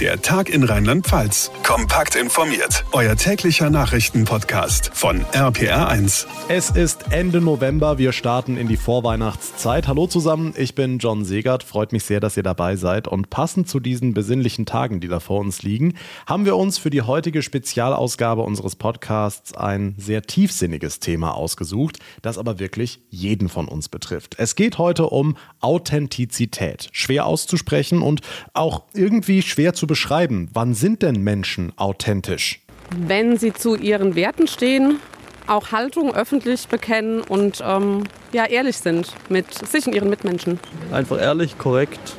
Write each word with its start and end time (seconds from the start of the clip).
Der 0.00 0.20
Tag 0.20 0.48
in 0.48 0.64
Rheinland-Pfalz. 0.64 1.52
Kompakt 1.62 2.16
informiert. 2.16 2.84
Euer 2.90 3.14
täglicher 3.14 3.70
Nachrichtenpodcast 3.70 4.90
von 4.92 5.24
RPR1. 5.26 6.26
Es 6.48 6.70
ist 6.70 7.12
Ende 7.12 7.40
November. 7.40 7.96
Wir 7.96 8.10
starten 8.10 8.56
in 8.56 8.66
die 8.66 8.76
Vorweihnachtszeit. 8.76 9.86
Hallo 9.86 10.08
zusammen, 10.08 10.52
ich 10.56 10.74
bin 10.74 10.98
John 10.98 11.24
Segert. 11.24 11.62
Freut 11.62 11.92
mich 11.92 12.02
sehr, 12.02 12.18
dass 12.18 12.36
ihr 12.36 12.42
dabei 12.42 12.74
seid. 12.74 13.06
Und 13.06 13.30
passend 13.30 13.68
zu 13.68 13.78
diesen 13.78 14.14
besinnlichen 14.14 14.66
Tagen, 14.66 14.98
die 14.98 15.06
da 15.06 15.20
vor 15.20 15.38
uns 15.38 15.62
liegen, 15.62 15.94
haben 16.26 16.44
wir 16.44 16.56
uns 16.56 16.76
für 16.76 16.90
die 16.90 17.02
heutige 17.02 17.42
Spezialausgabe 17.42 18.42
unseres 18.42 18.74
Podcasts 18.74 19.56
ein 19.56 19.94
sehr 19.96 20.22
tiefsinniges 20.22 20.98
Thema 20.98 21.34
ausgesucht, 21.34 22.00
das 22.20 22.36
aber 22.36 22.58
wirklich 22.58 23.00
jeden 23.10 23.48
von 23.48 23.68
uns 23.68 23.88
betrifft. 23.88 24.34
Es 24.38 24.56
geht 24.56 24.78
heute 24.78 25.06
um 25.06 25.36
Authentizität. 25.60 26.88
Schwer 26.90 27.26
auszusprechen 27.26 28.02
und 28.02 28.22
auch 28.54 28.82
irgendwie 28.92 29.40
schwer 29.42 29.72
zu 29.72 29.83
beschreiben. 29.86 30.48
Wann 30.52 30.74
sind 30.74 31.02
denn 31.02 31.22
Menschen 31.22 31.72
authentisch? 31.76 32.60
Wenn 32.96 33.38
sie 33.38 33.52
zu 33.52 33.76
ihren 33.76 34.14
Werten 34.14 34.46
stehen, 34.46 34.98
auch 35.46 35.72
Haltung 35.72 36.14
öffentlich 36.14 36.68
bekennen 36.68 37.20
und 37.20 37.62
ähm, 37.64 38.04
ja, 38.32 38.46
ehrlich 38.46 38.78
sind 38.78 39.12
mit 39.28 39.52
sich 39.66 39.86
und 39.86 39.94
ihren 39.94 40.10
Mitmenschen. 40.10 40.58
Einfach 40.92 41.20
ehrlich, 41.20 41.58
korrekt, 41.58 42.16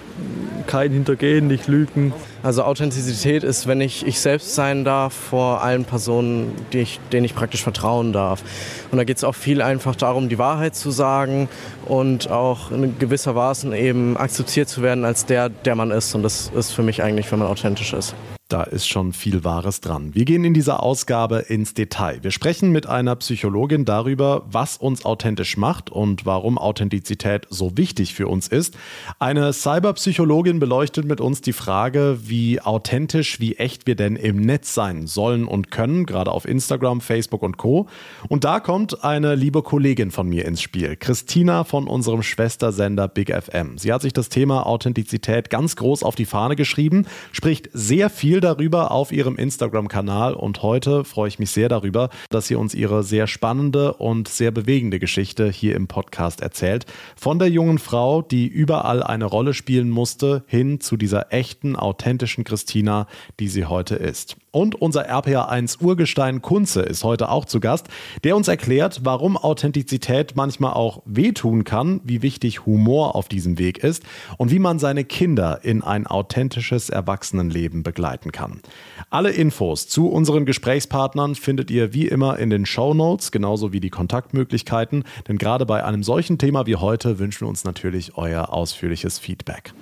kein 0.67 0.91
Hintergehen, 0.91 1.47
nicht 1.47 1.67
lügen. 1.67 2.13
Also 2.43 2.63
Authentizität 2.63 3.43
ist, 3.43 3.67
wenn 3.67 3.81
ich 3.81 4.05
ich 4.05 4.19
selbst 4.19 4.55
sein 4.55 4.83
darf 4.83 5.13
vor 5.13 5.63
allen 5.63 5.85
Personen, 5.85 6.53
ich, 6.71 6.99
denen 7.11 7.25
ich 7.25 7.35
praktisch 7.35 7.63
vertrauen 7.63 8.13
darf. 8.13 8.43
Und 8.91 8.97
da 8.97 9.03
geht 9.03 9.17
es 9.17 9.23
auch 9.23 9.35
viel 9.35 9.61
einfach 9.61 9.95
darum, 9.95 10.29
die 10.29 10.37
Wahrheit 10.37 10.75
zu 10.75 10.91
sagen 10.91 11.49
und 11.85 12.29
auch 12.29 12.71
in 12.71 12.97
gewisser 12.99 13.35
Weise 13.35 13.75
eben 13.75 14.17
akzeptiert 14.17 14.69
zu 14.69 14.81
werden 14.81 15.05
als 15.05 15.25
der, 15.25 15.49
der 15.49 15.75
man 15.75 15.91
ist. 15.91 16.13
Und 16.15 16.23
das 16.23 16.51
ist 16.55 16.71
für 16.71 16.83
mich 16.83 17.03
eigentlich, 17.03 17.31
wenn 17.31 17.39
man 17.39 17.47
authentisch 17.47 17.93
ist. 17.93 18.15
Da 18.47 18.61
ist 18.61 18.87
schon 18.87 19.11
viel 19.11 19.43
Wahres 19.43 19.81
dran. 19.81 20.13
Wir 20.13 20.23
gehen 20.23 20.43
in 20.45 20.53
dieser 20.53 20.83
Ausgabe 20.83 21.39
ins 21.39 21.73
Detail. 21.73 22.19
Wir 22.21 22.29
sprechen 22.29 22.71
mit 22.71 22.85
einer 22.85 23.15
Psychologin 23.15 23.85
darüber, 23.85 24.45
was 24.47 24.77
uns 24.77 25.03
authentisch 25.03 25.57
macht 25.57 25.89
und 25.89 26.27
warum 26.27 26.59
Authentizität 26.59 27.47
so 27.49 27.75
wichtig 27.75 28.13
für 28.13 28.27
uns 28.27 28.47
ist. 28.47 28.77
Eine 29.17 29.51
Cyberpsychologin 29.51 30.59
beleuchtet 30.59 31.05
mit 31.05 31.21
uns 31.21 31.41
die 31.41 31.53
Frage, 31.53 32.19
wie 32.21 32.61
authentisch, 32.61 33.39
wie 33.39 33.55
echt 33.55 33.87
wir 33.87 33.95
denn 33.95 34.15
im 34.15 34.41
Netz 34.41 34.75
sein 34.75 35.07
sollen 35.07 35.45
und 35.47 35.71
können, 35.71 36.05
gerade 36.05 36.29
auf 36.29 36.47
Instagram, 36.47 37.01
Facebook 37.01 37.41
und 37.41 37.57
Co. 37.57 37.87
Und 38.29 38.43
da 38.43 38.59
kommt 38.59 39.03
eine 39.03 39.33
liebe 39.33 39.63
Kollegin 39.63 40.11
von 40.11 40.29
mir 40.29 40.45
ins 40.45 40.61
Spiel, 40.61 40.95
Christina 40.97 41.63
von 41.63 41.87
unserem 41.87 42.21
Schwestersender 42.21 43.07
Big 43.07 43.33
FM. 43.33 43.79
Sie 43.79 43.91
hat 43.91 44.03
sich 44.03 44.13
das 44.13 44.29
Thema 44.29 44.67
Authentizität 44.67 45.49
ganz 45.49 45.75
groß 45.77 46.03
auf 46.03 46.13
die 46.13 46.25
Fahne 46.25 46.55
geschrieben, 46.55 47.07
spricht 47.31 47.69
sehr 47.73 48.11
viel 48.11 48.34
viel 48.35 48.41
darüber 48.41 48.91
auf 48.91 49.13
ihrem 49.13 49.37
Instagram-Kanal 49.37 50.33
und 50.33 50.61
heute 50.61 51.05
freue 51.05 51.29
ich 51.29 51.39
mich 51.39 51.51
sehr 51.51 51.69
darüber, 51.69 52.09
dass 52.29 52.47
sie 52.47 52.55
uns 52.55 52.73
ihre 52.75 53.01
sehr 53.01 53.27
spannende 53.27 53.93
und 53.93 54.27
sehr 54.27 54.51
bewegende 54.51 54.99
Geschichte 54.99 55.49
hier 55.49 55.73
im 55.73 55.87
Podcast 55.87 56.41
erzählt. 56.41 56.85
Von 57.15 57.39
der 57.39 57.49
jungen 57.49 57.79
Frau, 57.79 58.21
die 58.21 58.45
überall 58.45 59.03
eine 59.03 59.23
Rolle 59.23 59.53
spielen 59.53 59.89
musste, 59.89 60.43
hin 60.47 60.81
zu 60.81 60.97
dieser 60.97 61.31
echten, 61.31 61.77
authentischen 61.77 62.43
Christina, 62.43 63.07
die 63.39 63.47
sie 63.47 63.67
heute 63.67 63.95
ist. 63.95 64.35
Und 64.55 64.75
unser 64.75 65.09
RPA1 65.09 65.81
Urgestein 65.81 66.41
Kunze 66.41 66.79
ist 66.83 67.03
heute 67.03 67.27
auch 67.27 67.43
zu 67.43 67.59
Gast, 67.59 67.89
der 68.23 68.37
uns 68.37 68.47
erklärt, 68.47 69.01
warum 69.03 69.35
Authentizität 69.35 70.37
manchmal 70.37 70.71
auch 70.71 71.01
wehtun 71.03 71.65
kann, 71.65 71.99
wie 72.05 72.21
wichtig 72.21 72.65
Humor 72.65 73.15
auf 73.15 73.27
diesem 73.27 73.59
Weg 73.59 73.79
ist 73.79 74.03
und 74.37 74.51
wie 74.51 74.59
man 74.59 74.79
seine 74.79 75.03
Kinder 75.03 75.59
in 75.63 75.83
ein 75.83 76.07
authentisches 76.07 76.89
Erwachsenenleben 76.89 77.83
begleiten 77.83 78.31
kann. 78.31 78.61
Alle 79.09 79.31
Infos 79.31 79.89
zu 79.89 80.07
unseren 80.07 80.45
Gesprächspartnern 80.45 81.35
findet 81.35 81.69
ihr 81.69 81.93
wie 81.93 82.07
immer 82.07 82.39
in 82.39 82.49
den 82.49 82.65
Show 82.65 82.93
Notes, 82.93 83.33
genauso 83.33 83.73
wie 83.73 83.81
die 83.81 83.89
Kontaktmöglichkeiten, 83.89 85.03
denn 85.27 85.37
gerade 85.37 85.65
bei 85.65 85.83
einem 85.83 86.01
solchen 86.01 86.37
Thema 86.37 86.65
wie 86.65 86.77
heute 86.77 87.19
wünschen 87.19 87.41
wir 87.41 87.49
uns 87.49 87.65
natürlich 87.65 88.15
euer 88.15 88.53
ausführliches 88.53 89.19
Feedback. 89.19 89.73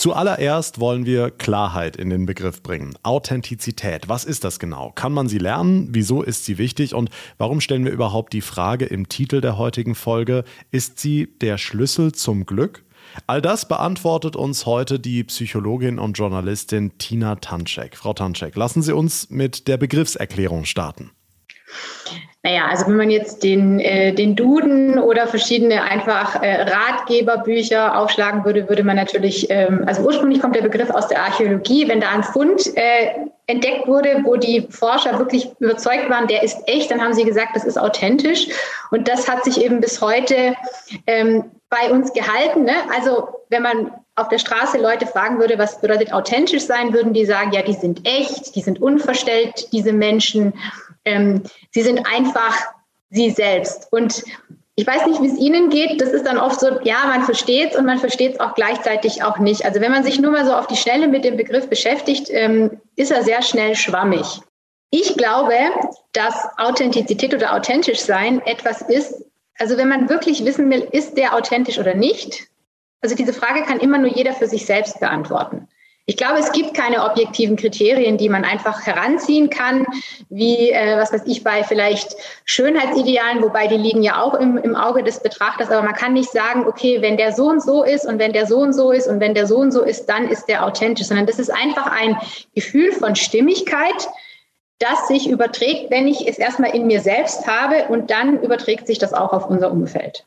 Zuallererst 0.00 0.80
wollen 0.80 1.04
wir 1.04 1.30
Klarheit 1.30 1.94
in 1.94 2.08
den 2.08 2.24
Begriff 2.24 2.62
bringen. 2.62 2.94
Authentizität. 3.02 4.08
Was 4.08 4.24
ist 4.24 4.44
das 4.44 4.58
genau? 4.58 4.92
Kann 4.94 5.12
man 5.12 5.28
sie 5.28 5.36
lernen? 5.36 5.88
Wieso 5.90 6.22
ist 6.22 6.46
sie 6.46 6.56
wichtig? 6.56 6.94
Und 6.94 7.10
warum 7.36 7.60
stellen 7.60 7.84
wir 7.84 7.92
überhaupt 7.92 8.32
die 8.32 8.40
Frage 8.40 8.86
im 8.86 9.10
Titel 9.10 9.42
der 9.42 9.58
heutigen 9.58 9.94
Folge? 9.94 10.44
Ist 10.70 10.98
sie 11.00 11.28
der 11.42 11.58
Schlüssel 11.58 12.12
zum 12.12 12.46
Glück? 12.46 12.82
All 13.26 13.42
das 13.42 13.68
beantwortet 13.68 14.36
uns 14.36 14.64
heute 14.64 14.98
die 14.98 15.22
Psychologin 15.22 15.98
und 15.98 16.16
Journalistin 16.16 16.96
Tina 16.96 17.34
Tanczek. 17.36 17.94
Frau 17.94 18.14
Tanczek, 18.14 18.56
lassen 18.56 18.80
Sie 18.80 18.94
uns 18.94 19.28
mit 19.28 19.68
der 19.68 19.76
Begriffserklärung 19.76 20.64
starten. 20.64 21.10
Naja, 22.42 22.68
also 22.70 22.86
wenn 22.86 22.96
man 22.96 23.10
jetzt 23.10 23.42
den, 23.42 23.80
äh, 23.80 24.14
den 24.14 24.34
Duden 24.34 24.98
oder 24.98 25.26
verschiedene 25.26 25.82
einfach 25.82 26.42
äh, 26.42 26.62
Ratgeberbücher 26.62 27.98
aufschlagen 27.98 28.46
würde, 28.46 28.66
würde 28.66 28.82
man 28.82 28.96
natürlich, 28.96 29.50
ähm, 29.50 29.84
also 29.86 30.02
ursprünglich 30.02 30.40
kommt 30.40 30.56
der 30.56 30.62
Begriff 30.62 30.88
aus 30.88 31.08
der 31.08 31.22
Archäologie, 31.22 31.86
wenn 31.86 32.00
da 32.00 32.08
ein 32.08 32.22
Fund 32.22 32.74
äh, 32.76 33.10
entdeckt 33.46 33.86
wurde, 33.86 34.20
wo 34.24 34.36
die 34.36 34.66
Forscher 34.70 35.18
wirklich 35.18 35.50
überzeugt 35.58 36.08
waren, 36.08 36.28
der 36.28 36.42
ist 36.42 36.56
echt, 36.66 36.90
dann 36.90 37.02
haben 37.02 37.12
sie 37.12 37.24
gesagt, 37.24 37.54
das 37.56 37.64
ist 37.64 37.78
authentisch. 37.78 38.46
Und 38.90 39.06
das 39.06 39.28
hat 39.28 39.44
sich 39.44 39.62
eben 39.62 39.82
bis 39.82 40.00
heute 40.00 40.54
ähm, 41.06 41.44
bei 41.68 41.90
uns 41.90 42.12
gehalten. 42.14 42.64
Ne? 42.64 42.74
Also 42.96 43.28
wenn 43.50 43.62
man 43.62 43.90
auf 44.16 44.28
der 44.28 44.38
Straße 44.38 44.78
Leute 44.78 45.06
fragen 45.06 45.38
würde, 45.38 45.58
was 45.58 45.80
bedeutet 45.80 46.12
authentisch 46.12 46.64
sein, 46.64 46.92
würden 46.92 47.12
die 47.12 47.26
sagen, 47.26 47.52
ja, 47.52 47.62
die 47.62 47.74
sind 47.74 48.06
echt, 48.06 48.54
die 48.54 48.62
sind 48.62 48.80
unverstellt, 48.80 49.72
diese 49.72 49.92
Menschen. 49.92 50.54
Ähm, 51.04 51.42
sie 51.70 51.82
sind 51.82 52.06
einfach 52.06 52.56
sie 53.10 53.30
selbst. 53.30 53.88
Und 53.90 54.22
ich 54.76 54.86
weiß 54.86 55.06
nicht, 55.06 55.20
wie 55.20 55.26
es 55.26 55.38
Ihnen 55.38 55.68
geht. 55.68 56.00
Das 56.00 56.10
ist 56.10 56.26
dann 56.26 56.38
oft 56.38 56.60
so, 56.60 56.80
ja, 56.82 57.04
man 57.06 57.22
versteht 57.24 57.72
es 57.72 57.76
und 57.78 57.84
man 57.84 57.98
versteht 57.98 58.34
es 58.34 58.40
auch 58.40 58.54
gleichzeitig 58.54 59.22
auch 59.22 59.38
nicht. 59.38 59.64
Also 59.64 59.80
wenn 59.80 59.92
man 59.92 60.04
sich 60.04 60.18
nur 60.18 60.32
mal 60.32 60.46
so 60.46 60.54
auf 60.54 60.66
die 60.68 60.76
Schnelle 60.76 61.08
mit 61.08 61.24
dem 61.24 61.36
Begriff 61.36 61.68
beschäftigt, 61.68 62.28
ähm, 62.30 62.80
ist 62.96 63.10
er 63.10 63.22
sehr 63.22 63.42
schnell 63.42 63.74
schwammig. 63.74 64.40
Ich 64.90 65.16
glaube, 65.16 65.54
dass 66.12 66.34
Authentizität 66.58 67.34
oder 67.34 67.54
authentisch 67.54 68.00
sein 68.00 68.40
etwas 68.46 68.82
ist, 68.82 69.24
also 69.58 69.76
wenn 69.76 69.88
man 69.88 70.08
wirklich 70.08 70.44
wissen 70.44 70.70
will, 70.70 70.88
ist 70.92 71.16
der 71.18 71.34
authentisch 71.34 71.78
oder 71.78 71.94
nicht, 71.94 72.48
also 73.02 73.14
diese 73.14 73.32
Frage 73.32 73.62
kann 73.62 73.80
immer 73.80 73.98
nur 73.98 74.10
jeder 74.10 74.32
für 74.32 74.46
sich 74.46 74.66
selbst 74.66 75.00
beantworten. 75.00 75.68
Ich 76.10 76.16
glaube, 76.16 76.40
es 76.40 76.50
gibt 76.50 76.74
keine 76.74 77.04
objektiven 77.04 77.54
Kriterien, 77.54 78.18
die 78.18 78.28
man 78.28 78.44
einfach 78.44 78.84
heranziehen 78.84 79.48
kann, 79.48 79.86
wie, 80.28 80.72
äh, 80.72 80.96
was 80.96 81.12
weiß 81.12 81.22
ich, 81.26 81.44
bei 81.44 81.62
vielleicht 81.62 82.16
Schönheitsidealen, 82.46 83.44
wobei 83.44 83.68
die 83.68 83.76
liegen 83.76 84.02
ja 84.02 84.20
auch 84.20 84.34
im, 84.34 84.56
im 84.56 84.74
Auge 84.74 85.04
des 85.04 85.22
Betrachters. 85.22 85.70
Aber 85.70 85.82
man 85.82 85.94
kann 85.94 86.14
nicht 86.14 86.32
sagen, 86.32 86.66
okay, 86.66 87.00
wenn 87.00 87.16
der 87.16 87.32
so 87.32 87.44
und 87.48 87.62
so 87.62 87.84
ist 87.84 88.06
und 88.06 88.18
wenn 88.18 88.32
der 88.32 88.48
so 88.48 88.56
und 88.56 88.72
so 88.72 88.90
ist 88.90 89.06
und 89.06 89.20
wenn 89.20 89.34
der 89.34 89.46
so 89.46 89.58
und 89.58 89.70
so 89.70 89.82
ist, 89.82 90.06
dann 90.06 90.28
ist 90.28 90.46
der 90.46 90.66
authentisch, 90.66 91.06
sondern 91.06 91.26
das 91.26 91.38
ist 91.38 91.50
einfach 91.50 91.86
ein 91.86 92.16
Gefühl 92.56 92.90
von 92.90 93.14
Stimmigkeit, 93.14 94.08
das 94.80 95.06
sich 95.06 95.28
überträgt, 95.28 95.92
wenn 95.92 96.08
ich 96.08 96.26
es 96.26 96.38
erstmal 96.38 96.74
in 96.74 96.88
mir 96.88 97.02
selbst 97.02 97.46
habe 97.46 97.84
und 97.88 98.10
dann 98.10 98.42
überträgt 98.42 98.88
sich 98.88 98.98
das 98.98 99.14
auch 99.14 99.32
auf 99.32 99.48
unser 99.48 99.70
Umfeld. 99.70 100.24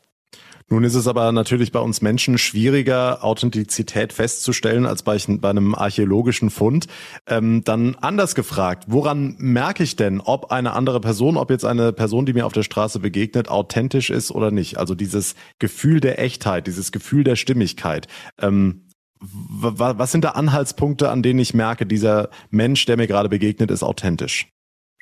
Nun 0.68 0.82
ist 0.82 0.94
es 0.94 1.06
aber 1.06 1.30
natürlich 1.32 1.72
bei 1.72 1.78
uns 1.78 2.00
Menschen 2.00 2.38
schwieriger, 2.38 3.22
Authentizität 3.22 4.14
festzustellen 4.14 4.86
als 4.86 5.02
bei, 5.02 5.18
bei 5.28 5.50
einem 5.50 5.74
archäologischen 5.74 6.48
Fund. 6.48 6.86
Ähm, 7.28 7.62
dann 7.64 7.96
anders 8.00 8.34
gefragt, 8.34 8.84
woran 8.86 9.36
merke 9.38 9.82
ich 9.82 9.96
denn, 9.96 10.20
ob 10.20 10.50
eine 10.50 10.72
andere 10.72 11.00
Person, 11.00 11.36
ob 11.36 11.50
jetzt 11.50 11.66
eine 11.66 11.92
Person, 11.92 12.24
die 12.24 12.32
mir 12.32 12.46
auf 12.46 12.54
der 12.54 12.62
Straße 12.62 12.98
begegnet, 12.98 13.48
authentisch 13.48 14.08
ist 14.08 14.30
oder 14.30 14.50
nicht? 14.50 14.78
Also 14.78 14.94
dieses 14.94 15.34
Gefühl 15.58 16.00
der 16.00 16.18
Echtheit, 16.18 16.66
dieses 16.66 16.92
Gefühl 16.92 17.24
der 17.24 17.36
Stimmigkeit. 17.36 18.08
Ähm, 18.40 18.88
was 19.20 20.12
sind 20.12 20.24
da 20.24 20.30
Anhaltspunkte, 20.30 21.10
an 21.10 21.22
denen 21.22 21.38
ich 21.38 21.54
merke, 21.54 21.86
dieser 21.86 22.30
Mensch, 22.50 22.84
der 22.86 22.96
mir 22.96 23.06
gerade 23.06 23.28
begegnet, 23.28 23.70
ist 23.70 23.82
authentisch? 23.82 24.48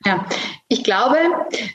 Ja, 0.04 0.26
ich 0.68 0.82
glaube, 0.84 1.16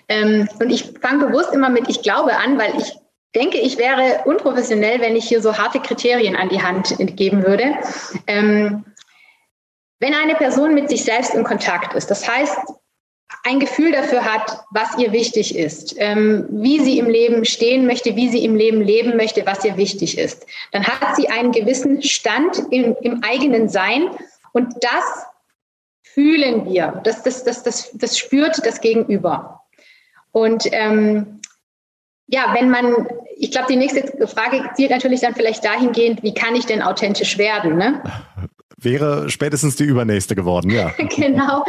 ähm, 0.10 0.48
und 0.60 0.70
ich 0.70 0.84
fange 1.02 1.28
bewusst 1.28 1.54
immer 1.54 1.70
mit 1.70 1.90
ich 1.90 2.02
glaube 2.02 2.38
an, 2.38 2.58
weil 2.58 2.74
ich 2.78 2.94
denke, 3.36 3.58
ich 3.60 3.78
wäre 3.78 4.22
unprofessionell, 4.26 5.02
wenn 5.02 5.16
ich 5.16 5.28
hier 5.28 5.42
so 5.42 5.58
harte 5.58 5.80
Kriterien 5.80 6.36
an 6.36 6.50
die 6.50 6.62
Hand 6.62 6.96
geben 7.16 7.44
würde. 7.44 7.76
Ähm, 8.26 8.86
wenn 10.00 10.14
eine 10.14 10.36
Person 10.36 10.74
mit 10.74 10.90
sich 10.90 11.04
selbst 11.04 11.34
in 11.34 11.44
Kontakt 11.44 11.94
ist, 11.94 12.10
das 12.12 12.28
heißt, 12.28 12.58
ein 13.44 13.60
Gefühl 13.60 13.92
dafür 13.92 14.24
hat, 14.24 14.64
was 14.72 14.98
ihr 14.98 15.12
wichtig 15.12 15.56
ist, 15.56 15.96
ähm, 15.98 16.46
wie 16.50 16.80
sie 16.80 17.00
im 17.00 17.08
Leben 17.08 17.46
stehen 17.46 17.86
möchte, 17.86 18.16
wie 18.16 18.30
sie 18.30 18.44
im 18.44 18.56
Leben 18.56 18.82
leben 18.82 19.18
möchte, 19.18 19.46
was 19.46 19.66
ihr 19.66 19.78
wichtig 19.78 20.18
ist, 20.18 20.46
dann 20.72 20.86
hat 20.86 21.16
sie 21.16 21.30
einen 21.30 21.52
gewissen 21.52 22.02
Stand 22.04 22.62
im, 22.72 22.96
im 23.02 23.24
eigenen 23.24 23.70
Sein 23.70 24.10
und 24.54 24.74
das 24.82 25.26
fühlen 26.04 26.66
wir, 26.66 27.02
das, 27.04 27.24
das, 27.24 27.44
das, 27.44 27.64
das, 27.64 27.92
das 27.94 28.18
spürt 28.18 28.66
das 28.66 28.82
Gegenüber. 28.82 29.62
Und 30.32 30.64
ähm, 30.72 31.42
ja, 32.28 32.54
wenn 32.54 32.70
man, 32.70 33.08
ich 33.38 33.52
glaube, 33.52 33.68
die 33.70 33.78
nächste 33.78 34.28
Frage 34.28 34.70
zielt 34.76 34.92
natürlich 34.92 35.22
dann 35.22 35.34
vielleicht 35.34 35.64
dahingehend, 35.64 36.24
wie 36.24 36.34
kann 36.34 36.56
ich 36.56 36.66
denn 36.66 36.82
authentisch 36.82 37.38
werden? 37.38 37.78
Ne? 37.78 38.02
Wäre 38.80 39.28
spätestens 39.32 39.76
die 39.76 39.86
übernächste 39.86 40.36
geworden, 40.36 40.70
ja. 40.70 40.92
genau. 41.16 41.66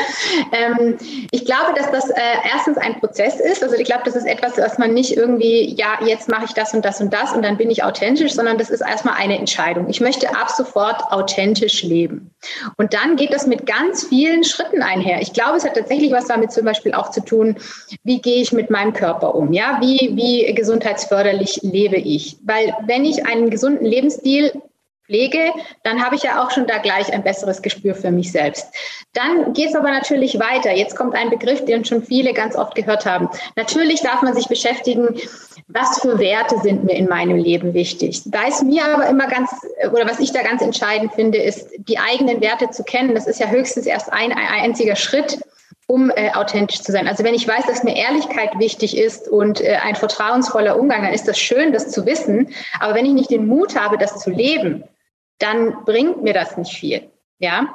Ähm, 0.53 0.99
ich 1.31 1.47
glaube, 1.47 1.73
dass 1.75 1.91
das 1.91 2.11
äh, 2.11 2.21
erstens 2.53 2.77
ein 2.77 3.01
Prozess 3.01 3.41
ist. 3.41 3.63
Also 3.63 3.77
ich 3.77 3.87
glaube, 3.87 4.03
das 4.05 4.15
ist 4.15 4.27
etwas, 4.27 4.59
was 4.59 4.77
man 4.77 4.93
nicht 4.93 5.17
irgendwie, 5.17 5.75
ja, 5.75 5.99
jetzt 6.05 6.29
mache 6.29 6.45
ich 6.45 6.53
das 6.53 6.75
und 6.75 6.85
das 6.85 7.01
und 7.01 7.11
das 7.11 7.33
und 7.33 7.43
dann 7.43 7.57
bin 7.57 7.71
ich 7.71 7.83
authentisch, 7.83 8.33
sondern 8.33 8.59
das 8.59 8.69
ist 8.69 8.83
erstmal 8.83 9.15
eine 9.15 9.39
Entscheidung. 9.39 9.89
Ich 9.89 10.03
möchte 10.03 10.29
ab 10.37 10.51
sofort 10.51 11.03
authentisch 11.11 11.83
leben. 11.83 12.31
Und 12.77 12.93
dann 12.93 13.17
geht 13.17 13.33
das 13.33 13.47
mit 13.47 13.65
ganz 13.65 14.05
vielen 14.05 14.45
Schritten 14.45 14.83
einher. 14.83 15.23
Ich 15.23 15.33
glaube, 15.33 15.57
es 15.57 15.65
hat 15.65 15.77
tatsächlich 15.77 16.13
was 16.13 16.27
damit 16.27 16.53
zum 16.53 16.67
Beispiel 16.67 16.93
auch 16.93 17.11
zu 17.11 17.25
tun, 17.25 17.57
wie 18.05 18.21
gehe 18.21 18.43
ich 18.43 18.53
mit 18.53 18.69
meinem 18.69 18.93
Körper 18.93 19.35
um? 19.35 19.55
Ja, 19.55 19.79
wie, 19.81 20.13
wie 20.15 20.53
gesundheitsförderlich 20.53 21.61
lebe 21.63 21.97
ich? 21.97 22.37
Weil 22.45 22.75
wenn 22.87 23.07
ich 23.07 23.27
einen 23.27 23.49
gesunden 23.49 23.87
Lebensstil 23.87 24.53
pflege, 25.09 25.53
dann 25.83 26.05
habe 26.05 26.15
ich 26.15 26.23
ja 26.23 26.43
auch 26.43 26.51
schon 26.51 26.67
da 26.67 26.79
gleich 26.79 27.13
ein 27.13 27.25
besseres 27.25 27.63
Gespür 27.63 27.95
für 27.95 28.11
mich 28.11 28.31
selbst. 28.31 28.69
Dann 29.15 29.53
geht 29.55 29.71
es 29.71 29.75
aber 29.75 29.91
natürlich 29.91 30.39
weiter. 30.39 30.73
Jetzt 30.73 30.97
kommt 30.97 31.15
ein 31.15 31.31
Begriff, 31.31 31.65
den 31.65 31.85
schon 31.85 32.03
viele 32.03 32.35
ganz 32.35 32.55
oft 32.57 32.75
gehört 32.75 33.07
haben. 33.07 33.29
Natürlich 33.57 34.03
darf 34.03 34.23
man 34.23 34.35
sich 34.35 34.47
beschäftigen, 34.47 35.19
was 35.69 36.01
für 36.01 36.19
Werte 36.19 36.59
sind 36.63 36.85
mir 36.85 36.97
in 36.97 37.09
meinem 37.09 37.37
Leben 37.37 37.75
wichtig. 37.75 38.23
Da 38.27 38.47
ist 38.47 38.63
mir 38.63 38.85
aber 38.85 39.07
immer 39.07 39.27
ganz, 39.27 39.51
oder 39.93 40.07
was 40.09 40.21
ich 40.21 40.33
da 40.33 40.43
ganz 40.43 40.63
entscheidend 40.63 41.13
finde, 41.15 41.39
ist, 41.39 41.69
die 41.79 41.99
eigenen 41.99 42.41
Werte 42.41 42.71
zu 42.71 42.85
kennen. 42.85 43.15
Das 43.15 43.27
ist 43.27 43.41
ja 43.41 43.49
höchstens 43.49 43.87
erst 43.87 44.13
ein, 44.13 44.33
ein 44.33 44.63
einziger 44.63 44.97
Schritt 44.97 45.39
um 45.91 46.11
äh, 46.11 46.31
authentisch 46.35 46.83
zu 46.83 46.93
sein. 46.93 47.09
Also 47.09 47.25
wenn 47.25 47.35
ich 47.35 47.49
weiß, 47.49 47.65
dass 47.65 47.83
mir 47.83 47.97
Ehrlichkeit 47.97 48.59
wichtig 48.59 48.99
ist 48.99 49.27
und 49.27 49.63
äh, 49.63 49.77
ein 49.77 49.95
vertrauensvoller 49.95 50.79
Umgang, 50.79 51.03
dann 51.03 51.15
ist 51.15 51.27
das 51.27 51.39
schön, 51.39 51.73
das 51.73 51.91
zu 51.91 52.05
wissen. 52.05 52.51
Aber 52.79 52.95
wenn 52.95 53.07
ich 53.07 53.15
nicht 53.15 53.31
den 53.31 53.47
Mut 53.47 53.75
habe, 53.75 53.97
das 53.97 54.19
zu 54.19 54.29
leben, 54.29 54.85
dann 55.39 55.85
bringt 55.85 56.23
mir 56.23 56.35
das 56.35 56.57
nicht 56.57 56.77
viel. 56.77 57.09
Ja. 57.39 57.75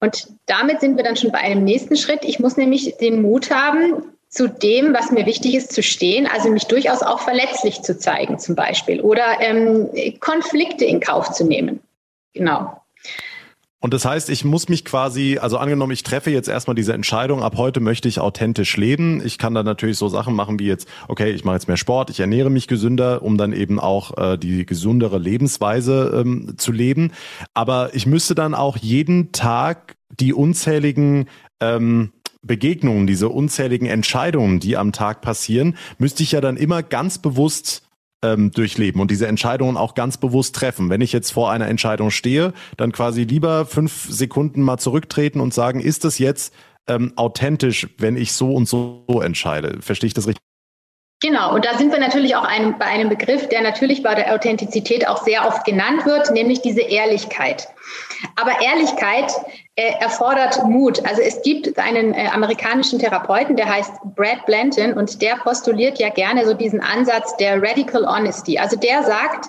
Und 0.00 0.28
damit 0.46 0.80
sind 0.80 0.96
wir 0.96 1.04
dann 1.04 1.16
schon 1.16 1.32
bei 1.32 1.38
einem 1.38 1.64
nächsten 1.64 1.96
Schritt. 1.96 2.24
Ich 2.24 2.38
muss 2.38 2.56
nämlich 2.56 2.96
den 2.98 3.22
Mut 3.22 3.50
haben, 3.50 4.14
zu 4.28 4.48
dem, 4.48 4.92
was 4.92 5.12
mir 5.12 5.26
wichtig 5.26 5.54
ist, 5.54 5.72
zu 5.72 5.82
stehen, 5.82 6.26
also 6.26 6.50
mich 6.50 6.64
durchaus 6.64 7.02
auch 7.02 7.20
verletzlich 7.20 7.82
zu 7.82 7.96
zeigen, 7.96 8.38
zum 8.40 8.56
Beispiel, 8.56 9.00
oder 9.00 9.40
ähm, 9.40 9.88
Konflikte 10.18 10.84
in 10.84 10.98
Kauf 10.98 11.30
zu 11.30 11.44
nehmen. 11.44 11.80
Genau. 12.32 12.80
Und 13.84 13.92
das 13.92 14.06
heißt, 14.06 14.30
ich 14.30 14.46
muss 14.46 14.70
mich 14.70 14.86
quasi, 14.86 15.36
also 15.38 15.58
angenommen, 15.58 15.92
ich 15.92 16.02
treffe 16.02 16.30
jetzt 16.30 16.48
erstmal 16.48 16.74
diese 16.74 16.94
Entscheidung, 16.94 17.42
ab 17.42 17.58
heute 17.58 17.80
möchte 17.80 18.08
ich 18.08 18.18
authentisch 18.18 18.78
leben. 18.78 19.20
Ich 19.22 19.36
kann 19.36 19.52
dann 19.52 19.66
natürlich 19.66 19.98
so 19.98 20.08
Sachen 20.08 20.34
machen 20.34 20.58
wie 20.58 20.64
jetzt, 20.64 20.88
okay, 21.06 21.32
ich 21.32 21.44
mache 21.44 21.56
jetzt 21.56 21.68
mehr 21.68 21.76
Sport, 21.76 22.08
ich 22.08 22.18
ernähre 22.18 22.48
mich 22.48 22.66
gesünder, 22.66 23.20
um 23.20 23.36
dann 23.36 23.52
eben 23.52 23.78
auch 23.78 24.16
äh, 24.16 24.38
die 24.38 24.64
gesundere 24.64 25.18
Lebensweise 25.18 26.18
ähm, 26.18 26.54
zu 26.56 26.72
leben. 26.72 27.12
Aber 27.52 27.94
ich 27.94 28.06
müsste 28.06 28.34
dann 28.34 28.54
auch 28.54 28.78
jeden 28.78 29.32
Tag 29.32 29.96
die 30.18 30.32
unzähligen 30.32 31.26
ähm, 31.60 32.14
Begegnungen, 32.40 33.06
diese 33.06 33.28
unzähligen 33.28 33.86
Entscheidungen, 33.86 34.60
die 34.60 34.78
am 34.78 34.92
Tag 34.92 35.20
passieren, 35.20 35.76
müsste 35.98 36.22
ich 36.22 36.32
ja 36.32 36.40
dann 36.40 36.56
immer 36.56 36.82
ganz 36.82 37.18
bewusst 37.18 37.83
ähm, 38.24 38.50
durchleben 38.50 39.00
und 39.00 39.10
diese 39.10 39.26
Entscheidungen 39.26 39.76
auch 39.76 39.94
ganz 39.94 40.16
bewusst 40.16 40.56
treffen. 40.56 40.88
Wenn 40.88 41.02
ich 41.02 41.12
jetzt 41.12 41.30
vor 41.30 41.50
einer 41.50 41.68
Entscheidung 41.68 42.10
stehe, 42.10 42.54
dann 42.76 42.90
quasi 42.90 43.24
lieber 43.24 43.66
fünf 43.66 44.06
Sekunden 44.10 44.62
mal 44.62 44.78
zurücktreten 44.78 45.40
und 45.40 45.52
sagen, 45.52 45.80
ist 45.80 46.04
das 46.04 46.18
jetzt 46.18 46.54
ähm, 46.88 47.12
authentisch, 47.16 47.88
wenn 47.98 48.16
ich 48.16 48.32
so 48.32 48.54
und 48.54 48.66
so 48.66 49.04
entscheide? 49.22 49.82
Verstehe 49.82 50.08
ich 50.08 50.14
das 50.14 50.26
richtig? 50.26 50.53
Genau, 51.24 51.54
und 51.54 51.64
da 51.64 51.78
sind 51.78 51.90
wir 51.90 51.98
natürlich 51.98 52.36
auch 52.36 52.44
einem, 52.44 52.76
bei 52.76 52.84
einem 52.84 53.08
Begriff, 53.08 53.48
der 53.48 53.62
natürlich 53.62 54.02
bei 54.02 54.14
der 54.14 54.34
Authentizität 54.34 55.08
auch 55.08 55.24
sehr 55.24 55.46
oft 55.46 55.64
genannt 55.64 56.04
wird, 56.04 56.30
nämlich 56.32 56.60
diese 56.60 56.82
Ehrlichkeit. 56.82 57.66
Aber 58.36 58.60
Ehrlichkeit 58.60 59.32
äh, 59.74 59.92
erfordert 60.00 60.62
Mut. 60.64 61.02
Also 61.06 61.22
es 61.22 61.40
gibt 61.40 61.78
einen 61.78 62.12
äh, 62.12 62.26
amerikanischen 62.26 62.98
Therapeuten, 62.98 63.56
der 63.56 63.72
heißt 63.72 63.90
Brad 64.14 64.44
Blanton 64.44 64.92
und 64.92 65.22
der 65.22 65.36
postuliert 65.36 65.98
ja 65.98 66.10
gerne 66.10 66.44
so 66.44 66.52
diesen 66.52 66.82
Ansatz 66.82 67.34
der 67.38 67.56
Radical 67.62 68.06
Honesty. 68.06 68.58
Also 68.58 68.76
der 68.76 69.02
sagt, 69.02 69.46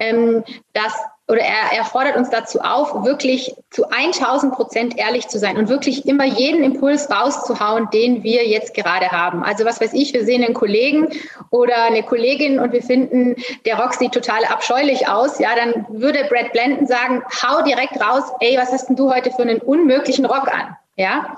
ähm, 0.00 0.42
dass 0.72 0.92
oder 1.32 1.40
er, 1.40 1.78
er 1.78 1.84
fordert 1.86 2.16
uns 2.16 2.28
dazu 2.28 2.60
auf, 2.60 3.06
wirklich 3.06 3.54
zu 3.70 3.88
1000 3.88 4.52
Prozent 4.52 4.98
ehrlich 4.98 5.28
zu 5.28 5.38
sein 5.38 5.56
und 5.56 5.70
wirklich 5.70 6.06
immer 6.06 6.26
jeden 6.26 6.62
Impuls 6.62 7.10
rauszuhauen, 7.10 7.88
den 7.90 8.22
wir 8.22 8.46
jetzt 8.46 8.74
gerade 8.74 9.10
haben. 9.10 9.42
Also 9.42 9.64
was 9.64 9.80
weiß 9.80 9.94
ich, 9.94 10.12
wir 10.12 10.26
sehen 10.26 10.44
einen 10.44 10.52
Kollegen 10.52 11.08
oder 11.48 11.84
eine 11.84 12.02
Kollegin 12.02 12.60
und 12.60 12.72
wir 12.72 12.82
finden, 12.82 13.36
der 13.64 13.78
Rock 13.78 13.94
sieht 13.94 14.12
total 14.12 14.44
abscheulich 14.44 15.08
aus, 15.08 15.38
ja, 15.38 15.56
dann 15.56 15.86
würde 15.88 16.26
Brad 16.28 16.52
Blenden 16.52 16.86
sagen, 16.86 17.22
hau 17.42 17.62
direkt 17.62 17.98
raus, 17.98 18.24
ey, 18.40 18.58
was 18.58 18.70
hast 18.70 18.90
denn 18.90 18.96
du 18.96 19.10
heute 19.10 19.30
für 19.30 19.40
einen 19.40 19.60
unmöglichen 19.60 20.26
Rock 20.26 20.52
an? 20.52 20.76
Ja, 20.96 21.36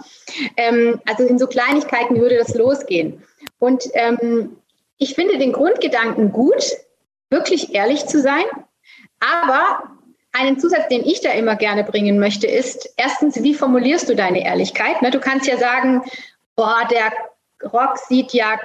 ähm, 0.57 1.01
also 1.09 1.23
in 1.23 1.39
so 1.39 1.47
Kleinigkeiten 1.47 2.21
würde 2.21 2.37
das 2.37 2.57
losgehen. 2.57 3.23
Und 3.61 3.85
ähm, 3.95 4.57
ich 4.99 5.15
finde 5.15 5.39
den 5.39 5.53
Grundgedanken 5.53 6.33
gut, 6.33 6.73
wirklich 7.31 7.77
ehrlich 7.77 8.07
zu 8.07 8.21
sein 8.21 8.45
aber 9.43 9.83
einen 10.33 10.59
Zusatz, 10.59 10.89
den 10.89 11.05
ich 11.05 11.21
da 11.21 11.31
immer 11.31 11.57
gerne 11.57 11.85
bringen 11.85 12.19
möchte, 12.19 12.47
ist 12.47 12.93
erstens, 12.97 13.43
wie 13.43 13.55
formulierst 13.55 14.09
du 14.09 14.17
deine 14.17 14.45
Ehrlichkeit? 14.45 15.01
Ne, 15.01 15.11
du 15.11 15.21
kannst 15.21 15.47
ja 15.47 15.57
sagen, 15.57 16.03
boah, 16.57 16.83
der 16.91 17.13
Rock 17.73 17.99
sieht 17.99 18.33
ja, 18.33 18.59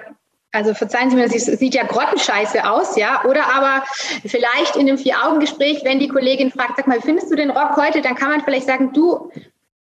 also 0.51 0.73
verzeihen 0.73 1.11
Sie 1.11 1.15
mir, 1.15 1.29
sieht 1.29 1.75
ja 1.75 1.83
grottenscheiße 1.83 2.67
aus, 2.67 2.97
ja. 2.97 3.23
Oder 3.25 3.53
aber 3.53 3.83
vielleicht 4.25 4.75
in 4.75 4.87
einem 4.87 4.97
Vier-Augen-Gespräch, 4.97 5.81
wenn 5.83 5.99
die 5.99 6.07
Kollegin 6.07 6.51
fragt, 6.51 6.77
sag 6.77 6.87
mal, 6.87 7.01
findest 7.01 7.31
du 7.31 7.35
den 7.35 7.51
Rock 7.51 7.77
heute? 7.77 8.01
Dann 8.01 8.15
kann 8.15 8.29
man 8.29 8.41
vielleicht 8.41 8.65
sagen, 8.65 8.91
du, 8.91 9.31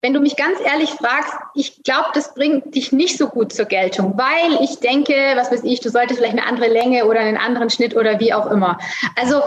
wenn 0.01 0.13
du 0.13 0.19
mich 0.19 0.35
ganz 0.35 0.59
ehrlich 0.59 0.89
fragst, 0.89 1.33
ich 1.53 1.83
glaube, 1.83 2.09
das 2.15 2.33
bringt 2.33 2.73
dich 2.73 2.91
nicht 2.91 3.17
so 3.17 3.27
gut 3.27 3.53
zur 3.53 3.65
Geltung, 3.65 4.17
weil 4.17 4.63
ich 4.63 4.79
denke, 4.79 5.13
was 5.35 5.51
weiß 5.51 5.63
ich, 5.63 5.81
du 5.81 5.89
solltest 5.89 6.19
vielleicht 6.19 6.37
eine 6.37 6.47
andere 6.47 6.67
Länge 6.67 7.05
oder 7.05 7.19
einen 7.19 7.37
anderen 7.37 7.69
Schnitt 7.69 7.95
oder 7.95 8.19
wie 8.19 8.33
auch 8.33 8.49
immer. 8.49 8.79
Also 9.15 9.43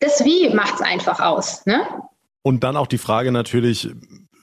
das 0.00 0.24
Wie 0.24 0.54
macht 0.54 0.74
es 0.74 0.80
einfach 0.80 1.20
aus. 1.20 1.64
Ne? 1.66 1.80
Und 2.42 2.64
dann 2.64 2.76
auch 2.76 2.86
die 2.86 2.98
Frage 2.98 3.32
natürlich, 3.32 3.90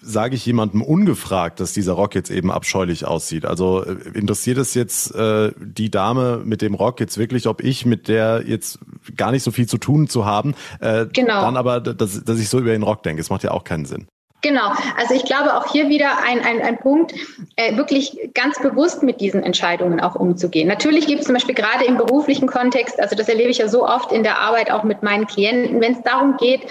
sage 0.01 0.36
ich 0.36 0.45
jemandem 0.45 0.81
ungefragt, 0.81 1.59
dass 1.59 1.74
dieser 1.74 1.94
Rock 1.94 2.15
jetzt 2.15 2.30
eben 2.30 2.51
abscheulich 2.51 3.06
aussieht? 3.06 3.45
Also 3.45 3.83
äh, 3.83 3.98
interessiert 4.13 4.57
es 4.57 4.74
jetzt 4.74 5.13
äh, 5.15 5.51
die 5.57 5.92
Dame 5.92 6.42
mit 6.45 6.62
dem 6.62 6.75
Rock 6.75 7.00
jetzt 7.00 7.18
wirklich, 7.18 7.48
ob 7.48 7.63
ich 7.63 7.86
mit 7.86 8.07
der 8.07 8.44
jetzt 8.45 8.80
gar 9.15 9.31
nicht 9.31 9.44
so 9.44 9.51
viel 9.51 9.68
zu 9.68 9.77
tun 9.77 10.07
zu 10.07 10.25
haben, 10.25 10.56
äh, 10.80 11.07
genau. 11.12 11.42
dann 11.42 11.57
aber, 11.57 11.81
dass, 11.81 12.24
dass 12.24 12.39
ich 12.39 12.50
so 12.50 12.59
über 12.59 12.71
den 12.71 12.83
Rock 12.83 13.04
denke? 13.04 13.21
Es 13.21 13.30
macht 13.30 13.44
ja 13.44 13.51
auch 13.51 13.63
keinen 13.63 13.86
Sinn. 13.86 14.07
Genau, 14.47 14.71
also 14.97 15.13
ich 15.13 15.25
glaube 15.25 15.57
auch 15.57 15.69
hier 15.73 15.89
wieder 15.89 16.23
ein, 16.25 16.39
ein, 16.39 16.61
ein 16.61 16.77
Punkt, 16.77 17.13
äh, 17.57 17.75
wirklich 17.75 18.31
ganz 18.33 18.57
bewusst 18.61 19.04
mit 19.04 19.19
diesen 19.19 19.44
Entscheidungen 19.44 19.99
auch 19.99 20.16
umzugehen. 20.16 20.69
Natürlich 20.69 21.06
gibt 21.06 21.19
es 21.19 21.25
zum 21.25 21.33
Beispiel 21.33 21.54
gerade 21.54 21.83
im 21.83 21.97
beruflichen 21.97 22.47
Kontext, 22.47 22.97
also 22.97 23.13
das 23.13 23.27
erlebe 23.27 23.49
ich 23.49 23.57
ja 23.57 23.68
so 23.68 23.85
oft 23.85 24.13
in 24.13 24.23
der 24.23 24.39
Arbeit 24.39 24.71
auch 24.71 24.83
mit 24.83 25.04
meinen 25.04 25.27
Klienten, 25.27 25.81
wenn 25.81 25.92
es 25.92 26.01
darum 26.04 26.37
geht, 26.37 26.61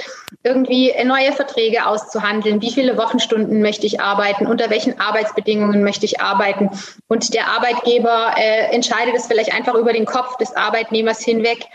irgendwie 0.42 0.90
neue 1.04 1.32
Verträge 1.32 1.84
auszuhandeln, 1.84 2.62
wie 2.62 2.72
viele 2.72 2.96
Wochenstunden 2.96 3.60
möchte 3.60 3.84
ich 3.84 4.00
arbeiten, 4.00 4.46
unter 4.46 4.70
welchen 4.70 4.98
Arbeitsbedingungen 4.98 5.84
möchte 5.84 6.06
ich 6.06 6.18
arbeiten. 6.18 6.70
Und 7.08 7.34
der 7.34 7.48
Arbeitgeber 7.48 8.36
äh, 8.38 8.74
entscheidet 8.74 9.16
es 9.16 9.26
vielleicht 9.26 9.52
einfach 9.52 9.74
über 9.74 9.92
den 9.92 10.06
Kopf 10.06 10.38
des 10.38 10.56
Arbeitnehmers 10.56 11.20
hinweg 11.20 11.66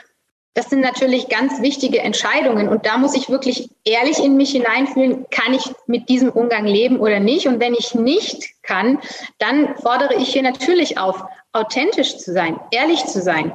das 0.53 0.70
sind 0.70 0.81
natürlich 0.81 1.29
ganz 1.29 1.62
wichtige 1.62 2.00
Entscheidungen 2.00 2.67
und 2.67 2.86
da 2.86 2.98
muss 2.98 3.15
ich 3.15 3.29
wirklich 3.29 3.70
ehrlich 3.86 4.20
in 4.20 4.36
mich 4.36 4.51
hineinfühlen, 4.51 5.25
kann 5.31 5.53
ich 5.53 5.63
mit 5.88 6.10
diesem 6.10 6.29
Umgang 6.29 6.65
leben 6.65 7.00
oder 7.00 7.20
nicht? 7.20 7.48
Und 7.48 7.62
wenn 7.62 7.74
ich 7.74 7.96
nicht 7.96 8.62
kann, 8.62 9.00
dann 9.39 9.75
fordere 9.77 10.15
ich 10.15 10.34
hier 10.34 10.43
natürlich 10.43 10.98
auf, 10.98 11.24
authentisch 11.53 12.17
zu 12.17 12.34
sein, 12.34 12.60
ehrlich 12.72 13.05
zu 13.05 13.22
sein. 13.22 13.53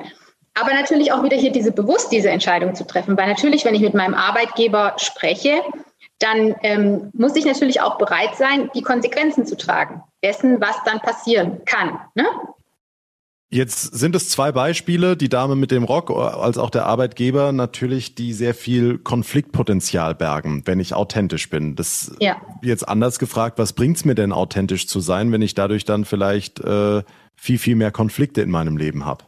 Aber 0.55 0.73
natürlich 0.73 1.13
auch 1.13 1.23
wieder 1.23 1.37
hier 1.37 1.53
diese 1.53 1.71
bewusst 1.71 2.13
diese 2.13 2.31
Entscheidung 2.31 2.75
zu 2.75 2.87
treffen, 2.87 3.19
weil 3.19 3.29
natürlich, 3.29 3.67
wenn 3.67 3.75
ich 3.75 3.83
mit 3.83 3.93
meinem 3.93 4.15
Arbeitgeber 4.15 4.95
spreche, 4.97 5.61
dann 6.19 6.55
ähm, 6.63 7.11
muss 7.13 7.37
ich 7.37 7.45
natürlich 7.45 7.83
auch 7.83 7.99
bereit 7.99 8.37
sein, 8.37 8.71
die 8.75 8.81
Konsequenzen 8.81 9.45
zu 9.45 9.55
tragen 9.55 10.03
dessen, 10.23 10.61
was 10.61 10.77
dann 10.85 11.01
passieren 11.01 11.61
kann. 11.67 12.01
Ne? 12.15 12.25
Jetzt 13.57 13.95
sind 13.95 14.15
es 14.15 14.29
zwei 14.29 14.53
Beispiele, 14.53 15.17
die 15.17 15.31
Dame 15.31 15.57
mit 15.57 15.71
dem 15.71 15.85
Rock 15.85 16.11
als 16.11 16.59
auch 16.59 16.69
der 16.69 16.85
Arbeitgeber 16.85 17.53
natürlich, 17.53 18.15
die 18.15 18.35
sehr 18.35 18.53
viel 18.53 18.99
Konfliktpotenzial 18.99 20.15
bergen, 20.15 20.61
wenn 20.67 20.79
ich 20.79 20.93
authentisch 20.93 21.49
bin. 21.49 21.75
Das 21.75 22.15
ja. 22.21 22.37
jetzt 22.61 22.87
anders 22.87 23.19
gefragt, 23.19 23.59
was 23.59 23.73
bringt's 23.73 24.05
mir 24.05 24.15
denn 24.15 24.31
authentisch 24.31 24.87
zu 24.87 25.01
sein, 25.01 25.33
wenn 25.33 25.41
ich 25.41 25.55
dadurch 25.55 25.87
dann 25.87 26.05
vielleicht 26.05 26.61
äh, 26.61 27.03
viel, 27.35 27.59
viel 27.59 27.77
mehr 27.77 27.91
Konflikte 27.93 28.43
in 28.43 28.51
meinem 28.51 28.77
Leben 28.77 29.07
habe? 29.07 29.25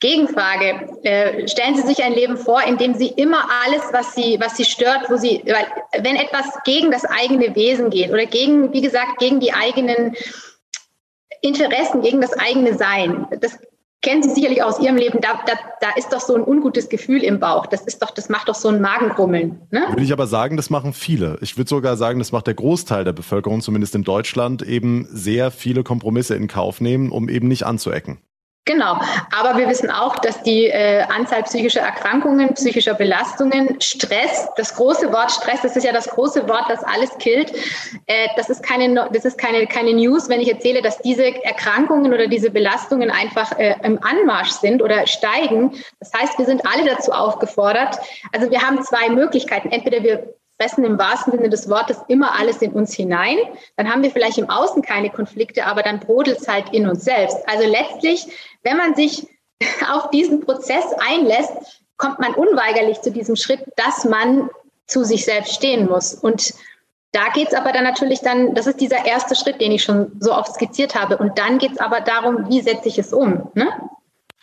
Gegenfrage. 0.00 0.88
Äh, 1.04 1.46
stellen 1.46 1.76
Sie 1.76 1.82
sich 1.82 2.02
ein 2.02 2.14
Leben 2.14 2.38
vor, 2.38 2.60
in 2.64 2.76
dem 2.76 2.94
Sie 2.94 3.06
immer 3.06 3.44
alles, 3.64 3.82
was 3.92 4.16
Sie, 4.16 4.38
was 4.40 4.56
Sie 4.56 4.64
stört, 4.64 5.08
wo 5.08 5.16
Sie, 5.16 5.44
weil, 5.46 6.02
wenn 6.02 6.16
etwas 6.16 6.46
gegen 6.64 6.90
das 6.90 7.04
eigene 7.04 7.54
Wesen 7.54 7.90
geht 7.90 8.10
oder 8.10 8.26
gegen, 8.26 8.72
wie 8.72 8.80
gesagt, 8.80 9.20
gegen 9.20 9.38
die 9.38 9.52
eigenen 9.52 10.16
Interessen 11.42 12.02
gegen 12.02 12.20
das 12.20 12.32
eigene 12.34 12.76
Sein. 12.76 13.26
Das 13.40 13.58
kennen 14.02 14.22
Sie 14.22 14.30
sicherlich 14.30 14.62
aus 14.62 14.80
Ihrem 14.80 14.96
Leben, 14.96 15.20
da, 15.20 15.40
da, 15.46 15.52
da 15.80 15.88
ist 15.96 16.12
doch 16.12 16.20
so 16.20 16.34
ein 16.34 16.42
ungutes 16.42 16.88
Gefühl 16.88 17.22
im 17.22 17.38
Bauch. 17.38 17.66
Das 17.66 17.82
ist 17.82 18.02
doch, 18.02 18.10
das 18.10 18.28
macht 18.28 18.48
doch 18.48 18.54
so 18.54 18.68
ein 18.68 18.80
Magengrummeln. 18.80 19.60
Ne? 19.70 19.86
Würde 19.88 20.02
ich 20.02 20.12
aber 20.12 20.26
sagen, 20.26 20.56
das 20.56 20.70
machen 20.70 20.92
viele. 20.92 21.38
Ich 21.42 21.56
würde 21.56 21.68
sogar 21.68 21.96
sagen, 21.96 22.18
das 22.18 22.32
macht 22.32 22.46
der 22.46 22.54
Großteil 22.54 23.04
der 23.04 23.12
Bevölkerung, 23.12 23.60
zumindest 23.60 23.94
in 23.94 24.04
Deutschland, 24.04 24.62
eben 24.62 25.06
sehr 25.10 25.50
viele 25.50 25.82
Kompromisse 25.82 26.34
in 26.34 26.48
Kauf 26.48 26.80
nehmen, 26.80 27.10
um 27.10 27.28
eben 27.28 27.48
nicht 27.48 27.64
anzuecken. 27.64 28.18
Genau, 28.66 29.00
aber 29.32 29.56
wir 29.56 29.68
wissen 29.68 29.90
auch, 29.90 30.16
dass 30.16 30.42
die 30.42 30.66
äh, 30.66 31.02
Anzahl 31.04 31.42
psychischer 31.44 31.80
Erkrankungen, 31.80 32.52
psychischer 32.54 32.92
Belastungen, 32.92 33.80
Stress, 33.80 34.48
das 34.56 34.74
große 34.74 35.10
Wort 35.12 35.30
Stress, 35.32 35.62
das 35.62 35.76
ist 35.76 35.84
ja 35.84 35.92
das 35.92 36.06
große 36.08 36.46
Wort, 36.46 36.66
das 36.68 36.84
alles 36.84 37.16
killt. 37.18 37.52
Äh, 38.06 38.28
das 38.36 38.50
ist 38.50 38.62
keine, 38.62 39.08
das 39.12 39.24
ist 39.24 39.38
keine, 39.38 39.66
keine 39.66 39.94
News, 39.94 40.28
wenn 40.28 40.40
ich 40.40 40.52
erzähle, 40.52 40.82
dass 40.82 40.98
diese 40.98 41.42
Erkrankungen 41.42 42.12
oder 42.12 42.26
diese 42.26 42.50
Belastungen 42.50 43.10
einfach 43.10 43.58
äh, 43.58 43.76
im 43.82 43.98
Anmarsch 44.04 44.50
sind 44.50 44.82
oder 44.82 45.06
steigen. 45.06 45.72
Das 45.98 46.12
heißt, 46.12 46.38
wir 46.38 46.44
sind 46.44 46.62
alle 46.66 46.84
dazu 46.84 47.12
aufgefordert. 47.12 47.98
Also 48.32 48.50
wir 48.50 48.60
haben 48.60 48.82
zwei 48.82 49.08
Möglichkeiten. 49.08 49.72
Entweder 49.72 50.02
wir 50.02 50.34
fressen 50.60 50.84
im 50.84 50.98
wahrsten 50.98 51.32
Sinne 51.32 51.48
des 51.48 51.70
Wortes 51.70 51.96
immer 52.08 52.38
alles 52.38 52.60
in 52.60 52.72
uns 52.72 52.92
hinein. 52.92 53.38
Dann 53.76 53.90
haben 53.90 54.02
wir 54.02 54.10
vielleicht 54.10 54.36
im 54.36 54.50
Außen 54.50 54.82
keine 54.82 55.08
Konflikte, 55.08 55.64
aber 55.64 55.82
dann 55.82 56.00
brodelt 56.00 56.38
es 56.38 56.48
halt 56.48 56.66
in 56.72 56.86
uns 56.86 57.02
selbst. 57.02 57.38
Also 57.48 57.66
letztlich, 57.66 58.26
wenn 58.62 58.76
man 58.76 58.94
sich 58.94 59.26
auf 59.90 60.10
diesen 60.10 60.40
Prozess 60.40 60.84
einlässt, 60.98 61.52
kommt 61.96 62.18
man 62.18 62.34
unweigerlich 62.34 63.00
zu 63.02 63.10
diesem 63.10 63.36
Schritt, 63.36 63.60
dass 63.76 64.04
man 64.04 64.48
zu 64.86 65.04
sich 65.04 65.24
selbst 65.24 65.54
stehen 65.54 65.86
muss. 65.86 66.14
Und 66.14 66.54
da 67.12 67.28
geht 67.34 67.48
es 67.48 67.54
aber 67.54 67.72
dann 67.72 67.84
natürlich 67.84 68.20
dann, 68.20 68.54
das 68.54 68.66
ist 68.66 68.80
dieser 68.80 69.04
erste 69.04 69.34
Schritt, 69.34 69.60
den 69.60 69.72
ich 69.72 69.82
schon 69.82 70.12
so 70.20 70.34
oft 70.34 70.54
skizziert 70.54 70.94
habe. 70.94 71.18
Und 71.18 71.38
dann 71.38 71.58
geht 71.58 71.72
es 71.72 71.78
aber 71.78 72.00
darum, 72.00 72.48
wie 72.48 72.60
setze 72.60 72.88
ich 72.88 72.98
es 72.98 73.12
um. 73.12 73.50
Ne? 73.54 73.68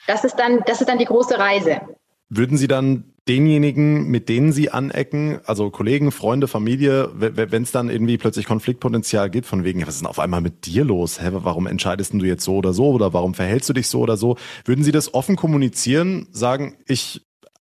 Das, 0.06 0.24
ist 0.24 0.36
dann, 0.36 0.64
das 0.66 0.82
ist 0.82 0.88
dann 0.88 1.00
die 1.00 1.06
große 1.06 1.38
Reise. 1.38 1.82
Würden 2.30 2.58
Sie 2.58 2.68
dann 2.68 3.14
denjenigen, 3.28 4.08
mit 4.08 4.30
denen 4.30 4.52
Sie 4.52 4.70
anecken, 4.70 5.40
also 5.46 5.70
Kollegen, 5.70 6.12
Freunde, 6.12 6.48
Familie, 6.48 7.10
wenn 7.14 7.64
es 7.64 7.72
dann 7.72 7.90
irgendwie 7.90 8.18
plötzlich 8.18 8.46
Konfliktpotenzial 8.46 9.30
gibt, 9.30 9.46
von 9.46 9.64
wegen, 9.64 9.82
was 9.82 9.96
ist 9.96 10.02
denn 10.02 10.08
auf 10.08 10.20
einmal 10.20 10.42
mit 10.42 10.66
dir 10.66 10.84
los? 10.84 11.22
Hä, 11.22 11.30
warum 11.32 11.68
entscheidest 11.68 12.14
du 12.14 12.26
jetzt 12.26 12.44
so 12.44 12.56
oder 12.56 12.74
so 12.74 12.90
oder 12.92 13.14
warum 13.14 13.34
verhältst 13.34 13.70
du 13.70 13.74
dich 13.74 13.88
so 13.88 14.02
oder 14.02 14.18
so? 14.18 14.38
Würden 14.66 14.84
Sie 14.84 14.92
das 14.92 15.14
offen 15.14 15.36
kommunizieren, 15.36 16.28
sagen, 16.32 16.78
ich 16.88 17.22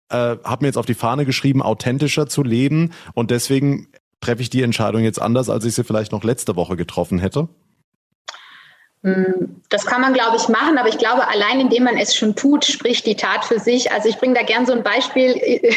äh, 0.09 0.37
habe 0.43 0.63
mir 0.63 0.67
jetzt 0.67 0.77
auf 0.77 0.85
die 0.85 0.93
Fahne 0.93 1.25
geschrieben, 1.25 1.61
authentischer 1.61 2.27
zu 2.27 2.43
leben 2.43 2.91
und 3.13 3.31
deswegen 3.31 3.87
treffe 4.21 4.41
ich 4.41 4.49
die 4.49 4.61
Entscheidung 4.61 5.03
jetzt 5.03 5.21
anders, 5.21 5.49
als 5.49 5.65
ich 5.65 5.75
sie 5.75 5.83
vielleicht 5.83 6.11
noch 6.11 6.23
letzte 6.23 6.55
Woche 6.55 6.75
getroffen 6.75 7.19
hätte? 7.19 7.49
Das 9.69 9.85
kann 9.85 10.01
man, 10.01 10.13
glaube 10.13 10.37
ich, 10.37 10.47
machen, 10.47 10.79
aber 10.79 10.89
ich 10.89 10.97
glaube, 10.97 11.27
allein 11.27 11.59
indem 11.59 11.83
man 11.83 11.97
es 11.97 12.15
schon 12.15 12.35
tut, 12.35 12.65
spricht 12.65 13.05
die 13.05 13.15
Tat 13.15 13.45
für 13.45 13.59
sich. 13.59 13.91
Also 13.91 14.09
ich 14.09 14.17
bringe 14.17 14.33
da 14.33 14.41
gern 14.41 14.65
so 14.65 14.73
ein 14.73 14.81
Beispiel. 14.81 15.35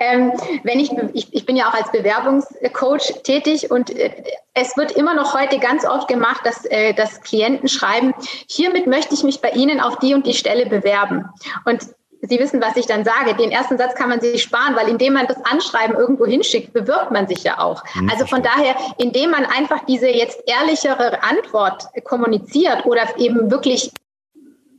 ähm, 0.00 0.32
wenn 0.62 0.78
ich, 0.78 0.90
ich, 1.14 1.32
ich 1.32 1.46
bin 1.46 1.56
ja 1.56 1.68
auch 1.68 1.74
als 1.74 1.90
Bewerbungscoach 1.90 3.22
tätig 3.22 3.70
und 3.70 3.96
äh, 3.96 4.10
es 4.52 4.76
wird 4.76 4.92
immer 4.92 5.14
noch 5.14 5.34
heute 5.34 5.58
ganz 5.58 5.86
oft 5.86 6.06
gemacht, 6.06 6.42
dass, 6.44 6.66
äh, 6.66 6.92
dass 6.92 7.22
Klienten 7.22 7.68
schreiben, 7.68 8.12
hiermit 8.46 8.86
möchte 8.86 9.14
ich 9.14 9.22
mich 9.22 9.40
bei 9.40 9.50
Ihnen 9.50 9.80
auf 9.80 9.98
die 10.00 10.12
und 10.12 10.26
die 10.26 10.34
Stelle 10.34 10.66
bewerben. 10.66 11.24
Und 11.64 11.82
Sie 12.28 12.38
wissen, 12.38 12.60
was 12.60 12.76
ich 12.76 12.86
dann 12.86 13.04
sage. 13.04 13.34
Den 13.34 13.50
ersten 13.50 13.78
Satz 13.78 13.94
kann 13.94 14.08
man 14.08 14.20
sich 14.20 14.42
sparen, 14.42 14.76
weil 14.76 14.88
indem 14.88 15.14
man 15.14 15.26
das 15.26 15.44
Anschreiben 15.44 15.96
irgendwo 15.96 16.26
hinschickt, 16.26 16.72
bewirbt 16.72 17.10
man 17.10 17.26
sich 17.26 17.42
ja 17.44 17.58
auch. 17.58 17.82
Hm, 17.94 18.08
also 18.10 18.26
von 18.26 18.42
daher, 18.42 18.74
indem 18.98 19.30
man 19.30 19.44
einfach 19.44 19.84
diese 19.86 20.08
jetzt 20.08 20.42
ehrlichere 20.46 21.22
Antwort 21.22 21.84
kommuniziert 22.04 22.86
oder 22.86 23.02
eben 23.18 23.50
wirklich 23.50 23.90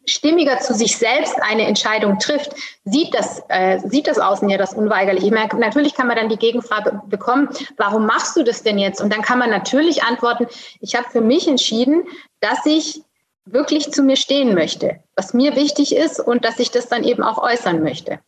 stimmiger 0.05 0.59
zu 0.59 0.73
sich 0.73 0.97
selbst 0.97 1.35
eine 1.41 1.65
Entscheidung 1.65 2.19
trifft, 2.19 2.51
sieht 2.83 3.13
das, 3.13 3.41
äh, 3.49 3.79
sieht 3.79 4.07
das 4.07 4.19
Außen 4.19 4.47
ja 4.49 4.57
das 4.57 4.73
unweigerlich. 4.73 5.23
Ich 5.23 5.31
meine, 5.31 5.49
natürlich 5.57 5.95
kann 5.95 6.07
man 6.07 6.15
dann 6.15 6.29
die 6.29 6.37
Gegenfrage 6.37 7.01
bekommen, 7.07 7.49
warum 7.77 8.05
machst 8.05 8.35
du 8.35 8.43
das 8.43 8.63
denn 8.63 8.77
jetzt? 8.77 9.01
Und 9.01 9.11
dann 9.11 9.21
kann 9.21 9.39
man 9.39 9.49
natürlich 9.49 10.03
antworten, 10.03 10.47
ich 10.79 10.95
habe 10.95 11.09
für 11.09 11.21
mich 11.21 11.47
entschieden, 11.47 12.03
dass 12.39 12.65
ich 12.65 13.01
wirklich 13.45 13.91
zu 13.91 14.03
mir 14.03 14.15
stehen 14.15 14.53
möchte, 14.53 14.99
was 15.15 15.33
mir 15.33 15.55
wichtig 15.55 15.95
ist 15.95 16.19
und 16.19 16.43
dass 16.43 16.59
ich 16.59 16.71
das 16.71 16.87
dann 16.87 17.03
eben 17.03 17.23
auch 17.23 17.37
äußern 17.37 17.83
möchte. 17.83 18.19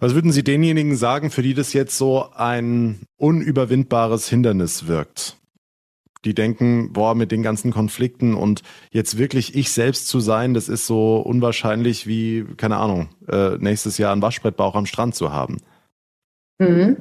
Was 0.00 0.14
würden 0.14 0.30
Sie 0.30 0.44
denjenigen 0.44 0.96
sagen, 0.96 1.30
für 1.30 1.42
die 1.42 1.54
das 1.54 1.72
jetzt 1.72 1.98
so 1.98 2.30
ein 2.34 3.00
unüberwindbares 3.16 4.28
Hindernis 4.28 4.86
wirkt? 4.86 5.36
Die 6.24 6.34
denken, 6.34 6.92
boah, 6.92 7.14
mit 7.14 7.30
den 7.32 7.42
ganzen 7.42 7.72
Konflikten 7.72 8.34
und 8.34 8.62
jetzt 8.90 9.18
wirklich 9.18 9.54
ich 9.54 9.70
selbst 9.70 10.08
zu 10.08 10.20
sein, 10.20 10.54
das 10.54 10.68
ist 10.68 10.86
so 10.86 11.18
unwahrscheinlich 11.18 12.06
wie, 12.06 12.44
keine 12.56 12.76
Ahnung, 12.76 13.08
äh, 13.28 13.56
nächstes 13.58 13.98
Jahr 13.98 14.12
einen 14.12 14.22
Waschbrettbauch 14.22 14.74
am 14.74 14.86
Strand 14.86 15.14
zu 15.14 15.32
haben. 15.32 15.58
Mhm. 16.58 16.98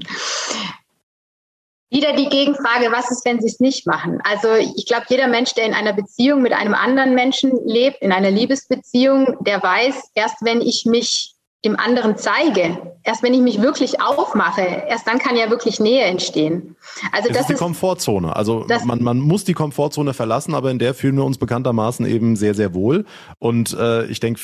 Wieder 1.89 2.13
die 2.13 2.27
Gegenfrage, 2.27 2.91
was 2.91 3.09
ist, 3.11 3.25
wenn 3.25 3.39
sie 3.39 3.47
es 3.47 3.59
nicht 3.59 3.87
machen? 3.87 4.19
Also 4.23 4.49
ich 4.75 4.85
glaube, 4.85 5.05
jeder 5.07 5.27
Mensch, 5.27 5.53
der 5.53 5.65
in 5.65 5.73
einer 5.73 5.93
Beziehung 5.93 6.41
mit 6.41 6.51
einem 6.51 6.73
anderen 6.73 7.15
Menschen 7.15 7.51
lebt, 7.65 8.01
in 8.01 8.11
einer 8.11 8.31
Liebesbeziehung, 8.31 9.37
der 9.41 9.63
weiß, 9.63 10.11
erst 10.13 10.43
wenn 10.43 10.59
ich 10.61 10.85
mich 10.85 11.37
dem 11.65 11.77
anderen 11.77 12.17
zeige, 12.17 12.77
erst 13.03 13.23
wenn 13.23 13.33
ich 13.33 13.41
mich 13.41 13.61
wirklich 13.61 13.99
aufmache, 13.99 14.61
erst 14.61 15.07
dann 15.07 15.17
kann 15.17 15.35
ja 15.35 15.49
wirklich 15.49 15.79
Nähe 15.79 16.03
entstehen. 16.03 16.75
Also 17.11 17.29
das, 17.29 17.37
das 17.37 17.41
ist 17.41 17.47
die 17.49 17.53
ist, 17.53 17.59
Komfortzone. 17.59 18.35
Also 18.35 18.65
man, 18.85 19.01
man 19.01 19.19
muss 19.19 19.43
die 19.43 19.53
Komfortzone 19.53 20.13
verlassen, 20.13 20.53
aber 20.53 20.69
in 20.69 20.79
der 20.79 20.93
fühlen 20.93 21.15
wir 21.15 21.25
uns 21.25 21.37
bekanntermaßen 21.37 22.05
eben 22.05 22.35
sehr, 22.35 22.53
sehr 22.53 22.73
wohl. 22.73 23.05
Und 23.39 23.73
äh, 23.73 24.05
ich 24.05 24.19
denke, 24.19 24.39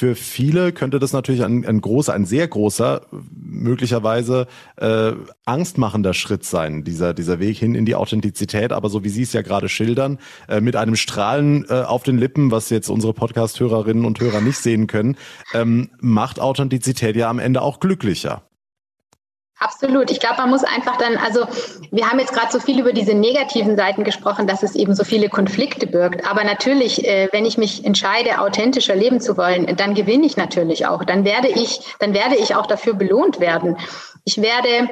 für 0.00 0.14
viele 0.14 0.72
könnte 0.72 0.98
das 0.98 1.12
natürlich 1.12 1.44
ein, 1.44 1.66
ein 1.66 1.82
großer, 1.82 2.14
ein 2.14 2.24
sehr 2.24 2.48
großer, 2.48 3.02
möglicherweise 3.34 4.46
äh, 4.76 5.12
angstmachender 5.44 6.14
Schritt 6.14 6.42
sein, 6.42 6.84
dieser, 6.84 7.12
dieser 7.12 7.38
Weg 7.38 7.58
hin 7.58 7.74
in 7.74 7.84
die 7.84 7.94
Authentizität. 7.94 8.72
Aber 8.72 8.88
so 8.88 9.04
wie 9.04 9.10
Sie 9.10 9.24
es 9.24 9.34
ja 9.34 9.42
gerade 9.42 9.68
schildern, 9.68 10.18
äh, 10.48 10.62
mit 10.62 10.74
einem 10.74 10.96
Strahlen 10.96 11.66
äh, 11.68 11.82
auf 11.82 12.02
den 12.02 12.16
Lippen, 12.16 12.50
was 12.50 12.70
jetzt 12.70 12.88
unsere 12.88 13.12
Podcast-Hörerinnen 13.12 14.06
und 14.06 14.18
Hörer 14.20 14.40
nicht 14.40 14.56
sehen 14.56 14.86
können, 14.86 15.16
ähm, 15.52 15.90
macht 16.00 16.40
Authentizität 16.40 17.14
ja 17.14 17.28
am 17.28 17.38
Ende 17.38 17.60
auch 17.60 17.78
glücklicher. 17.78 18.49
Absolut. 19.62 20.10
Ich 20.10 20.20
glaube, 20.20 20.36
man 20.38 20.48
muss 20.48 20.64
einfach 20.64 20.96
dann, 20.96 21.18
also 21.18 21.44
wir 21.90 22.10
haben 22.10 22.18
jetzt 22.18 22.32
gerade 22.32 22.50
so 22.50 22.58
viel 22.58 22.80
über 22.80 22.94
diese 22.94 23.12
negativen 23.12 23.76
Seiten 23.76 24.04
gesprochen, 24.04 24.46
dass 24.46 24.62
es 24.62 24.74
eben 24.74 24.94
so 24.94 25.04
viele 25.04 25.28
Konflikte 25.28 25.86
birgt. 25.86 26.26
Aber 26.26 26.44
natürlich, 26.44 27.06
äh, 27.06 27.28
wenn 27.32 27.44
ich 27.44 27.58
mich 27.58 27.84
entscheide, 27.84 28.40
authentischer 28.40 28.96
leben 28.96 29.20
zu 29.20 29.36
wollen, 29.36 29.76
dann 29.76 29.94
gewinne 29.94 30.24
ich 30.24 30.38
natürlich 30.38 30.86
auch. 30.86 31.04
Dann 31.04 31.26
werde 31.26 31.48
ich, 31.48 31.80
dann 31.98 32.14
werde 32.14 32.36
ich 32.36 32.54
auch 32.54 32.64
dafür 32.64 32.94
belohnt 32.94 33.38
werden. 33.38 33.76
Ich 34.24 34.40
werde 34.40 34.88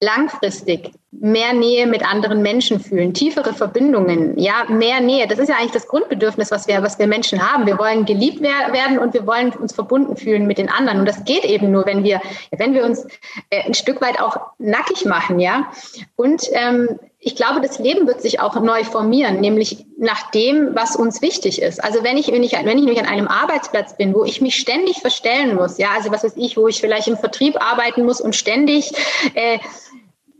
langfristig 0.00 0.90
mehr 1.10 1.54
Nähe 1.54 1.86
mit 1.86 2.06
anderen 2.06 2.42
Menschen 2.42 2.80
fühlen, 2.80 3.14
tiefere 3.14 3.54
Verbindungen, 3.54 4.38
ja, 4.38 4.64
mehr 4.68 5.00
Nähe. 5.00 5.26
Das 5.26 5.38
ist 5.38 5.48
ja 5.48 5.56
eigentlich 5.56 5.72
das 5.72 5.88
Grundbedürfnis, 5.88 6.50
was 6.50 6.68
wir, 6.68 6.82
was 6.82 6.98
wir 6.98 7.06
Menschen 7.06 7.40
haben. 7.40 7.66
Wir 7.66 7.78
wollen 7.78 8.04
geliebt 8.04 8.42
werden 8.42 8.98
und 8.98 9.14
wir 9.14 9.26
wollen 9.26 9.52
uns 9.52 9.72
verbunden 9.72 10.16
fühlen 10.16 10.46
mit 10.46 10.58
den 10.58 10.68
anderen. 10.68 11.00
Und 11.00 11.06
das 11.06 11.24
geht 11.24 11.44
eben 11.44 11.70
nur, 11.70 11.86
wenn 11.86 12.04
wir, 12.04 12.20
wenn 12.50 12.74
wir 12.74 12.84
uns 12.84 13.06
äh, 13.48 13.62
ein 13.62 13.74
Stück 13.74 14.02
weit 14.02 14.20
auch 14.20 14.36
nackig 14.58 15.06
machen, 15.06 15.40
ja. 15.40 15.70
Und 16.16 16.42
ähm, 16.52 16.98
ich 17.18 17.34
glaube, 17.34 17.60
das 17.60 17.78
Leben 17.78 18.06
wird 18.06 18.20
sich 18.20 18.38
auch 18.38 18.60
neu 18.60 18.84
formieren, 18.84 19.40
nämlich 19.40 19.84
nach 19.98 20.30
dem, 20.30 20.76
was 20.76 20.94
uns 20.94 21.22
wichtig 21.22 21.60
ist. 21.60 21.82
Also 21.82 22.04
wenn 22.04 22.16
ich, 22.16 22.30
wenn 22.30 22.44
ich, 22.44 22.52
wenn 22.52 22.78
ich 22.78 22.84
nämlich 22.84 23.00
an 23.00 23.06
einem 23.06 23.26
Arbeitsplatz 23.26 23.96
bin, 23.96 24.14
wo 24.14 24.24
ich 24.24 24.40
mich 24.40 24.54
ständig 24.54 24.98
verstellen 24.98 25.56
muss, 25.56 25.78
ja, 25.78 25.88
also 25.96 26.12
was 26.12 26.22
weiß 26.22 26.34
ich, 26.36 26.56
wo 26.56 26.68
ich 26.68 26.80
vielleicht 26.80 27.08
im 27.08 27.16
Vertrieb 27.16 27.60
arbeiten 27.60 28.04
muss 28.04 28.20
und 28.20 28.36
ständig 28.36 28.92
äh, 29.34 29.58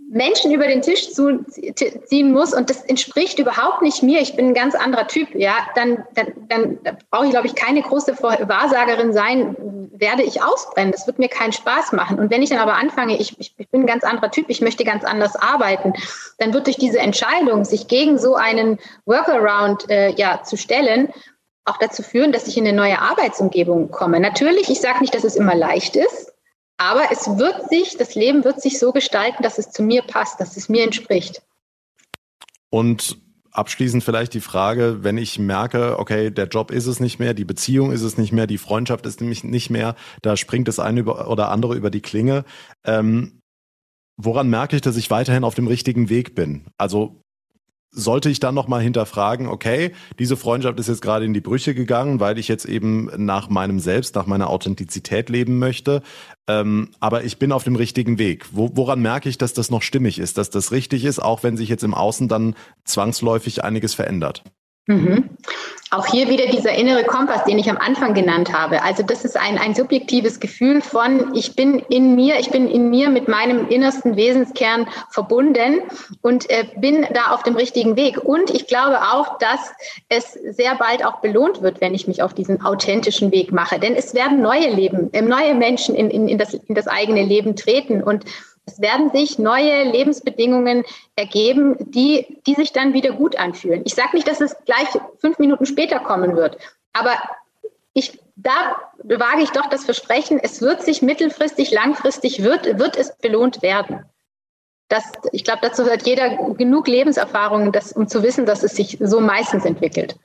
Menschen 0.09 0.53
über 0.53 0.69
den 0.69 0.83
Tisch 0.83 1.13
zu, 1.13 1.45
ziehen 2.05 2.33
muss 2.33 2.55
und 2.55 2.71
das 2.71 2.83
entspricht 2.85 3.39
überhaupt 3.39 3.83
nicht 3.83 4.03
mir, 4.03 4.21
ich 4.21 4.37
bin 4.37 4.49
ein 4.49 4.55
ganz 4.55 4.75
anderer 4.75 5.09
Typ, 5.09 5.35
ja, 5.35 5.55
dann, 5.75 6.05
dann, 6.15 6.33
dann 6.49 6.79
brauche 7.11 7.27
ich, 7.27 7.31
glaube 7.31 7.47
ich, 7.47 7.55
keine 7.55 7.83
große 7.83 8.17
Wahrsagerin 8.23 9.13
sein, 9.13 9.57
werde 9.93 10.23
ich 10.23 10.43
ausbrennen. 10.43 10.93
Das 10.93 11.07
wird 11.07 11.19
mir 11.19 11.29
keinen 11.29 11.53
Spaß 11.53 11.93
machen. 11.93 12.19
Und 12.19 12.31
wenn 12.31 12.43
ich 12.43 12.51
dann 12.51 12.59
aber 12.59 12.75
anfange, 12.75 13.19
ich, 13.19 13.39
ich, 13.41 13.55
ich 13.59 13.69
bin 13.69 13.83
ein 13.83 13.87
ganz 13.87 14.05
anderer 14.05 14.31
Typ, 14.31 14.47
ich 14.49 14.61
möchte 14.61 14.85
ganz 14.85 15.05
anders 15.05 15.35
arbeiten, 15.37 15.93
dann 16.39 16.55
wird 16.55 16.67
durch 16.67 16.77
diese 16.77 16.99
Entscheidung, 16.99 17.65
sich 17.65 17.89
gegen 17.89 18.19
so 18.19 18.35
einen 18.35 18.79
Workaround 19.07 19.91
äh, 19.91 20.13
ja, 20.13 20.43
zu 20.43 20.57
stellen, 20.57 21.09
auch 21.65 21.79
dazu 21.79 22.03
führen, 22.03 22.31
dass 22.31 22.47
ich 22.47 22.57
in 22.57 22.67
eine 22.67 22.77
neue 22.77 23.01
Arbeitsumgebung 23.01 23.91
komme. 23.91 24.21
Natürlich, 24.21 24.71
ich 24.71 24.81
sage 24.81 25.01
nicht, 25.01 25.15
dass 25.15 25.25
es 25.25 25.37
immer 25.37 25.55
leicht 25.55 25.97
ist, 25.97 26.33
aber 26.77 27.11
es 27.11 27.27
wird 27.27 27.69
sich, 27.69 27.97
das 27.97 28.15
Leben 28.15 28.45
wird 28.45 28.61
sich 28.61 28.79
so 28.79 28.93
gestalten, 28.93 29.43
dass 29.43 29.59
es 29.59 29.71
zu 29.71 29.83
mir 29.83 30.03
passt, 30.03 30.41
dass 30.41 30.57
es 30.57 30.69
mir 30.69 30.85
entspricht. 30.85 31.43
Und 32.71 33.19
abschließend 33.53 34.05
vielleicht 34.05 34.35
die 34.35 34.41
Frage, 34.41 35.03
wenn 35.03 35.17
ich 35.17 35.39
merke, 35.39 35.99
okay, 35.99 36.31
der 36.31 36.47
Job 36.47 36.71
ist 36.71 36.87
es 36.87 37.01
nicht 37.01 37.19
mehr, 37.19 37.33
die 37.33 37.45
Beziehung 37.45 37.91
ist 37.91 38.03
es 38.03 38.19
nicht 38.19 38.33
mehr, 38.33 38.47
die 38.47 38.59
Freundschaft 38.59 39.07
ist 39.07 39.21
nämlich 39.21 39.45
nicht 39.45 39.71
mehr, 39.71 39.97
da 40.21 40.37
springt 40.37 40.69
das 40.69 40.79
eine 40.79 41.05
oder 41.05 41.51
andere 41.51 41.75
über 41.75 41.91
die 41.91 42.03
Klinge. 42.03 42.45
Ähm, 42.85 43.41
woran 44.19 44.49
merke 44.49 44.77
ich, 44.77 44.83
dass 44.83 44.97
ich 44.97 45.11
weiterhin 45.11 45.45
auf 45.45 45.55
dem 45.55 45.67
richtigen 45.67 46.11
Weg 46.11 46.35
bin? 46.35 46.67
Also 46.77 47.23
sollte 47.97 48.29
ich 48.29 48.39
dann 48.41 48.55
nochmal 48.55 48.83
hinterfragen, 48.83 49.49
okay, 49.49 49.93
diese 50.19 50.37
Freundschaft 50.37 50.79
ist 50.79 50.89
jetzt 50.89 51.01
gerade 51.01 51.25
in 51.25 51.33
die 51.33 51.41
Brüche 51.41 51.75
gegangen, 51.75 52.21
weil 52.21 52.39
ich 52.39 52.47
jetzt 52.47 52.67
eben 52.67 53.11
nach 53.17 53.49
meinem 53.49 53.81
Selbst, 53.81 54.15
nach 54.15 54.27
meiner 54.27 54.51
Authentizität 54.51 55.31
leben 55.31 55.59
möchte. 55.59 56.03
Ähm, 56.47 56.91
aber 57.01 57.25
ich 57.25 57.39
bin 57.39 57.53
auf 57.53 57.65
dem 57.65 57.75
richtigen 57.75 58.19
Weg. 58.19 58.47
Wo, 58.53 58.71
woran 58.75 59.01
merke 59.01 59.29
ich, 59.29 59.39
dass 59.39 59.55
das 59.55 59.71
noch 59.71 59.83
stimmig 59.83 60.19
ist, 60.19 60.39
dass 60.39 60.51
das 60.51 60.71
richtig 60.73 61.05
ist, 61.05 61.19
auch 61.19 61.43
wenn 61.43 61.57
sich 61.57 61.71
jetzt 61.71 61.85
im 61.85 61.95
Außen 61.95 62.29
dann 62.29 62.55
zwangsläufig 62.85 63.65
einiges 63.65 63.95
verändert? 63.95 64.45
Mhm. 64.87 65.31
Auch 65.91 66.07
hier 66.07 66.29
wieder 66.29 66.47
dieser 66.47 66.73
innere 66.73 67.05
Kompass, 67.05 67.45
den 67.45 67.59
ich 67.59 67.71
am 67.71 67.77
Anfang 67.77 68.15
genannt 68.15 68.53
habe. 68.53 68.83
Also 68.83 69.03
das 69.03 69.25
ist 69.25 69.37
ein, 69.37 69.57
ein 69.57 69.75
subjektives 69.75 70.41
Gefühl 70.41 70.81
von, 70.81 71.35
ich 71.35 71.55
bin 71.55 71.79
in 71.89 72.15
mir, 72.17 72.39
ich 72.39 72.51
bin 72.51 72.69
in 72.69 72.91
mir 72.91 73.09
mit 73.09 73.29
meinem 73.29 73.69
innersten 73.69 74.17
Wesenskern 74.17 74.89
verbunden 75.11 75.83
und 76.23 76.51
äh, 76.51 76.65
bin 76.77 77.07
da 77.15 77.33
auf 77.33 77.45
dem 77.45 77.57
richtigen 77.57 77.97
Weg. 77.97 78.19
Und 78.19 78.51
ich 78.51 78.67
glaube 78.67 79.01
auch, 79.01 79.39
dass 79.39 79.73
es 80.09 80.33
sehr 80.33 80.75
bald 80.77 81.05
auch 81.05 81.21
belohnt 81.21 81.63
wird, 81.63 81.81
wenn 81.81 81.95
ich 81.95 82.09
mich 82.09 82.23
auf 82.23 82.35
diesen 82.35 82.65
authentischen 82.65 83.33
Weg 83.33 83.53
mache. 83.53 83.79
Denn 83.79 83.95
es 83.95 84.15
werden 84.15 84.43
neue 84.43 84.71
Leben, 84.71 85.13
äh, 85.13 85.23
neue 85.23 85.55
Menschen 85.55 85.95
in, 85.95 86.11
in, 86.11 86.29
in, 86.29 86.39
das, 86.39 86.55
in 86.55 86.75
das 86.75 86.89
eigene 86.89 87.23
Leben 87.25 87.55
treten. 87.55 88.03
Und 88.03 88.25
es 88.67 88.81
werden 88.81 89.11
sich 89.13 89.39
neue 89.39 89.85
Lebensbedingungen 89.85 90.85
ergeben, 91.15 91.77
die, 91.79 92.41
die 92.47 92.55
sich 92.55 92.73
dann 92.73 92.93
wieder 92.93 93.13
gut 93.13 93.37
anfühlen. 93.37 93.83
Ich 93.85 93.95
sage 93.95 94.15
nicht, 94.15 94.27
dass 94.27 94.41
es 94.41 94.57
gleich 94.65 94.89
fünf 95.19 95.39
Minuten 95.39 95.67
später 95.67 96.01
kommen 96.01 96.37
wird, 96.37 96.59
aber 96.93 97.13
ich, 97.95 98.19
da 98.35 98.77
wage 99.05 99.43
ich 99.43 99.51
doch 99.51 99.71
das 99.71 99.85
Versprechen, 99.85 100.39
es 100.43 100.61
wird 100.61 100.83
sich 100.83 101.01
mittelfristig, 101.01 101.71
langfristig, 101.71 102.43
wird, 102.43 102.79
wird 102.79 102.97
es 102.97 103.17
belohnt 103.17 103.63
werden. 103.63 104.05
Das, 104.89 105.05
ich 105.33 105.45
glaube, 105.45 105.61
dazu 105.63 105.89
hat 105.89 106.07
jeder 106.07 106.55
genug 106.55 106.87
Lebenserfahrung, 106.89 107.73
um 107.95 108.09
zu 108.09 108.23
wissen, 108.23 108.47
dass 108.47 108.63
es 108.63 108.77
sich 108.77 108.99
so 109.01 109.21
meistens 109.21 109.65
entwickelt 109.65 110.17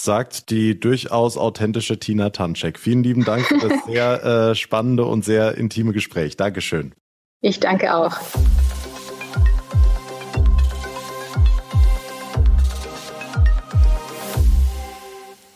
sagt 0.00 0.50
die 0.50 0.78
durchaus 0.78 1.36
authentische 1.36 1.98
Tina 1.98 2.30
Tanczek. 2.30 2.78
Vielen 2.78 3.02
lieben 3.02 3.24
Dank 3.24 3.46
für 3.46 3.58
das 3.58 3.84
sehr 3.86 4.24
äh, 4.24 4.54
spannende 4.54 5.04
und 5.04 5.24
sehr 5.24 5.56
intime 5.56 5.92
Gespräch. 5.92 6.36
Dankeschön. 6.36 6.94
Ich 7.40 7.60
danke 7.60 7.94
auch. 7.94 8.18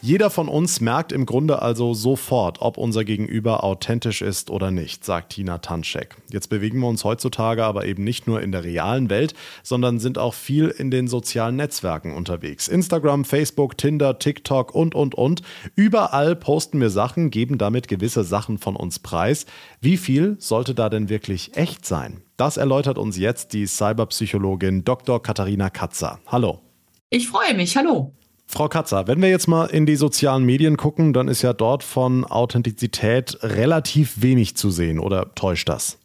Jeder 0.04 0.30
von 0.30 0.48
uns 0.48 0.80
merkt 0.80 1.12
im 1.12 1.26
Grunde 1.26 1.62
also 1.62 1.94
sofort, 1.94 2.60
ob 2.60 2.76
unser 2.76 3.04
Gegenüber 3.04 3.62
authentisch 3.62 4.20
ist 4.20 4.50
oder 4.50 4.72
nicht, 4.72 5.04
sagt 5.04 5.34
Tina 5.34 5.58
Tanschek. 5.58 6.16
Jetzt 6.28 6.48
bewegen 6.48 6.80
wir 6.80 6.88
uns 6.88 7.04
heutzutage 7.04 7.62
aber 7.62 7.86
eben 7.86 8.02
nicht 8.02 8.26
nur 8.26 8.42
in 8.42 8.50
der 8.50 8.64
realen 8.64 9.10
Welt, 9.10 9.34
sondern 9.62 10.00
sind 10.00 10.18
auch 10.18 10.34
viel 10.34 10.66
in 10.66 10.90
den 10.90 11.06
sozialen 11.06 11.54
Netzwerken 11.54 12.14
unterwegs. 12.14 12.66
Instagram, 12.66 13.24
Facebook, 13.24 13.78
Tinder, 13.78 14.18
TikTok 14.18 14.74
und, 14.74 14.96
und, 14.96 15.14
und. 15.14 15.42
Überall 15.76 16.34
posten 16.34 16.80
wir 16.80 16.90
Sachen, 16.90 17.30
geben 17.30 17.56
damit 17.56 17.86
gewisse 17.86 18.24
Sachen 18.24 18.58
von 18.58 18.74
uns 18.74 18.98
preis. 18.98 19.46
Wie 19.80 19.96
viel 19.96 20.34
sollte 20.40 20.74
da 20.74 20.88
denn 20.88 21.10
wirklich 21.10 21.56
echt 21.56 21.86
sein? 21.86 22.22
Das 22.36 22.56
erläutert 22.56 22.98
uns 22.98 23.18
jetzt 23.18 23.52
die 23.52 23.68
Cyberpsychologin 23.68 24.82
Dr. 24.82 25.22
Katharina 25.22 25.70
Katzer. 25.70 26.18
Hallo. 26.26 26.58
Ich 27.08 27.28
freue 27.28 27.54
mich. 27.54 27.76
Hallo. 27.76 28.12
Frau 28.54 28.68
Katzer, 28.68 29.06
wenn 29.06 29.22
wir 29.22 29.30
jetzt 29.30 29.48
mal 29.48 29.64
in 29.64 29.86
die 29.86 29.96
sozialen 29.96 30.44
Medien 30.44 30.76
gucken, 30.76 31.14
dann 31.14 31.26
ist 31.26 31.40
ja 31.40 31.54
dort 31.54 31.82
von 31.82 32.26
Authentizität 32.26 33.38
relativ 33.40 34.20
wenig 34.20 34.56
zu 34.56 34.70
sehen, 34.70 34.98
oder 34.98 35.34
täuscht 35.34 35.70
das? 35.70 35.96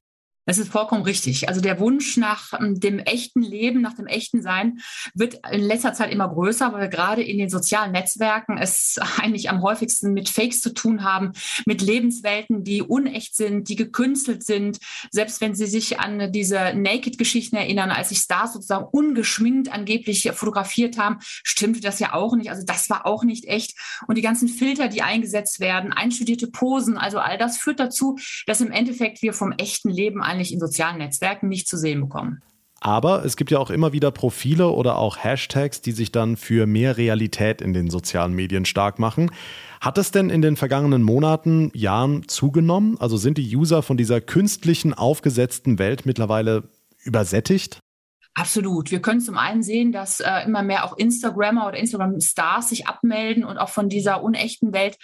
Das 0.48 0.58
ist 0.58 0.72
vollkommen 0.72 1.04
richtig. 1.04 1.50
Also 1.50 1.60
der 1.60 1.78
Wunsch 1.82 2.16
nach 2.16 2.54
ähm, 2.58 2.80
dem 2.80 3.00
echten 3.00 3.42
Leben, 3.42 3.82
nach 3.82 3.96
dem 3.96 4.08
echten 4.08 4.42
Sein 4.42 4.80
wird 5.14 5.42
in 5.52 5.62
letzter 5.62 5.94
Zeit 5.94 6.10
immer 6.10 6.30
größer, 6.30 6.72
weil 6.72 6.84
wir 6.84 6.88
gerade 6.88 7.22
in 7.22 7.38
den 7.38 7.50
sozialen 7.50 7.92
Netzwerken 7.92 8.58
es 8.58 8.98
eigentlich 9.18 9.50
am 9.50 9.62
häufigsten 9.62 10.14
mit 10.14 10.30
Fakes 10.30 10.62
zu 10.62 10.74
tun 10.74 11.04
haben, 11.04 11.34
mit 11.66 11.82
Lebenswelten, 11.82 12.64
die 12.64 12.82
unecht 12.82 13.36
sind, 13.36 13.68
die 13.68 13.76
gekünstelt 13.76 14.42
sind. 14.46 14.80
Selbst 15.12 15.42
wenn 15.42 15.54
Sie 15.54 15.66
sich 15.66 16.00
an 16.00 16.32
diese 16.32 16.74
Naked-Geschichten 16.74 17.58
erinnern, 17.58 17.92
als 17.92 18.10
sich 18.10 18.20
Stars 18.20 18.54
sozusagen 18.54 18.86
ungeschminkt 18.86 19.74
angeblich 19.74 20.32
fotografiert 20.34 20.98
haben, 20.98 21.18
stimmte 21.20 21.82
das 21.82 22.00
ja 22.00 22.14
auch 22.14 22.38
nicht. 22.38 22.50
Also 22.50 22.64
das 22.66 22.90
war 22.90 23.06
auch 23.06 23.26
nicht 23.26 23.46
echt. 23.48 23.78
Und 24.08 24.18
die 24.18 24.22
ganzen 24.22 24.48
Filter, 24.48 24.88
die 24.88 25.02
eingesetzt 25.02 25.60
werden, 25.60 25.92
einstudierte 25.92 26.48
Posen, 26.48 26.98
also 26.98 27.20
all 27.20 27.38
das 27.38 27.58
führt 27.58 27.82
dazu, 27.82 28.18
dass 28.46 28.62
im 28.62 28.72
Endeffekt 28.72 29.22
wir 29.22 29.34
vom 29.34 29.52
echten 29.52 29.90
Leben 29.90 30.22
wahrscheinlich 30.38 30.54
in 30.54 30.60
sozialen 30.60 30.98
Netzwerken 31.00 31.50
nicht 31.50 31.68
zu 31.68 31.78
sehen 31.78 32.02
bekommen. 32.02 32.42
Aber 32.80 33.26
es 33.26 33.38
gibt 33.38 33.50
ja 33.50 33.58
auch 33.58 33.72
immer 33.72 33.92
wieder 33.92 34.12
Profile 34.12 34.70
oder 34.70 35.00
auch 35.00 35.18
Hashtags, 35.18 35.82
die 35.82 35.94
sich 35.94 36.12
dann 36.12 36.38
für 36.38 36.68
mehr 36.68 36.96
Realität 36.96 37.60
in 37.60 37.74
den 37.74 37.90
sozialen 37.90 38.34
Medien 38.34 38.66
stark 38.66 39.00
machen. 39.00 39.32
Hat 39.82 39.98
es 39.98 40.12
denn 40.12 40.30
in 40.30 40.44
den 40.44 40.56
vergangenen 40.58 41.02
Monaten, 41.02 41.72
Jahren 41.74 42.28
zugenommen? 42.28 42.98
Also 43.00 43.18
sind 43.18 43.40
die 43.40 43.56
User 43.56 43.82
von 43.82 43.98
dieser 43.98 44.22
künstlichen, 44.22 44.94
aufgesetzten 44.94 45.80
Welt 45.80 46.06
mittlerweile 46.06 46.70
übersättigt? 47.04 47.80
Absolut. 48.38 48.92
Wir 48.92 49.02
können 49.02 49.20
zum 49.20 49.36
einen 49.36 49.64
sehen, 49.64 49.92
dass 49.92 50.20
äh, 50.20 50.44
immer 50.46 50.62
mehr 50.62 50.86
auch 50.86 50.96
Instagrammer 50.96 51.66
oder 51.66 51.78
Instagram-Stars 51.78 52.70
sich 52.70 52.86
abmelden 52.86 53.44
und 53.44 53.58
auch 53.58 53.70
von 53.70 53.90
dieser 53.90 54.22
unechten 54.22 54.74
Welt 54.74 55.00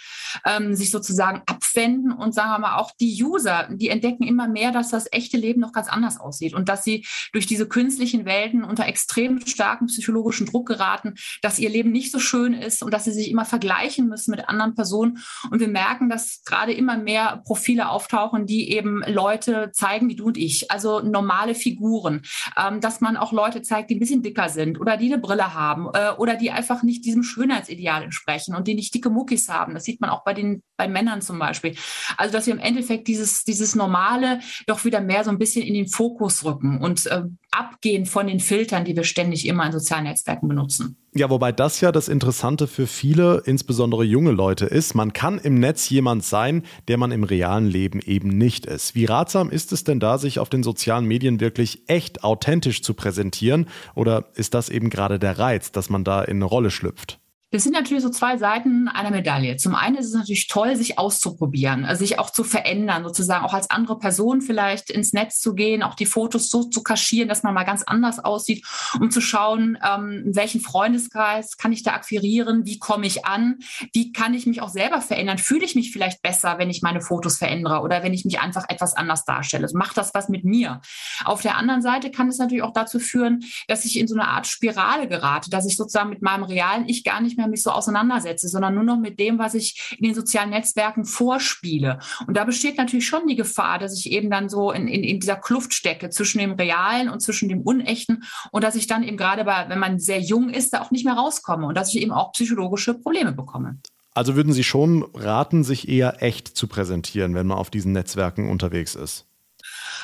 ähm, 0.46 0.76
sich 0.76 0.92
sozusagen 0.92 1.42
abwenden. 1.46 2.12
Und 2.12 2.32
sagen 2.32 2.50
wir 2.50 2.60
mal, 2.60 2.76
auch 2.76 2.92
die 2.92 3.20
User, 3.24 3.68
die 3.72 3.88
entdecken 3.88 4.22
immer 4.22 4.46
mehr, 4.46 4.70
dass 4.70 4.90
das 4.90 5.08
echte 5.10 5.36
Leben 5.36 5.60
noch 5.60 5.72
ganz 5.72 5.88
anders 5.88 6.20
aussieht 6.20 6.54
und 6.54 6.68
dass 6.68 6.84
sie 6.84 7.06
durch 7.32 7.46
diese 7.46 7.66
künstlichen 7.66 8.24
Welten 8.24 8.62
unter 8.62 8.86
extrem 8.86 9.44
starken 9.44 9.86
psychologischen 9.86 10.46
Druck 10.46 10.68
geraten, 10.68 11.14
dass 11.42 11.58
ihr 11.58 11.70
Leben 11.70 11.90
nicht 11.90 12.12
so 12.12 12.20
schön 12.20 12.54
ist 12.54 12.84
und 12.84 12.94
dass 12.94 13.02
sie 13.02 13.12
sich 13.12 13.32
immer 13.32 13.44
vergleichen 13.44 14.06
müssen 14.06 14.30
mit 14.30 14.48
anderen 14.48 14.76
Personen. 14.76 15.18
Und 15.50 15.58
wir 15.58 15.66
merken, 15.66 16.08
dass 16.08 16.44
gerade 16.44 16.72
immer 16.72 16.98
mehr 16.98 17.42
Profile 17.44 17.88
auftauchen, 17.88 18.46
die 18.46 18.70
eben 18.70 19.02
Leute 19.08 19.72
zeigen 19.72 20.08
wie 20.08 20.14
du 20.14 20.26
und 20.26 20.38
ich, 20.38 20.70
also 20.70 21.00
normale 21.00 21.56
Figuren, 21.56 22.22
ähm, 22.56 22.80
dass 22.80 23.00
man 23.00 23.23
Leute 23.32 23.62
zeigt, 23.62 23.90
die 23.90 23.96
ein 23.96 24.00
bisschen 24.00 24.22
dicker 24.22 24.48
sind 24.48 24.80
oder 24.80 24.96
die 24.96 25.12
eine 25.12 25.20
Brille 25.20 25.54
haben 25.54 25.88
äh, 25.92 26.10
oder 26.16 26.36
die 26.36 26.50
einfach 26.50 26.82
nicht 26.82 27.04
diesem 27.04 27.22
Schönheitsideal 27.22 28.02
entsprechen 28.02 28.54
und 28.54 28.68
die 28.68 28.74
nicht 28.74 28.94
dicke 28.94 29.10
Muckis 29.10 29.48
haben. 29.48 29.74
Das 29.74 29.84
sieht 29.84 30.00
man 30.00 30.10
auch 30.10 30.24
bei 30.24 30.34
den 30.34 30.62
bei 30.76 30.88
Männern 30.88 31.22
zum 31.22 31.38
Beispiel. 31.38 31.76
Also 32.16 32.32
dass 32.32 32.46
wir 32.46 32.54
im 32.54 32.60
Endeffekt 32.60 33.08
dieses 33.08 33.44
dieses 33.44 33.74
Normale 33.74 34.40
doch 34.66 34.84
wieder 34.84 35.00
mehr 35.00 35.24
so 35.24 35.30
ein 35.30 35.38
bisschen 35.38 35.64
in 35.66 35.74
den 35.74 35.88
Fokus 35.88 36.44
rücken 36.44 36.80
und 36.80 37.06
äh, 37.06 37.22
abgehen 37.54 38.06
von 38.06 38.26
den 38.26 38.40
Filtern, 38.40 38.84
die 38.84 38.96
wir 38.96 39.04
ständig 39.04 39.46
immer 39.46 39.66
in 39.66 39.72
sozialen 39.72 40.04
Netzwerken 40.04 40.48
benutzen. 40.48 40.96
Ja, 41.16 41.30
wobei 41.30 41.52
das 41.52 41.80
ja 41.80 41.92
das 41.92 42.08
Interessante 42.08 42.66
für 42.66 42.88
viele, 42.88 43.42
insbesondere 43.46 44.02
junge 44.02 44.32
Leute 44.32 44.66
ist. 44.66 44.94
Man 44.94 45.12
kann 45.12 45.38
im 45.38 45.60
Netz 45.60 45.88
jemand 45.88 46.24
sein, 46.24 46.64
der 46.88 46.98
man 46.98 47.12
im 47.12 47.22
realen 47.22 47.66
Leben 47.66 48.00
eben 48.00 48.28
nicht 48.30 48.66
ist. 48.66 48.96
Wie 48.96 49.04
ratsam 49.04 49.50
ist 49.50 49.72
es 49.72 49.84
denn 49.84 50.00
da, 50.00 50.18
sich 50.18 50.40
auf 50.40 50.48
den 50.48 50.64
sozialen 50.64 51.06
Medien 51.06 51.38
wirklich 51.38 51.82
echt 51.86 52.24
authentisch 52.24 52.82
zu 52.82 52.94
präsentieren? 52.94 53.66
Oder 53.94 54.26
ist 54.34 54.54
das 54.54 54.68
eben 54.68 54.90
gerade 54.90 55.20
der 55.20 55.38
Reiz, 55.38 55.70
dass 55.70 55.88
man 55.88 56.02
da 56.02 56.22
in 56.22 56.38
eine 56.38 56.46
Rolle 56.46 56.72
schlüpft? 56.72 57.20
Das 57.54 57.62
sind 57.62 57.72
natürlich 57.72 58.02
so 58.02 58.10
zwei 58.10 58.36
Seiten 58.36 58.88
einer 58.88 59.12
Medaille. 59.12 59.56
Zum 59.56 59.76
einen 59.76 59.94
ist 59.94 60.06
es 60.06 60.14
natürlich 60.14 60.48
toll, 60.48 60.74
sich 60.74 60.98
auszuprobieren, 60.98 61.84
also 61.84 62.00
sich 62.00 62.18
auch 62.18 62.30
zu 62.30 62.42
verändern, 62.42 63.04
sozusagen 63.04 63.44
auch 63.44 63.54
als 63.54 63.70
andere 63.70 63.96
Person 63.96 64.40
vielleicht 64.40 64.90
ins 64.90 65.12
Netz 65.12 65.38
zu 65.38 65.54
gehen, 65.54 65.84
auch 65.84 65.94
die 65.94 66.04
Fotos 66.04 66.50
so 66.50 66.64
zu 66.64 66.82
kaschieren, 66.82 67.28
dass 67.28 67.44
man 67.44 67.54
mal 67.54 67.62
ganz 67.62 67.84
anders 67.84 68.18
aussieht, 68.18 68.66
um 68.98 69.12
zu 69.12 69.20
schauen, 69.20 69.78
ähm, 69.88 70.24
welchen 70.26 70.62
Freundeskreis 70.62 71.56
kann 71.56 71.72
ich 71.72 71.84
da 71.84 71.92
akquirieren, 71.92 72.66
wie 72.66 72.80
komme 72.80 73.06
ich 73.06 73.24
an, 73.24 73.60
wie 73.92 74.10
kann 74.10 74.34
ich 74.34 74.46
mich 74.46 74.60
auch 74.60 74.68
selber 74.68 75.00
verändern, 75.00 75.38
fühle 75.38 75.64
ich 75.64 75.76
mich 75.76 75.92
vielleicht 75.92 76.22
besser, 76.22 76.58
wenn 76.58 76.70
ich 76.70 76.82
meine 76.82 77.02
Fotos 77.02 77.38
verändere 77.38 77.82
oder 77.82 78.02
wenn 78.02 78.14
ich 78.14 78.24
mich 78.24 78.40
einfach 78.40 78.64
etwas 78.68 78.96
anders 78.96 79.24
darstelle. 79.26 79.62
Also 79.62 79.78
macht 79.78 79.96
das 79.96 80.12
was 80.12 80.28
mit 80.28 80.44
mir. 80.44 80.80
Auf 81.24 81.42
der 81.42 81.56
anderen 81.56 81.82
Seite 81.82 82.10
kann 82.10 82.26
es 82.26 82.38
natürlich 82.38 82.64
auch 82.64 82.72
dazu 82.72 82.98
führen, 82.98 83.44
dass 83.68 83.84
ich 83.84 83.96
in 83.96 84.08
so 84.08 84.16
eine 84.16 84.26
Art 84.26 84.48
Spirale 84.48 85.06
gerate, 85.06 85.50
dass 85.50 85.66
ich 85.66 85.76
sozusagen 85.76 86.10
mit 86.10 86.20
meinem 86.20 86.42
realen 86.42 86.88
Ich 86.88 87.04
gar 87.04 87.20
nicht 87.20 87.36
mehr 87.36 87.43
mehr 87.44 87.50
mich 87.50 87.62
so 87.62 87.70
auseinandersetze, 87.70 88.48
sondern 88.48 88.74
nur 88.74 88.84
noch 88.84 88.98
mit 88.98 89.18
dem, 89.20 89.38
was 89.38 89.54
ich 89.54 89.96
in 89.98 90.04
den 90.04 90.14
sozialen 90.14 90.50
Netzwerken 90.50 91.04
vorspiele. 91.04 91.98
Und 92.26 92.36
da 92.36 92.44
besteht 92.44 92.78
natürlich 92.78 93.06
schon 93.06 93.26
die 93.26 93.36
Gefahr, 93.36 93.78
dass 93.78 93.98
ich 93.98 94.10
eben 94.10 94.30
dann 94.30 94.48
so 94.48 94.72
in, 94.72 94.88
in, 94.88 95.04
in 95.04 95.20
dieser 95.20 95.36
Kluft 95.36 95.74
stecke 95.74 96.10
zwischen 96.10 96.38
dem 96.38 96.52
Realen 96.52 97.08
und 97.08 97.20
zwischen 97.20 97.48
dem 97.48 97.60
Unechten 97.60 98.24
und 98.50 98.64
dass 98.64 98.74
ich 98.74 98.86
dann 98.86 99.02
eben 99.02 99.16
gerade 99.16 99.44
bei, 99.44 99.68
wenn 99.68 99.78
man 99.78 99.98
sehr 99.98 100.20
jung 100.20 100.48
ist, 100.48 100.72
da 100.72 100.82
auch 100.82 100.90
nicht 100.90 101.04
mehr 101.04 101.14
rauskomme 101.14 101.66
und 101.66 101.76
dass 101.76 101.94
ich 101.94 102.00
eben 102.00 102.12
auch 102.12 102.32
psychologische 102.32 102.94
Probleme 102.94 103.32
bekomme. 103.32 103.78
Also 104.14 104.36
würden 104.36 104.52
Sie 104.52 104.64
schon 104.64 105.02
raten, 105.14 105.64
sich 105.64 105.88
eher 105.88 106.22
echt 106.22 106.48
zu 106.48 106.68
präsentieren, 106.68 107.34
wenn 107.34 107.48
man 107.48 107.58
auf 107.58 107.70
diesen 107.70 107.92
Netzwerken 107.92 108.48
unterwegs 108.48 108.94
ist? 108.94 109.26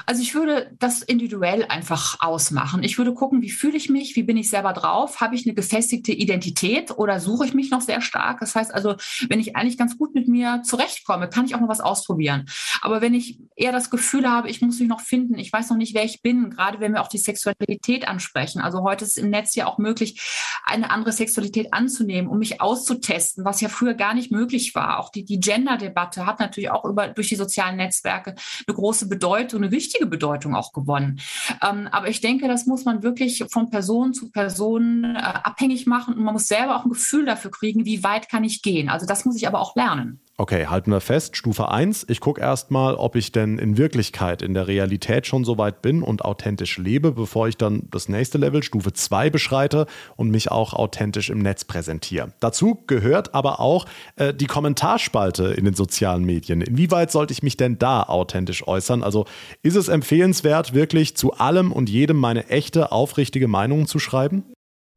Also 0.06 0.22
ich 0.22 0.34
würde 0.34 0.74
das 0.78 1.02
individuell 1.02 1.64
einfach 1.68 2.16
ausmachen. 2.20 2.82
Ich 2.82 2.98
würde 2.98 3.14
gucken, 3.14 3.42
wie 3.42 3.50
fühle 3.50 3.76
ich 3.76 3.88
mich, 3.88 4.16
wie 4.16 4.22
bin 4.22 4.36
ich 4.36 4.50
selber 4.50 4.72
drauf, 4.72 5.20
habe 5.20 5.34
ich 5.34 5.46
eine 5.46 5.54
gefestigte 5.54 6.12
Identität 6.12 6.90
oder 6.96 7.20
suche 7.20 7.46
ich 7.46 7.54
mich 7.54 7.70
noch 7.70 7.80
sehr 7.80 8.00
stark. 8.00 8.40
Das 8.40 8.54
heißt 8.54 8.74
also, 8.74 8.96
wenn 9.28 9.40
ich 9.40 9.56
eigentlich 9.56 9.78
ganz 9.78 9.98
gut 9.98 10.14
mit 10.14 10.28
mir 10.28 10.62
zurechtkomme, 10.64 11.28
kann 11.28 11.44
ich 11.44 11.54
auch 11.54 11.60
mal 11.60 11.68
was 11.68 11.80
ausprobieren. 11.80 12.46
Aber 12.82 13.00
wenn 13.00 13.14
ich 13.14 13.38
eher 13.56 13.72
das 13.72 13.90
Gefühl 13.90 14.30
habe, 14.30 14.48
ich 14.48 14.60
muss 14.60 14.78
mich 14.78 14.88
noch 14.88 15.00
finden, 15.00 15.38
ich 15.38 15.52
weiß 15.52 15.70
noch 15.70 15.76
nicht, 15.76 15.94
wer 15.94 16.04
ich 16.04 16.22
bin, 16.22 16.50
gerade 16.50 16.80
wenn 16.80 16.92
wir 16.92 17.02
auch 17.02 17.08
die 17.08 17.18
Sexualität 17.18 18.08
ansprechen. 18.08 18.60
Also 18.60 18.82
heute 18.82 19.04
ist 19.04 19.18
im 19.18 19.30
Netz 19.30 19.54
ja 19.54 19.66
auch 19.66 19.78
möglich, 19.78 20.20
eine 20.64 20.90
andere 20.90 21.12
Sexualität 21.12 21.72
anzunehmen, 21.72 22.30
um 22.30 22.38
mich 22.38 22.60
auszutesten, 22.60 23.44
was 23.44 23.60
ja 23.60 23.68
früher 23.68 23.94
gar 23.94 24.14
nicht 24.14 24.30
möglich 24.30 24.74
war. 24.74 24.98
Auch 24.98 25.10
die, 25.10 25.24
die 25.24 25.40
Gender-Debatte 25.40 26.26
hat 26.26 26.40
natürlich 26.40 26.70
auch 26.70 26.84
über, 26.84 27.08
durch 27.08 27.28
die 27.28 27.36
sozialen 27.36 27.76
Netzwerke 27.76 28.34
eine 28.66 28.74
große 28.74 29.08
Bedeutung, 29.08 29.62
eine 29.62 29.72
wichtige 29.90 30.06
Bedeutung 30.06 30.54
auch 30.54 30.72
gewonnen. 30.72 31.20
Ähm, 31.62 31.88
aber 31.90 32.08
ich 32.08 32.20
denke, 32.20 32.46
das 32.46 32.66
muss 32.66 32.84
man 32.84 33.02
wirklich 33.02 33.44
von 33.48 33.70
Person 33.70 34.14
zu 34.14 34.30
Person 34.30 35.04
äh, 35.04 35.18
abhängig 35.18 35.86
machen 35.86 36.14
und 36.14 36.22
man 36.22 36.34
muss 36.34 36.46
selber 36.46 36.76
auch 36.76 36.84
ein 36.84 36.90
Gefühl 36.90 37.26
dafür 37.26 37.50
kriegen, 37.50 37.84
wie 37.84 38.04
weit 38.04 38.28
kann 38.28 38.44
ich 38.44 38.62
gehen. 38.62 38.88
Also 38.88 39.06
das 39.06 39.24
muss 39.24 39.36
ich 39.36 39.48
aber 39.48 39.60
auch 39.60 39.74
lernen. 39.74 40.20
Okay, 40.40 40.68
halten 40.68 40.90
wir 40.90 41.02
fest, 41.02 41.36
Stufe 41.36 41.68
1. 41.68 42.06
Ich 42.08 42.18
gucke 42.18 42.40
erstmal, 42.40 42.94
ob 42.94 43.14
ich 43.14 43.30
denn 43.30 43.58
in 43.58 43.76
Wirklichkeit, 43.76 44.40
in 44.40 44.54
der 44.54 44.68
Realität 44.68 45.26
schon 45.26 45.44
so 45.44 45.58
weit 45.58 45.82
bin 45.82 46.02
und 46.02 46.24
authentisch 46.24 46.78
lebe, 46.78 47.12
bevor 47.12 47.46
ich 47.46 47.58
dann 47.58 47.82
das 47.90 48.08
nächste 48.08 48.38
Level, 48.38 48.62
Stufe 48.62 48.94
2, 48.94 49.28
beschreite 49.28 49.84
und 50.16 50.30
mich 50.30 50.50
auch 50.50 50.72
authentisch 50.72 51.28
im 51.28 51.40
Netz 51.40 51.64
präsentiere. 51.64 52.32
Dazu 52.40 52.78
gehört 52.86 53.34
aber 53.34 53.60
auch 53.60 53.84
äh, 54.16 54.32
die 54.32 54.46
Kommentarspalte 54.46 55.48
in 55.48 55.66
den 55.66 55.74
sozialen 55.74 56.24
Medien. 56.24 56.62
Inwieweit 56.62 57.10
sollte 57.10 57.34
ich 57.34 57.42
mich 57.42 57.58
denn 57.58 57.78
da 57.78 58.04
authentisch 58.04 58.66
äußern? 58.66 59.02
Also 59.02 59.26
ist 59.62 59.76
es 59.76 59.88
empfehlenswert, 59.88 60.72
wirklich 60.72 61.18
zu 61.18 61.34
allem 61.34 61.70
und 61.70 61.90
jedem 61.90 62.16
meine 62.16 62.48
echte, 62.48 62.92
aufrichtige 62.92 63.46
Meinung 63.46 63.86
zu 63.86 63.98
schreiben? 63.98 64.44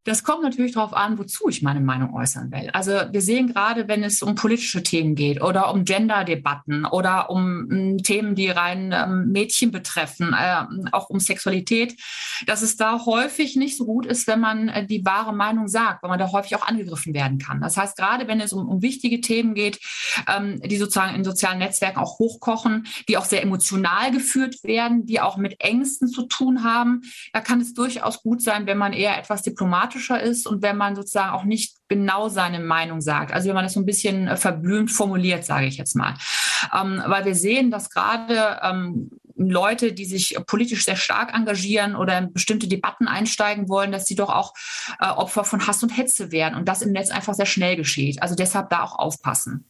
Das 0.06 0.24
kommt 0.24 0.44
natürlich 0.44 0.74
darauf 0.74 0.94
an, 0.94 1.18
wozu 1.18 1.48
ich 1.48 1.62
meine 1.62 1.80
Meinung 1.80 2.14
äußern 2.14 2.52
will. 2.52 2.70
Also 2.74 2.92
wir 2.92 3.22
sehen 3.22 3.54
gerade, 3.54 3.88
wenn 3.88 4.04
es 4.04 4.22
um 4.22 4.36
politische 4.36 4.84
Themen 4.84 5.16
geht 5.16 5.42
oder 5.42 5.74
um 5.74 5.86
Gender-Debatten 5.86 6.86
oder 6.86 7.30
um 7.30 7.72
m, 7.72 7.98
Themen, 8.00 8.36
die 8.36 8.50
rein 8.50 8.94
ähm, 8.94 9.32
Mädchen 9.32 9.72
betreffen, 9.72 10.36
äh, 10.38 10.66
auch 10.92 11.10
um 11.10 11.20
Sexualität, 11.20 11.96
dass 12.48 12.62
es 12.62 12.76
da 12.76 13.06
häufig 13.06 13.56
nicht 13.56 13.78
so 13.78 13.86
gut 13.86 14.06
ist, 14.06 14.28
wenn 14.28 14.42
man 14.42 14.68
äh, 14.68 14.86
die 14.86 15.06
wahre 15.06 15.34
Meinung 15.34 15.70
sagt, 15.70 16.04
weil 16.04 16.10
man 16.10 16.20
da 16.20 16.32
häufig 16.32 16.56
auch 16.58 16.68
angegriffen 16.68 17.14
werden 17.14 17.38
kann. 17.38 17.62
Das 17.62 17.78
heißt, 17.78 17.96
gerade 17.96 18.28
wenn 18.28 18.42
es 18.42 18.52
um, 18.52 18.68
um 18.68 18.82
wichtige 18.82 19.22
Themen 19.22 19.54
geht, 19.54 19.80
ähm, 20.28 20.62
die 20.62 20.78
sozusagen 20.78 21.16
in 21.16 21.24
sozialen 21.24 21.60
Netzwerken 21.60 22.00
auch 22.00 22.20
hochkochen, 22.20 22.88
die 23.08 23.18
auch 23.18 23.26
sehr 23.26 23.42
emotional 23.42 24.12
geführt 24.12 24.64
werden, 24.64 25.06
die 25.06 25.20
auch 25.20 25.38
mit 25.38 25.60
Ängsten 25.60 26.08
zu 26.08 26.24
tun 26.24 26.64
haben, 26.64 27.02
da 27.32 27.42
kann 27.42 27.62
es 27.62 27.74
durchaus 27.74 28.22
gut 28.22 28.42
sein, 28.42 28.66
wenn 28.68 28.78
man 28.78 28.94
eher 28.94 29.18
etwas 29.18 29.42
diplomatisch 29.42 29.74
diplomatischer 29.74 30.22
ist 30.22 30.48
und 30.48 30.62
wenn 30.62 30.78
man 30.78 30.96
sozusagen 30.96 31.32
auch 31.32 31.44
nicht 31.44 31.78
genau 31.88 32.30
seine 32.30 32.60
Meinung 32.60 33.02
sagt. 33.02 33.34
Also 33.34 33.48
wenn 33.48 33.56
man 33.56 33.66
das 33.66 33.74
so 33.74 33.80
ein 33.80 33.86
bisschen 33.86 34.28
äh, 34.28 34.38
verblümt 34.38 34.92
formuliert, 34.92 35.46
sage 35.46 35.68
ich 35.68 35.78
jetzt 35.78 35.96
mal. 35.96 36.16
Ähm, 36.74 37.02
weil 37.06 37.26
wir 37.26 37.36
sehen, 37.36 37.72
dass 37.72 37.90
gerade 37.90 38.60
ähm, 38.62 39.10
Leute, 39.36 39.94
die 39.94 40.06
sich 40.06 40.38
politisch 40.46 40.86
sehr 40.86 40.96
stark 40.96 41.34
engagieren 41.34 41.96
oder 41.96 42.18
in 42.18 42.34
bestimmte 42.34 42.68
Debatten 42.68 43.08
einsteigen 43.08 43.68
wollen, 43.68 43.92
dass 43.92 44.06
sie 44.06 44.16
doch 44.16 44.30
auch 44.30 44.54
äh, 45.00 45.08
Opfer 45.08 45.44
von 45.44 45.66
Hass 45.66 45.84
und 45.84 45.98
Hetze 45.98 46.32
werden 46.32 46.56
und 46.56 46.68
das 46.68 46.82
im 46.82 46.92
Netz 46.92 47.10
einfach 47.10 47.34
sehr 47.34 47.46
schnell 47.46 47.76
geschieht. 47.76 48.22
Also 48.22 48.36
deshalb 48.36 48.70
da 48.70 48.84
auch 48.84 48.98
aufpassen. 48.98 49.66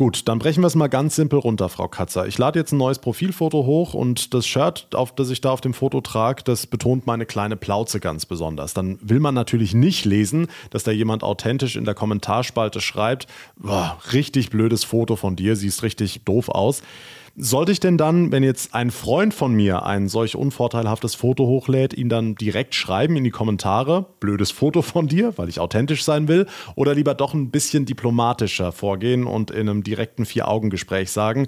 Gut, 0.00 0.28
dann 0.28 0.38
brechen 0.38 0.62
wir 0.62 0.66
es 0.66 0.76
mal 0.76 0.88
ganz 0.88 1.14
simpel 1.16 1.38
runter, 1.40 1.68
Frau 1.68 1.86
Katzer. 1.86 2.26
Ich 2.26 2.38
lade 2.38 2.58
jetzt 2.58 2.72
ein 2.72 2.78
neues 2.78 3.00
Profilfoto 3.00 3.66
hoch 3.66 3.92
und 3.92 4.32
das 4.32 4.46
Shirt, 4.46 4.94
auf 4.94 5.14
das 5.14 5.28
ich 5.28 5.42
da 5.42 5.50
auf 5.50 5.60
dem 5.60 5.74
Foto 5.74 6.00
trage, 6.00 6.42
das 6.42 6.66
betont 6.66 7.06
meine 7.06 7.26
kleine 7.26 7.54
Plauze 7.58 8.00
ganz 8.00 8.24
besonders. 8.24 8.72
Dann 8.72 8.98
will 9.02 9.20
man 9.20 9.34
natürlich 9.34 9.74
nicht 9.74 10.06
lesen, 10.06 10.46
dass 10.70 10.84
da 10.84 10.90
jemand 10.90 11.22
authentisch 11.22 11.76
in 11.76 11.84
der 11.84 11.92
Kommentarspalte 11.92 12.80
schreibt, 12.80 13.26
boah, 13.56 13.98
richtig 14.14 14.48
blödes 14.48 14.84
Foto 14.84 15.16
von 15.16 15.36
dir, 15.36 15.54
siehst 15.54 15.82
richtig 15.82 16.24
doof 16.24 16.48
aus. 16.48 16.80
Sollte 17.36 17.72
ich 17.72 17.80
denn 17.80 17.96
dann, 17.96 18.32
wenn 18.32 18.42
jetzt 18.42 18.74
ein 18.74 18.90
Freund 18.90 19.32
von 19.32 19.54
mir 19.54 19.84
ein 19.84 20.08
solch 20.08 20.36
unvorteilhaftes 20.36 21.14
Foto 21.14 21.46
hochlädt, 21.46 21.94
ihn 21.94 22.08
dann 22.08 22.34
direkt 22.34 22.74
schreiben 22.74 23.16
in 23.16 23.24
die 23.24 23.30
Kommentare, 23.30 24.06
blödes 24.20 24.50
Foto 24.50 24.82
von 24.82 25.08
dir, 25.08 25.38
weil 25.38 25.48
ich 25.48 25.60
authentisch 25.60 26.04
sein 26.04 26.28
will, 26.28 26.46
oder 26.74 26.94
lieber 26.94 27.14
doch 27.14 27.32
ein 27.32 27.50
bisschen 27.50 27.86
diplomatischer 27.86 28.72
vorgehen 28.72 29.26
und 29.26 29.50
in 29.50 29.68
einem 29.68 29.84
direkten 29.84 30.26
Vier-Augen-Gespräch 30.26 31.10
sagen, 31.10 31.46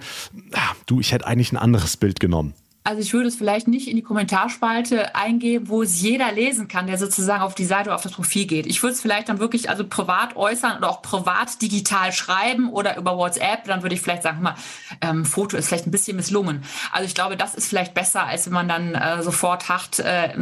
ah, 0.53 0.75
du, 0.87 1.01
ich 1.01 1.13
hätte 1.13 1.27
eigentlich 1.27 1.53
ein 1.53 1.59
anderes 1.59 1.97
Bild 1.97 2.21
genommen? 2.21 2.55
Also 2.85 3.01
ich 3.01 3.13
würde 3.13 3.29
es 3.29 3.37
vielleicht 3.37 3.69
nicht 3.69 3.87
in 3.87 3.95
die 3.95 4.03
Kommentarspalte 4.03 5.15
eingeben, 5.15 5.69
wo 5.69 5.83
es 5.83 6.01
jeder 6.01 6.33
lesen 6.33 6.67
kann, 6.67 6.89
der 6.89 6.99
sozusagen 6.99 7.43
auf 7.43 7.55
die 7.55 7.65
Seite 7.65 7.91
oder 7.91 7.95
auf 7.95 8.03
das 8.03 8.13
Profil 8.13 8.47
geht. 8.47 8.67
Ich 8.67 8.83
würde 8.83 8.95
es 8.95 9.01
vielleicht 9.01 9.29
dann 9.29 9.39
wirklich 9.39 9.71
also 9.71 9.87
privat 9.87 10.35
äußern 10.35 10.79
oder 10.79 10.91
auch 10.91 11.01
privat 11.01 11.63
digital 11.63 12.13
schreiben 12.13 12.71
oder 12.71 12.97
über 12.97 13.17
WhatsApp. 13.17 13.65
Dann 13.67 13.83
würde 13.83 13.95
ich 13.95 14.01
vielleicht 14.01 14.25
sagen, 14.25 14.43
mal, 14.43 14.57
ähm, 15.01 15.25
Foto 15.25 15.57
ist 15.57 15.69
vielleicht 15.69 15.87
ein 15.87 15.93
bisschen 15.93 16.17
misslungen. 16.17 16.65
Also 16.91 17.07
ich 17.07 17.15
glaube, 17.15 17.37
das 17.37 17.55
ist 17.55 17.69
vielleicht 17.69 17.95
besser, 17.95 18.27
als 18.27 18.47
wenn 18.47 18.53
man 18.53 18.69
dann 18.69 18.95
äh, 18.97 19.23
sofort 19.23 19.69
hart 19.69 20.01
äh, 20.01 20.35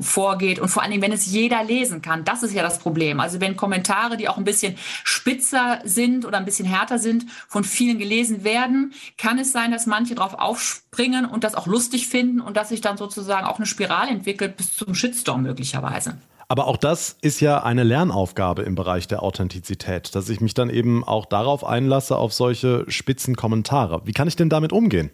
vorgeht 0.00 0.60
und 0.60 0.68
vor 0.68 0.82
allen 0.82 0.92
Dingen, 0.92 1.02
wenn 1.02 1.12
es 1.12 1.26
jeder 1.26 1.64
lesen 1.64 2.02
kann. 2.02 2.24
Das 2.24 2.44
ist 2.44 2.54
ja 2.54 2.62
das 2.62 2.78
Problem. 2.78 3.18
Also 3.18 3.40
wenn 3.40 3.56
Kommentare, 3.56 4.16
die 4.16 4.28
auch 4.28 4.38
ein 4.38 4.44
bisschen 4.44 4.76
spitzer 5.02 5.80
sind 5.82 6.24
oder 6.24 6.38
ein 6.38 6.44
bisschen 6.44 6.66
härter 6.66 7.00
sind, 7.00 7.26
von 7.48 7.64
vielen 7.64 7.98
gelesen 7.98 8.44
werden, 8.44 8.94
kann 9.18 9.40
es 9.40 9.50
sein, 9.50 9.72
dass 9.72 9.86
manche 9.86 10.14
darauf 10.14 10.34
aufspringen 10.34 11.24
und 11.24 11.42
das 11.42 11.56
auch 11.56 11.66
lustig 11.66 11.79
lustig 11.80 12.08
finden 12.08 12.42
und 12.42 12.58
dass 12.58 12.68
sich 12.68 12.82
dann 12.82 12.98
sozusagen 12.98 13.46
auch 13.46 13.56
eine 13.56 13.64
Spirale 13.64 14.10
entwickelt 14.10 14.58
bis 14.58 14.76
zum 14.76 14.94
Shitstorm 14.94 15.42
möglicherweise. 15.42 16.18
Aber 16.46 16.66
auch 16.66 16.76
das 16.76 17.16
ist 17.22 17.40
ja 17.40 17.62
eine 17.62 17.84
Lernaufgabe 17.84 18.62
im 18.62 18.74
Bereich 18.74 19.08
der 19.08 19.22
Authentizität, 19.22 20.14
dass 20.14 20.28
ich 20.28 20.42
mich 20.42 20.52
dann 20.52 20.68
eben 20.68 21.04
auch 21.04 21.24
darauf 21.24 21.64
einlasse, 21.64 22.16
auf 22.16 22.34
solche 22.34 22.84
spitzen 22.88 23.34
Kommentare. 23.34 24.02
Wie 24.04 24.12
kann 24.12 24.28
ich 24.28 24.36
denn 24.36 24.50
damit 24.50 24.74
umgehen? 24.74 25.10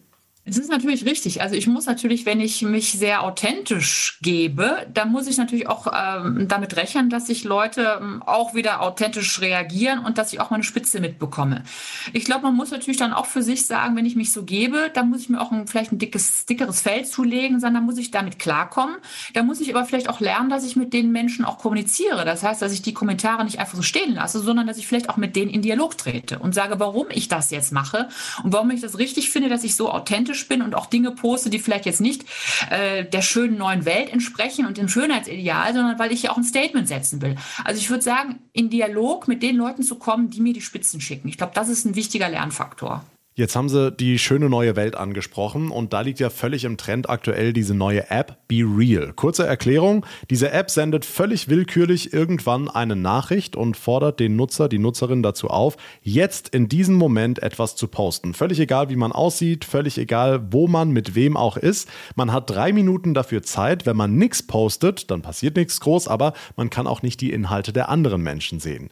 Es 0.49 0.59
ist 0.59 0.71
natürlich 0.71 1.05
richtig. 1.05 1.43
Also 1.43 1.57
ich 1.57 1.67
muss 1.67 1.87
natürlich, 1.87 2.25
wenn 2.25 2.41
ich 2.41 2.63
mich 2.63 2.93
sehr 2.93 3.25
authentisch 3.25 4.17
gebe, 4.23 4.87
dann 4.95 5.11
muss 5.11 5.27
ich 5.27 5.39
natürlich 5.39 5.67
auch 5.67 5.89
ähm, 5.93 6.47
damit 6.47 6.77
rechnen, 6.77 7.11
dass 7.11 7.27
sich 7.27 7.43
Leute 7.43 7.99
ähm, 8.01 8.23
auch 8.23 8.55
wieder 8.55 8.81
authentisch 8.81 9.41
reagieren 9.41 10.05
und 10.05 10.19
dass 10.19 10.33
ich 10.33 10.39
auch 10.39 10.51
mal 10.51 10.57
eine 10.57 10.63
Spitze 10.63 11.01
mitbekomme. 11.01 11.65
Ich 12.13 12.25
glaube, 12.25 12.43
man 12.45 12.55
muss 12.55 12.71
natürlich 12.71 12.97
dann 12.97 13.13
auch 13.13 13.27
für 13.27 13.43
sich 13.43 13.67
sagen, 13.67 13.97
wenn 13.97 14.07
ich 14.07 14.15
mich 14.15 14.33
so 14.33 14.45
gebe, 14.45 14.89
dann 14.95 15.11
muss 15.11 15.23
ich 15.23 15.29
mir 15.29 15.41
auch 15.41 15.51
ein, 15.51 15.67
vielleicht 15.67 15.91
ein 15.91 15.99
dickes, 15.99 16.47
dickeres 16.47 16.81
Feld 16.81 17.09
zulegen, 17.09 17.59
sondern 17.59 17.85
muss 17.85 17.99
ich 17.99 18.13
damit 18.13 18.39
klarkommen. 18.39 18.95
Da 19.35 19.43
muss 19.43 19.61
ich 19.61 19.75
aber 19.75 19.85
vielleicht 19.85 20.09
auch 20.09 20.21
lernen, 20.21 20.49
dass 20.49 20.65
ich 20.65 20.77
mit 20.77 20.93
den 20.93 21.11
Menschen 21.11 21.45
auch 21.45 21.59
kommuniziere. 21.59 22.25
Das 22.25 22.45
heißt, 22.45 22.63
dass 22.63 22.73
ich 22.73 22.83
die 22.83 22.95
Kommentare 22.95 23.45
nicht 23.45 23.59
einfach 23.59 23.75
so 23.75 23.83
stehen 23.83 24.15
lasse, 24.15 24.39
sondern 24.39 24.69
dass 24.69 24.79
ich 24.79 24.87
vielleicht 24.87 25.09
auch 25.09 25.17
mit 25.17 25.35
denen 25.35 25.51
in 25.51 25.63
Dialog 25.63 25.99
trete 25.99 26.39
und 26.39 26.55
sage, 26.55 26.79
warum 26.79 27.09
ich 27.11 27.27
das 27.27 27.51
jetzt 27.51 27.73
mache 27.73 28.09
und 28.45 28.53
warum 28.53 28.71
ich 28.71 28.81
das 28.81 28.97
richtig 28.97 29.31
finde, 29.31 29.49
dass 29.49 29.65
ich 29.65 29.75
so 29.75 29.91
authentisch 29.91 30.36
authentisch 30.37 30.49
bin 30.49 30.63
und 30.63 30.75
auch 30.75 30.87
Dinge 30.87 31.11
poste, 31.13 31.51
die 31.51 31.59
vielleicht 31.59 31.87
jetzt 31.87 32.01
nicht 32.01 32.25
äh, 32.71 33.05
der 33.05 33.23
schönen 33.23 33.57
neuen 33.57 33.85
Welt 33.85 34.13
entsprechen 34.13 34.67
und 34.67 34.77
dem 34.77 34.89
Schönheitsideal, 34.89 35.75
sondern 35.75 35.99
weil 35.99 36.13
ich 36.13 36.23
ja 36.23 36.33
auch 36.33 36.37
ein 36.37 36.45
Statement 36.45 36.89
setzen 36.89 37.23
will. 37.23 37.37
Also 37.65 37.81
ich 37.81 37.91
würde 37.91 38.03
sagen, 38.03 38.41
in 38.53 38.71
Dialog 38.71 39.29
mit 39.29 39.43
den 39.43 39.57
Leuten 39.57 39.83
zu 39.83 39.97
kommen, 39.97 40.31
die 40.31 40.41
mir 40.41 40.53
die 40.53 40.61
Spitzen 40.61 41.01
schicken. 41.01 41.29
Ich 41.29 41.39
glaube, 41.39 41.53
das 41.55 41.69
ist 41.69 41.85
ein 41.85 41.97
wichtiger 41.97 42.29
Lernfaktor. 42.29 43.05
Jetzt 43.39 43.55
haben 43.55 43.69
Sie 43.69 43.93
die 43.93 44.19
schöne 44.19 44.49
neue 44.49 44.77
Welt 44.77 44.97
angesprochen 44.97 45.71
und 45.71 45.93
da 45.93 46.01
liegt 46.01 46.21
ja 46.21 46.31
völlig 46.31 46.65
im 46.65 46.79
Trend 46.79 47.11
aktuell 47.11 47.53
diese 47.53 47.75
neue 47.75 48.11
App 48.11 48.39
Be 48.49 48.65
Real. 48.65 49.13
Kurze 49.13 49.47
Erklärung, 49.47 50.07
diese 50.31 50.53
App 50.53 50.71
sendet 50.71 51.05
völlig 51.05 51.51
willkürlich 51.51 52.15
irgendwann 52.15 52.71
eine 52.71 52.97
Nachricht 52.97 53.55
und 53.55 53.77
fordert 53.77 54.21
den 54.21 54.37
Nutzer, 54.37 54.71
die 54.71 54.79
Nutzerin 54.79 55.23
dazu 55.23 55.49
auf, 55.49 55.77
jetzt 56.01 56.49
in 56.49 56.71
diesem 56.71 56.95
Moment 56.95 57.43
etwas 57.43 57.77
zu 57.77 57.89
posten. 57.89 58.33
Völlig 58.33 58.59
egal, 58.59 58.89
wie 58.89 58.97
man 58.97 59.13
aussieht, 59.13 59.67
völlig 59.67 59.99
egal, 59.99 60.51
wo 60.51 60.67
man 60.67 60.89
mit 60.89 61.15
wem 61.15 61.37
auch 61.37 61.59
ist. 61.59 61.91
Man 62.15 62.33
hat 62.33 62.49
drei 62.49 62.73
Minuten 62.73 63.13
dafür 63.13 63.43
Zeit. 63.43 63.85
Wenn 63.85 63.99
man 63.99 64.17
nichts 64.17 64.47
postet, 64.47 65.11
dann 65.11 65.21
passiert 65.21 65.57
nichts 65.57 65.81
groß, 65.81 66.09
aber 66.09 66.33
man 66.57 66.71
kann 66.71 66.87
auch 66.87 67.03
nicht 67.03 67.21
die 67.21 67.33
Inhalte 67.33 67.75
der 67.75 67.91
anderen 67.91 68.23
Menschen 68.23 68.61
sehen. 68.61 68.89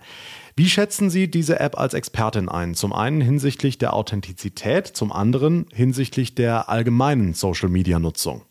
Wie 0.57 0.69
schätzen 0.69 1.11
Sie 1.11 1.29
diese 1.29 1.59
App 1.59 1.77
als 1.77 1.95
Expertin 1.95 2.49
ein? 2.49 2.75
Zum 2.75 2.93
einen 2.93 3.21
hinsichtlich 3.21 3.77
der 3.79 3.93
Authentizität, 3.93 4.87
zum 4.87 5.11
anderen 5.11 5.67
hinsichtlich 5.73 6.37
der 6.37 6.69
allgemeinen 6.69 7.35
Social-Media-Nutzung. 7.35 8.43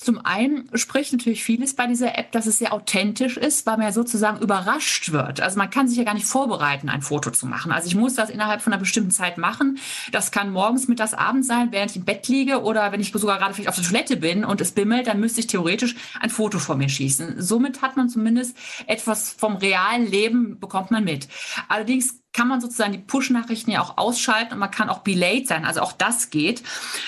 Zum 0.00 0.24
einen 0.24 0.70
spricht 0.78 1.12
natürlich 1.12 1.44
vieles 1.44 1.74
bei 1.74 1.86
dieser 1.86 2.16
App, 2.16 2.32
dass 2.32 2.46
es 2.46 2.56
sehr 2.56 2.72
authentisch 2.72 3.36
ist, 3.36 3.66
weil 3.66 3.76
man 3.76 3.84
ja 3.84 3.92
sozusagen 3.92 4.40
überrascht 4.40 5.12
wird. 5.12 5.42
Also 5.42 5.58
man 5.58 5.68
kann 5.68 5.88
sich 5.88 5.98
ja 5.98 6.04
gar 6.04 6.14
nicht 6.14 6.24
vorbereiten, 6.24 6.88
ein 6.88 7.02
Foto 7.02 7.30
zu 7.30 7.46
machen. 7.46 7.70
Also 7.70 7.86
ich 7.86 7.94
muss 7.94 8.14
das 8.14 8.30
innerhalb 8.30 8.62
von 8.62 8.72
einer 8.72 8.80
bestimmten 8.80 9.10
Zeit 9.10 9.36
machen. 9.36 9.78
Das 10.10 10.32
kann 10.32 10.52
morgens, 10.52 10.88
mittags, 10.88 11.12
abends 11.12 11.48
sein, 11.48 11.68
während 11.70 11.90
ich 11.90 11.98
im 11.98 12.06
Bett 12.06 12.28
liege 12.28 12.62
oder 12.62 12.92
wenn 12.92 13.00
ich 13.00 13.12
sogar 13.12 13.36
gerade 13.36 13.52
vielleicht 13.52 13.68
auf 13.68 13.74
der 13.74 13.84
Toilette 13.84 14.16
bin 14.16 14.42
und 14.42 14.62
es 14.62 14.72
bimmelt, 14.72 15.06
dann 15.06 15.20
müsste 15.20 15.40
ich 15.40 15.48
theoretisch 15.48 15.94
ein 16.18 16.30
Foto 16.30 16.58
vor 16.58 16.76
mir 16.76 16.88
schießen. 16.88 17.34
Somit 17.42 17.82
hat 17.82 17.98
man 17.98 18.08
zumindest 18.08 18.56
etwas 18.86 19.30
vom 19.30 19.56
realen 19.56 20.10
Leben 20.10 20.58
bekommt 20.58 20.90
man 20.90 21.04
mit. 21.04 21.28
Allerdings 21.68 22.19
kann 22.32 22.46
man 22.46 22.60
sozusagen 22.60 22.92
die 22.92 22.98
Push-Nachrichten 22.98 23.72
ja 23.72 23.82
auch 23.82 23.98
ausschalten 23.98 24.54
und 24.54 24.60
man 24.60 24.70
kann 24.70 24.88
auch 24.88 25.00
belayed 25.00 25.48
sein. 25.48 25.64
Also 25.64 25.80
auch 25.80 25.92
das 25.92 26.30
geht. 26.30 26.62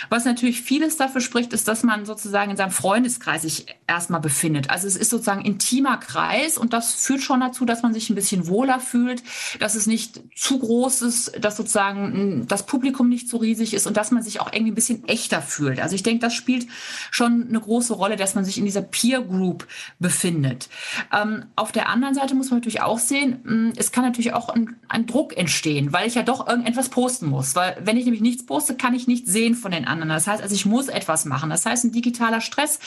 Was 0.08 0.24
natürlich 0.24 0.62
vieles 0.62 0.96
dafür 0.96 1.20
spricht, 1.20 1.52
ist, 1.52 1.68
dass 1.68 1.84
man 1.84 2.04
sozusagen 2.06 2.50
in 2.50 2.56
seinem 2.56 2.72
Freundeskreis 2.72 3.42
sich 3.42 3.66
erstmal 3.86 4.20
befindet. 4.20 4.70
Also 4.70 4.88
es 4.88 4.96
ist 4.96 5.10
sozusagen 5.10 5.44
intimer 5.44 5.98
Kreis 5.98 6.58
und 6.58 6.72
das 6.72 6.94
führt 6.94 7.22
schon 7.22 7.40
dazu, 7.40 7.64
dass 7.64 7.82
man 7.82 7.94
sich 7.94 8.10
ein 8.10 8.16
bisschen 8.16 8.48
wohler 8.48 8.80
fühlt, 8.80 9.22
dass 9.60 9.76
es 9.76 9.86
nicht 9.86 10.20
zu 10.34 10.58
groß 10.58 11.02
ist, 11.02 11.44
dass 11.44 11.56
sozusagen 11.56 12.46
das 12.48 12.66
Publikum 12.66 13.08
nicht 13.08 13.28
so 13.28 13.36
riesig 13.36 13.74
ist 13.74 13.86
und 13.86 13.96
dass 13.96 14.10
man 14.10 14.22
sich 14.24 14.40
auch 14.40 14.52
irgendwie 14.52 14.72
ein 14.72 14.76
bisschen 14.76 15.06
echter 15.06 15.40
fühlt. 15.40 15.80
Also 15.80 15.94
ich 15.94 16.02
denke, 16.02 16.20
das 16.20 16.34
spielt 16.34 16.66
schon 17.12 17.46
eine 17.48 17.60
große 17.60 17.94
Rolle, 17.94 18.16
dass 18.16 18.34
man 18.34 18.44
sich 18.44 18.58
in 18.58 18.64
dieser 18.64 18.82
Peer 18.82 19.22
Group 19.22 19.68
befindet. 20.00 20.68
Ähm, 21.12 21.44
auf 21.54 21.70
der 21.70 21.88
anderen 21.88 22.14
Seite 22.14 22.34
muss 22.34 22.50
man 22.50 22.58
natürlich 22.58 22.82
auch 22.82 22.98
sehen, 22.98 23.40
hm, 23.44 23.72
es 23.76 23.92
kann 23.92 24.04
natürlich 24.04 24.32
auch 24.34 24.48
ein, 24.48 24.76
ein 24.88 25.06
Druck 25.12 25.36
entstehen, 25.36 25.92
weil 25.92 26.08
ich 26.08 26.14
ja 26.14 26.22
doch 26.22 26.48
irgendetwas 26.48 26.88
posten 26.88 27.26
muss. 27.26 27.54
Weil 27.54 27.76
wenn 27.84 27.98
ich 27.98 28.04
nämlich 28.04 28.22
nichts 28.22 28.46
poste, 28.46 28.76
kann 28.76 28.94
ich 28.94 29.06
nichts 29.06 29.30
sehen 29.30 29.54
von 29.54 29.70
den 29.70 29.86
anderen. 29.86 30.08
Das 30.08 30.26
heißt, 30.26 30.42
also 30.42 30.54
ich 30.54 30.64
muss 30.64 30.88
etwas 30.88 31.26
machen. 31.26 31.50
Das 31.50 31.66
heißt, 31.66 31.84
ein 31.84 31.92
digitaler 31.92 32.40
Stress 32.40 32.78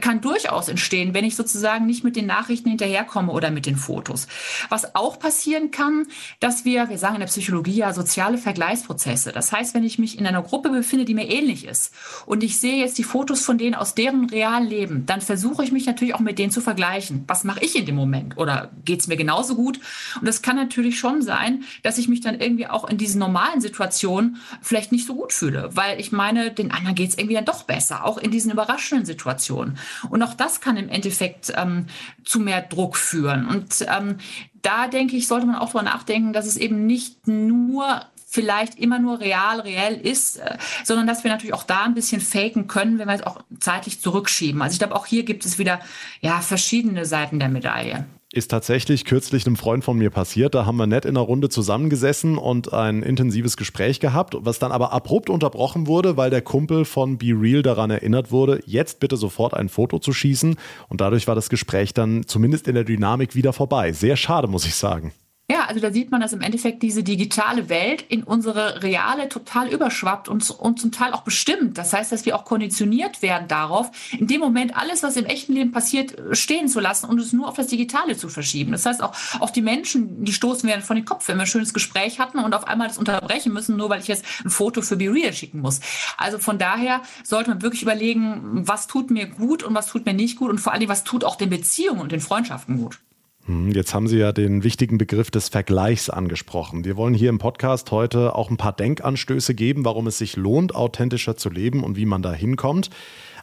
kann 0.00 0.20
durchaus 0.20 0.68
entstehen, 0.68 1.14
wenn 1.14 1.24
ich 1.24 1.34
sozusagen 1.34 1.86
nicht 1.86 2.04
mit 2.04 2.14
den 2.14 2.26
Nachrichten 2.26 2.68
hinterherkomme 2.68 3.32
oder 3.32 3.50
mit 3.50 3.64
den 3.64 3.76
Fotos. 3.76 4.28
Was 4.68 4.94
auch 4.94 5.18
passieren 5.18 5.70
kann, 5.70 6.06
dass 6.40 6.66
wir, 6.66 6.90
wir 6.90 6.98
sagen 6.98 7.14
in 7.14 7.20
der 7.20 7.28
Psychologie 7.28 7.76
ja 7.76 7.94
soziale 7.94 8.36
Vergleichsprozesse. 8.36 9.32
Das 9.32 9.50
heißt, 9.50 9.74
wenn 9.74 9.84
ich 9.84 9.98
mich 9.98 10.18
in 10.18 10.26
einer 10.26 10.42
Gruppe 10.42 10.68
befinde, 10.68 11.06
die 11.06 11.14
mir 11.14 11.30
ähnlich 11.30 11.66
ist 11.66 11.94
und 12.26 12.44
ich 12.44 12.60
sehe 12.60 12.76
jetzt 12.76 12.98
die 12.98 13.04
Fotos 13.04 13.44
von 13.44 13.56
denen 13.56 13.74
aus 13.74 13.94
deren 13.94 14.28
realen 14.28 14.66
Leben, 14.66 15.06
dann 15.06 15.22
versuche 15.22 15.64
ich 15.64 15.72
mich 15.72 15.86
natürlich 15.86 16.14
auch 16.14 16.20
mit 16.20 16.38
denen 16.38 16.52
zu 16.52 16.60
vergleichen. 16.60 17.24
Was 17.28 17.44
mache 17.44 17.64
ich 17.64 17.76
in 17.76 17.86
dem 17.86 17.94
Moment? 17.94 18.36
Oder 18.36 18.70
geht 18.84 19.00
es 19.00 19.08
mir 19.08 19.16
genauso 19.16 19.54
gut? 19.54 19.80
Und 20.20 20.28
es 20.28 20.42
kann 20.42 20.56
natürlich 20.56 20.98
schon 20.98 21.22
sein, 21.22 21.61
dass 21.82 21.98
ich 21.98 22.08
mich 22.08 22.20
dann 22.20 22.40
irgendwie 22.40 22.66
auch 22.66 22.88
in 22.88 22.98
diesen 22.98 23.18
normalen 23.18 23.60
Situationen 23.60 24.36
vielleicht 24.60 24.92
nicht 24.92 25.06
so 25.06 25.14
gut 25.14 25.32
fühle, 25.32 25.70
weil 25.72 26.00
ich 26.00 26.12
meine, 26.12 26.50
den 26.50 26.70
anderen 26.70 26.94
geht 26.94 27.10
es 27.10 27.18
irgendwie 27.18 27.34
dann 27.34 27.44
doch 27.44 27.64
besser, 27.64 28.04
auch 28.04 28.18
in 28.18 28.30
diesen 28.30 28.50
überraschenden 28.52 29.06
Situationen. 29.06 29.78
Und 30.10 30.22
auch 30.22 30.34
das 30.34 30.60
kann 30.60 30.76
im 30.76 30.88
Endeffekt 30.88 31.52
ähm, 31.56 31.86
zu 32.24 32.40
mehr 32.40 32.62
Druck 32.62 32.96
führen. 32.96 33.46
Und 33.46 33.86
ähm, 33.88 34.18
da 34.62 34.86
denke 34.88 35.16
ich, 35.16 35.28
sollte 35.28 35.46
man 35.46 35.56
auch 35.56 35.72
darüber 35.72 35.82
nachdenken, 35.82 36.32
dass 36.32 36.46
es 36.46 36.56
eben 36.56 36.86
nicht 36.86 37.26
nur 37.26 38.02
vielleicht 38.32 38.78
immer 38.78 38.98
nur 38.98 39.20
real, 39.20 39.60
reell 39.60 39.94
ist, 39.94 40.38
äh, 40.38 40.56
sondern 40.84 41.06
dass 41.06 41.22
wir 41.22 41.30
natürlich 41.30 41.54
auch 41.54 41.64
da 41.64 41.84
ein 41.84 41.94
bisschen 41.94 42.20
faken 42.20 42.66
können, 42.66 42.98
wenn 42.98 43.08
wir 43.08 43.14
es 43.14 43.22
auch 43.22 43.42
zeitlich 43.60 44.00
zurückschieben. 44.00 44.62
Also 44.62 44.72
ich 44.74 44.78
glaube, 44.78 44.94
auch 44.94 45.06
hier 45.06 45.24
gibt 45.24 45.44
es 45.44 45.58
wieder 45.58 45.80
ja 46.20 46.40
verschiedene 46.40 47.04
Seiten 47.04 47.38
der 47.38 47.48
Medaille. 47.48 48.06
Ist 48.34 48.50
tatsächlich 48.50 49.04
kürzlich 49.04 49.46
einem 49.46 49.56
Freund 49.56 49.84
von 49.84 49.98
mir 49.98 50.08
passiert. 50.08 50.54
Da 50.54 50.64
haben 50.64 50.78
wir 50.78 50.86
nett 50.86 51.04
in 51.04 51.18
einer 51.18 51.26
Runde 51.26 51.50
zusammengesessen 51.50 52.38
und 52.38 52.72
ein 52.72 53.02
intensives 53.02 53.58
Gespräch 53.58 54.00
gehabt, 54.00 54.34
was 54.38 54.58
dann 54.58 54.72
aber 54.72 54.90
abrupt 54.90 55.28
unterbrochen 55.28 55.86
wurde, 55.86 56.16
weil 56.16 56.30
der 56.30 56.40
Kumpel 56.40 56.86
von 56.86 57.18
Be 57.18 57.34
Real 57.38 57.62
daran 57.62 57.90
erinnert 57.90 58.30
wurde, 58.30 58.60
jetzt 58.64 59.00
bitte 59.00 59.18
sofort 59.18 59.52
ein 59.52 59.68
Foto 59.68 59.98
zu 59.98 60.14
schießen. 60.14 60.56
Und 60.88 61.00
dadurch 61.02 61.28
war 61.28 61.34
das 61.34 61.50
Gespräch 61.50 61.92
dann 61.92 62.26
zumindest 62.26 62.68
in 62.68 62.74
der 62.74 62.84
Dynamik 62.84 63.34
wieder 63.34 63.52
vorbei. 63.52 63.92
Sehr 63.92 64.16
schade, 64.16 64.48
muss 64.48 64.64
ich 64.64 64.76
sagen. 64.76 65.12
Ja, 65.52 65.66
also 65.66 65.80
da 65.80 65.92
sieht 65.92 66.10
man, 66.10 66.22
dass 66.22 66.32
im 66.32 66.40
Endeffekt 66.40 66.82
diese 66.82 67.02
digitale 67.02 67.68
Welt 67.68 68.06
in 68.08 68.22
unsere 68.22 68.82
reale 68.82 69.28
total 69.28 69.68
überschwappt 69.68 70.30
und, 70.30 70.48
und 70.48 70.80
zum 70.80 70.92
Teil 70.92 71.12
auch 71.12 71.24
bestimmt. 71.24 71.76
Das 71.76 71.92
heißt, 71.92 72.10
dass 72.10 72.24
wir 72.24 72.36
auch 72.36 72.46
konditioniert 72.46 73.20
werden 73.20 73.48
darauf, 73.48 73.90
in 74.18 74.26
dem 74.26 74.40
Moment 74.40 74.74
alles, 74.74 75.02
was 75.02 75.14
im 75.18 75.26
echten 75.26 75.52
Leben 75.52 75.70
passiert, 75.70 76.14
stehen 76.30 76.68
zu 76.68 76.80
lassen 76.80 77.04
und 77.04 77.20
es 77.20 77.34
nur 77.34 77.48
auf 77.48 77.54
das 77.54 77.66
Digitale 77.66 78.16
zu 78.16 78.30
verschieben. 78.30 78.72
Das 78.72 78.86
heißt 78.86 79.02
auch, 79.02 79.14
auch 79.40 79.50
die 79.50 79.60
Menschen, 79.60 80.24
die 80.24 80.32
stoßen 80.32 80.66
werden 80.66 80.80
von 80.80 80.96
den 80.96 81.04
Kopf, 81.04 81.28
wenn 81.28 81.36
wir 81.36 81.42
ein 81.42 81.46
schönes 81.46 81.74
Gespräch 81.74 82.18
hatten 82.18 82.38
und 82.38 82.54
auf 82.54 82.66
einmal 82.66 82.88
das 82.88 82.96
unterbrechen 82.96 83.52
müssen, 83.52 83.76
nur 83.76 83.90
weil 83.90 84.00
ich 84.00 84.08
jetzt 84.08 84.24
ein 84.46 84.48
Foto 84.48 84.80
für 84.80 84.96
Be 84.96 85.12
Real 85.12 85.34
schicken 85.34 85.60
muss. 85.60 85.80
Also 86.16 86.38
von 86.38 86.56
daher 86.56 87.02
sollte 87.24 87.50
man 87.50 87.60
wirklich 87.60 87.82
überlegen, 87.82 88.66
was 88.66 88.86
tut 88.86 89.10
mir 89.10 89.26
gut 89.26 89.64
und 89.64 89.74
was 89.74 89.86
tut 89.86 90.06
mir 90.06 90.14
nicht 90.14 90.38
gut 90.38 90.48
und 90.48 90.60
vor 90.60 90.72
allem, 90.72 90.88
was 90.88 91.04
tut 91.04 91.24
auch 91.24 91.36
den 91.36 91.50
Beziehungen 91.50 92.00
und 92.00 92.10
den 92.10 92.20
Freundschaften 92.20 92.78
gut. 92.78 93.00
Hm, 93.46 93.72
jetzt 93.72 93.92
haben 93.92 94.06
Sie 94.06 94.18
ja 94.18 94.32
den 94.32 94.62
wichtigen 94.62 94.98
Begriff 94.98 95.30
des 95.30 95.48
Vergleichs 95.48 96.10
angesprochen. 96.10 96.84
Wir 96.84 96.96
wollen 96.96 97.14
hier 97.14 97.28
im 97.28 97.38
Podcast 97.38 97.90
heute 97.90 98.36
auch 98.36 98.50
ein 98.50 98.56
paar 98.56 98.72
Denkanstöße 98.72 99.54
geben, 99.54 99.84
warum 99.84 100.06
es 100.06 100.18
sich 100.18 100.36
lohnt, 100.36 100.74
authentischer 100.74 101.36
zu 101.36 101.50
leben 101.50 101.82
und 101.82 101.96
wie 101.96 102.06
man 102.06 102.22
da 102.22 102.32
hinkommt. 102.32 102.90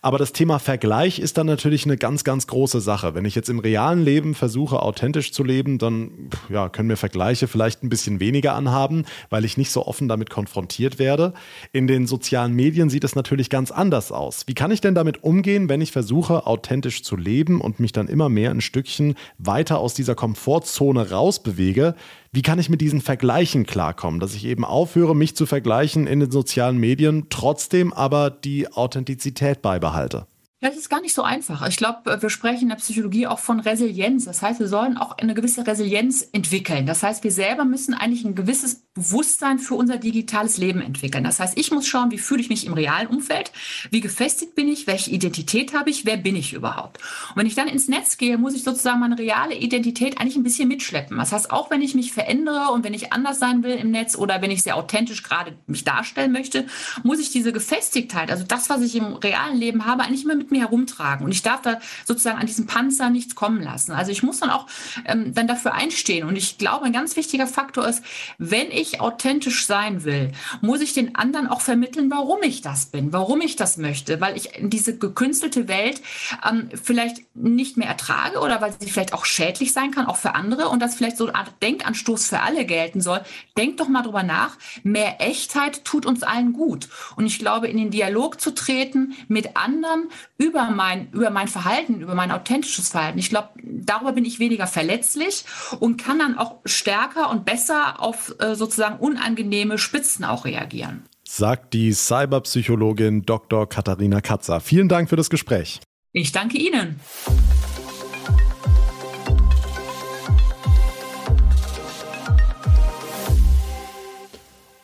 Aber 0.01 0.17
das 0.17 0.33
Thema 0.33 0.59
Vergleich 0.59 1.19
ist 1.19 1.37
dann 1.37 1.47
natürlich 1.47 1.85
eine 1.85 1.97
ganz, 1.97 2.23
ganz 2.23 2.47
große 2.47 2.81
Sache. 2.81 3.15
Wenn 3.15 3.25
ich 3.25 3.35
jetzt 3.35 3.49
im 3.49 3.59
realen 3.59 4.03
Leben 4.03 4.35
versuche, 4.35 4.81
authentisch 4.81 5.31
zu 5.31 5.43
leben, 5.43 5.77
dann 5.77 6.29
ja, 6.49 6.69
können 6.69 6.87
mir 6.87 6.97
Vergleiche 6.97 7.47
vielleicht 7.47 7.83
ein 7.83 7.89
bisschen 7.89 8.19
weniger 8.19 8.55
anhaben, 8.55 9.05
weil 9.29 9.45
ich 9.45 9.57
nicht 9.57 9.71
so 9.71 9.85
offen 9.85 10.07
damit 10.07 10.29
konfrontiert 10.29 10.99
werde. 10.99 11.33
In 11.71 11.87
den 11.87 12.07
sozialen 12.07 12.53
Medien 12.53 12.89
sieht 12.89 13.03
es 13.03 13.15
natürlich 13.15 13.49
ganz 13.49 13.71
anders 13.71 14.11
aus. 14.11 14.47
Wie 14.47 14.53
kann 14.53 14.71
ich 14.71 14.81
denn 14.81 14.95
damit 14.95 15.23
umgehen, 15.23 15.69
wenn 15.69 15.81
ich 15.81 15.91
versuche, 15.91 16.47
authentisch 16.47 17.03
zu 17.03 17.15
leben 17.15 17.61
und 17.61 17.79
mich 17.79 17.91
dann 17.91 18.07
immer 18.07 18.29
mehr 18.29 18.51
ein 18.51 18.61
Stückchen 18.61 19.15
weiter 19.37 19.79
aus 19.79 19.93
dieser 19.93 20.15
Komfortzone 20.15 21.11
rausbewege? 21.11 21.95
Wie 22.31 22.43
kann 22.43 22.59
ich 22.59 22.69
mit 22.69 22.79
diesen 22.79 23.01
Vergleichen 23.01 23.65
klarkommen, 23.65 24.19
dass 24.19 24.35
ich 24.35 24.45
eben 24.45 24.63
aufhöre, 24.63 25.15
mich 25.15 25.35
zu 25.35 25.47
vergleichen 25.47 26.05
in 26.05 26.19
den 26.19 26.29
sozialen 26.29 26.77
Medien, 26.77 27.25
trotzdem 27.31 27.91
aber 27.91 28.29
die 28.29 28.71
Authentizität 28.71 29.63
beibehalte? 29.63 30.27
Ja, 30.61 30.67
das 30.67 30.77
ist 30.77 30.89
gar 30.89 30.99
nicht 30.99 31.13
so 31.13 31.23
einfach. 31.23 31.65
Ich 31.69 31.77
glaube, 31.77 32.21
wir 32.21 32.29
sprechen 32.29 32.63
in 32.63 32.69
der 32.69 32.75
Psychologie 32.75 33.27
auch 33.27 33.39
von 33.39 33.61
Resilienz. 33.61 34.25
Das 34.25 34.41
heißt, 34.41 34.59
wir 34.59 34.67
sollen 34.67 34.97
auch 34.97 35.17
eine 35.17 35.33
gewisse 35.33 35.65
Resilienz 35.65 36.27
entwickeln. 36.33 36.85
Das 36.85 37.01
heißt, 37.01 37.23
wir 37.23 37.31
selber 37.31 37.63
müssen 37.63 37.93
eigentlich 37.93 38.25
ein 38.25 38.35
gewisses 38.35 38.83
Bewusstsein 38.93 39.59
für 39.59 39.75
unser 39.75 39.95
digitales 39.95 40.57
Leben 40.57 40.81
entwickeln. 40.81 41.23
Das 41.23 41.39
heißt, 41.39 41.57
ich 41.57 41.71
muss 41.71 41.87
schauen, 41.87 42.11
wie 42.11 42.17
fühle 42.17 42.41
ich 42.41 42.49
mich 42.49 42.65
im 42.65 42.73
realen 42.73 43.07
Umfeld, 43.07 43.53
wie 43.89 44.01
gefestigt 44.01 44.55
bin 44.55 44.67
ich, 44.67 44.85
welche 44.85 45.11
Identität 45.11 45.73
habe 45.73 45.89
ich, 45.91 46.05
wer 46.05 46.17
bin 46.17 46.35
ich 46.35 46.51
überhaupt. 46.51 46.97
Und 47.29 47.37
wenn 47.37 47.47
ich 47.47 47.55
dann 47.55 47.69
ins 47.69 47.87
Netz 47.87 48.17
gehe, 48.17 48.37
muss 48.37 48.53
ich 48.53 48.63
sozusagen 48.63 48.99
meine 48.99 49.17
reale 49.17 49.55
Identität 49.55 50.19
eigentlich 50.19 50.35
ein 50.35 50.43
bisschen 50.43 50.67
mitschleppen. 50.67 51.17
Das 51.17 51.31
heißt, 51.31 51.51
auch 51.51 51.71
wenn 51.71 51.81
ich 51.81 51.95
mich 51.95 52.11
verändere 52.11 52.73
und 52.73 52.83
wenn 52.83 52.93
ich 52.93 53.13
anders 53.13 53.39
sein 53.39 53.63
will 53.63 53.75
im 53.75 53.91
Netz 53.91 54.17
oder 54.17 54.41
wenn 54.41 54.51
ich 54.51 54.63
sehr 54.63 54.75
authentisch 54.75 55.23
gerade 55.23 55.55
mich 55.67 55.85
darstellen 55.85 56.33
möchte, 56.33 56.65
muss 57.03 57.21
ich 57.21 57.31
diese 57.31 57.53
Gefestigtheit, 57.53 58.29
also 58.29 58.43
das, 58.43 58.69
was 58.69 58.81
ich 58.81 58.97
im 58.97 59.13
realen 59.13 59.57
Leben 59.57 59.85
habe, 59.85 60.03
eigentlich 60.03 60.25
immer 60.25 60.35
mit 60.35 60.48
mir 60.51 60.61
herumtragen. 60.61 61.25
Und 61.25 61.31
ich 61.31 61.41
darf 61.41 61.61
da 61.61 61.79
sozusagen 62.05 62.39
an 62.39 62.47
diesem 62.47 62.65
Panzer 62.65 63.09
nichts 63.09 63.35
kommen 63.35 63.61
lassen. 63.61 63.91
Also 63.91 64.11
ich 64.11 64.23
muss 64.23 64.39
dann 64.39 64.49
auch 64.49 64.67
ähm, 65.05 65.33
dann 65.33 65.47
dafür 65.47 65.73
einstehen. 65.73 66.27
Und 66.27 66.35
ich 66.35 66.57
glaube, 66.57 66.85
ein 66.85 66.93
ganz 66.93 67.15
wichtiger 67.15 67.47
Faktor 67.47 67.87
ist, 67.87 68.03
wenn 68.37 68.71
ich 68.71 69.01
authentisch 69.01 69.65
sein 69.65 70.03
will, 70.03 70.31
muss 70.61 70.81
ich 70.81 70.93
den 70.93 71.15
anderen 71.15 71.47
auch 71.47 71.61
vermitteln, 71.61 72.11
warum 72.11 72.41
ich 72.43 72.61
das 72.61 72.87
bin, 72.87 73.13
warum 73.13 73.41
ich 73.41 73.55
das 73.55 73.77
möchte, 73.77 74.21
weil 74.21 74.35
ich 74.35 74.51
diese 74.59 74.97
gekünstelte 74.97 75.67
Welt 75.67 76.01
ähm, 76.47 76.69
vielleicht 76.81 77.23
nicht 77.35 77.77
mehr 77.77 77.87
ertrage 77.87 78.39
oder 78.39 78.61
weil 78.61 78.73
sie 78.79 78.89
vielleicht 78.89 79.13
auch 79.13 79.25
schädlich 79.25 79.73
sein 79.73 79.91
kann, 79.91 80.05
auch 80.05 80.17
für 80.17 80.35
andere 80.35 80.69
und 80.69 80.81
das 80.81 80.95
vielleicht 80.95 81.17
so 81.17 81.27
eine 81.27 81.35
Art 81.35 81.51
Denkanstoß 81.61 82.27
für 82.27 82.41
alle 82.41 82.65
gelten 82.65 83.01
soll. 83.01 83.21
Denkt 83.57 83.79
doch 83.79 83.87
mal 83.87 84.01
drüber 84.01 84.23
nach. 84.23 84.57
Mehr 84.83 85.21
Echtheit 85.21 85.85
tut 85.85 86.05
uns 86.05 86.23
allen 86.23 86.53
gut. 86.53 86.89
Und 87.15 87.25
ich 87.25 87.39
glaube, 87.39 87.67
in 87.67 87.77
den 87.77 87.91
Dialog 87.91 88.39
zu 88.39 88.51
treten 88.51 89.15
mit 89.27 89.55
anderen 89.55 90.09
über 90.39 90.71
mein, 90.71 91.11
über 91.11 91.29
mein 91.29 91.49
Verhalten, 91.49 91.99
über 92.01 92.15
mein 92.15 92.31
authentisches 92.31 92.89
Verhalten. 92.89 93.19
Ich 93.19 93.29
glaube, 93.29 93.49
darüber 93.61 94.13
bin 94.13 94.23
ich 94.23 94.39
weniger 94.39 94.67
verletzlich 94.67 95.43
und 95.79 96.01
kann 96.01 96.17
dann 96.17 96.37
auch 96.37 96.55
stärker 96.65 97.29
und 97.29 97.43
besser 97.45 98.01
auf 98.01 98.33
äh, 98.39 98.55
sozusagen 98.55 98.97
unangenehme 98.99 99.77
Spitzen 99.77 100.23
auch 100.23 100.45
reagieren. 100.45 101.03
Sagt 101.25 101.73
die 101.73 101.91
Cyberpsychologin 101.91 103.25
Dr. 103.25 103.67
Katharina 103.67 104.21
Katzer. 104.21 104.61
Vielen 104.61 104.87
Dank 104.87 105.09
für 105.09 105.17
das 105.17 105.29
Gespräch. 105.29 105.81
Ich 106.13 106.31
danke 106.31 106.57
Ihnen. 106.57 106.99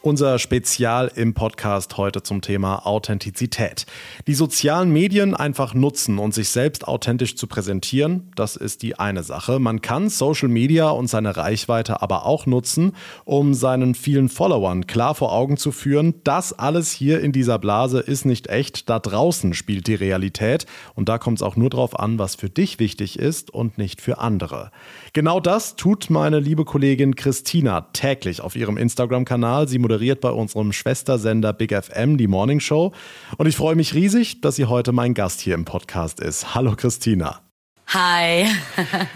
Unser 0.05 0.37
Spezial 0.37 1.11
im 1.15 1.33
Podcast 1.33 1.97
heute 1.97 2.21
zum 2.21 2.41
Thema 2.41 2.85
Authentizität. 2.85 3.87
Die 4.27 4.35
sozialen 4.35 4.91
Medien 4.91 5.33
einfach 5.33 5.73
nutzen 5.73 6.19
und 6.19 6.31
sich 6.31 6.49
selbst 6.49 6.87
authentisch 6.87 7.35
zu 7.35 7.47
präsentieren, 7.47 8.31
das 8.35 8.55
ist 8.55 8.83
die 8.83 8.99
eine 8.99 9.23
Sache. 9.23 9.57
Man 9.57 9.81
kann 9.81 10.09
Social 10.09 10.47
Media 10.47 10.91
und 10.91 11.07
seine 11.07 11.35
Reichweite 11.35 12.03
aber 12.03 12.27
auch 12.27 12.45
nutzen, 12.45 12.91
um 13.23 13.55
seinen 13.55 13.95
vielen 13.95 14.29
Followern 14.29 14.85
klar 14.85 15.15
vor 15.15 15.33
Augen 15.33 15.57
zu 15.57 15.71
führen, 15.71 16.13
das 16.23 16.53
alles 16.53 16.91
hier 16.91 17.21
in 17.21 17.31
dieser 17.31 17.57
Blase 17.57 17.99
ist 17.99 18.25
nicht 18.25 18.45
echt, 18.45 18.91
da 18.91 18.99
draußen 18.99 19.55
spielt 19.55 19.87
die 19.87 19.95
Realität 19.95 20.67
und 20.93 21.09
da 21.09 21.17
kommt 21.17 21.39
es 21.39 21.41
auch 21.41 21.55
nur 21.55 21.71
darauf 21.71 21.99
an, 21.99 22.19
was 22.19 22.35
für 22.35 22.51
dich 22.51 22.77
wichtig 22.77 23.17
ist 23.17 23.49
und 23.49 23.79
nicht 23.79 24.01
für 24.01 24.19
andere. 24.19 24.69
Genau 25.15 25.39
das 25.39 25.77
tut 25.77 26.09
meine 26.09 26.41
liebe 26.41 26.65
Kollegin 26.65 27.15
Christina 27.15 27.87
täglich 27.93 28.41
auf 28.41 28.57
ihrem 28.57 28.75
Instagram-Kanal. 28.75 29.65
Sie 29.69 29.79
moderiert 29.79 30.19
bei 30.19 30.29
unserem 30.29 30.73
Schwestersender 30.73 31.53
Big 31.53 31.71
FM 31.73 32.17
die 32.17 32.27
Morning 32.27 32.59
Show. 32.59 32.91
Und 33.37 33.47
ich 33.47 33.55
freue 33.55 33.75
mich 33.75 33.93
riesig, 33.93 34.41
dass 34.41 34.57
sie 34.57 34.65
heute 34.65 34.91
mein 34.91 35.13
Gast 35.13 35.39
hier 35.39 35.55
im 35.55 35.63
Podcast 35.63 36.19
ist. 36.19 36.53
Hallo 36.53 36.75
Christina. 36.75 37.44
Hi. 37.87 38.47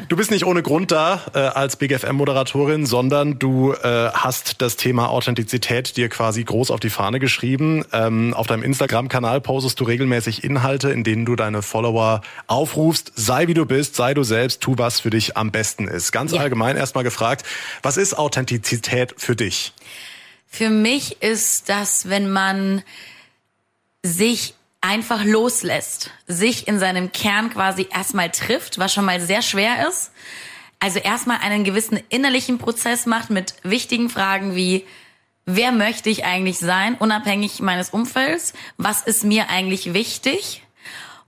du 0.07 0.15
bist 0.15 0.29
nicht 0.29 0.45
ohne 0.45 0.61
Grund 0.61 0.91
da 0.91 1.25
äh, 1.33 1.39
als 1.39 1.75
Big 1.75 1.91
FM-Moderatorin, 1.91 2.85
sondern 2.85 3.39
du 3.39 3.73
äh, 3.73 4.09
hast 4.13 4.61
das 4.61 4.75
Thema 4.75 5.09
Authentizität 5.09 5.97
dir 5.97 6.07
quasi 6.07 6.43
groß 6.43 6.69
auf 6.69 6.79
die 6.79 6.91
Fahne 6.91 7.19
geschrieben. 7.19 7.83
Ähm, 7.91 8.33
auf 8.33 8.47
deinem 8.47 8.61
Instagram-Kanal 8.61 9.41
postest 9.41 9.79
du 9.79 9.85
regelmäßig 9.85 10.43
Inhalte, 10.43 10.91
in 10.91 11.03
denen 11.03 11.25
du 11.25 11.35
deine 11.35 11.63
Follower 11.63 12.21
aufrufst, 12.45 13.11
sei 13.15 13.47
wie 13.47 13.55
du 13.55 13.65
bist, 13.65 13.95
sei 13.95 14.13
du 14.13 14.23
selbst, 14.23 14.61
tu 14.61 14.75
was 14.77 14.99
für 14.99 15.09
dich 15.09 15.35
am 15.35 15.51
besten 15.51 15.87
ist. 15.87 16.11
Ganz 16.11 16.31
ja. 16.31 16.39
allgemein 16.39 16.77
erstmal 16.77 17.03
gefragt, 17.03 17.45
was 17.81 17.97
ist 17.97 18.17
Authentizität 18.17 19.15
für 19.17 19.35
dich? 19.35 19.73
Für 20.47 20.69
mich 20.69 21.21
ist 21.21 21.69
das, 21.69 22.07
wenn 22.07 22.29
man 22.29 22.83
sich 24.03 24.53
einfach 24.81 25.23
loslässt, 25.23 26.11
sich 26.27 26.67
in 26.67 26.79
seinem 26.79 27.11
Kern 27.11 27.49
quasi 27.49 27.87
erstmal 27.91 28.29
trifft, 28.29 28.79
was 28.79 28.93
schon 28.93 29.05
mal 29.05 29.19
sehr 29.19 29.41
schwer 29.41 29.87
ist. 29.87 30.11
Also 30.79 30.99
erstmal 30.99 31.39
einen 31.39 31.63
gewissen 31.63 31.99
innerlichen 32.09 32.57
Prozess 32.57 33.05
macht 33.05 33.29
mit 33.29 33.55
wichtigen 33.63 34.09
Fragen 34.09 34.55
wie, 34.55 34.85
wer 35.45 35.71
möchte 35.71 36.09
ich 36.09 36.23
eigentlich 36.23 36.57
sein, 36.59 36.95
unabhängig 36.95 37.59
meines 37.59 37.89
Umfelds? 37.89 38.53
Was 38.77 39.01
ist 39.01 39.25
mir 39.25 39.49
eigentlich 39.49 39.93
wichtig? 39.93 40.63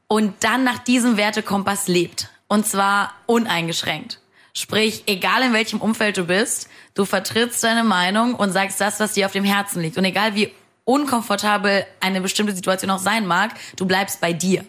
Und 0.08 0.44
dann 0.44 0.64
nach 0.64 0.80
diesem 0.80 1.18
Wertekompass 1.18 1.88
lebt. 1.88 2.30
Und 2.48 2.66
zwar 2.66 3.14
uneingeschränkt. 3.26 4.20
Sprich, 4.54 5.04
egal 5.08 5.44
in 5.44 5.54
welchem 5.54 5.80
Umfeld 5.80 6.18
du 6.18 6.26
bist, 6.26 6.70
du 6.94 7.06
vertrittst 7.06 7.64
deine 7.64 7.86
Meinung 7.86 8.36
und 8.36 8.52
sagst 8.52 8.82
das, 8.82 9.00
was 9.00 9.14
dir 9.14 9.26
auf 9.26 9.32
dem 9.32 9.46
Herzen 9.46 9.82
liegt. 9.82 9.98
Und 9.98 10.04
egal 10.04 10.36
wie 10.36 10.52
unkomfortabel 10.86 11.86
eine 12.00 12.22
bestimmte 12.22 12.54
Situation 12.56 12.90
auch 12.92 13.00
sein 13.00 13.26
mag, 13.28 13.52
du 13.76 13.86
bleibst 13.86 14.22
bei 14.22 14.34
dir. 14.34 14.66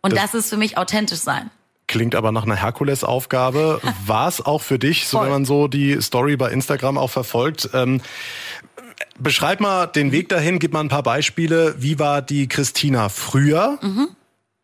Und 0.00 0.12
das, 0.12 0.32
das 0.32 0.34
ist 0.34 0.50
für 0.50 0.56
mich 0.56 0.76
authentisch 0.76 1.20
sein. 1.20 1.50
Klingt 1.86 2.14
aber 2.14 2.32
nach 2.32 2.44
einer 2.44 2.56
Herkulesaufgabe. 2.56 3.80
War 4.06 4.28
es 4.28 4.44
auch 4.44 4.60
für 4.60 4.78
dich, 4.78 5.06
so 5.06 5.20
wenn 5.20 5.30
man 5.30 5.44
so 5.44 5.68
die 5.68 6.00
Story 6.00 6.36
bei 6.36 6.50
Instagram 6.50 6.98
auch 6.98 7.10
verfolgt? 7.10 7.70
Ähm, 7.74 8.00
beschreib 9.18 9.60
mal 9.60 9.86
den 9.86 10.12
Weg 10.12 10.28
dahin, 10.28 10.58
gib 10.58 10.72
mal 10.72 10.80
ein 10.80 10.88
paar 10.88 11.02
Beispiele. 11.02 11.74
Wie 11.78 11.98
war 11.98 12.22
die 12.22 12.48
Christina 12.48 13.08
früher 13.08 13.78
mhm. 13.82 14.08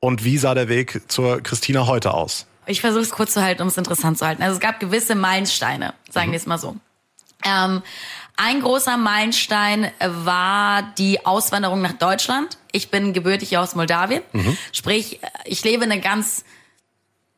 und 0.00 0.24
wie 0.24 0.38
sah 0.38 0.54
der 0.54 0.68
Weg 0.68 1.02
zur 1.08 1.42
Christina 1.42 1.86
heute 1.86 2.14
aus? 2.14 2.46
Ich 2.66 2.80
versuche 2.80 3.02
es 3.02 3.10
kurz 3.10 3.32
zu 3.32 3.42
halten, 3.42 3.62
um 3.62 3.68
es 3.68 3.76
interessant 3.76 4.18
zu 4.18 4.26
halten. 4.26 4.42
Also 4.42 4.54
es 4.54 4.60
gab 4.60 4.80
gewisse 4.80 5.14
Meilensteine, 5.14 5.94
sagen 6.10 6.28
mhm. 6.28 6.32
wir 6.32 6.38
es 6.38 6.46
mal 6.46 6.58
so. 6.58 6.76
Ähm, 7.44 7.82
ein 8.42 8.62
großer 8.62 8.96
Meilenstein 8.96 9.90
war 10.00 10.82
die 10.96 11.26
Auswanderung 11.26 11.82
nach 11.82 11.92
Deutschland. 11.92 12.56
Ich 12.72 12.90
bin 12.90 13.12
gebürtig 13.12 13.58
aus 13.58 13.74
Moldawien. 13.74 14.22
Mhm. 14.32 14.56
Sprich, 14.72 15.20
ich 15.44 15.62
lebe 15.62 15.84
eine 15.84 16.00
ganz 16.00 16.44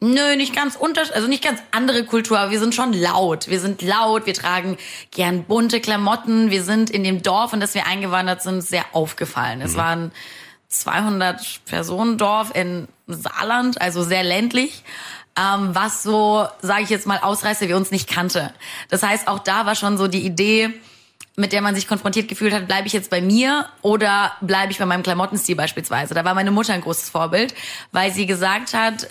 Nö, 0.05 0.35
nicht 0.35 0.53
ganz 0.53 0.75
unter, 0.75 1.03
also 1.15 1.29
nicht 1.29 1.45
ganz 1.45 1.61
andere 1.71 2.05
Kultur, 2.05 2.37
aber 2.37 2.51
wir 2.51 2.59
sind 2.59 2.75
schon 2.75 2.93
laut. 2.93 3.47
Wir 3.47 3.61
sind 3.61 3.83
laut, 3.83 4.27
wir 4.27 4.35
tragen 4.35 4.77
gern 5.13 5.45
bunte 5.45 5.81
Klamotten. 5.81 6.51
Wir 6.51 6.65
sind 6.65 6.91
in 6.91 7.05
dem 7.05 7.23
Dorf, 7.23 7.53
in 7.53 7.61
das 7.61 7.75
wir 7.75 7.87
eingewandert 7.87 8.43
sind, 8.43 8.63
sehr 8.63 8.85
aufgefallen. 8.93 9.61
Mhm. 9.61 9.65
Es 9.65 9.77
war 9.77 9.91
ein 9.91 10.13
200 10.69 11.65
Personen 11.67 12.19
Dorf 12.19 12.53
in 12.53 12.89
Saarland, 13.07 13.81
also 13.81 14.03
sehr 14.03 14.25
ländlich 14.25 14.83
ähm, 15.39 15.75
was 15.75 16.03
so, 16.03 16.47
sage 16.61 16.83
ich 16.83 16.91
jetzt 16.91 17.07
mal, 17.07 17.19
Ausreißer 17.19 17.69
wie 17.69 17.75
uns 17.75 17.91
nicht 17.91 18.09
kannte. 18.09 18.53
Das 18.91 19.03
heißt, 19.03 19.29
auch 19.29 19.39
da 19.39 19.67
war 19.67 19.75
schon 19.75 19.97
so 19.97 20.09
die 20.09 20.25
Idee, 20.25 20.75
mit 21.37 21.53
der 21.53 21.63
man 21.63 21.75
sich 21.75 21.89
konfrontiert 21.89 22.29
gefühlt 22.29 22.53
hat, 22.53 22.67
bleibe 22.67 22.87
ich 22.87 22.93
jetzt 22.93 23.11
bei 23.11 23.21
mir 23.21 23.67
oder 23.81 24.33
bleibe 24.41 24.73
ich 24.73 24.79
bei 24.79 24.87
meinem 24.87 25.03
Klamottenstil 25.03 25.57
beispielsweise. 25.57 26.15
Da 26.15 26.25
war 26.25 26.35
meine 26.35 26.51
Mutter 26.51 26.75
ein 26.75 26.83
großes 26.83 27.09
Vorbild, 27.09 27.55
weil 27.91 28.13
sie 28.13 28.27
gesagt 28.27 28.75
hat, 28.75 29.09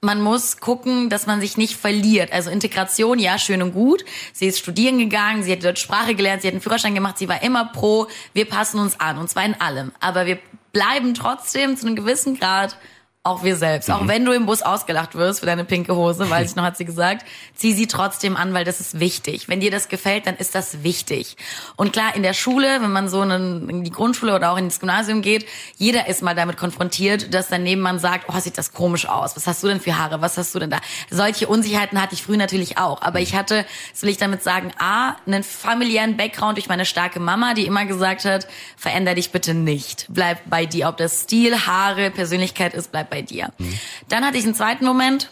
man 0.00 0.22
muss 0.22 0.58
gucken, 0.58 1.10
dass 1.10 1.26
man 1.26 1.40
sich 1.40 1.56
nicht 1.56 1.76
verliert. 1.76 2.32
Also 2.32 2.50
Integration, 2.50 3.18
ja, 3.18 3.38
schön 3.38 3.62
und 3.62 3.72
gut. 3.72 4.04
Sie 4.32 4.46
ist 4.46 4.58
studieren 4.58 4.98
gegangen, 4.98 5.42
sie 5.42 5.52
hat 5.52 5.62
dort 5.62 5.78
Sprache 5.78 6.14
gelernt, 6.14 6.42
sie 6.42 6.48
hat 6.48 6.54
einen 6.54 6.62
Führerschein 6.62 6.94
gemacht, 6.94 7.18
sie 7.18 7.28
war 7.28 7.42
immer 7.42 7.66
pro, 7.66 8.06
wir 8.32 8.46
passen 8.46 8.80
uns 8.80 8.98
an, 8.98 9.18
und 9.18 9.28
zwar 9.28 9.44
in 9.44 9.60
allem. 9.60 9.92
Aber 10.00 10.24
wir 10.26 10.38
bleiben 10.72 11.14
trotzdem 11.14 11.76
zu 11.76 11.86
einem 11.86 11.96
gewissen 11.96 12.38
Grad 12.38 12.76
auch 13.22 13.44
wir 13.44 13.56
selbst. 13.56 13.88
Mhm. 13.90 13.94
Auch 13.94 14.08
wenn 14.08 14.24
du 14.24 14.32
im 14.32 14.46
Bus 14.46 14.62
ausgelacht 14.62 15.14
wirst 15.14 15.40
für 15.40 15.46
deine 15.46 15.66
pinke 15.66 15.94
Hose, 15.94 16.30
weiß 16.30 16.50
ich 16.50 16.56
noch, 16.56 16.64
hat 16.64 16.78
sie 16.78 16.86
gesagt, 16.86 17.26
zieh 17.54 17.74
sie 17.74 17.86
trotzdem 17.86 18.34
an, 18.34 18.54
weil 18.54 18.64
das 18.64 18.80
ist 18.80 18.98
wichtig. 18.98 19.46
Wenn 19.46 19.60
dir 19.60 19.70
das 19.70 19.88
gefällt, 19.88 20.26
dann 20.26 20.36
ist 20.36 20.54
das 20.54 20.82
wichtig. 20.82 21.36
Und 21.76 21.92
klar, 21.92 22.16
in 22.16 22.22
der 22.22 22.32
Schule, 22.32 22.80
wenn 22.80 22.92
man 22.92 23.10
so 23.10 23.22
in 23.22 23.84
die 23.84 23.90
Grundschule 23.90 24.34
oder 24.34 24.52
auch 24.52 24.56
ins 24.56 24.80
Gymnasium 24.80 25.20
geht, 25.20 25.46
jeder 25.76 26.08
ist 26.08 26.22
mal 26.22 26.34
damit 26.34 26.56
konfrontiert, 26.56 27.34
dass 27.34 27.48
dein 27.48 27.62
Nebenmann 27.62 27.98
sagt, 27.98 28.24
oh, 28.28 28.40
sieht 28.40 28.56
das 28.56 28.72
komisch 28.72 29.06
aus. 29.06 29.36
Was 29.36 29.46
hast 29.46 29.62
du 29.62 29.68
denn 29.68 29.80
für 29.80 29.98
Haare? 29.98 30.22
Was 30.22 30.38
hast 30.38 30.54
du 30.54 30.58
denn 30.58 30.70
da? 30.70 30.80
Solche 31.10 31.46
Unsicherheiten 31.46 32.00
hatte 32.00 32.14
ich 32.14 32.22
früher 32.22 32.38
natürlich 32.38 32.78
auch. 32.78 33.02
Aber 33.02 33.20
ich 33.20 33.34
hatte, 33.34 33.66
das 33.92 34.02
will 34.02 34.08
ich 34.08 34.16
damit 34.16 34.42
sagen, 34.42 34.72
A, 34.78 35.16
einen 35.26 35.42
familiären 35.42 36.16
Background 36.16 36.56
durch 36.56 36.68
meine 36.70 36.86
starke 36.86 37.20
Mama, 37.20 37.52
die 37.52 37.66
immer 37.66 37.84
gesagt 37.84 38.24
hat, 38.24 38.48
veränder 38.78 39.14
dich 39.14 39.30
bitte 39.30 39.52
nicht. 39.52 40.06
Bleib 40.08 40.38
bei 40.48 40.64
dir. 40.64 40.88
Ob 40.88 40.96
das 40.96 41.24
Stil, 41.24 41.66
Haare, 41.66 42.10
Persönlichkeit 42.10 42.72
ist, 42.72 42.90
bleib 42.90 43.09
bei 43.10 43.22
dir. 43.22 43.52
Mhm. 43.58 43.78
Dann 44.08 44.24
hatte 44.24 44.38
ich 44.38 44.44
einen 44.44 44.54
zweiten 44.54 44.84
Moment. 44.84 45.30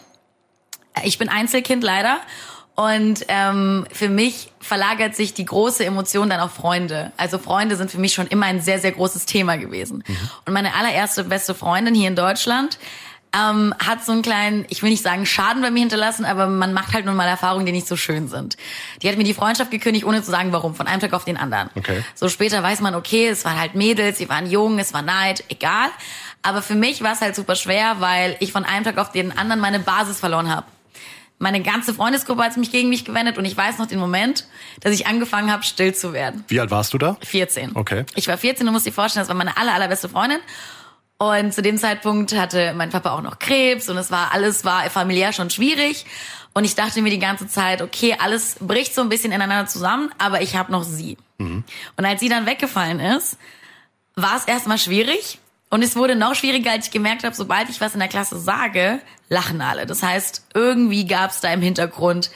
Ich 1.03 1.17
bin 1.17 1.29
Einzelkind 1.29 1.83
leider. 1.83 2.19
Und 2.75 3.25
ähm, 3.27 3.85
für 3.91 4.07
mich 4.07 4.53
verlagert 4.61 5.13
sich 5.13 5.33
die 5.33 5.43
große 5.43 5.83
Emotion 5.83 6.29
dann 6.29 6.39
auf 6.39 6.53
Freunde. 6.53 7.11
Also 7.17 7.37
Freunde 7.37 7.75
sind 7.75 7.91
für 7.91 7.97
mich 7.97 8.13
schon 8.13 8.27
immer 8.27 8.45
ein 8.45 8.61
sehr, 8.61 8.79
sehr 8.79 8.93
großes 8.93 9.25
Thema 9.25 9.57
gewesen. 9.57 10.03
Mhm. 10.07 10.29
Und 10.45 10.53
meine 10.53 10.73
allererste 10.75 11.25
beste 11.25 11.53
Freundin 11.53 11.93
hier 11.93 12.07
in 12.07 12.15
Deutschland 12.15 12.79
ähm, 13.35 13.73
hat 13.79 14.03
so 14.03 14.11
einen 14.11 14.21
kleinen, 14.21 14.65
ich 14.69 14.81
will 14.81 14.89
nicht 14.89 15.03
sagen 15.03 15.25
Schaden 15.25 15.61
bei 15.61 15.71
mir 15.71 15.81
hinterlassen, 15.81 16.25
aber 16.25 16.47
man 16.47 16.73
macht 16.73 16.93
halt 16.93 17.05
nun 17.05 17.15
mal 17.15 17.27
Erfahrungen, 17.27 17.65
die 17.65 17.71
nicht 17.71 17.87
so 17.87 17.95
schön 17.95 18.27
sind. 18.27 18.57
Die 19.01 19.09
hat 19.09 19.17
mir 19.17 19.23
die 19.23 19.33
Freundschaft 19.33 19.71
gekündigt, 19.71 20.05
ohne 20.05 20.23
zu 20.23 20.31
sagen, 20.31 20.51
warum, 20.51 20.73
von 20.73 20.87
einem 20.87 21.01
Tag 21.01 21.13
auf 21.13 21.25
den 21.25 21.37
anderen. 21.37 21.69
Okay. 21.75 22.03
So 22.15 22.29
später 22.29 22.63
weiß 22.63 22.81
man, 22.81 22.95
okay, 22.95 23.27
es 23.27 23.45
waren 23.45 23.59
halt 23.59 23.75
Mädels, 23.75 24.17
sie 24.17 24.29
waren 24.29 24.49
jung, 24.49 24.79
es 24.79 24.93
war 24.93 25.01
Neid, 25.01 25.43
egal. 25.49 25.89
Aber 26.41 26.61
für 26.61 26.75
mich 26.75 27.01
war 27.01 27.13
es 27.13 27.21
halt 27.21 27.35
super 27.35 27.55
schwer, 27.55 27.97
weil 27.99 28.37
ich 28.39 28.51
von 28.51 28.65
einem 28.65 28.85
Tag 28.85 28.97
auf 28.97 29.11
den 29.11 29.37
anderen 29.37 29.59
meine 29.59 29.79
Basis 29.79 30.19
verloren 30.19 30.53
habe. 30.53 30.65
Meine 31.37 31.61
ganze 31.61 31.93
Freundesgruppe 31.93 32.43
hat 32.43 32.57
mich 32.57 32.71
gegen 32.71 32.89
mich 32.89 33.05
gewendet 33.05 33.37
und 33.37 33.45
ich 33.45 33.55
weiß 33.55 33.77
noch 33.77 33.87
den 33.87 33.99
Moment, 33.99 34.45
dass 34.81 34.93
ich 34.93 35.07
angefangen 35.07 35.51
habe, 35.51 35.63
still 35.63 35.95
zu 35.95 36.11
werden. 36.11 36.43
Wie 36.49 36.59
alt 36.59 36.69
warst 36.69 36.93
du 36.93 36.97
da? 36.97 37.17
14. 37.21 37.77
Okay. 37.77 38.05
Ich 38.15 38.27
war 38.27 38.37
14 38.37 38.67
und 38.67 38.73
musst 38.73 38.85
dir 38.85 38.91
vorstellen, 38.91 39.21
das 39.21 39.29
war 39.29 39.35
meine 39.35 39.55
aller, 39.55 39.73
allerbeste 39.73 40.09
Freundin. 40.09 40.39
Und 41.17 41.53
zu 41.53 41.61
dem 41.61 41.77
Zeitpunkt 41.77 42.35
hatte 42.37 42.73
mein 42.73 42.89
Papa 42.89 43.11
auch 43.11 43.21
noch 43.21 43.39
Krebs 43.39 43.89
und 43.89 43.97
es 43.97 44.11
war 44.11 44.33
alles 44.33 44.65
war 44.65 44.89
familiär 44.89 45.31
schon 45.31 45.49
schwierig. 45.49 46.05
Und 46.53 46.65
ich 46.65 46.75
dachte 46.75 47.01
mir 47.01 47.09
die 47.09 47.19
ganze 47.19 47.47
Zeit, 47.47 47.81
okay, 47.81 48.17
alles 48.19 48.57
bricht 48.59 48.93
so 48.93 49.01
ein 49.01 49.09
bisschen 49.09 49.31
ineinander 49.31 49.67
zusammen, 49.67 50.11
aber 50.17 50.41
ich 50.41 50.55
habe 50.55 50.71
noch 50.71 50.83
sie. 50.83 51.17
Mhm. 51.37 51.63
Und 51.95 52.05
als 52.05 52.19
sie 52.19 52.29
dann 52.29 52.45
weggefallen 52.45 52.99
ist, 52.99 53.37
war 54.15 54.35
es 54.35 54.45
erstmal 54.45 54.77
schwierig. 54.77 55.39
Und 55.69 55.83
es 55.83 55.95
wurde 55.95 56.15
noch 56.15 56.35
schwieriger, 56.35 56.71
als 56.71 56.87
ich 56.87 56.91
gemerkt 56.91 57.23
habe, 57.23 57.35
sobald 57.35 57.69
ich 57.69 57.79
was 57.79 57.93
in 57.93 57.99
der 57.99 58.09
Klasse 58.09 58.39
sage, 58.39 58.99
lachen 59.29 59.61
alle. 59.61 59.85
Das 59.85 60.01
heißt, 60.01 60.47
irgendwie 60.53 61.05
gab 61.05 61.31
es 61.31 61.41
da 61.41 61.53
im 61.53 61.61
Hintergrund 61.61 62.31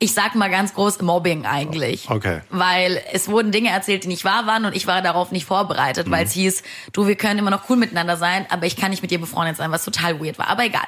ich 0.00 0.14
sag 0.14 0.34
mal 0.34 0.48
ganz 0.48 0.74
groß 0.74 1.00
Mobbing 1.02 1.44
eigentlich. 1.44 2.08
Okay. 2.08 2.40
Weil 2.50 3.02
es 3.12 3.28
wurden 3.28 3.50
Dinge 3.50 3.70
erzählt, 3.70 4.04
die 4.04 4.08
nicht 4.08 4.24
wahr 4.24 4.46
waren 4.46 4.64
und 4.64 4.76
ich 4.76 4.86
war 4.86 5.02
darauf 5.02 5.32
nicht 5.32 5.44
vorbereitet, 5.44 6.06
mhm. 6.06 6.12
weil 6.12 6.24
es 6.24 6.32
hieß, 6.32 6.62
du, 6.92 7.06
wir 7.06 7.16
können 7.16 7.38
immer 7.38 7.50
noch 7.50 7.68
cool 7.68 7.76
miteinander 7.76 8.16
sein, 8.16 8.46
aber 8.50 8.66
ich 8.66 8.76
kann 8.76 8.90
nicht 8.90 9.02
mit 9.02 9.10
dir 9.10 9.18
befreundet 9.18 9.56
sein, 9.56 9.72
was 9.72 9.84
total 9.84 10.20
weird 10.20 10.38
war. 10.38 10.48
Aber 10.48 10.64
egal. 10.64 10.86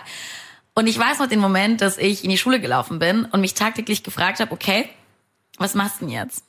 Und 0.74 0.86
ich 0.86 0.96
weiß 0.96 1.18
noch 1.18 1.26
den 1.26 1.40
Moment, 1.40 1.80
dass 1.80 1.98
ich 1.98 2.22
in 2.22 2.30
die 2.30 2.38
Schule 2.38 2.60
gelaufen 2.60 3.00
bin 3.00 3.24
und 3.24 3.40
mich 3.40 3.54
tagtäglich 3.54 4.04
gefragt 4.04 4.38
habe, 4.38 4.52
okay, 4.52 4.88
was 5.58 5.74
machst 5.74 6.00
du 6.00 6.06
denn 6.06 6.14
jetzt? 6.14 6.44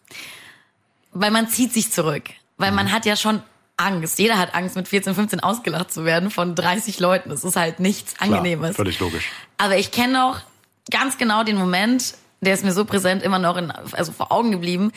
Weil 1.11 1.31
man 1.31 1.49
zieht 1.49 1.73
sich 1.73 1.91
zurück. 1.91 2.29
Weil 2.57 2.69
mhm. 2.69 2.77
man 2.77 2.91
hat 2.91 3.07
ja 3.07 3.15
schon 3.15 3.41
Angst. 3.83 4.19
Jeder 4.19 4.37
hat 4.37 4.53
Angst, 4.55 4.75
mit 4.75 4.87
14, 4.87 5.15
15 5.15 5.39
ausgelacht 5.39 5.91
zu 5.91 6.05
werden 6.05 6.31
von 6.31 6.55
30 6.55 6.99
Leuten. 6.99 7.29
Das 7.29 7.43
ist 7.43 7.55
halt 7.55 7.79
nichts 7.79 8.15
Klar, 8.15 8.29
Angenehmes. 8.29 8.75
Völlig 8.75 8.99
logisch. 8.99 9.29
Aber 9.57 9.77
ich 9.77 9.91
kenne 9.91 10.13
noch 10.13 10.41
ganz 10.89 11.17
genau 11.17 11.43
den 11.43 11.57
Moment, 11.57 12.15
der 12.41 12.53
ist 12.53 12.63
mir 12.63 12.73
so 12.73 12.85
präsent 12.85 13.23
immer 13.23 13.39
noch 13.39 13.57
in, 13.57 13.71
also 13.71 14.11
vor 14.11 14.31
Augen 14.31 14.51
geblieben, 14.51 14.91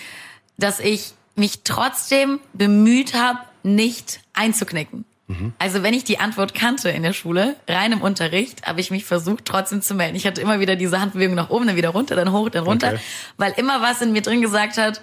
dass 0.57 0.81
ich 0.81 1.12
mich 1.37 1.62
trotzdem 1.64 2.40
bemüht 2.53 3.14
habe, 3.14 3.40
nicht 3.62 4.20
einzuknicken. 4.35 5.05
Mhm. 5.27 5.53
Also 5.59 5.83
wenn 5.83 5.94
ich 5.94 6.05
die 6.05 6.18
Antwort 6.18 6.55
kannte 6.55 6.90
in 6.90 7.03
der 7.03 7.12
Schule, 7.12 7.57
rein 7.68 7.92
im 7.92 8.03
Unterricht, 8.03 8.66
habe 8.66 8.81
ich 8.81 8.90
mich 8.90 9.05
versucht 9.05 9.44
trotzdem 9.47 9.81
zu 9.81 9.94
melden. 9.94 10.16
Ich 10.16 10.27
hatte 10.27 10.40
immer 10.40 10.61
wieder 10.61 10.77
diese 10.77 11.01
Handbewegung 11.01 11.35
nach 11.35 11.51
oben, 11.51 11.66
dann 11.66 11.77
wieder 11.77 11.90
runter, 11.90 12.14
dann 12.14 12.33
hoch, 12.33 12.51
dann 12.51 12.64
runter, 12.64 12.88
okay. 12.88 13.01
weil 13.38 13.53
immer 13.57 13.81
was 13.81 14.03
in 14.03 14.12
mir 14.12 14.23
drin 14.23 14.42
gesagt 14.42 14.77
hat, 14.77 15.01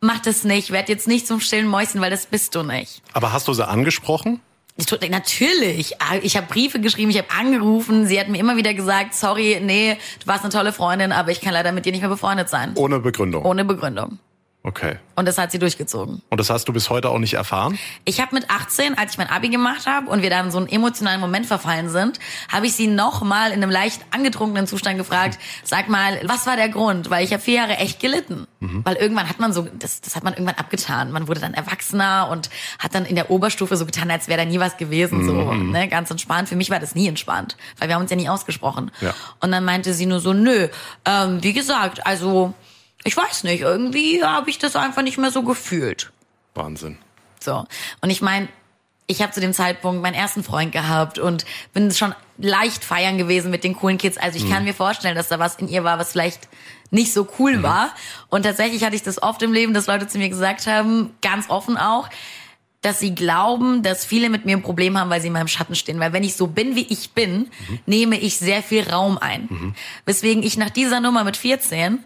mach 0.00 0.20
das 0.20 0.44
nicht, 0.44 0.70
werd 0.70 0.88
jetzt 0.88 1.08
nicht 1.08 1.26
zum 1.26 1.40
stillen 1.40 1.66
Mäuschen, 1.66 2.00
weil 2.00 2.10
das 2.10 2.26
bist 2.26 2.54
du 2.54 2.62
nicht. 2.62 3.02
Aber 3.12 3.32
hast 3.32 3.48
du 3.48 3.52
sie 3.52 3.66
angesprochen? 3.66 4.40
Natürlich. 5.08 6.00
Ah, 6.02 6.16
ich 6.20 6.36
habe 6.36 6.46
Briefe 6.48 6.80
geschrieben, 6.80 7.10
ich 7.10 7.16
habe 7.16 7.30
angerufen. 7.30 8.06
Sie 8.06 8.20
hat 8.20 8.28
mir 8.28 8.38
immer 8.38 8.56
wieder 8.56 8.74
gesagt, 8.74 9.14
sorry, 9.14 9.58
nee, 9.62 9.96
du 10.20 10.26
warst 10.26 10.44
eine 10.44 10.52
tolle 10.52 10.72
Freundin, 10.72 11.12
aber 11.12 11.30
ich 11.30 11.40
kann 11.40 11.54
leider 11.54 11.72
mit 11.72 11.86
dir 11.86 11.92
nicht 11.92 12.02
mehr 12.02 12.10
befreundet 12.10 12.50
sein. 12.50 12.72
Ohne 12.74 13.00
Begründung. 13.00 13.44
Ohne 13.44 13.64
Begründung. 13.64 14.18
Okay. 14.66 14.96
Und 15.14 15.28
das 15.28 15.38
hat 15.38 15.52
sie 15.52 15.60
durchgezogen. 15.60 16.22
Und 16.28 16.40
das 16.40 16.50
hast 16.50 16.66
du 16.66 16.72
bis 16.72 16.90
heute 16.90 17.10
auch 17.10 17.20
nicht 17.20 17.34
erfahren? 17.34 17.78
Ich 18.04 18.20
habe 18.20 18.34
mit 18.34 18.50
18, 18.50 18.98
als 18.98 19.12
ich 19.12 19.18
mein 19.18 19.30
Abi 19.30 19.48
gemacht 19.48 19.86
habe 19.86 20.10
und 20.10 20.22
wir 20.22 20.28
dann 20.28 20.50
so 20.50 20.58
einen 20.58 20.68
emotionalen 20.68 21.20
Moment 21.20 21.46
verfallen 21.46 21.88
sind, 21.88 22.18
habe 22.50 22.66
ich 22.66 22.74
sie 22.74 22.88
nochmal 22.88 23.52
in 23.52 23.62
einem 23.62 23.70
leicht 23.70 24.00
angetrunkenen 24.10 24.66
Zustand 24.66 24.98
gefragt, 24.98 25.38
sag 25.64 25.88
mal, 25.88 26.20
was 26.24 26.48
war 26.48 26.56
der 26.56 26.68
Grund? 26.68 27.10
Weil 27.10 27.24
ich 27.24 27.32
habe 27.32 27.40
vier 27.40 27.54
Jahre 27.54 27.76
echt 27.76 28.00
gelitten. 28.00 28.48
Mhm. 28.58 28.84
Weil 28.84 28.96
irgendwann 28.96 29.28
hat 29.28 29.38
man 29.38 29.52
so, 29.52 29.68
das, 29.78 30.00
das 30.00 30.16
hat 30.16 30.24
man 30.24 30.32
irgendwann 30.32 30.56
abgetan. 30.56 31.12
Man 31.12 31.28
wurde 31.28 31.38
dann 31.38 31.54
erwachsener 31.54 32.28
und 32.28 32.50
hat 32.80 32.92
dann 32.92 33.06
in 33.06 33.14
der 33.14 33.30
Oberstufe 33.30 33.76
so 33.76 33.86
getan, 33.86 34.10
als 34.10 34.26
wäre 34.26 34.40
da 34.40 34.44
nie 34.44 34.58
was 34.58 34.76
gewesen. 34.78 35.22
Mhm. 35.22 35.26
So, 35.28 35.52
ne? 35.52 35.86
Ganz 35.86 36.10
entspannt. 36.10 36.48
Für 36.48 36.56
mich 36.56 36.70
war 36.70 36.80
das 36.80 36.96
nie 36.96 37.06
entspannt, 37.06 37.56
weil 37.78 37.86
wir 37.86 37.94
haben 37.94 38.02
uns 38.02 38.10
ja 38.10 38.16
nie 38.16 38.28
ausgesprochen. 38.28 38.90
Ja. 39.00 39.14
Und 39.38 39.52
dann 39.52 39.64
meinte 39.64 39.94
sie 39.94 40.06
nur 40.06 40.18
so, 40.18 40.32
nö, 40.32 40.66
ähm, 41.04 41.40
wie 41.44 41.52
gesagt, 41.52 42.04
also 42.04 42.52
ich 43.06 43.16
weiß 43.16 43.44
nicht, 43.44 43.60
irgendwie 43.60 44.22
habe 44.22 44.50
ich 44.50 44.58
das 44.58 44.76
einfach 44.76 45.02
nicht 45.02 45.18
mehr 45.18 45.30
so 45.30 45.42
gefühlt. 45.42 46.10
Wahnsinn. 46.54 46.98
So. 47.40 47.64
Und 48.00 48.10
ich 48.10 48.20
meine, 48.20 48.48
ich 49.06 49.22
habe 49.22 49.32
zu 49.32 49.40
dem 49.40 49.52
Zeitpunkt 49.52 50.02
meinen 50.02 50.14
ersten 50.14 50.42
Freund 50.42 50.72
gehabt 50.72 51.18
und 51.18 51.44
bin 51.72 51.92
schon 51.92 52.14
leicht 52.38 52.84
feiern 52.84 53.18
gewesen 53.18 53.50
mit 53.50 53.62
den 53.62 53.76
coolen 53.76 53.98
Kids. 53.98 54.18
Also 54.18 54.36
ich 54.36 54.44
mhm. 54.44 54.50
kann 54.50 54.64
mir 54.64 54.74
vorstellen, 54.74 55.14
dass 55.14 55.28
da 55.28 55.38
was 55.38 55.56
in 55.56 55.68
ihr 55.68 55.84
war, 55.84 55.98
was 55.98 56.12
vielleicht 56.12 56.48
nicht 56.90 57.12
so 57.12 57.28
cool 57.38 57.58
mhm. 57.58 57.62
war. 57.62 57.94
Und 58.28 58.42
tatsächlich 58.42 58.84
hatte 58.84 58.96
ich 58.96 59.02
das 59.02 59.22
oft 59.22 59.42
im 59.42 59.52
Leben, 59.52 59.74
dass 59.74 59.86
Leute 59.86 60.08
zu 60.08 60.18
mir 60.18 60.28
gesagt 60.28 60.66
haben, 60.66 61.14
ganz 61.22 61.48
offen 61.48 61.76
auch, 61.76 62.08
dass 62.82 62.98
sie 62.98 63.14
glauben, 63.14 63.82
dass 63.82 64.04
viele 64.04 64.28
mit 64.28 64.44
mir 64.44 64.56
ein 64.56 64.62
Problem 64.62 64.98
haben, 64.98 65.10
weil 65.10 65.20
sie 65.20 65.28
in 65.28 65.32
meinem 65.32 65.48
Schatten 65.48 65.74
stehen. 65.74 66.00
Weil 66.00 66.12
wenn 66.12 66.24
ich 66.24 66.34
so 66.34 66.48
bin, 66.48 66.74
wie 66.74 66.86
ich 66.88 67.12
bin, 67.12 67.38
mhm. 67.68 67.78
nehme 67.86 68.18
ich 68.18 68.38
sehr 68.38 68.62
viel 68.62 68.88
Raum 68.88 69.18
ein. 69.18 69.46
Mhm. 69.48 69.74
Weswegen 70.04 70.42
ich 70.42 70.56
nach 70.56 70.70
dieser 70.70 71.00
Nummer 71.00 71.22
mit 71.22 71.36
14 71.36 72.00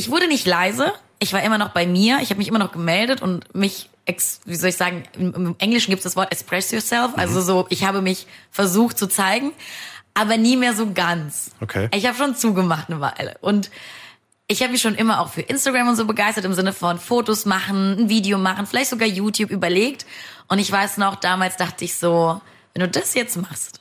ich 0.00 0.10
wurde 0.10 0.28
nicht 0.28 0.46
leise. 0.46 0.92
Ich 1.18 1.34
war 1.34 1.42
immer 1.42 1.58
noch 1.58 1.70
bei 1.70 1.86
mir. 1.86 2.20
Ich 2.22 2.30
habe 2.30 2.38
mich 2.38 2.48
immer 2.48 2.58
noch 2.58 2.72
gemeldet 2.72 3.20
und 3.20 3.54
mich, 3.54 3.90
ex, 4.06 4.40
wie 4.46 4.56
soll 4.56 4.70
ich 4.70 4.76
sagen, 4.76 5.02
im, 5.18 5.54
Englischen 5.58 5.90
gibt 5.90 6.00
es 6.00 6.04
das 6.04 6.16
Wort 6.16 6.32
express 6.32 6.70
yourself. 6.70 7.12
Also 7.16 7.40
mhm. 7.40 7.44
so, 7.44 7.66
ich 7.68 7.84
habe 7.84 8.00
mich 8.00 8.26
versucht 8.50 8.96
zu 8.96 9.08
zeigen, 9.08 9.52
aber 10.14 10.38
nie 10.38 10.56
mehr 10.56 10.72
so 10.72 10.90
ganz. 10.94 11.50
Okay. 11.60 11.90
Ich 11.94 12.06
habe 12.06 12.16
schon 12.16 12.34
zugemacht 12.34 12.88
eine 12.88 13.00
Weile. 13.00 13.36
Und 13.42 13.70
ich 14.46 14.62
habe 14.62 14.72
mich 14.72 14.80
schon 14.80 14.94
immer 14.94 15.20
auch 15.20 15.28
für 15.28 15.42
Instagram 15.42 15.88
und 15.88 15.96
so 15.96 16.06
begeistert 16.06 16.46
im 16.46 16.54
Sinne 16.54 16.72
von 16.72 16.98
Fotos 16.98 17.44
machen, 17.44 17.98
ein 17.98 18.08
Video 18.08 18.38
machen, 18.38 18.66
vielleicht 18.66 18.88
sogar 18.88 19.06
YouTube 19.06 19.50
überlegt. 19.50 20.06
Und 20.48 20.60
ich 20.60 20.72
weiß 20.72 20.96
noch, 20.96 21.16
damals 21.16 21.58
dachte 21.58 21.84
ich 21.84 21.94
so, 21.94 22.40
wenn 22.72 22.80
du 22.80 22.88
das 22.88 23.12
jetzt 23.12 23.36
machst, 23.36 23.80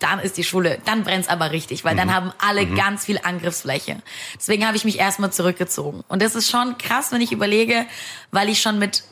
dann 0.00 0.18
ist 0.18 0.36
die 0.36 0.44
Schule, 0.44 0.80
dann 0.84 1.04
brennt's 1.04 1.28
aber 1.28 1.52
richtig, 1.52 1.84
weil 1.84 1.94
mhm. 1.94 1.98
dann 1.98 2.14
haben 2.14 2.32
alle 2.38 2.66
mhm. 2.66 2.74
ganz 2.74 3.04
viel 3.04 3.20
Angriffsfläche. 3.22 4.02
Deswegen 4.34 4.66
habe 4.66 4.76
ich 4.76 4.84
mich 4.84 4.98
erstmal 4.98 5.32
zurückgezogen. 5.32 6.02
Und 6.08 6.22
das 6.22 6.34
ist 6.34 6.50
schon 6.50 6.76
krass, 6.78 7.12
wenn 7.12 7.20
ich 7.20 7.32
überlege, 7.32 7.86
weil 8.32 8.48
ich 8.48 8.60
schon 8.60 8.78
mit 8.78 9.04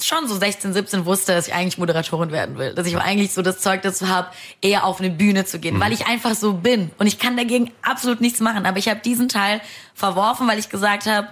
schon 0.00 0.28
so 0.28 0.36
16, 0.36 0.74
17 0.74 1.06
wusste, 1.06 1.32
dass 1.32 1.48
ich 1.48 1.54
eigentlich 1.54 1.78
Moderatorin 1.78 2.30
werden 2.30 2.58
will. 2.58 2.74
Dass 2.74 2.86
ich 2.86 2.96
eigentlich 2.98 3.32
so 3.32 3.40
das 3.40 3.60
Zeug 3.60 3.80
dazu 3.80 4.08
habe, 4.08 4.28
eher 4.60 4.84
auf 4.84 5.00
eine 5.00 5.08
Bühne 5.10 5.46
zu 5.46 5.58
gehen, 5.58 5.76
mhm. 5.76 5.80
weil 5.80 5.92
ich 5.92 6.06
einfach 6.06 6.34
so 6.34 6.52
bin. 6.52 6.90
Und 6.98 7.06
ich 7.06 7.18
kann 7.18 7.36
dagegen 7.36 7.72
absolut 7.82 8.20
nichts 8.20 8.40
machen. 8.40 8.66
Aber 8.66 8.78
ich 8.78 8.88
habe 8.88 9.00
diesen 9.00 9.28
Teil 9.28 9.62
verworfen, 9.94 10.46
weil 10.46 10.58
ich 10.58 10.68
gesagt 10.68 11.06
habe, 11.06 11.28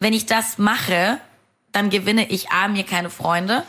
wenn 0.00 0.14
ich 0.14 0.24
das 0.26 0.56
mache, 0.56 1.18
dann 1.72 1.90
gewinne 1.90 2.30
ich 2.30 2.50
A, 2.50 2.68
mir 2.68 2.84
keine 2.84 3.10
Freunde 3.10 3.64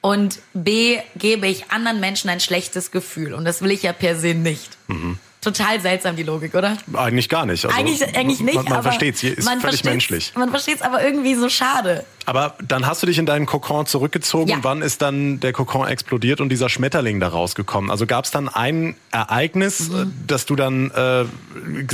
und 0.00 0.40
B, 0.54 0.98
gebe 1.16 1.46
ich 1.46 1.70
anderen 1.70 2.00
Menschen 2.00 2.30
ein 2.30 2.40
schlechtes 2.40 2.90
Gefühl. 2.90 3.34
Und 3.34 3.44
das 3.44 3.62
will 3.62 3.70
ich 3.70 3.82
ja 3.82 3.92
per 3.92 4.16
se 4.16 4.34
nicht. 4.34 4.76
Mhm. 4.88 5.18
Total 5.40 5.80
seltsam, 5.80 6.16
die 6.16 6.24
Logik, 6.24 6.54
oder? 6.56 6.76
Eigentlich 6.94 7.28
gar 7.28 7.46
nicht. 7.46 7.64
Also 7.64 7.76
eigentlich, 7.76 8.02
eigentlich 8.16 8.40
nicht. 8.40 8.56
Man, 8.56 8.64
man 8.64 8.82
versteht 8.82 9.14
es, 9.14 9.22
ist 9.22 9.44
man 9.44 9.60
völlig 9.60 9.84
menschlich. 9.84 10.32
Man 10.34 10.50
versteht 10.50 10.76
es 10.76 10.82
aber 10.82 11.02
irgendwie 11.02 11.36
so 11.36 11.48
schade. 11.48 12.04
Aber 12.26 12.56
dann 12.60 12.86
hast 12.86 13.02
du 13.02 13.06
dich 13.06 13.18
in 13.18 13.26
deinen 13.26 13.46
Kokon 13.46 13.86
zurückgezogen. 13.86 14.48
Ja. 14.48 14.58
Wann 14.62 14.82
ist 14.82 15.00
dann 15.00 15.38
der 15.38 15.52
Kokon 15.52 15.86
explodiert 15.86 16.40
und 16.40 16.48
dieser 16.48 16.68
Schmetterling 16.68 17.20
da 17.20 17.28
rausgekommen? 17.28 17.88
Also 17.88 18.04
gab 18.04 18.24
es 18.24 18.32
dann 18.32 18.48
ein 18.48 18.96
Ereignis, 19.12 19.90
mhm. 19.90 20.12
dass 20.26 20.44
du 20.44 20.56
dann 20.56 20.90
äh, 20.90 21.24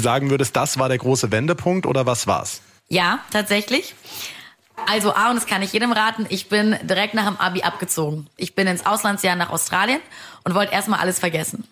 sagen 0.00 0.30
würdest, 0.30 0.56
das 0.56 0.78
war 0.78 0.88
der 0.88 0.98
große 0.98 1.30
Wendepunkt 1.30 1.84
oder 1.84 2.06
was 2.06 2.26
war's? 2.26 2.62
Ja, 2.88 3.20
tatsächlich. 3.30 3.94
Also 4.86 5.14
A, 5.14 5.30
und 5.30 5.36
das 5.36 5.46
kann 5.46 5.62
ich 5.62 5.72
jedem 5.72 5.92
raten, 5.92 6.26
ich 6.28 6.48
bin 6.48 6.76
direkt 6.82 7.14
nach 7.14 7.26
dem 7.26 7.36
Abi 7.36 7.62
abgezogen. 7.62 8.28
Ich 8.36 8.54
bin 8.54 8.66
ins 8.66 8.84
Auslandsjahr 8.84 9.36
nach 9.36 9.50
Australien 9.50 10.00
und 10.44 10.54
wollte 10.54 10.72
erstmal 10.72 11.00
alles 11.00 11.18
vergessen. 11.18 11.64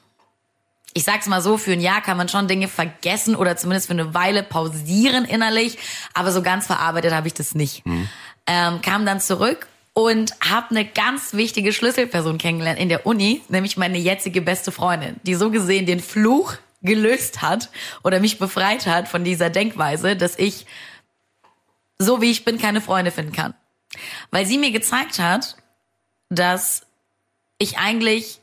Ich 0.95 1.05
sag's 1.05 1.27
mal 1.27 1.41
so, 1.41 1.57
für 1.57 1.73
ein 1.73 1.81
Jahr 1.81 2.03
kann 2.03 2.17
man 2.17 2.29
schon 2.29 2.49
Dinge 2.49 2.69
vergessen 2.69 3.35
oder 3.35 3.57
zumindest 3.57 3.87
für 3.87 3.95
eine 3.95 4.15
Weile 4.15 4.43
pausieren 4.43 5.25
innerlich, 5.25 5.79
aber 6.15 6.33
so 6.33 6.43
ganz 6.43 6.67
verarbeitet 6.67 7.13
habe 7.15 7.27
ich 7.27 7.35
das 7.35 7.55
nicht. 7.55 7.85
Mhm. 7.87 8.09
Ähm, 8.47 8.83
kam 8.83 9.07
dann 9.07 9.21
zurück 9.21 9.67
und 9.95 10.35
habe 10.41 10.71
eine 10.71 10.85
ganz 10.85 11.33
wichtige 11.33 11.73
Schlüsselperson 11.73 12.39
kennengelernt 12.39 12.79
in 12.79 12.89
der 12.89 13.07
Uni, 13.07 13.43
nämlich 13.49 13.77
meine 13.77 13.99
jetzige 13.99 14.43
beste 14.43 14.71
Freundin, 14.71 15.17
die 15.23 15.35
so 15.35 15.51
gesehen 15.51 15.87
den 15.87 16.01
Fluch 16.01 16.55
gelöst 16.83 17.43
hat 17.43 17.71
oder 18.03 18.21
mich 18.21 18.39
befreit 18.39 18.87
hat 18.87 19.09
von 19.09 19.25
dieser 19.25 19.51
Denkweise, 19.51 20.17
dass 20.17 20.39
ich 20.39 20.67
so 21.99 22.21
wie 22.21 22.31
ich 22.31 22.45
bin, 22.45 22.59
keine 22.59 22.81
Freunde 22.81 23.11
finden 23.11 23.33
kann. 23.33 23.55
Weil 24.31 24.47
sie 24.47 24.59
mir 24.59 24.71
gezeigt 24.71 25.19
hat, 25.19 25.57
dass 26.29 26.87
ich 27.59 27.79
eigentlich 27.79 28.43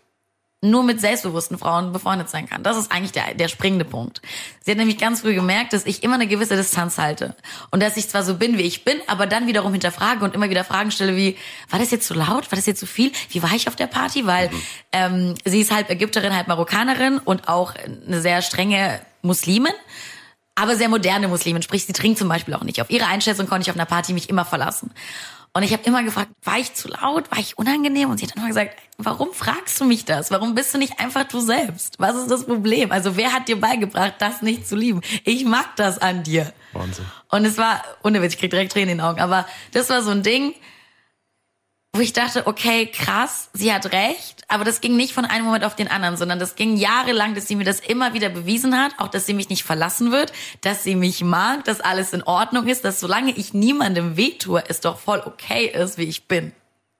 nur 0.61 0.83
mit 0.83 0.99
selbstbewussten 0.99 1.57
Frauen 1.57 1.93
befreundet 1.93 2.29
sein 2.29 2.49
kann. 2.49 2.63
Das 2.63 2.75
ist 2.75 2.91
eigentlich 2.91 3.13
der, 3.13 3.33
der 3.33 3.47
springende 3.47 3.85
Punkt. 3.85 4.21
Sie 4.59 4.71
hat 4.71 4.77
nämlich 4.77 4.97
ganz 4.97 5.21
früh 5.21 5.33
gemerkt, 5.33 5.71
dass 5.71 5.85
ich 5.85 6.03
immer 6.03 6.15
eine 6.15 6.27
gewisse 6.27 6.57
Distanz 6.57 6.97
halte. 6.97 7.33
Und 7.71 7.81
dass 7.81 7.95
ich 7.95 8.09
zwar 8.09 8.23
so 8.23 8.35
bin, 8.35 8.57
wie 8.57 8.63
ich 8.63 8.83
bin, 8.83 8.97
aber 9.07 9.25
dann 9.25 9.47
wiederum 9.47 9.71
hinterfrage 9.71 10.23
und 10.25 10.35
immer 10.35 10.49
wieder 10.49 10.65
Fragen 10.65 10.91
stelle 10.91 11.15
wie, 11.15 11.37
war 11.69 11.79
das 11.79 11.91
jetzt 11.91 12.07
zu 12.07 12.13
laut? 12.13 12.51
War 12.51 12.57
das 12.57 12.65
jetzt 12.65 12.81
zu 12.81 12.87
viel? 12.87 13.13
Wie 13.29 13.41
war 13.41 13.53
ich 13.53 13.69
auf 13.69 13.77
der 13.77 13.87
Party? 13.87 14.25
Weil 14.25 14.49
mhm. 14.49 14.61
ähm, 14.91 15.35
sie 15.45 15.61
ist 15.61 15.71
halb 15.71 15.89
Ägypterin, 15.89 16.35
halb 16.35 16.49
Marokkanerin 16.49 17.19
und 17.19 17.47
auch 17.47 17.73
eine 17.75 18.19
sehr 18.19 18.41
strenge 18.41 18.99
Muslimin 19.21 19.73
aber 20.59 20.75
sehr 20.75 20.89
moderne 20.89 21.27
Muslimin, 21.27 21.61
sprich, 21.61 21.85
sie 21.85 21.93
trinkt 21.93 22.19
zum 22.19 22.27
Beispiel 22.27 22.53
auch 22.53 22.63
nicht. 22.63 22.81
Auf 22.81 22.89
ihre 22.89 23.05
Einschätzung 23.07 23.47
konnte 23.47 23.63
ich 23.63 23.69
auf 23.69 23.77
einer 23.77 23.85
Party 23.85 24.13
mich 24.13 24.29
immer 24.29 24.43
verlassen. 24.43 24.91
Und 25.53 25.63
ich 25.63 25.73
habe 25.73 25.83
immer 25.85 26.03
gefragt, 26.03 26.29
war 26.43 26.59
ich 26.59 26.73
zu 26.73 26.89
laut, 26.89 27.31
war 27.31 27.39
ich 27.39 27.57
unangenehm? 27.57 28.09
Und 28.09 28.19
sie 28.19 28.25
hat 28.25 28.35
dann 28.35 28.43
immer 28.43 28.49
gesagt, 28.49 28.77
warum 28.97 29.33
fragst 29.33 29.79
du 29.81 29.85
mich 29.85 30.05
das? 30.05 30.29
Warum 30.29 30.53
bist 30.53 30.73
du 30.73 30.77
nicht 30.77 30.99
einfach 30.99 31.23
du 31.23 31.39
selbst? 31.39 31.95
Was 31.97 32.15
ist 32.15 32.29
das 32.29 32.45
Problem? 32.45 32.91
Also 32.91 33.17
wer 33.17 33.33
hat 33.33 33.47
dir 33.47 33.59
beigebracht, 33.59 34.15
das 34.19 34.41
nicht 34.41 34.67
zu 34.67 34.75
lieben? 34.75 35.01
Ich 35.23 35.45
mag 35.45 35.75
das 35.75 35.97
an 35.97 36.23
dir. 36.23 36.53
Wahnsinn. 36.73 37.05
Und 37.29 37.45
es 37.45 37.57
war, 37.57 37.81
ohne 38.03 38.21
Witz, 38.21 38.33
ich 38.33 38.39
krieg 38.39 38.51
direkt 38.51 38.73
Tränen 38.73 38.89
in 38.89 38.97
den 38.99 39.05
Augen, 39.05 39.21
aber 39.21 39.47
das 39.71 39.89
war 39.89 40.03
so 40.03 40.11
ein 40.11 40.21
Ding, 40.21 40.53
wo 41.93 42.01
ich 42.01 42.13
dachte, 42.13 42.45
okay, 42.45 42.85
krass, 42.85 43.49
sie 43.53 43.73
hat 43.73 43.91
recht, 43.91 44.43
aber 44.47 44.63
das 44.63 44.79
ging 44.79 44.95
nicht 44.95 45.13
von 45.13 45.25
einem 45.25 45.45
Moment 45.45 45.63
auf 45.63 45.75
den 45.75 45.87
anderen, 45.87 46.17
sondern 46.17 46.37
das 46.37 46.55
ging 46.55 46.77
jahrelang, 46.77 47.33
dass 47.33 47.47
sie 47.47 47.55
mir 47.55 47.63
das 47.63 47.79
immer 47.79 48.13
wieder 48.13 48.29
bewiesen 48.29 48.77
hat, 48.77 48.93
auch 48.99 49.07
dass 49.07 49.25
sie 49.25 49.33
mich 49.33 49.49
nicht 49.49 49.63
verlassen 49.63 50.11
wird, 50.11 50.31
dass 50.61 50.83
sie 50.83 50.95
mich 50.95 51.23
mag, 51.23 51.63
dass 51.65 51.81
alles 51.81 52.13
in 52.13 52.23
Ordnung 52.23 52.67
ist, 52.67 52.85
dass 52.85 52.99
solange 52.99 53.31
ich 53.31 53.53
niemandem 53.53 54.17
wehtue, 54.17 54.63
es 54.67 54.81
doch 54.81 54.99
voll 54.99 55.21
okay 55.25 55.65
ist, 55.65 55.97
wie 55.97 56.03
ich 56.03 56.27
bin. 56.27 56.51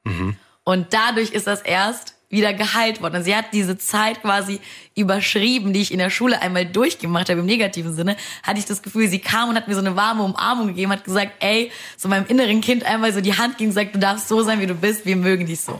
Mhm. 0.05 0.37
Und 0.63 0.93
dadurch 0.93 1.31
ist 1.31 1.47
das 1.47 1.61
erst 1.61 2.15
wieder 2.29 2.53
geheilt 2.53 3.01
worden. 3.01 3.17
Und 3.17 3.23
sie 3.23 3.35
hat 3.35 3.45
diese 3.53 3.77
Zeit 3.77 4.21
quasi 4.21 4.59
überschrieben, 4.95 5.73
die 5.73 5.81
ich 5.81 5.91
in 5.91 5.99
der 5.99 6.09
Schule 6.09 6.41
einmal 6.41 6.65
durchgemacht 6.65 7.29
habe, 7.29 7.39
im 7.39 7.45
negativen 7.45 7.95
Sinne, 7.95 8.15
hatte 8.43 8.59
ich 8.59 8.65
das 8.65 8.81
Gefühl, 8.81 9.07
sie 9.07 9.19
kam 9.19 9.49
und 9.49 9.55
hat 9.55 9.67
mir 9.67 9.73
so 9.73 9.79
eine 9.79 9.95
warme 9.95 10.23
Umarmung 10.23 10.67
gegeben, 10.67 10.91
hat 10.91 11.03
gesagt, 11.03 11.31
ey, 11.39 11.71
so 11.97 12.07
meinem 12.07 12.25
inneren 12.27 12.61
Kind 12.61 12.83
einmal 12.83 13.13
so 13.13 13.21
die 13.21 13.37
Hand 13.37 13.57
ging 13.57 13.67
und 13.67 13.73
sagt, 13.73 13.95
du 13.95 13.99
darfst 13.99 14.27
so 14.27 14.43
sein, 14.43 14.61
wie 14.61 14.67
du 14.67 14.75
bist, 14.75 15.05
wir 15.05 15.15
mögen 15.15 15.45
dich 15.45 15.61
so. 15.61 15.79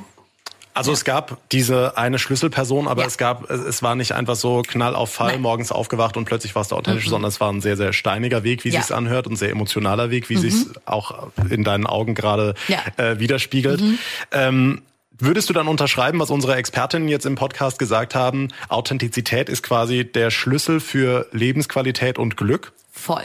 Also 0.79 0.93
es 0.93 1.03
gab 1.03 1.37
diese 1.49 1.97
eine 1.97 2.19
Schlüsselperson, 2.19 2.87
aber 2.87 3.01
ja. 3.01 3.07
es 3.07 3.17
gab, 3.17 3.49
es 3.49 3.83
war 3.83 3.95
nicht 3.95 4.13
einfach 4.13 4.35
so 4.35 4.61
Knall 4.61 4.95
auf 4.95 5.11
Fall, 5.11 5.33
Nein. 5.33 5.41
morgens 5.41 5.73
aufgewacht 5.73 6.15
und 6.15 6.23
plötzlich 6.23 6.55
warst 6.55 6.71
du 6.71 6.75
authentisch, 6.77 7.07
mhm. 7.07 7.09
sondern 7.09 7.29
es 7.29 7.41
war 7.41 7.51
ein 7.51 7.59
sehr, 7.59 7.75
sehr 7.75 7.91
steiniger 7.91 8.43
Weg, 8.43 8.63
wie 8.63 8.69
ja. 8.69 8.79
sich's 8.79 8.91
anhört, 8.91 9.27
und 9.27 9.35
sehr 9.35 9.49
emotionaler 9.49 10.09
Weg, 10.09 10.29
wie 10.29 10.37
mhm. 10.37 10.41
sich's 10.41 10.69
auch 10.85 11.31
in 11.49 11.65
deinen 11.65 11.85
Augen 11.85 12.15
gerade 12.15 12.53
ja. 12.69 12.77
äh, 12.95 13.19
widerspiegelt. 13.19 13.81
Mhm. 13.81 13.99
Ähm, 14.31 14.81
Würdest 15.21 15.49
du 15.49 15.53
dann 15.53 15.67
unterschreiben, 15.67 16.17
was 16.19 16.29
unsere 16.29 16.55
Expertinnen 16.55 17.09
jetzt 17.09 17.25
im 17.25 17.35
Podcast 17.35 17.77
gesagt 17.77 18.15
haben? 18.15 18.47
Authentizität 18.69 19.49
ist 19.49 19.63
quasi 19.63 20.09
der 20.09 20.31
Schlüssel 20.31 20.79
für 20.79 21.27
Lebensqualität 21.33 22.17
und 22.17 22.37
Glück? 22.37 22.71
Voll. 22.89 23.23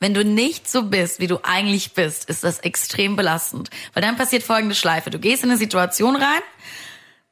Wenn 0.00 0.14
du 0.14 0.24
nicht 0.24 0.66
so 0.66 0.84
bist, 0.84 1.20
wie 1.20 1.26
du 1.26 1.40
eigentlich 1.42 1.92
bist, 1.92 2.30
ist 2.30 2.42
das 2.42 2.60
extrem 2.60 3.16
belastend. 3.16 3.68
Weil 3.92 4.02
dann 4.02 4.16
passiert 4.16 4.44
folgende 4.44 4.74
Schleife. 4.74 5.10
Du 5.10 5.18
gehst 5.18 5.44
in 5.44 5.50
eine 5.50 5.58
Situation 5.58 6.16
rein, 6.16 6.40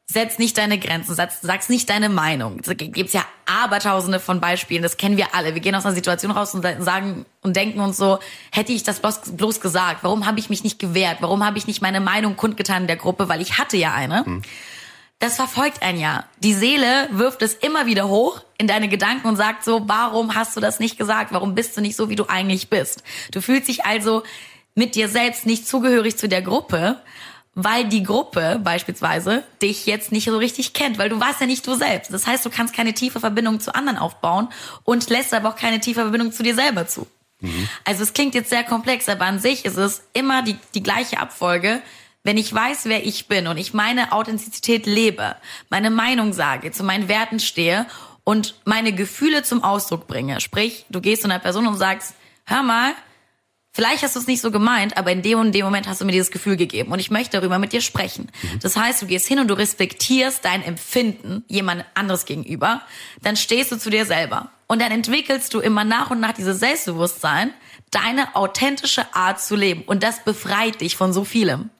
setz 0.07 0.39
nicht 0.39 0.59
deine 0.59 0.79
Grenzen, 0.79 1.15
sagst, 1.15 1.43
sagst 1.43 1.71
nicht 1.71 1.89
deine 1.89 2.09
Meinung. 2.09 2.61
Es 2.61 2.77
gibt 2.77 3.11
ja 3.13 3.25
abertausende 3.47 4.21
von 4.21 4.41
Beispielen, 4.41 4.83
das 4.83 4.97
kennen 4.97 5.17
wir 5.17 5.35
alle. 5.35 5.55
Wir 5.55 5.61
gehen 5.61 5.75
aus 5.75 5.87
einer 5.87 5.95
Situation 5.95 6.31
raus 6.31 6.55
und 6.55 6.63
sagen 6.63 7.25
und 7.43 7.57
denken 7.57 7.81
uns 7.81 7.97
so, 7.97 8.19
hätte 8.53 8.73
ich 8.73 8.83
das 8.83 9.01
bloß, 9.01 9.37
bloß 9.37 9.61
gesagt, 9.61 10.05
warum 10.05 10.27
habe 10.27 10.39
ich 10.39 10.51
mich 10.51 10.63
nicht 10.63 10.79
gewehrt, 10.79 11.19
warum 11.21 11.45
habe 11.45 11.57
ich 11.59 11.67
nicht 11.67 11.81
meine 11.81 12.01
Meinung 12.01 12.37
kundgetan 12.37 12.83
in 12.83 12.87
der 12.87 12.97
Gruppe, 12.97 13.29
weil 13.29 13.41
ich 13.41 13.59
hatte 13.59 13.77
ja 13.77 13.95
eine. 13.95 14.27
Hm. 14.27 14.43
Das 15.21 15.37
verfolgt 15.37 15.83
ein 15.83 15.99
ja. 15.99 16.25
Die 16.41 16.53
Seele 16.53 17.09
wirft 17.13 17.41
es 17.41 17.55
immer 17.55 17.87
wieder 17.87 18.09
hoch 18.09 18.43
in 18.59 18.67
deine 18.67 18.89
Gedanken 18.89 19.27
und 19.27 19.37
sagt 19.37 19.65
so, 19.65 19.89
warum 19.89 20.35
hast 20.35 20.55
du 20.55 20.61
das 20.61 20.81
nicht 20.81 20.99
gesagt? 20.99 21.33
Warum 21.33 21.55
bist 21.55 21.77
du 21.77 21.81
nicht 21.81 21.97
so, 21.97 22.11
wie 22.11 22.17
du 22.17 22.27
eigentlich 22.29 22.69
bist? 22.69 23.03
Du 23.33 23.41
fühlst 23.41 23.69
dich 23.69 23.87
also 23.87 24.23
mit 24.75 24.97
dir 24.97 25.09
selbst 25.09 25.47
nicht 25.47 25.67
zugehörig 25.67 26.19
zu 26.19 26.29
der 26.29 26.43
Gruppe, 26.43 27.01
weil 27.55 27.85
die 27.85 28.03
Gruppe 28.03 28.61
beispielsweise 28.63 29.45
dich 29.63 29.87
jetzt 29.87 30.13
nicht 30.13 30.25
so 30.25 30.37
richtig 30.37 30.73
kennt, 30.73 30.99
weil 30.99 31.09
du 31.09 31.21
warst 31.21 31.41
ja 31.41 31.47
nicht 31.47 31.67
du 31.67 31.75
selbst. 31.75 32.13
Das 32.13 32.27
heißt, 32.27 32.45
du 32.45 32.51
kannst 32.51 32.75
keine 32.75 32.95
tiefe 32.95 33.21
Verbindung 33.21 33.61
zu 33.61 33.75
anderen 33.75 33.99
aufbauen 33.99 34.49
und 34.83 35.09
lässt 35.11 35.33
aber 35.33 35.51
auch 35.51 35.57
keine 35.57 35.81
tiefe 35.81 36.01
Verbindung 36.01 36.33
zu 36.33 36.43
dir 36.43 36.55
selber 36.55 36.87
zu. 36.87 37.07
Mhm. 37.41 37.69
Also 37.85 38.03
es 38.03 38.13
klingt 38.13 38.35
jetzt 38.35 38.51
sehr 38.51 38.65
komplex, 38.65 39.09
aber 39.09 39.27
an 39.27 39.39
sich 39.39 39.65
ist 39.65 39.77
es 39.77 40.03
immer 40.13 40.43
die, 40.43 40.57
die 40.75 40.83
gleiche 40.83 41.19
Abfolge. 41.19 41.81
Wenn 42.25 42.39
ich 42.39 42.53
weiß, 42.53 42.87
wer 42.87 43.05
ich 43.07 43.29
bin 43.29 43.47
und 43.47 43.59
ich 43.59 43.75
meine 43.75 44.13
Authentizität 44.13 44.87
lebe, 44.87 45.37
meine 45.69 45.91
Meinung 45.91 46.33
sage, 46.33 46.73
zu 46.73 46.83
meinen 46.83 47.09
Werten 47.09 47.39
stehe 47.39 47.87
und 48.25 48.55
meine 48.65 48.93
Gefühle 48.93 49.43
zum 49.43 49.63
Ausdruck 49.63 50.07
bringe, 50.07 50.41
sprich, 50.41 50.87
du 50.89 51.01
gehst 51.01 51.23
zu 51.23 51.29
einer 51.29 51.39
Person 51.39 51.67
und 51.67 51.77
sagst, 51.77 52.15
hör 52.47 52.63
mal, 52.63 52.95
Vielleicht 53.77 54.05
hast 54.05 54.15
du 54.15 54.21
es 54.21 54.29
nicht 54.29 54.41
so 54.41 54.53
gemeint, 54.53 54.97
aber 54.97 55.11
in 55.11 55.21
dem 55.21 55.41
und 55.41 55.53
dem 55.53 55.65
Moment 55.65 55.89
hast 55.89 56.01
du 56.01 56.05
mir 56.05 56.13
dieses 56.13 56.31
Gefühl 56.31 56.57
gegeben 56.57 56.93
und 56.93 57.01
ich 57.01 57.11
möchte 57.11 57.41
darüber 57.41 57.59
mit 57.59 57.73
dir 57.73 57.81
sprechen. 57.81 58.31
Mhm. 58.43 58.61
Das 58.61 58.77
heißt, 58.77 59.03
du 59.03 59.07
gehst 59.07 59.27
hin 59.27 59.41
und 59.41 59.49
du 59.49 59.55
respektierst 59.55 60.45
dein 60.45 60.63
Empfinden 60.63 61.45
jemand 61.49 61.85
anderes 61.95 62.25
gegenüber, 62.25 62.83
dann 63.23 63.35
stehst 63.35 63.73
du 63.73 63.77
zu 63.77 63.91
dir 63.91 64.07
selber 64.07 64.53
und 64.69 64.81
dann 64.81 64.93
entwickelst 64.93 65.53
du 65.55 65.59
immer 65.59 65.83
nach 65.83 66.13
und 66.13 66.21
nach 66.21 66.35
dieses 66.35 66.61
Selbstbewusstsein, 66.61 67.53
deine 67.91 68.37
authentische 68.37 69.13
Art 69.13 69.41
zu 69.41 69.57
leben 69.57 69.83
und 69.83 70.05
das 70.05 70.23
befreit 70.23 70.81
dich 70.81 70.97
von 70.97 71.13
so 71.13 71.25
vielem. 71.25 71.71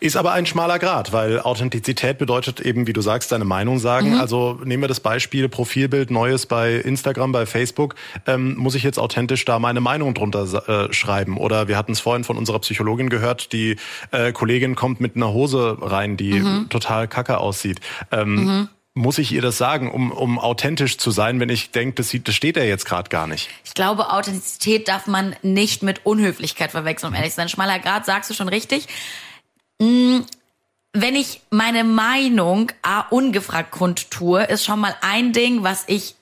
Ist 0.00 0.16
aber 0.16 0.32
ein 0.32 0.46
schmaler 0.46 0.78
Grad, 0.78 1.12
weil 1.12 1.40
Authentizität 1.40 2.18
bedeutet 2.18 2.60
eben, 2.60 2.86
wie 2.86 2.92
du 2.92 3.00
sagst, 3.00 3.32
deine 3.32 3.44
Meinung 3.44 3.80
sagen. 3.80 4.14
Mhm. 4.14 4.20
Also 4.20 4.60
nehmen 4.64 4.84
wir 4.84 4.88
das 4.88 5.00
Beispiel 5.00 5.48
Profilbild 5.48 6.12
Neues 6.12 6.46
bei 6.46 6.74
Instagram, 6.74 7.32
bei 7.32 7.46
Facebook. 7.46 7.96
Ähm, 8.26 8.56
muss 8.56 8.76
ich 8.76 8.84
jetzt 8.84 9.00
authentisch 9.00 9.44
da 9.44 9.58
meine 9.58 9.80
Meinung 9.80 10.14
drunter 10.14 10.68
äh, 10.68 10.92
schreiben? 10.92 11.36
Oder 11.36 11.66
wir 11.66 11.76
hatten 11.76 11.92
es 11.92 12.00
vorhin 12.00 12.22
von 12.22 12.36
unserer 12.36 12.60
Psychologin 12.60 13.08
gehört, 13.08 13.52
die 13.52 13.76
äh, 14.12 14.30
Kollegin 14.32 14.76
kommt 14.76 15.00
mit 15.00 15.16
einer 15.16 15.32
Hose 15.32 15.76
rein, 15.80 16.16
die 16.16 16.34
mhm. 16.34 16.68
total 16.68 17.08
kacke 17.08 17.38
aussieht. 17.38 17.80
Ähm, 18.12 18.34
mhm. 18.34 18.68
Muss 18.94 19.18
ich 19.18 19.32
ihr 19.32 19.42
das 19.42 19.58
sagen, 19.58 19.90
um, 19.90 20.10
um 20.10 20.38
authentisch 20.38 20.98
zu 20.98 21.10
sein, 21.10 21.38
wenn 21.40 21.50
ich 21.50 21.70
denke, 21.70 21.94
das, 21.94 22.16
das 22.24 22.34
steht 22.34 22.56
ja 22.56 22.64
jetzt 22.64 22.84
gerade 22.84 23.08
gar 23.08 23.26
nicht? 23.26 23.48
Ich 23.64 23.74
glaube, 23.74 24.12
Authentizität 24.12 24.88
darf 24.88 25.06
man 25.06 25.36
nicht 25.42 25.82
mit 25.82 26.04
Unhöflichkeit 26.04 26.72
verwechseln, 26.72 27.10
um 27.10 27.14
ehrlich 27.14 27.30
zu 27.30 27.36
sein. 27.36 27.48
Schmaler 27.48 27.78
Grad, 27.78 28.06
sagst 28.06 28.30
du 28.30 28.34
schon 28.34 28.48
richtig. 28.48 28.88
Mm, 29.78 30.20
wenn 30.92 31.14
ich 31.14 31.42
meine 31.50 31.84
Meinung 31.84 32.72
A, 32.82 33.00
ungefragt 33.10 33.70
kundtue, 33.70 34.44
ist 34.44 34.64
schon 34.64 34.80
mal 34.80 34.96
ein 35.00 35.32
Ding, 35.32 35.62
was 35.62 35.84
ich 35.86 36.14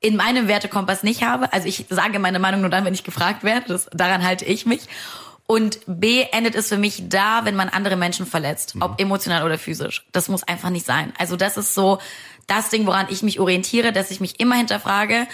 in 0.00 0.16
meinem 0.16 0.48
Wertekompass 0.48 1.02
nicht 1.02 1.22
habe. 1.22 1.52
Also 1.52 1.66
ich 1.66 1.86
sage 1.88 2.18
meine 2.18 2.38
Meinung 2.38 2.60
nur 2.60 2.70
dann, 2.70 2.84
wenn 2.84 2.94
ich 2.94 3.04
gefragt 3.04 3.42
werde. 3.42 3.68
Das, 3.68 3.88
daran 3.92 4.24
halte 4.24 4.44
ich 4.44 4.66
mich. 4.66 4.82
Und 5.46 5.80
B 5.86 6.26
endet 6.30 6.54
es 6.54 6.68
für 6.68 6.76
mich 6.76 7.08
da, 7.08 7.46
wenn 7.46 7.56
man 7.56 7.70
andere 7.70 7.96
Menschen 7.96 8.26
verletzt, 8.26 8.74
mhm. 8.74 8.82
ob 8.82 9.00
emotional 9.00 9.44
oder 9.44 9.58
physisch. 9.58 10.06
Das 10.12 10.28
muss 10.28 10.42
einfach 10.42 10.70
nicht 10.70 10.84
sein. 10.84 11.12
Also 11.18 11.36
das 11.36 11.56
ist 11.56 11.74
so 11.74 11.98
das 12.46 12.68
Ding, 12.68 12.86
woran 12.86 13.06
ich 13.08 13.22
mich 13.22 13.40
orientiere, 13.40 13.92
dass 13.92 14.10
ich 14.10 14.20
mich 14.20 14.40
immer 14.40 14.56
hinterfrage 14.56 15.26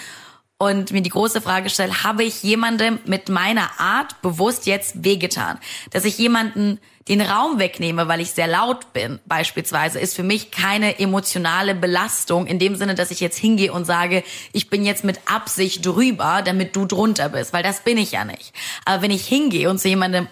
und 0.57 0.91
mir 0.91 1.01
die 1.01 1.09
große 1.09 1.41
Frage 1.41 1.69
stelle, 1.69 2.03
habe 2.03 2.23
ich 2.23 2.43
jemandem 2.43 2.99
mit 3.05 3.27
meiner 3.27 3.77
Art 3.77 4.21
bewusst 4.21 4.65
jetzt 4.65 5.03
wehgetan? 5.03 5.59
Dass 5.91 6.05
ich 6.05 6.17
jemanden 6.17 6.79
den 7.07 7.21
Raum 7.21 7.59
wegnehme, 7.59 8.07
weil 8.07 8.19
ich 8.19 8.31
sehr 8.31 8.47
laut 8.47 8.91
bin, 8.93 9.19
beispielsweise, 9.25 9.99
ist 9.99 10.15
für 10.15 10.23
mich 10.23 10.49
keine 10.49 10.99
emotionale 10.99 11.75
Belastung 11.75 12.47
in 12.47 12.57
dem 12.57 12.75
Sinne, 12.75 12.95
dass 12.95 13.11
ich 13.11 13.19
jetzt 13.19 13.37
hingehe 13.37 13.71
und 13.71 13.85
sage, 13.85 14.23
ich 14.53 14.69
bin 14.69 14.83
jetzt 14.83 15.03
mit 15.03 15.19
Absicht 15.25 15.85
drüber, 15.85 16.41
damit 16.43 16.75
du 16.75 16.85
drunter 16.85 17.29
bist, 17.29 17.53
weil 17.53 17.63
das 17.63 17.81
bin 17.81 17.97
ich 17.97 18.13
ja 18.13 18.25
nicht. 18.25 18.53
Aber 18.85 19.03
wenn 19.03 19.11
ich 19.11 19.27
hingehe 19.27 19.69
und 19.69 19.79
zu 19.79 19.87
jemandem 19.87 20.27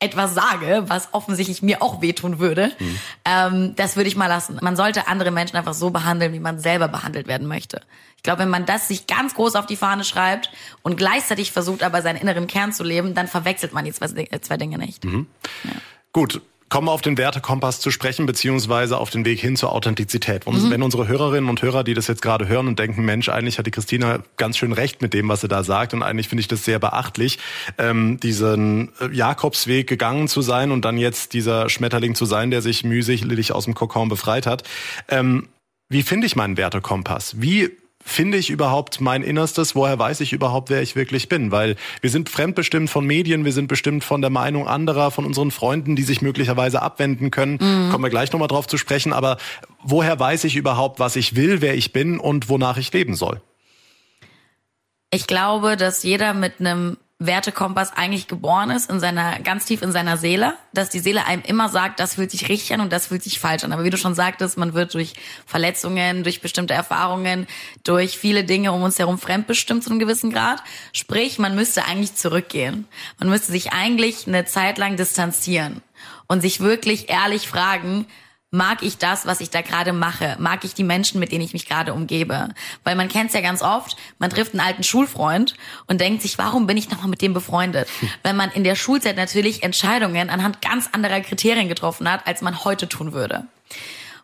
etwas 0.00 0.34
sage, 0.34 0.84
was 0.86 1.10
offensichtlich 1.12 1.62
mir 1.62 1.82
auch 1.82 2.00
wehtun 2.00 2.38
würde, 2.38 2.72
mhm. 2.78 2.98
ähm, 3.24 3.76
das 3.76 3.96
würde 3.96 4.08
ich 4.08 4.16
mal 4.16 4.26
lassen. 4.26 4.58
Man 4.62 4.74
sollte 4.74 5.06
andere 5.08 5.30
Menschen 5.30 5.56
einfach 5.56 5.74
so 5.74 5.90
behandeln, 5.90 6.32
wie 6.32 6.40
man 6.40 6.58
selber 6.58 6.88
behandelt 6.88 7.28
werden 7.28 7.46
möchte. 7.46 7.82
Ich 8.16 8.22
glaube, 8.22 8.40
wenn 8.40 8.48
man 8.48 8.66
das 8.66 8.88
sich 8.88 9.06
ganz 9.06 9.34
groß 9.34 9.54
auf 9.56 9.66
die 9.66 9.76
Fahne 9.76 10.04
schreibt 10.04 10.50
und 10.82 10.96
gleichzeitig 10.96 11.52
versucht, 11.52 11.82
aber 11.82 12.02
seinen 12.02 12.16
inneren 12.16 12.46
Kern 12.46 12.72
zu 12.72 12.82
leben, 12.82 13.14
dann 13.14 13.28
verwechselt 13.28 13.72
man 13.72 13.84
die 13.84 13.92
zwei, 13.92 14.08
zwei 14.40 14.56
Dinge 14.56 14.78
nicht. 14.78 15.04
Mhm. 15.04 15.26
Ja. 15.64 15.70
Gut, 16.12 16.42
kommen 16.70 16.86
wir 16.86 16.92
auf 16.92 17.02
den 17.02 17.18
Wertekompass 17.18 17.80
zu 17.80 17.90
sprechen, 17.90 18.26
beziehungsweise 18.26 18.96
auf 18.96 19.10
den 19.10 19.24
Weg 19.24 19.40
hin 19.40 19.56
zur 19.56 19.72
Authentizität. 19.72 20.46
Und 20.46 20.62
mhm. 20.62 20.70
wenn 20.70 20.82
unsere 20.82 21.08
Hörerinnen 21.08 21.50
und 21.50 21.60
Hörer, 21.60 21.84
die 21.84 21.94
das 21.94 22.06
jetzt 22.06 22.22
gerade 22.22 22.48
hören 22.48 22.68
und 22.68 22.78
denken, 22.78 23.04
Mensch, 23.04 23.28
eigentlich 23.28 23.58
hat 23.58 23.66
die 23.66 23.72
Christina 23.72 24.20
ganz 24.36 24.56
schön 24.56 24.72
recht 24.72 25.02
mit 25.02 25.12
dem, 25.12 25.28
was 25.28 25.42
sie 25.42 25.48
da 25.48 25.64
sagt 25.64 25.92
und 25.92 26.02
eigentlich 26.02 26.28
finde 26.28 26.40
ich 26.40 26.48
das 26.48 26.64
sehr 26.64 26.78
beachtlich, 26.78 27.38
ähm, 27.76 28.18
diesen 28.20 28.92
äh, 29.00 29.12
Jakobsweg 29.12 29.88
gegangen 29.88 30.28
zu 30.28 30.42
sein 30.42 30.70
und 30.70 30.84
dann 30.84 30.96
jetzt 30.96 31.34
dieser 31.34 31.68
Schmetterling 31.68 32.14
zu 32.14 32.24
sein, 32.24 32.50
der 32.50 32.62
sich 32.62 32.84
mühselig 32.84 33.52
aus 33.52 33.64
dem 33.64 33.74
Kokon 33.74 34.08
befreit 34.08 34.46
hat. 34.46 34.62
Ähm, 35.08 35.48
wie 35.88 36.04
finde 36.04 36.28
ich 36.28 36.36
meinen 36.36 36.56
Wertekompass? 36.56 37.40
Wie 37.40 37.70
finde 38.10 38.38
ich 38.38 38.50
überhaupt 38.50 39.00
mein 39.00 39.22
Innerstes? 39.22 39.74
Woher 39.74 39.98
weiß 39.98 40.20
ich 40.20 40.32
überhaupt, 40.32 40.70
wer 40.70 40.82
ich 40.82 40.96
wirklich 40.96 41.28
bin? 41.28 41.50
Weil 41.50 41.76
wir 42.00 42.10
sind 42.10 42.28
fremdbestimmt 42.28 42.90
von 42.90 43.06
Medien, 43.06 43.44
wir 43.44 43.52
sind 43.52 43.68
bestimmt 43.68 44.04
von 44.04 44.20
der 44.20 44.30
Meinung 44.30 44.68
anderer, 44.68 45.10
von 45.10 45.24
unseren 45.24 45.50
Freunden, 45.50 45.96
die 45.96 46.02
sich 46.02 46.22
möglicherweise 46.22 46.82
abwenden 46.82 47.30
können. 47.30 47.58
Mhm. 47.60 47.90
Kommen 47.90 48.04
wir 48.04 48.10
gleich 48.10 48.32
nochmal 48.32 48.48
drauf 48.48 48.66
zu 48.66 48.76
sprechen. 48.76 49.12
Aber 49.12 49.38
woher 49.82 50.18
weiß 50.18 50.44
ich 50.44 50.56
überhaupt, 50.56 50.98
was 50.98 51.16
ich 51.16 51.36
will, 51.36 51.60
wer 51.60 51.74
ich 51.74 51.92
bin 51.92 52.18
und 52.18 52.48
wonach 52.48 52.76
ich 52.76 52.92
leben 52.92 53.14
soll? 53.14 53.40
Ich 55.10 55.26
glaube, 55.26 55.76
dass 55.76 56.02
jeder 56.02 56.34
mit 56.34 56.60
einem 56.60 56.96
Wertekompass 57.22 57.92
eigentlich 57.92 58.28
geboren 58.28 58.70
ist, 58.70 58.90
in 58.90 58.98
seiner, 58.98 59.38
ganz 59.40 59.66
tief 59.66 59.82
in 59.82 59.92
seiner 59.92 60.16
Seele, 60.16 60.54
dass 60.72 60.88
die 60.88 61.00
Seele 61.00 61.26
einem 61.26 61.42
immer 61.42 61.68
sagt, 61.68 62.00
das 62.00 62.14
fühlt 62.14 62.30
sich 62.30 62.48
richtig 62.48 62.72
an 62.72 62.80
und 62.80 62.90
das 62.90 63.08
fühlt 63.08 63.22
sich 63.22 63.38
falsch 63.38 63.62
an. 63.62 63.72
Aber 63.72 63.84
wie 63.84 63.90
du 63.90 63.98
schon 63.98 64.14
sagtest, 64.14 64.56
man 64.56 64.72
wird 64.72 64.94
durch 64.94 65.12
Verletzungen, 65.44 66.22
durch 66.22 66.40
bestimmte 66.40 66.72
Erfahrungen, 66.72 67.46
durch 67.84 68.16
viele 68.16 68.44
Dinge 68.44 68.72
um 68.72 68.82
uns 68.82 68.98
herum 68.98 69.18
fremdbestimmt 69.18 69.84
zu 69.84 69.90
einem 69.90 69.98
gewissen 69.98 70.32
Grad. 70.32 70.62
Sprich, 70.94 71.38
man 71.38 71.54
müsste 71.54 71.84
eigentlich 71.84 72.14
zurückgehen. 72.14 72.88
Man 73.18 73.28
müsste 73.28 73.52
sich 73.52 73.74
eigentlich 73.74 74.26
eine 74.26 74.46
Zeit 74.46 74.78
lang 74.78 74.96
distanzieren 74.96 75.82
und 76.26 76.40
sich 76.40 76.60
wirklich 76.60 77.10
ehrlich 77.10 77.48
fragen, 77.48 78.06
mag 78.50 78.82
ich 78.82 78.98
das, 78.98 79.26
was 79.26 79.40
ich 79.40 79.50
da 79.50 79.62
gerade 79.62 79.92
mache? 79.92 80.36
Mag 80.38 80.64
ich 80.64 80.74
die 80.74 80.82
Menschen, 80.82 81.20
mit 81.20 81.30
denen 81.30 81.44
ich 81.44 81.52
mich 81.52 81.66
gerade 81.66 81.94
umgebe? 81.94 82.48
Weil 82.82 82.96
man 82.96 83.08
kennt 83.08 83.28
es 83.28 83.34
ja 83.34 83.40
ganz 83.40 83.62
oft, 83.62 83.96
man 84.18 84.30
trifft 84.30 84.52
einen 84.52 84.60
alten 84.60 84.82
Schulfreund 84.82 85.54
und 85.86 86.00
denkt 86.00 86.22
sich, 86.22 86.36
warum 86.38 86.66
bin 86.66 86.76
ich 86.76 86.90
nochmal 86.90 87.08
mit 87.08 87.22
dem 87.22 87.32
befreundet? 87.32 87.88
Weil 88.22 88.34
man 88.34 88.50
in 88.50 88.64
der 88.64 88.74
Schulzeit 88.74 89.16
natürlich 89.16 89.62
Entscheidungen 89.62 90.30
anhand 90.30 90.62
ganz 90.62 90.88
anderer 90.92 91.20
Kriterien 91.20 91.68
getroffen 91.68 92.10
hat, 92.10 92.26
als 92.26 92.42
man 92.42 92.64
heute 92.64 92.88
tun 92.88 93.12
würde. 93.12 93.46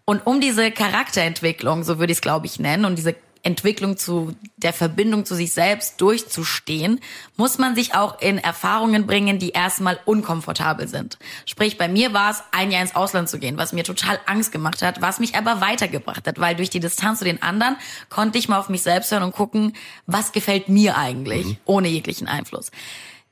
Und 0.05 0.27
um 0.27 0.41
diese 0.41 0.71
Charakterentwicklung, 0.71 1.83
so 1.83 1.99
würde 1.99 2.13
ich 2.13 2.19
es 2.19 2.23
glaube 2.23 2.47
ich 2.47 2.59
nennen, 2.59 2.85
und 2.85 2.97
diese 2.97 3.15
Entwicklung 3.47 3.97
zu 3.97 4.35
der 4.57 4.73
Verbindung 4.73 5.25
zu 5.25 5.37
sich 5.37 5.53
selbst 5.53 6.01
durchzustehen, 6.01 7.01
muss 7.37 7.59
man 7.59 7.77
sich 7.77 7.95
auch 7.95 8.21
in 8.21 8.39
Erfahrungen 8.39 9.07
bringen, 9.07 9.39
die 9.39 9.51
erstmal 9.51 10.01
unkomfortabel 10.05 10.89
sind. 10.89 11.17
Sprich, 11.47 11.79
bei 11.79 11.87
mir 11.87 12.13
war 12.13 12.33
es, 12.33 12.43
ein 12.51 12.73
Jahr 12.73 12.83
ins 12.83 12.97
Ausland 12.97 13.29
zu 13.29 13.39
gehen, 13.39 13.57
was 13.57 13.73
mir 13.73 13.85
total 13.85 14.19
Angst 14.27 14.51
gemacht 14.51 14.83
hat, 14.83 15.01
was 15.01 15.21
mich 15.21 15.37
aber 15.37 15.61
weitergebracht 15.61 16.27
hat, 16.27 16.41
weil 16.41 16.57
durch 16.57 16.71
die 16.71 16.81
Distanz 16.81 17.21
zu 17.21 17.25
den 17.25 17.41
anderen 17.41 17.77
konnte 18.09 18.37
ich 18.37 18.49
mal 18.49 18.59
auf 18.59 18.69
mich 18.69 18.83
selbst 18.83 19.13
hören 19.13 19.23
und 19.23 19.33
gucken, 19.33 19.75
was 20.07 20.33
gefällt 20.33 20.69
mir 20.69 20.99
eigentlich, 20.99 21.47
mhm. 21.47 21.57
ohne 21.67 21.89
jeglichen 21.89 22.27
Einfluss. 22.27 22.73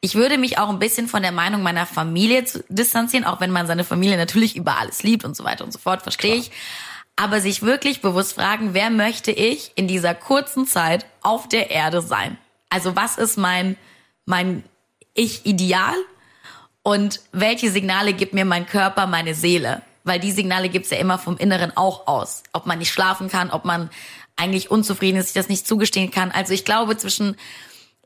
Ich 0.01 0.15
würde 0.15 0.39
mich 0.39 0.59
auch 0.59 0.69
ein 0.69 0.79
bisschen 0.79 1.09
von 1.09 1.23
der 1.23 1.33
Meinung 1.33 1.62
meiner 1.62 1.87
Familie 1.87 2.45
distanzieren, 2.69 3.25
auch 3.25 3.41
wenn 3.41 3.51
man 3.51 3.67
seine 3.67 3.83
Familie 3.83 4.17
natürlich 4.17 4.55
über 4.55 4.79
alles 4.79 5.03
liebt 5.03 5.25
und 5.25 5.35
so 5.35 5.43
weiter 5.43 5.65
und 5.65 5.73
so 5.73 5.81
fort, 5.81 6.03
verstehe 6.03 6.37
ich 6.37 6.53
aber 7.17 7.41
sich 7.41 7.62
wirklich 7.62 8.01
bewusst 8.01 8.35
fragen, 8.35 8.75
wer 8.75 8.91
möchte 8.91 9.31
ich 9.31 9.73
in 9.77 9.89
dieser 9.89 10.15
kurzen 10.15 10.67
Zeit 10.67 11.07
auf 11.23 11.49
der 11.49 11.71
Erde 11.71 12.03
sein? 12.03 12.39
Also 12.71 12.97
was 12.97 13.19
ist 13.19 13.37
mein, 13.37 13.77
mein 14.27 14.65
Ich-Ideal 15.15 15.95
und 16.83 17.21
welche 17.33 17.71
Signale 17.71 18.12
gibt 18.12 18.35
mir 18.35 18.45
mein 18.45 18.67
Körper, 18.67 19.07
meine 19.07 19.35
Seele? 19.35 19.83
Weil 20.03 20.21
die 20.21 20.33
Signale 20.33 20.69
gibt's 20.69 20.91
ja 20.91 20.99
immer 20.99 21.19
vom 21.19 21.39
Inneren 21.39 21.75
auch 21.77 22.07
aus. 22.07 22.43
Ob 22.53 22.67
man 22.67 22.79
nicht 22.79 22.93
schlafen 22.93 23.31
kann, 23.31 23.51
ob 23.51 23.65
man 23.65 23.91
eigentlich 24.37 24.71
unzufrieden 24.71 25.19
ist, 25.19 25.29
sich 25.29 25.35
das 25.35 25.49
nicht 25.49 25.67
zugestehen 25.67 26.11
kann. 26.11 26.31
Also 26.31 26.53
ich 26.53 26.65
glaube, 26.65 26.97
zwischen 26.97 27.37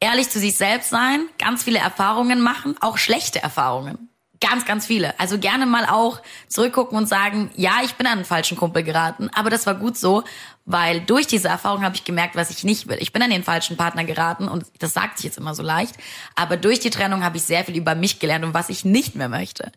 ehrlich 0.01 0.29
zu 0.29 0.39
sich 0.39 0.57
selbst 0.57 0.91
sein, 0.91 1.27
ganz 1.39 1.65
viele 1.65 1.79
Erfahrungen 1.79 2.41
machen, 2.41 2.77
auch 2.81 2.99
schlechte 2.99 3.43
Erfahrungen. 3.43 4.11
Ganz, 4.41 4.65
ganz 4.65 4.87
viele. 4.87 5.19
Also 5.19 5.39
gerne 5.39 5.67
mal 5.67 5.87
auch 5.87 6.21
zurückgucken 6.47 6.97
und 6.97 7.09
sagen, 7.09 7.51
ja, 7.57 7.79
ich 7.85 7.95
bin 7.95 8.07
an 8.07 8.15
einen 8.15 8.25
falschen 8.25 8.57
Kumpel 8.57 8.85
geraten, 8.85 9.31
aber 9.35 9.51
das 9.51 9.67
war 9.67 9.75
gut 9.75 9.97
so, 9.97 10.23
weil 10.65 11.01
durch 11.01 11.27
diese 11.27 11.49
Erfahrung 11.49 11.83
habe 11.83 11.97
ich 11.97 12.05
gemerkt, 12.05 12.37
was 12.37 12.51
ich 12.51 12.63
nicht 12.63 12.89
will. 12.89 12.99
Ich 13.01 13.13
bin 13.13 13.23
an 13.23 13.31
den 13.31 13.43
falschen 13.43 13.77
Partner 13.77 14.05
geraten 14.05 14.47
und 14.47 14.67
das 14.79 14.93
sagt 14.93 15.19
sich 15.19 15.25
jetzt 15.25 15.39
immer 15.39 15.55
so 15.55 15.63
leicht, 15.63 15.97
aber 16.37 16.57
durch 16.57 16.79
die 16.79 16.91
Trennung 16.91 17.25
habe 17.25 17.39
ich 17.39 17.43
sehr 17.43 17.65
viel 17.65 17.77
über 17.77 17.97
mich 17.97 18.21
gelernt 18.21 18.45
und 18.45 18.55
was 18.55 18.69
ich 18.69 18.85
nicht 18.85 19.17
mehr 19.17 19.29
möchte. 19.29 19.73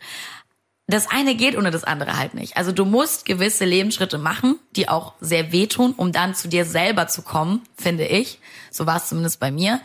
Das 0.87 1.09
eine 1.09 1.35
geht 1.35 1.57
ohne 1.57 1.71
das 1.71 1.85
andere 1.85 2.17
halt 2.17 2.33
nicht. 2.33 2.57
Also 2.57 2.71
du 2.71 2.83
musst 2.85 3.25
gewisse 3.25 3.65
Lebensschritte 3.65 4.17
machen, 4.17 4.59
die 4.75 4.89
auch 4.89 5.13
sehr 5.21 5.51
wehtun, 5.51 5.93
um 5.95 6.11
dann 6.11 6.35
zu 6.35 6.49
dir 6.49 6.65
selber 6.65 7.07
zu 7.07 7.21
kommen, 7.21 7.61
finde 7.77 8.05
ich. 8.05 8.39
So 8.69 8.85
war 8.85 8.97
es 8.97 9.07
zumindest 9.07 9.39
bei 9.39 9.51
mir. 9.51 9.79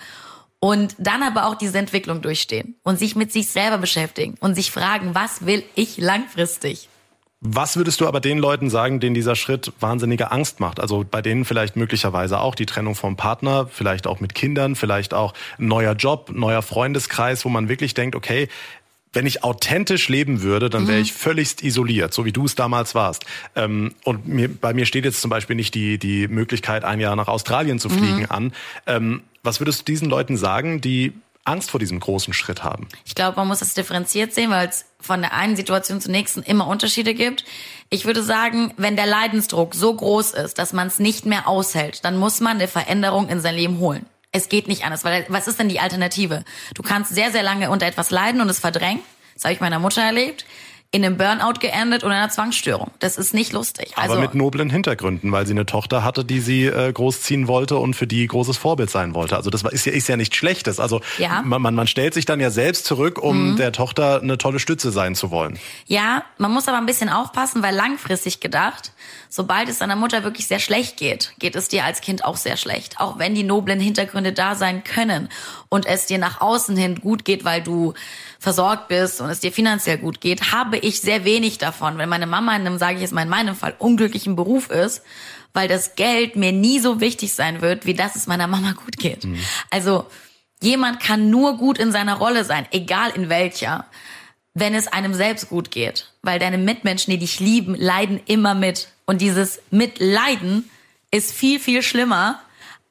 Und 0.67 0.97
dann 0.99 1.23
aber 1.23 1.47
auch 1.47 1.55
diese 1.55 1.79
Entwicklung 1.79 2.23
durchstehen 2.23 2.75
und 2.83 2.99
sich 2.99 3.15
mit 3.15 3.31
sich 3.31 3.47
selber 3.47 3.79
beschäftigen 3.79 4.35
und 4.41 4.57
sich 4.57 4.73
fragen, 4.73 5.15
was 5.15 5.47
will 5.47 5.63
ich 5.77 5.97
langfristig? 5.97 6.89
Was 7.41 7.77
würdest 7.77 8.01
du 8.01 8.09
aber 8.09 8.19
den 8.19 8.39
Leuten 8.39 8.69
sagen, 8.69 8.99
denen 8.99 9.15
dieser 9.15 9.37
Schritt 9.37 9.73
wahnsinnige 9.79 10.33
Angst 10.33 10.59
macht? 10.59 10.81
Also 10.81 11.05
bei 11.09 11.23
denen 11.23 11.45
vielleicht 11.45 11.77
möglicherweise 11.77 12.41
auch 12.41 12.57
die 12.57 12.67
Trennung 12.67 12.97
vom 12.97 13.15
Partner, 13.15 13.69
vielleicht 13.71 14.09
auch 14.09 14.19
mit 14.19 14.35
Kindern, 14.35 14.75
vielleicht 14.75 15.15
auch 15.15 15.35
ein 15.57 15.69
neuer 15.69 15.93
Job, 15.93 16.33
neuer 16.35 16.63
Freundeskreis, 16.63 17.45
wo 17.45 17.49
man 17.49 17.69
wirklich 17.69 17.95
denkt, 17.95 18.17
okay, 18.17 18.49
wenn 19.13 19.27
ich 19.27 19.45
authentisch 19.45 20.09
leben 20.09 20.43
würde, 20.43 20.69
dann 20.69 20.87
wäre 20.87 20.99
mhm. 20.99 21.05
ich 21.05 21.13
völligst 21.13 21.63
isoliert, 21.63 22.13
so 22.13 22.25
wie 22.25 22.33
du 22.33 22.45
es 22.45 22.55
damals 22.55 22.95
warst. 22.95 23.25
Ähm, 23.55 23.95
und 24.05 24.29
mir, 24.29 24.49
bei 24.49 24.75
mir 24.75 24.87
steht 24.87 25.05
jetzt 25.05 25.21
zum 25.21 25.31
Beispiel 25.31 25.57
nicht 25.57 25.75
die, 25.75 25.99
die 25.99 26.29
Möglichkeit, 26.29 26.85
ein 26.85 27.01
Jahr 27.01 27.17
nach 27.17 27.29
Australien 27.29 27.79
zu 27.79 27.89
fliegen 27.89 28.21
mhm. 28.21 28.27
an. 28.31 28.53
Ähm, 28.87 29.23
was 29.43 29.61
würdest 29.61 29.81
du 29.81 29.85
diesen 29.85 30.09
Leuten 30.09 30.37
sagen, 30.37 30.81
die 30.81 31.13
Angst 31.45 31.71
vor 31.71 31.81
diesem 31.81 32.01
großen 32.01 32.35
Schritt 32.35 32.65
haben? 32.65 32.89
Ich 33.05 33.15
glaube, 33.15 33.37
man 33.37 33.49
muss 33.49 33.61
das 33.61 33.75
differenziert 33.75 34.35
sehen, 34.35 34.51
weil 34.51 34.69
es 34.69 34.85
von 35.01 35.21
der 35.21 35.33
einen 35.33 35.57
Situation 35.57 36.01
zur 36.01 36.11
nächsten 36.11 36.43
immer 36.43 36.67
Unterschiede 36.67 37.15
gibt. 37.15 37.45
Ich 37.89 38.05
würde 38.05 38.23
sagen, 38.23 38.75
wenn 38.77 38.97
der 38.97 39.07
Leidensdruck 39.07 39.75
so 39.75 39.95
groß 39.95 40.33
ist, 40.33 40.59
dass 40.59 40.73
man 40.73 40.89
es 40.89 40.99
nicht 40.99 41.25
mehr 41.25 41.49
aushält, 41.49 42.05
dann 42.05 42.19
muss 42.19 42.41
man 42.41 42.57
eine 42.57 42.69
Veränderung 42.69 43.29
in 43.29 43.41
sein 43.41 43.55
Leben 43.55 43.79
holen. 43.79 44.05
Es 44.37 44.51
geht 44.51 44.69
nicht 44.69 44.85
anders, 44.85 45.03
weil 45.03 45.25
was 45.29 45.49
ist 45.49 45.59
denn 45.59 45.71
die 45.71 45.81
Alternative? 45.81 46.45
Du 46.75 46.83
kannst 46.83 47.15
sehr, 47.15 47.33
sehr 47.33 47.43
lange 47.43 47.71
unter 47.71 47.87
etwas 47.87 48.11
leiden 48.11 48.43
und 48.43 48.51
es 48.51 48.59
verdrängen. 48.59 49.01
Das 49.33 49.45
habe 49.45 49.55
ich 49.55 49.61
meiner 49.61 49.79
Mutter 49.79 50.03
erlebt 50.03 50.45
in 50.97 51.05
einem 51.05 51.17
Burnout 51.17 51.61
geendet 51.61 52.05
oder 52.05 52.15
einer 52.15 52.31
Zwangsstörung. 52.31 52.91
Das 52.99 53.19
ist 53.19 53.35
nicht 53.35 53.53
lustig. 53.53 53.93
Also, 53.97 54.13
Aber 54.13 54.21
mit 54.23 54.35
noblen 54.35 54.71
Hintergründen, 54.71 55.31
weil 55.31 55.47
sie 55.47 55.53
eine 55.53 55.67
Tochter 55.67 56.03
hatte, 56.03 56.25
die 56.25 56.41
sie 56.41 56.65
äh, 56.65 56.93
großziehen 56.93 57.49
wollte 57.49 57.77
und 57.77 57.95
für 57.95 58.07
die 58.07 58.27
großes 58.27 58.57
Vorbild 58.57 58.91
sein 58.91 59.15
wollte. 59.15 59.37
Also 59.37 59.51
das 59.51 59.63
ist 59.63 59.85
ja, 59.87 59.93
ist 59.93 60.09
ja 60.09 60.17
nichts 60.17 60.37
Schlechtes. 60.37 60.81
Also 60.81 61.03
ja. 61.19 61.43
man, 61.43 61.61
man, 61.61 61.75
man 61.75 61.87
stellt 61.87 62.15
sich 62.15 62.25
dann 62.25 62.41
ja 62.41 62.51
selbst 62.51 62.87
zurück, 62.87 63.19
um 63.23 63.53
mhm. 63.53 63.57
der 63.57 63.73
Tochter 63.73 64.23
eine 64.23 64.39
tolle 64.39 64.59
Stütze 64.59 64.91
sein 64.91 65.15
zu 65.15 65.31
wollen. 65.31 65.59
Ja, 65.87 66.25
man 66.39 66.51
muss 66.51 66.67
aber 66.67 66.79
ein 66.79 66.87
bisschen 66.87 67.11
aufpassen, 67.11 67.63
weil 67.63 67.75
langfristig 67.75 68.41
gedacht, 68.41 68.93
sobald 69.29 69.69
es 69.69 69.79
deiner 69.79 69.97
Mutter 69.97 70.25
wirklich 70.25 70.47
sehr 70.47 70.61
schlecht 70.61 70.97
geht, 70.97 71.35
geht 71.39 71.57
es 71.57 71.69
dir 71.69 71.85
als 71.85 72.01
Kind 72.01 72.25
auch 72.25 72.37
sehr 72.37 72.57
schlecht. 72.57 72.99
Auch 73.01 73.19
wenn 73.19 73.35
die 73.35 73.43
noblen 73.43 73.81
Hintergründe 73.81 74.33
da 74.33 74.55
sein 74.55 74.83
können 74.83 75.29
und 75.69 75.85
es 75.85 76.07
dir 76.07 76.19
nach 76.19 76.41
außen 76.41 76.77
hin 76.77 77.01
gut 77.01 77.25
geht, 77.27 77.45
weil 77.45 77.63
du 77.63 77.93
versorgt 78.39 78.89
bist 78.89 79.21
und 79.21 79.31
es 79.31 79.41
dir 79.41 79.53
finanziell 79.53 79.99
gut 79.99 80.21
geht, 80.21 80.53
habe 80.53 80.79
ich 80.79 81.01
sehr 81.01 81.25
wenig 81.25 81.59
davon, 81.59 81.99
wenn 81.99 82.09
meine 82.09 82.27
Mama 82.27 82.55
in 82.55 82.67
einem, 82.67 82.79
sage 82.79 82.97
ich 82.97 83.01
jetzt 83.01 83.13
mal 83.13 83.23
in 83.23 83.29
meinem 83.29 83.55
Fall, 83.55 83.75
unglücklichen 83.79 84.37
Beruf 84.37 84.71
ist, 84.71 85.03
weil 85.53 85.69
das 85.69 85.97
Geld 85.97 86.37
mir 86.37 86.53
nie 86.53 86.79
so 86.79 87.01
wichtig 87.01 87.35
sein 87.35 87.63
wird, 87.63 87.87
wie 87.87 87.95
dass 87.95 88.15
es 88.15 88.27
meiner 88.27 88.47
Mama 88.47 88.73
gut 88.73 88.99
geht. 88.99 89.25
Mhm. 89.25 89.39
Also 89.71 90.07
jemand 90.63 91.01
kann 91.01 91.31
nur 91.31 91.57
gut 91.57 91.79
in 91.79 91.93
seiner 91.93 92.15
Rolle 92.17 92.45
sein, 92.45 92.67
egal 92.73 93.11
in 93.15 93.29
welcher, 93.29 93.87
wenn 94.55 94.75
es 94.75 94.89
einem 94.89 95.15
selbst 95.15 95.49
gut 95.49 95.71
geht. 95.71 96.13
Weil 96.23 96.39
deine 96.39 96.59
Mitmenschen, 96.59 97.11
die 97.11 97.19
dich 97.19 97.41
lieben, 97.41 97.75
leiden 97.75 98.21
immer 98.27 98.55
mit. 98.55 98.89
Und 99.07 99.21
dieses 99.21 99.61
Mitleiden 99.71 100.71
ist 101.11 101.33
viel, 101.33 101.61
viel 101.61 101.83
schlimmer, 101.83 102.41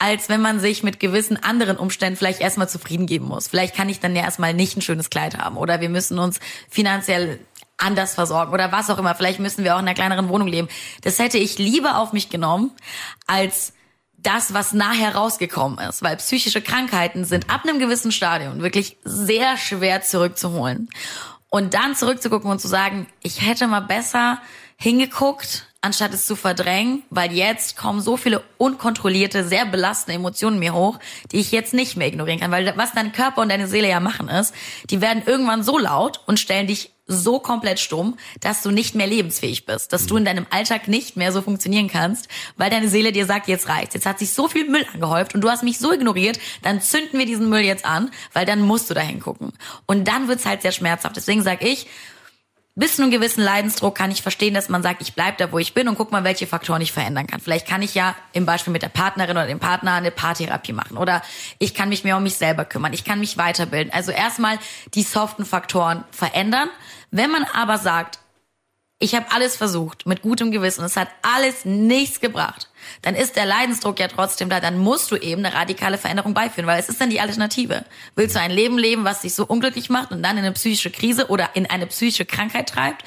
als 0.05 0.29
wenn 0.29 0.39
man 0.39 0.59
sich 0.59 0.83
mit 0.83 0.99
gewissen 0.99 1.41
anderen 1.41 1.77
Umständen 1.77 2.15
vielleicht 2.15 2.39
erstmal 2.39 2.69
zufrieden 2.69 3.07
geben 3.07 3.25
muss. 3.25 3.47
Vielleicht 3.47 3.75
kann 3.75 3.89
ich 3.89 3.99
dann 3.99 4.15
ja 4.15 4.21
erstmal 4.21 4.53
nicht 4.53 4.77
ein 4.77 4.81
schönes 4.81 5.09
Kleid 5.09 5.35
haben 5.35 5.57
oder 5.57 5.81
wir 5.81 5.89
müssen 5.89 6.19
uns 6.19 6.39
finanziell 6.69 7.39
anders 7.77 8.13
versorgen 8.13 8.53
oder 8.53 8.71
was 8.71 8.91
auch 8.91 8.99
immer. 8.99 9.15
Vielleicht 9.15 9.39
müssen 9.39 9.63
wir 9.63 9.73
auch 9.73 9.79
in 9.79 9.87
einer 9.87 9.95
kleineren 9.95 10.29
Wohnung 10.29 10.47
leben. 10.47 10.67
Das 11.01 11.17
hätte 11.17 11.39
ich 11.39 11.57
lieber 11.57 11.97
auf 11.97 12.13
mich 12.13 12.29
genommen, 12.29 12.69
als 13.25 13.73
das, 14.15 14.53
was 14.53 14.73
nachher 14.73 15.15
rausgekommen 15.15 15.79
ist. 15.79 16.03
Weil 16.03 16.17
psychische 16.17 16.61
Krankheiten 16.61 17.25
sind 17.25 17.49
ab 17.49 17.61
einem 17.63 17.79
gewissen 17.79 18.11
Stadium 18.11 18.61
wirklich 18.61 18.97
sehr 19.03 19.57
schwer 19.57 20.03
zurückzuholen. 20.03 20.87
Und 21.49 21.73
dann 21.73 21.95
zurückzugucken 21.95 22.51
und 22.51 22.61
zu 22.61 22.67
sagen, 22.67 23.07
ich 23.23 23.41
hätte 23.41 23.65
mal 23.65 23.79
besser 23.79 24.39
hingeguckt, 24.77 25.65
anstatt 25.85 26.15
es 26.15 26.25
zu 26.25 26.35
verdrängen, 26.35 27.03
weil 27.11 27.31
jetzt 27.31 27.77
kommen 27.77 28.01
so 28.01 28.17
viele 28.17 28.41
unkontrollierte, 28.57 29.47
sehr 29.47 29.67
belastende 29.67 30.15
Emotionen 30.15 30.57
mir 30.57 30.73
hoch, 30.73 30.97
die 31.31 31.37
ich 31.37 31.51
jetzt 31.51 31.75
nicht 31.75 31.95
mehr 31.95 32.07
ignorieren 32.07 32.39
kann. 32.39 32.49
Weil 32.49 32.75
was 32.75 32.93
dein 32.93 33.11
Körper 33.11 33.41
und 33.41 33.49
deine 33.49 33.67
Seele 33.67 33.87
ja 33.87 33.99
machen 33.99 34.27
ist, 34.27 34.55
die 34.89 34.99
werden 34.99 35.21
irgendwann 35.27 35.63
so 35.63 35.77
laut 35.77 36.21
und 36.25 36.39
stellen 36.39 36.65
dich 36.65 36.89
so 37.05 37.37
komplett 37.37 37.79
stumm, 37.79 38.17
dass 38.39 38.63
du 38.63 38.71
nicht 38.71 38.95
mehr 38.95 39.05
lebensfähig 39.05 39.67
bist, 39.67 39.93
dass 39.93 40.07
du 40.07 40.17
in 40.17 40.25
deinem 40.25 40.47
Alltag 40.49 40.87
nicht 40.87 41.17
mehr 41.17 41.31
so 41.31 41.43
funktionieren 41.43 41.87
kannst, 41.87 42.29
weil 42.57 42.71
deine 42.71 42.89
Seele 42.89 43.11
dir 43.11 43.27
sagt, 43.27 43.47
jetzt 43.47 43.69
reicht's. 43.69 43.93
Jetzt 43.93 44.07
hat 44.07 44.17
sich 44.17 44.33
so 44.33 44.47
viel 44.47 44.67
Müll 44.67 44.87
angehäuft 44.91 45.35
und 45.35 45.41
du 45.41 45.49
hast 45.51 45.63
mich 45.63 45.77
so 45.77 45.93
ignoriert, 45.93 46.39
dann 46.63 46.81
zünden 46.81 47.19
wir 47.19 47.27
diesen 47.27 47.47
Müll 47.47 47.61
jetzt 47.61 47.85
an, 47.85 48.09
weil 48.33 48.47
dann 48.47 48.61
musst 48.61 48.89
du 48.89 48.95
da 48.95 49.01
hingucken. 49.01 49.53
Und 49.85 50.07
dann 50.07 50.27
wird's 50.27 50.47
halt 50.47 50.63
sehr 50.63 50.71
schmerzhaft. 50.71 51.15
Deswegen 51.15 51.43
sag 51.43 51.63
ich, 51.63 51.85
bis 52.75 52.97
zu 52.97 53.01
einem 53.01 53.11
gewissen 53.11 53.41
Leidensdruck 53.41 53.95
kann 53.95 54.11
ich 54.11 54.21
verstehen, 54.21 54.53
dass 54.53 54.67
man 54.67 54.83
sagt, 54.83 55.01
ich 55.01 55.13
bleib 55.13 55.37
da, 55.37 55.51
wo 55.53 55.59
ich 55.59 55.73
bin 55.73 55.87
und 55.87 55.95
guck 55.95 56.11
mal, 56.11 56.25
welche 56.25 56.45
Faktoren 56.45 56.81
ich 56.81 56.91
verändern 56.91 57.25
kann. 57.25 57.39
Vielleicht 57.39 57.67
kann 57.67 57.81
ich 57.81 57.95
ja 57.95 58.15
im 58.33 58.45
Beispiel 58.45 58.73
mit 58.73 58.81
der 58.81 58.89
Partnerin 58.89 59.37
oder 59.37 59.47
dem 59.47 59.59
Partner 59.59 59.93
eine 59.93 60.11
Paartherapie 60.11 60.73
machen 60.73 60.97
oder 60.97 61.21
ich 61.57 61.73
kann 61.73 61.87
mich 61.87 62.03
mehr 62.03 62.17
um 62.17 62.23
mich 62.23 62.35
selber 62.35 62.65
kümmern, 62.65 62.91
ich 62.91 63.05
kann 63.05 63.21
mich 63.21 63.37
weiterbilden. 63.37 63.93
Also 63.93 64.11
erstmal 64.11 64.59
die 64.93 65.03
soften 65.03 65.45
Faktoren 65.45 66.03
verändern. 66.11 66.69
Wenn 67.11 67.31
man 67.31 67.45
aber 67.53 67.77
sagt, 67.77 68.19
ich 68.99 69.15
habe 69.15 69.25
alles 69.31 69.55
versucht 69.55 70.05
mit 70.05 70.21
gutem 70.21 70.51
Gewissen, 70.51 70.83
es 70.83 70.97
hat 70.97 71.07
alles 71.21 71.63
nichts 71.63 72.19
gebracht, 72.19 72.69
dann 73.01 73.15
ist 73.15 73.35
der 73.35 73.45
Leidensdruck 73.45 73.99
ja 73.99 74.07
trotzdem 74.07 74.49
da, 74.49 74.59
dann 74.59 74.77
musst 74.77 75.11
du 75.11 75.15
eben 75.15 75.45
eine 75.45 75.55
radikale 75.55 75.97
Veränderung 75.97 76.33
beiführen, 76.33 76.67
weil 76.67 76.79
es 76.79 76.89
ist 76.89 76.99
dann 77.01 77.09
die 77.09 77.19
Alternative. 77.19 77.85
Willst 78.15 78.35
du 78.35 78.39
ein 78.39 78.51
Leben 78.51 78.77
leben, 78.77 79.03
was 79.03 79.21
dich 79.21 79.33
so 79.33 79.45
unglücklich 79.45 79.89
macht 79.89 80.11
und 80.11 80.23
dann 80.23 80.37
in 80.37 80.43
eine 80.43 80.53
psychische 80.53 80.91
Krise 80.91 81.27
oder 81.27 81.49
in 81.53 81.69
eine 81.69 81.87
psychische 81.87 82.25
Krankheit 82.25 82.69
treibt, 82.69 83.03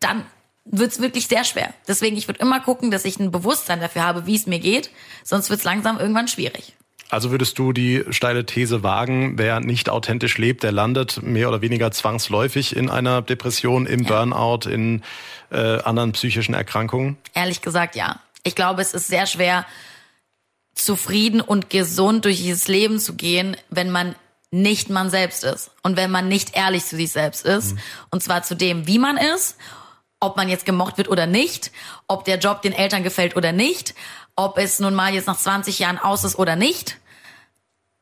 dann 0.00 0.24
wird's 0.64 1.00
wirklich 1.00 1.26
sehr 1.26 1.44
schwer. 1.44 1.72
Deswegen, 1.88 2.16
ich 2.16 2.28
würde 2.28 2.40
immer 2.40 2.60
gucken, 2.60 2.90
dass 2.90 3.04
ich 3.04 3.18
ein 3.18 3.30
Bewusstsein 3.30 3.80
dafür 3.80 4.04
habe, 4.04 4.26
wie 4.26 4.36
es 4.36 4.46
mir 4.46 4.58
geht, 4.58 4.90
sonst 5.24 5.50
wird's 5.50 5.64
langsam 5.64 5.98
irgendwann 5.98 6.28
schwierig. 6.28 6.74
Also 7.10 7.32
würdest 7.32 7.58
du 7.58 7.72
die 7.72 8.04
steile 8.10 8.46
These 8.46 8.84
wagen, 8.84 9.36
wer 9.36 9.58
nicht 9.58 9.90
authentisch 9.90 10.38
lebt, 10.38 10.62
der 10.62 10.70
landet 10.70 11.22
mehr 11.22 11.48
oder 11.48 11.60
weniger 11.60 11.90
zwangsläufig 11.90 12.76
in 12.76 12.88
einer 12.88 13.20
Depression, 13.20 13.86
im 13.86 14.04
ja. 14.04 14.08
Burnout, 14.08 14.70
in 14.70 15.02
äh, 15.50 15.80
anderen 15.82 16.12
psychischen 16.12 16.54
Erkrankungen? 16.54 17.18
Ehrlich 17.34 17.62
gesagt, 17.62 17.96
ja. 17.96 18.20
Ich 18.42 18.54
glaube, 18.54 18.82
es 18.82 18.94
ist 18.94 19.08
sehr 19.08 19.26
schwer, 19.26 19.66
zufrieden 20.74 21.40
und 21.40 21.70
gesund 21.70 22.24
durch 22.24 22.38
dieses 22.38 22.68
Leben 22.68 22.98
zu 22.98 23.14
gehen, 23.14 23.56
wenn 23.68 23.90
man 23.90 24.14
nicht 24.50 24.90
man 24.90 25.10
selbst 25.10 25.44
ist 25.44 25.70
und 25.82 25.96
wenn 25.96 26.10
man 26.10 26.28
nicht 26.28 26.56
ehrlich 26.56 26.84
zu 26.84 26.96
sich 26.96 27.12
selbst 27.12 27.44
ist. 27.44 27.72
Mhm. 27.72 27.78
Und 28.10 28.22
zwar 28.22 28.42
zu 28.42 28.56
dem, 28.56 28.86
wie 28.86 28.98
man 28.98 29.16
ist, 29.16 29.56
ob 30.18 30.36
man 30.36 30.48
jetzt 30.48 30.66
gemocht 30.66 30.98
wird 30.98 31.08
oder 31.08 31.26
nicht, 31.26 31.70
ob 32.08 32.24
der 32.24 32.38
Job 32.38 32.62
den 32.62 32.72
Eltern 32.72 33.02
gefällt 33.02 33.36
oder 33.36 33.52
nicht, 33.52 33.94
ob 34.36 34.58
es 34.58 34.80
nun 34.80 34.94
mal 34.94 35.14
jetzt 35.14 35.26
nach 35.26 35.38
20 35.38 35.78
Jahren 35.78 35.98
aus 35.98 36.24
ist 36.24 36.38
oder 36.38 36.56
nicht. 36.56 36.98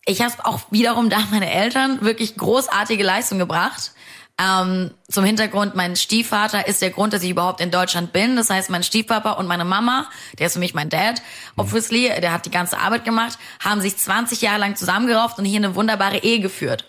Ich 0.05 0.23
habe 0.23 0.33
auch 0.45 0.61
wiederum 0.71 1.11
da 1.11 1.19
meine 1.31 1.53
Eltern 1.53 2.01
wirklich 2.01 2.37
großartige 2.37 3.05
Leistung 3.05 3.39
gebracht. 3.39 3.93
Ähm, 4.41 4.93
zum 5.09 5.25
Hintergrund, 5.25 5.75
mein 5.75 5.97
Stiefvater 5.97 6.69
ist 6.69 6.81
der 6.81 6.91
Grund, 6.91 7.13
dass 7.13 7.25
ich 7.25 7.31
überhaupt 7.31 7.61
in 7.61 7.73
Deutschland 7.73 8.13
bin. 8.13 8.37
Das 8.37 8.51
heißt, 8.51 8.71
mein 8.71 8.85
Stiefpapa 8.85 9.33
und 9.33 9.49
meine 9.49 9.65
Mama, 9.65 10.09
der 10.39 10.47
ist 10.47 10.53
für 10.53 10.61
mich 10.61 10.75
mein 10.75 10.91
Dad, 10.91 11.21
obviously, 11.57 12.09
der 12.21 12.33
hat 12.33 12.47
die 12.47 12.51
ganze 12.51 12.79
Arbeit 12.79 13.05
gemacht, 13.05 13.37
haben 13.59 13.81
sich 13.81 13.97
20 13.97 14.41
Jahre 14.41 14.61
lang 14.61 14.77
zusammengerauft 14.77 15.39
und 15.39 15.45
hier 15.45 15.59
eine 15.59 15.75
wunderbare 15.75 16.19
Ehe 16.19 16.39
geführt. 16.39 16.85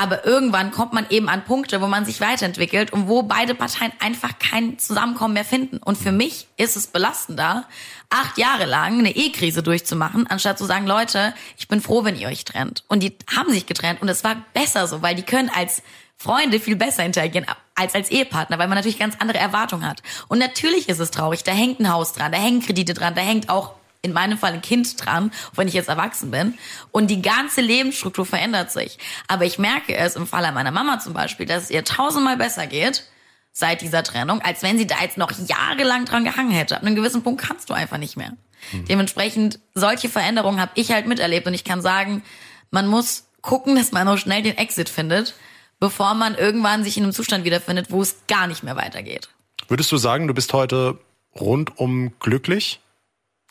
Aber 0.00 0.24
irgendwann 0.24 0.70
kommt 0.70 0.94
man 0.94 1.06
eben 1.10 1.28
an 1.28 1.44
Punkte, 1.44 1.82
wo 1.82 1.86
man 1.86 2.06
sich 2.06 2.22
weiterentwickelt 2.22 2.90
und 2.90 3.06
wo 3.06 3.22
beide 3.22 3.54
Parteien 3.54 3.92
einfach 4.00 4.38
kein 4.38 4.78
Zusammenkommen 4.78 5.34
mehr 5.34 5.44
finden. 5.44 5.76
Und 5.76 5.98
für 5.98 6.10
mich 6.10 6.46
ist 6.56 6.74
es 6.74 6.86
belastender, 6.86 7.68
acht 8.08 8.38
Jahre 8.38 8.64
lang 8.64 8.98
eine 8.98 9.14
Ehekrise 9.14 9.62
durchzumachen, 9.62 10.26
anstatt 10.26 10.56
zu 10.56 10.64
sagen, 10.64 10.86
Leute, 10.86 11.34
ich 11.58 11.68
bin 11.68 11.82
froh, 11.82 12.02
wenn 12.02 12.16
ihr 12.16 12.28
euch 12.28 12.46
trennt. 12.46 12.82
Und 12.88 13.02
die 13.02 13.14
haben 13.36 13.52
sich 13.52 13.66
getrennt 13.66 14.00
und 14.00 14.08
es 14.08 14.24
war 14.24 14.36
besser 14.54 14.86
so, 14.86 15.02
weil 15.02 15.14
die 15.14 15.22
können 15.22 15.50
als 15.54 15.82
Freunde 16.22 16.60
viel 16.60 16.76
besser 16.76 17.02
interagieren 17.02 17.46
als 17.74 17.94
als 17.94 18.10
Ehepartner, 18.10 18.58
weil 18.58 18.68
man 18.68 18.76
natürlich 18.76 18.98
ganz 18.98 19.16
andere 19.20 19.38
Erwartungen 19.38 19.88
hat. 19.88 20.02
Und 20.28 20.38
natürlich 20.38 20.90
ist 20.90 20.98
es 20.98 21.10
traurig, 21.10 21.44
da 21.44 21.52
hängt 21.52 21.80
ein 21.80 21.90
Haus 21.90 22.12
dran, 22.12 22.30
da 22.30 22.36
hängen 22.36 22.60
Kredite 22.60 22.92
dran, 22.92 23.14
da 23.14 23.22
hängt 23.22 23.48
auch 23.48 23.72
in 24.02 24.12
meinem 24.12 24.36
Fall 24.36 24.52
ein 24.52 24.60
Kind 24.60 25.02
dran, 25.02 25.30
wenn 25.54 25.66
ich 25.66 25.72
jetzt 25.72 25.88
erwachsen 25.88 26.30
bin. 26.30 26.58
Und 26.90 27.06
die 27.06 27.22
ganze 27.22 27.62
Lebensstruktur 27.62 28.26
verändert 28.26 28.70
sich. 28.70 28.98
Aber 29.28 29.46
ich 29.46 29.58
merke 29.58 29.96
es 29.96 30.14
im 30.14 30.26
Falle 30.26 30.52
meiner 30.52 30.70
Mama 30.70 30.98
zum 30.98 31.14
Beispiel, 31.14 31.46
dass 31.46 31.64
es 31.64 31.70
ihr 31.70 31.84
tausendmal 31.84 32.36
besser 32.36 32.66
geht 32.66 33.04
seit 33.52 33.80
dieser 33.80 34.02
Trennung, 34.02 34.42
als 34.42 34.62
wenn 34.62 34.76
sie 34.76 34.86
da 34.86 34.96
jetzt 35.00 35.16
noch 35.16 35.32
jahrelang 35.32 36.04
dran 36.04 36.24
gehangen 36.24 36.50
hätte. 36.50 36.76
Ab 36.76 36.82
einem 36.82 36.96
gewissen 36.96 37.22
Punkt 37.22 37.40
kannst 37.40 37.70
du 37.70 37.74
einfach 37.74 37.98
nicht 37.98 38.18
mehr. 38.18 38.32
Mhm. 38.72 38.84
Dementsprechend, 38.84 39.58
solche 39.74 40.10
Veränderungen 40.10 40.60
habe 40.60 40.72
ich 40.74 40.92
halt 40.92 41.06
miterlebt 41.06 41.46
und 41.46 41.54
ich 41.54 41.64
kann 41.64 41.80
sagen, 41.80 42.22
man 42.70 42.86
muss 42.86 43.24
gucken, 43.40 43.74
dass 43.76 43.92
man 43.92 44.06
auch 44.06 44.18
schnell 44.18 44.42
den 44.42 44.58
Exit 44.58 44.90
findet, 44.90 45.34
bevor 45.80 46.14
man 46.14 46.34
irgendwann 46.36 46.84
sich 46.84 46.96
in 46.96 47.02
einem 47.02 47.12
Zustand 47.12 47.44
wiederfindet, 47.44 47.90
wo 47.90 48.02
es 48.02 48.16
gar 48.28 48.46
nicht 48.46 48.62
mehr 48.62 48.76
weitergeht. 48.76 49.30
Würdest 49.68 49.90
du 49.90 49.96
sagen, 49.96 50.28
du 50.28 50.34
bist 50.34 50.52
heute 50.52 50.98
rundum 51.34 52.12
glücklich? 52.20 52.80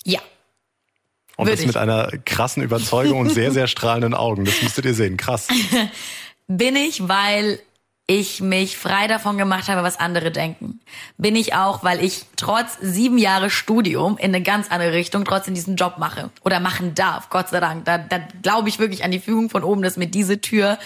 Ja. 0.06 0.20
Und 1.36 1.46
Würde 1.46 1.52
das 1.52 1.62
ich. 1.62 1.68
mit 1.68 1.78
einer 1.78 2.12
krassen 2.26 2.64
Überzeugung 2.64 3.20
und 3.20 3.30
sehr, 3.30 3.52
sehr 3.52 3.68
strahlenden 3.68 4.14
Augen. 4.14 4.46
Das 4.46 4.62
müsstet 4.62 4.86
ihr 4.86 4.94
sehen. 4.94 5.18
Krass. 5.18 5.48
Bin 6.48 6.76
ich, 6.76 7.08
weil 7.08 7.60
ich 8.10 8.42
mich 8.42 8.76
frei 8.76 9.08
davon 9.08 9.38
gemacht 9.38 9.70
habe, 9.70 9.84
was 9.84 10.00
andere 10.00 10.32
denken. 10.32 10.80
Bin 11.18 11.36
ich 11.36 11.54
auch, 11.54 11.84
weil 11.84 12.04
ich 12.04 12.26
trotz 12.38 12.78
sieben 12.82 13.20
Jahre 13.20 13.52
Studium 13.52 14.18
in 14.18 14.34
eine 14.34 14.42
ganz 14.42 14.72
andere 14.72 14.94
Richtung 14.94 15.26
trotzdem 15.26 15.54
diesen 15.54 15.76
Job 15.76 16.00
mache 16.00 16.32
oder 16.44 16.60
machen 16.60 16.96
darf. 16.96 17.30
Gott 17.30 17.50
sei 17.50 17.60
Dank. 17.60 17.86
Da, 17.86 18.00
da 18.00 18.20
glaube 18.42 18.68
ich 18.68 18.80
wirklich 18.80 19.04
an 19.04 19.12
die 19.12 19.20
Fügung 19.20 19.52
von 19.52 19.64
oben, 19.64 19.84
dass 19.84 19.96
mir 19.96 20.08
diese 20.08 20.42
Tür 20.42 20.80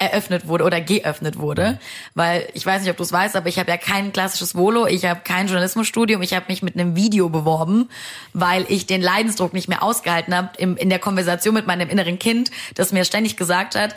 eröffnet 0.00 0.48
wurde 0.48 0.64
oder 0.64 0.80
geöffnet 0.80 1.38
wurde, 1.38 1.78
weil 2.14 2.48
ich 2.54 2.64
weiß 2.64 2.82
nicht, 2.82 2.90
ob 2.90 2.96
du 2.96 3.02
es 3.02 3.12
weißt, 3.12 3.36
aber 3.36 3.48
ich 3.48 3.58
habe 3.58 3.70
ja 3.70 3.76
kein 3.76 4.12
klassisches 4.12 4.54
Volo, 4.54 4.86
ich 4.86 5.04
habe 5.04 5.20
kein 5.22 5.46
Journalismusstudium, 5.46 6.22
ich 6.22 6.34
habe 6.34 6.46
mich 6.48 6.62
mit 6.62 6.74
einem 6.74 6.96
Video 6.96 7.28
beworben, 7.28 7.90
weil 8.32 8.64
ich 8.68 8.86
den 8.86 9.02
Leidensdruck 9.02 9.52
nicht 9.52 9.68
mehr 9.68 9.82
ausgehalten 9.82 10.34
habe 10.34 10.56
in 10.56 10.88
der 10.88 10.98
Konversation 10.98 11.54
mit 11.54 11.66
meinem 11.66 11.90
inneren 11.90 12.18
Kind, 12.18 12.50
das 12.74 12.92
mir 12.92 13.04
ständig 13.04 13.36
gesagt 13.36 13.74
hat, 13.74 13.94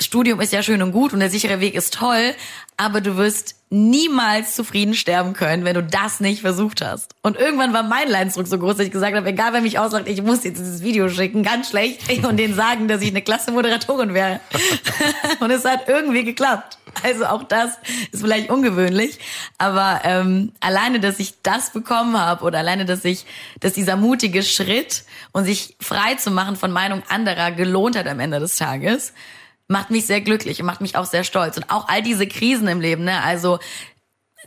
Studium 0.00 0.40
ist 0.40 0.52
ja 0.52 0.62
schön 0.62 0.80
und 0.82 0.92
gut 0.92 1.12
und 1.12 1.20
der 1.20 1.30
sichere 1.30 1.60
Weg 1.60 1.74
ist 1.74 1.94
toll, 1.94 2.34
aber 2.76 3.00
du 3.00 3.16
wirst 3.16 3.56
niemals 3.70 4.54
zufrieden 4.54 4.94
sterben 4.94 5.32
können, 5.32 5.64
wenn 5.64 5.74
du 5.74 5.82
das 5.82 6.20
nicht 6.20 6.40
versucht 6.40 6.80
hast. 6.80 7.14
Und 7.22 7.36
irgendwann 7.36 7.72
war 7.72 7.82
mein 7.82 8.08
Leidensdruck 8.08 8.46
so 8.46 8.58
groß, 8.58 8.76
dass 8.76 8.86
ich 8.86 8.92
gesagt 8.92 9.16
habe, 9.16 9.28
egal 9.28 9.52
wer 9.52 9.60
mich 9.60 9.78
auslacht, 9.78 10.06
ich 10.06 10.22
muss 10.22 10.44
jetzt 10.44 10.58
dieses 10.58 10.82
Video 10.82 11.08
schicken, 11.08 11.42
ganz 11.42 11.70
schlecht, 11.70 12.00
und 12.24 12.36
denen 12.36 12.54
sagen, 12.54 12.86
dass 12.86 13.02
ich 13.02 13.10
eine 13.10 13.22
klasse 13.22 13.50
Moderatorin 13.50 14.14
wäre. 14.14 14.40
und 15.40 15.50
es 15.50 15.64
hat 15.64 15.88
irgendwie 15.88 16.24
geklappt. 16.24 16.78
Also 17.02 17.26
auch 17.26 17.42
das 17.42 17.72
ist 18.12 18.22
vielleicht 18.22 18.50
ungewöhnlich, 18.50 19.18
aber 19.58 20.00
ähm, 20.04 20.52
alleine, 20.60 21.00
dass 21.00 21.18
ich 21.18 21.34
das 21.42 21.70
bekommen 21.70 22.18
habe 22.18 22.44
oder 22.44 22.58
alleine, 22.58 22.86
dass 22.86 23.04
ich, 23.04 23.26
dass 23.60 23.74
dieser 23.74 23.96
mutige 23.96 24.42
Schritt 24.42 25.04
und 25.32 25.44
sich 25.44 25.76
frei 25.80 26.14
zu 26.14 26.30
machen 26.30 26.56
von 26.56 26.72
Meinung 26.72 27.02
anderer 27.08 27.50
gelohnt 27.52 27.96
hat 27.96 28.06
am 28.06 28.20
Ende 28.20 28.40
des 28.40 28.56
Tages, 28.56 29.12
macht 29.68 29.90
mich 29.90 30.06
sehr 30.06 30.20
glücklich 30.20 30.60
und 30.60 30.66
macht 30.66 30.80
mich 30.80 30.96
auch 30.96 31.04
sehr 31.04 31.24
stolz. 31.24 31.56
Und 31.56 31.70
auch 31.70 31.88
all 31.88 32.02
diese 32.02 32.26
Krisen 32.26 32.68
im 32.68 32.80
Leben, 32.80 33.04
ne, 33.04 33.22
also 33.22 33.58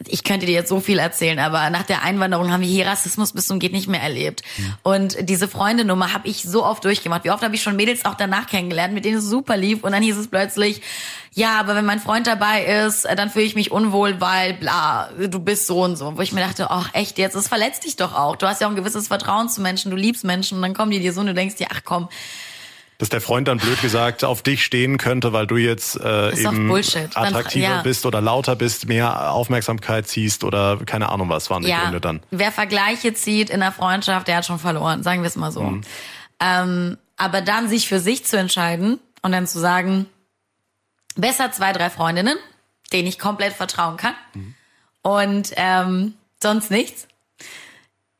ich 0.07 0.23
könnte 0.23 0.45
dir 0.45 0.53
jetzt 0.53 0.69
so 0.69 0.79
viel 0.79 0.99
erzählen, 0.99 1.37
aber 1.37 1.69
nach 1.69 1.83
der 1.83 2.01
Einwanderung 2.01 2.51
haben 2.51 2.61
wir 2.61 2.67
hier 2.67 2.87
Rassismus 2.87 3.33
bis 3.33 3.47
zum 3.47 3.59
geht 3.59 3.73
nicht 3.73 3.87
mehr 3.87 4.01
erlebt. 4.01 4.41
Und 4.83 5.29
diese 5.29 5.47
Freundenummer 5.47 6.13
habe 6.13 6.27
ich 6.27 6.43
so 6.43 6.65
oft 6.65 6.83
durchgemacht. 6.85 7.23
Wie 7.23 7.29
oft 7.29 7.43
habe 7.43 7.53
ich 7.53 7.61
schon 7.61 7.75
Mädels 7.75 8.05
auch 8.05 8.15
danach 8.15 8.47
kennengelernt, 8.47 8.93
mit 8.93 9.05
denen 9.05 9.17
es 9.17 9.25
super 9.25 9.57
lief 9.57 9.83
und 9.83 9.91
dann 9.91 10.01
hieß 10.01 10.17
es 10.17 10.27
plötzlich, 10.27 10.81
ja, 11.33 11.59
aber 11.59 11.75
wenn 11.75 11.85
mein 11.85 11.99
Freund 11.99 12.25
dabei 12.25 12.65
ist, 12.65 13.05
dann 13.05 13.29
fühle 13.29 13.45
ich 13.45 13.55
mich 13.55 13.71
unwohl, 13.71 14.19
weil 14.19 14.53
bla, 14.53 15.09
du 15.17 15.39
bist 15.39 15.67
so 15.67 15.83
und 15.83 15.97
so. 15.97 16.17
Wo 16.17 16.21
ich 16.21 16.31
mir 16.31 16.41
dachte, 16.41 16.71
ach 16.71 16.89
echt 16.93 17.17
jetzt, 17.17 17.35
das 17.35 17.47
verletzt 17.47 17.85
dich 17.85 17.95
doch 17.95 18.15
auch. 18.15 18.37
Du 18.37 18.47
hast 18.47 18.61
ja 18.61 18.67
auch 18.67 18.71
ein 18.71 18.77
gewisses 18.77 19.07
Vertrauen 19.07 19.49
zu 19.49 19.61
Menschen, 19.61 19.91
du 19.91 19.97
liebst 19.97 20.23
Menschen 20.23 20.57
und 20.57 20.61
dann 20.61 20.73
kommen 20.73 20.91
die 20.91 20.99
dir 20.99 21.13
so 21.13 21.21
und 21.21 21.27
du 21.27 21.33
denkst 21.33 21.55
dir, 21.55 21.67
ach 21.69 21.81
komm, 21.83 22.09
Dass 23.01 23.09
der 23.09 23.19
Freund 23.19 23.47
dann 23.49 23.57
blöd 23.57 23.81
gesagt 23.81 24.23
auf 24.23 24.41
dich 24.43 24.63
stehen 24.63 24.97
könnte, 24.97 25.33
weil 25.33 25.47
du 25.47 25.57
jetzt 25.57 25.99
äh, 25.99 26.33
eben 26.39 26.67
Bullshit. 26.69 27.09
Dann- 27.15 27.25
attraktiver 27.25 27.65
ja. 27.67 27.81
bist 27.81 28.05
oder 28.05 28.21
lauter 28.21 28.55
bist, 28.55 28.87
mehr 28.87 29.33
Aufmerksamkeit 29.33 30.07
ziehst 30.07 30.43
oder 30.43 30.77
keine 30.85 31.09
Ahnung 31.09 31.27
was 31.27 31.49
waren 31.49 31.63
die 31.63 31.69
ja, 31.69 31.81
Gründe 31.81 31.99
dann. 31.99 32.21
wer 32.31 32.51
Vergleiche 32.51 33.13
zieht 33.13 33.49
in 33.49 33.59
der 33.59 33.71
Freundschaft, 33.71 34.27
der 34.27 34.37
hat 34.37 34.45
schon 34.45 34.59
verloren, 34.59 35.03
sagen 35.03 35.21
wir 35.23 35.27
es 35.27 35.35
mal 35.35 35.51
so. 35.51 35.63
Mhm. 35.63 35.81
Ähm, 36.39 36.97
aber 37.17 37.41
dann 37.41 37.67
sich 37.69 37.87
für 37.87 37.99
sich 37.99 38.23
zu 38.25 38.37
entscheiden 38.37 38.99
und 39.23 39.31
dann 39.31 39.45
zu 39.47 39.59
sagen, 39.59 40.05
besser 41.15 41.51
zwei, 41.51 41.73
drei 41.73 41.89
Freundinnen, 41.89 42.37
denen 42.93 43.07
ich 43.07 43.19
komplett 43.19 43.53
vertrauen 43.53 43.97
kann 43.97 44.13
Mhm. 44.35 44.55
und 45.01 45.51
ähm, 45.55 46.13
sonst 46.41 46.69
nichts, 46.71 47.07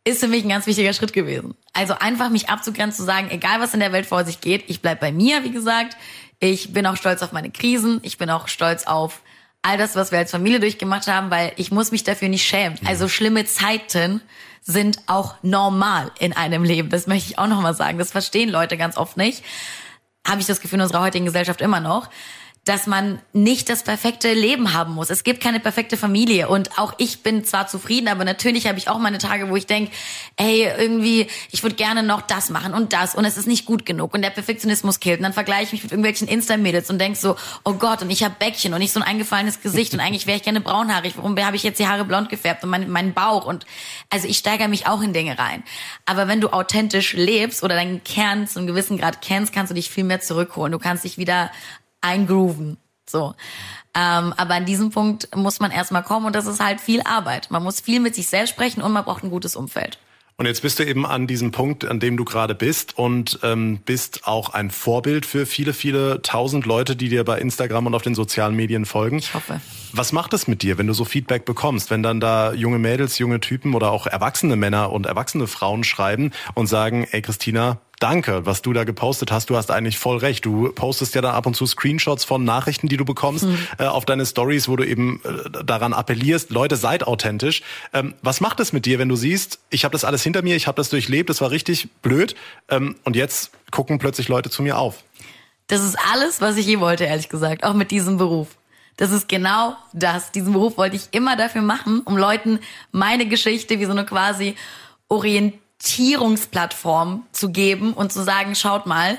ist 0.04 0.20
für 0.20 0.28
mich 0.28 0.44
ein 0.44 0.50
ganz 0.50 0.66
wichtiger 0.66 0.94
Schritt 0.94 1.14
gewesen. 1.14 1.54
Also 1.74 1.94
einfach 2.00 2.30
mich 2.30 2.50
abzugrenzen, 2.50 2.98
zu 2.98 3.04
sagen, 3.04 3.30
egal 3.30 3.62
was 3.62 3.74
in 3.74 3.80
der 3.80 3.92
Welt 3.92 4.06
vor 4.06 4.26
sich 4.26 4.42
geht, 4.42 4.66
ich 4.68 4.82
bleib 4.82 5.00
bei 5.00 5.12
mir, 5.12 5.44
wie 5.44 5.52
gesagt. 5.52 5.96
Ich 6.40 6.74
bin 6.74 6.86
auch 6.86 6.98
stolz 6.98 7.22
auf 7.22 7.32
meine 7.32 7.52
Krisen. 7.52 8.00
Ich 8.04 8.18
bin 8.18 8.30
auch 8.30 8.48
stolz 8.48 8.86
auf 8.86 9.22
all 9.62 9.78
das, 9.78 9.96
was 9.96 10.12
wir 10.12 10.20
als 10.20 10.32
Familie 10.32 10.60
durchgemacht 10.60 11.08
haben, 11.08 11.30
weil 11.30 11.54
ich 11.56 11.72
muss 11.72 11.92
mich 11.92 12.04
dafür 12.04 12.30
nicht 12.30 12.46
schämen. 12.46 12.80
Also 12.86 13.08
schlimme 13.08 13.46
Zeiten 13.46 14.22
sind 14.62 15.00
auch 15.08 15.36
normal 15.44 16.12
in 16.20 16.34
einem 16.34 16.64
Leben. 16.64 16.90
Das 16.90 17.08
möchte 17.08 17.32
ich 17.32 17.40
auch 17.40 17.48
nochmal 17.48 17.76
sagen. 17.76 17.98
Das 17.98 18.12
verstehen 18.12 18.50
Leute 18.50 18.78
ganz 18.78 18.98
oft 18.98 19.18
nicht. 19.18 19.44
Habe 20.28 20.42
ich 20.42 20.48
das 20.48 20.62
Gefühl 20.62 20.80
in 20.80 20.84
unserer 20.84 21.02
heutigen 21.02 21.26
Gesellschaft 21.26 21.62
immer 21.62 21.80
noch 21.80 22.10
dass 22.66 22.86
man 22.86 23.20
nicht 23.34 23.70
das 23.70 23.82
perfekte 23.82 24.34
Leben 24.34 24.74
haben 24.74 24.94
muss. 24.94 25.10
Es 25.10 25.24
gibt 25.24 25.42
keine 25.42 25.60
perfekte 25.60 25.98
Familie 25.98 26.48
und 26.48 26.78
auch 26.78 26.94
ich 27.00 27.24
bin 27.24 27.44
zwar 27.44 27.66
zufrieden, 27.66 28.08
aber 28.08 28.24
natürlich 28.24 28.68
habe 28.68 28.78
ich 28.78 28.88
auch 28.88 29.00
meine 29.00 29.18
Tage, 29.18 29.50
wo 29.50 29.56
ich 29.56 29.66
denke, 29.66 29.92
ey, 30.38 30.70
irgendwie, 30.78 31.26
ich 31.50 31.64
würde 31.64 31.76
gerne 31.76 32.04
noch 32.04 32.22
das 32.22 32.52
machen 32.52 32.76
und 32.76 32.94
das 32.94 33.16
und 33.16 33.26
es 33.26 33.36
ist 33.38 33.48
nicht 33.48 33.66
gut 33.66 33.84
genug 33.84 34.14
und 34.14 34.22
der 34.22 34.30
Perfektionismus 34.30 35.00
killt 35.00 35.20
und 35.20 35.24
dann 35.24 35.34
vergleiche 35.34 35.64
ich 35.64 35.72
mich 35.72 35.84
mit 35.84 35.92
irgendwelchen 35.92 36.28
Insta-Mädels 36.28 36.92
und 36.92 37.00
denk 37.00 37.18
so, 37.18 37.36
oh 37.64 37.74
Gott, 37.74 38.04
und 38.04 38.12
ich 38.12 38.24
habe 38.24 38.36
Bäckchen 38.38 38.74
und 38.74 38.80
nicht 38.80 38.94
so 38.94 39.00
ein 39.00 39.08
eingefallenes 39.08 39.62
Gesicht 39.62 39.96
und 39.96 40.00
eigentlich 40.00 40.28
wäre 40.28 40.38
ich 40.38 40.44
gerne 40.44 40.62
braunhaarig. 40.62 41.14
Warum 41.18 41.36
habe 41.44 41.56
ich 41.56 41.64
jetzt 41.64 41.80
die 41.80 41.88
Haare 41.88 42.06
blond 42.06 42.30
gefärbt 42.30 42.64
und 42.64 42.70
meinen 42.70 42.92
mein 42.92 43.14
Bauch 43.16 43.46
und 43.46 43.66
also 44.12 44.28
ich 44.28 44.38
steigere 44.38 44.68
mich 44.68 44.86
auch 44.86 45.02
in 45.02 45.14
Dinge 45.14 45.40
rein. 45.40 45.64
Aber 46.06 46.28
wenn 46.28 46.42
du 46.42 46.50
authentisch 46.50 47.14
lebst 47.14 47.64
oder 47.64 47.74
deinen 47.74 48.04
Kern 48.04 48.46
zu 48.46 48.60
einem 48.60 48.68
gewissen 48.68 49.00
Grad 49.00 49.24
kennst, 49.24 49.52
kannst 49.52 49.72
du 49.72 49.74
dich 49.74 49.90
viel 49.90 50.04
mehr 50.04 50.22
zurückholen. 50.22 50.72
Du 50.72 50.78
kannst 50.78 51.04
dich 51.04 51.18
wieder 51.18 51.50
eingrooven. 52.02 52.78
So. 53.08 53.34
Ähm, 53.94 54.34
aber 54.38 54.56
an 54.56 54.66
diesem 54.66 54.92
Punkt 54.92 55.36
muss 55.36 55.60
man 55.60 55.72
erstmal 55.72 56.04
kommen 56.04 56.26
und 56.26 56.36
das 56.36 56.48
ist 56.48 56.64
halt 56.64 56.80
viel 56.80 57.02
Arbeit. 57.02 57.52
Man 57.52 57.64
muss 57.64 57.82
viel 57.82 58.00
mit 58.00 58.16
sich 58.16 58.28
selbst 58.28 58.52
sprechen 58.52 58.82
und 58.82 58.92
man 58.92 59.04
braucht 59.04 59.24
ein 59.24 59.30
gutes 59.30 59.56
Umfeld. 59.56 60.00
Und 60.42 60.48
jetzt 60.48 60.64
bist 60.64 60.80
du 60.80 60.84
eben 60.84 61.06
an 61.06 61.28
diesem 61.28 61.52
Punkt, 61.52 61.86
an 61.86 62.00
dem 62.00 62.18
du 62.18 62.26
gerade 62.26 62.56
bist 62.56 62.98
und 62.98 63.38
ähm, 63.44 63.80
bist 63.86 64.26
auch 64.26 64.50
ein 64.50 64.72
Vorbild 64.72 65.28
für 65.28 65.46
viele, 65.46 65.72
viele 65.72 66.24
tausend 66.24 66.66
Leute, 66.66 66.96
die 66.96 67.10
dir 67.10 67.24
bei 67.24 67.38
Instagram 67.38 67.86
und 67.86 67.94
auf 67.94 68.02
den 68.02 68.16
sozialen 68.16 68.56
Medien 68.56 68.86
folgen. 68.86 69.20
Ich 69.20 69.36
hoffe. 69.36 69.62
Was 69.94 70.14
macht 70.14 70.34
es 70.34 70.48
mit 70.48 70.64
dir, 70.64 70.80
wenn 70.80 70.88
du 70.88 70.94
so 70.94 71.06
Feedback 71.06 71.46
bekommst, 71.46 71.92
wenn 71.92 72.02
dann 72.02 72.20
da 72.20 72.54
junge 72.54 72.80
Mädels, 72.80 73.20
junge 73.20 73.40
Typen 73.40 73.76
oder 73.76 73.92
auch 73.92 74.08
erwachsene 74.08 74.56
Männer 74.56 74.92
und 74.92 75.06
erwachsene 75.06 75.46
Frauen 75.46 75.84
schreiben 75.84 76.32
und 76.56 76.66
sagen, 76.66 77.06
ey 77.12 77.22
Christina, 77.22 77.80
danke, 78.02 78.46
was 78.46 78.62
du 78.62 78.74
da 78.74 78.84
gepostet 78.84 79.32
hast, 79.32 79.50
du 79.50 79.56
hast 79.56 79.72
eigentlich 79.72 79.98
voll 79.98 80.18
recht. 80.18 80.46
Du 80.46 80.72
postest 80.72 81.16
ja 81.16 81.22
dann 81.22 81.34
ab 81.34 81.46
und 81.46 81.56
zu 81.56 81.66
Screenshots 81.66 82.26
von 82.26 82.44
Nachrichten, 82.44 82.88
die 82.88 82.98
du 82.98 83.06
bekommst, 83.06 83.46
äh, 83.78 83.86
auf 83.86 84.06
deine 84.06 84.26
Stories, 84.26 84.68
wo 84.68 84.76
du 84.76 84.86
eben 84.86 85.22
äh, 85.24 85.64
daran 85.64 85.94
appellierst, 85.94 86.50
Leute, 86.50 86.76
seid 86.76 87.06
authentisch. 87.06 87.62
Ähm, 87.94 88.16
was 88.22 88.42
macht 88.42 88.60
es 88.60 88.74
mit 88.74 88.86
dir, 88.86 89.00
wenn 89.00 89.10
du 89.10 89.16
siehst, 89.16 89.60
ich 89.70 89.86
habe 89.86 89.94
das 89.94 90.04
alles 90.04 90.24
hinter 90.24 90.42
mir, 90.42 90.56
ich 90.56 90.68
habe 90.68 90.76
das 90.76 90.90
durchlebt, 90.90 91.30
das 91.30 91.42
war 91.42 91.52
richtig 91.52 91.90
blöd 92.02 92.36
ähm, 92.70 92.96
und 93.04 93.16
jetzt 93.16 93.52
gucken 93.72 94.00
plötzlich 94.00 94.28
Leute 94.28 94.50
zu 94.50 94.64
mir 94.64 94.78
auf? 94.78 95.04
Das 95.68 95.84
ist 95.84 95.98
alles, 96.12 96.42
was 96.42 96.58
ich 96.58 96.66
je 96.66 96.80
wollte, 96.80 97.06
ehrlich 97.06 97.30
gesagt, 97.30 97.64
auch 97.64 97.74
mit 97.74 97.92
diesem 97.92 98.18
Beruf. 98.18 98.50
Das 98.98 99.12
ist 99.12 99.30
genau 99.30 99.76
das. 99.94 100.32
Diesen 100.32 100.54
Beruf 100.54 100.78
wollte 100.78 100.96
ich 100.96 101.08
immer 101.12 101.38
dafür 101.38 101.62
machen, 101.62 102.02
um 102.02 102.18
Leuten 102.18 102.60
meine 102.92 103.26
Geschichte 103.28 103.80
wie 103.80 103.86
so 103.86 103.92
eine 103.92 104.06
quasi 104.06 104.56
Orientierungsplattform 105.82 107.26
zu 107.32 107.52
geben 107.52 107.94
und 107.94 108.14
zu 108.14 108.24
sagen, 108.24 108.56
schaut 108.56 108.86
mal, 108.86 109.18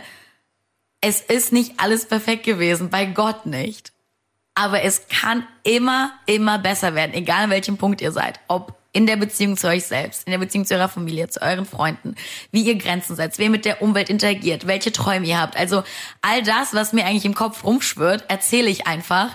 es 1.00 1.20
ist 1.20 1.52
nicht 1.52 1.74
alles 1.78 2.06
perfekt 2.06 2.44
gewesen, 2.44 2.88
bei 2.88 3.04
Gott 3.04 3.46
nicht. 3.46 3.92
Aber 4.54 4.82
es 4.82 5.08
kann 5.08 5.46
immer, 5.64 6.12
immer 6.26 6.58
besser 6.58 6.94
werden, 6.94 7.14
egal 7.14 7.44
an 7.44 7.50
welchem 7.50 7.78
Punkt 7.78 8.00
ihr 8.00 8.12
seid. 8.12 8.38
Ob 8.46 8.78
in 8.92 9.06
der 9.06 9.16
Beziehung 9.16 9.56
zu 9.56 9.68
euch 9.68 9.84
selbst, 9.86 10.26
in 10.26 10.32
der 10.32 10.38
Beziehung 10.38 10.66
zu 10.66 10.74
eurer 10.74 10.88
Familie, 10.88 11.28
zu 11.28 11.40
euren 11.40 11.64
Freunden, 11.64 12.14
wie 12.50 12.62
ihr 12.62 12.76
Grenzen 12.76 13.16
setzt, 13.16 13.38
wie 13.38 13.44
ihr 13.44 13.50
mit 13.50 13.64
der 13.64 13.80
Umwelt 13.80 14.10
interagiert, 14.10 14.66
welche 14.66 14.92
Träume 14.92 15.26
ihr 15.26 15.40
habt. 15.40 15.56
Also 15.56 15.82
all 16.20 16.42
das, 16.42 16.74
was 16.74 16.92
mir 16.92 17.06
eigentlich 17.06 17.24
im 17.24 17.34
Kopf 17.34 17.64
rumschwirrt, 17.64 18.26
erzähle 18.28 18.68
ich 18.68 18.86
einfach, 18.86 19.30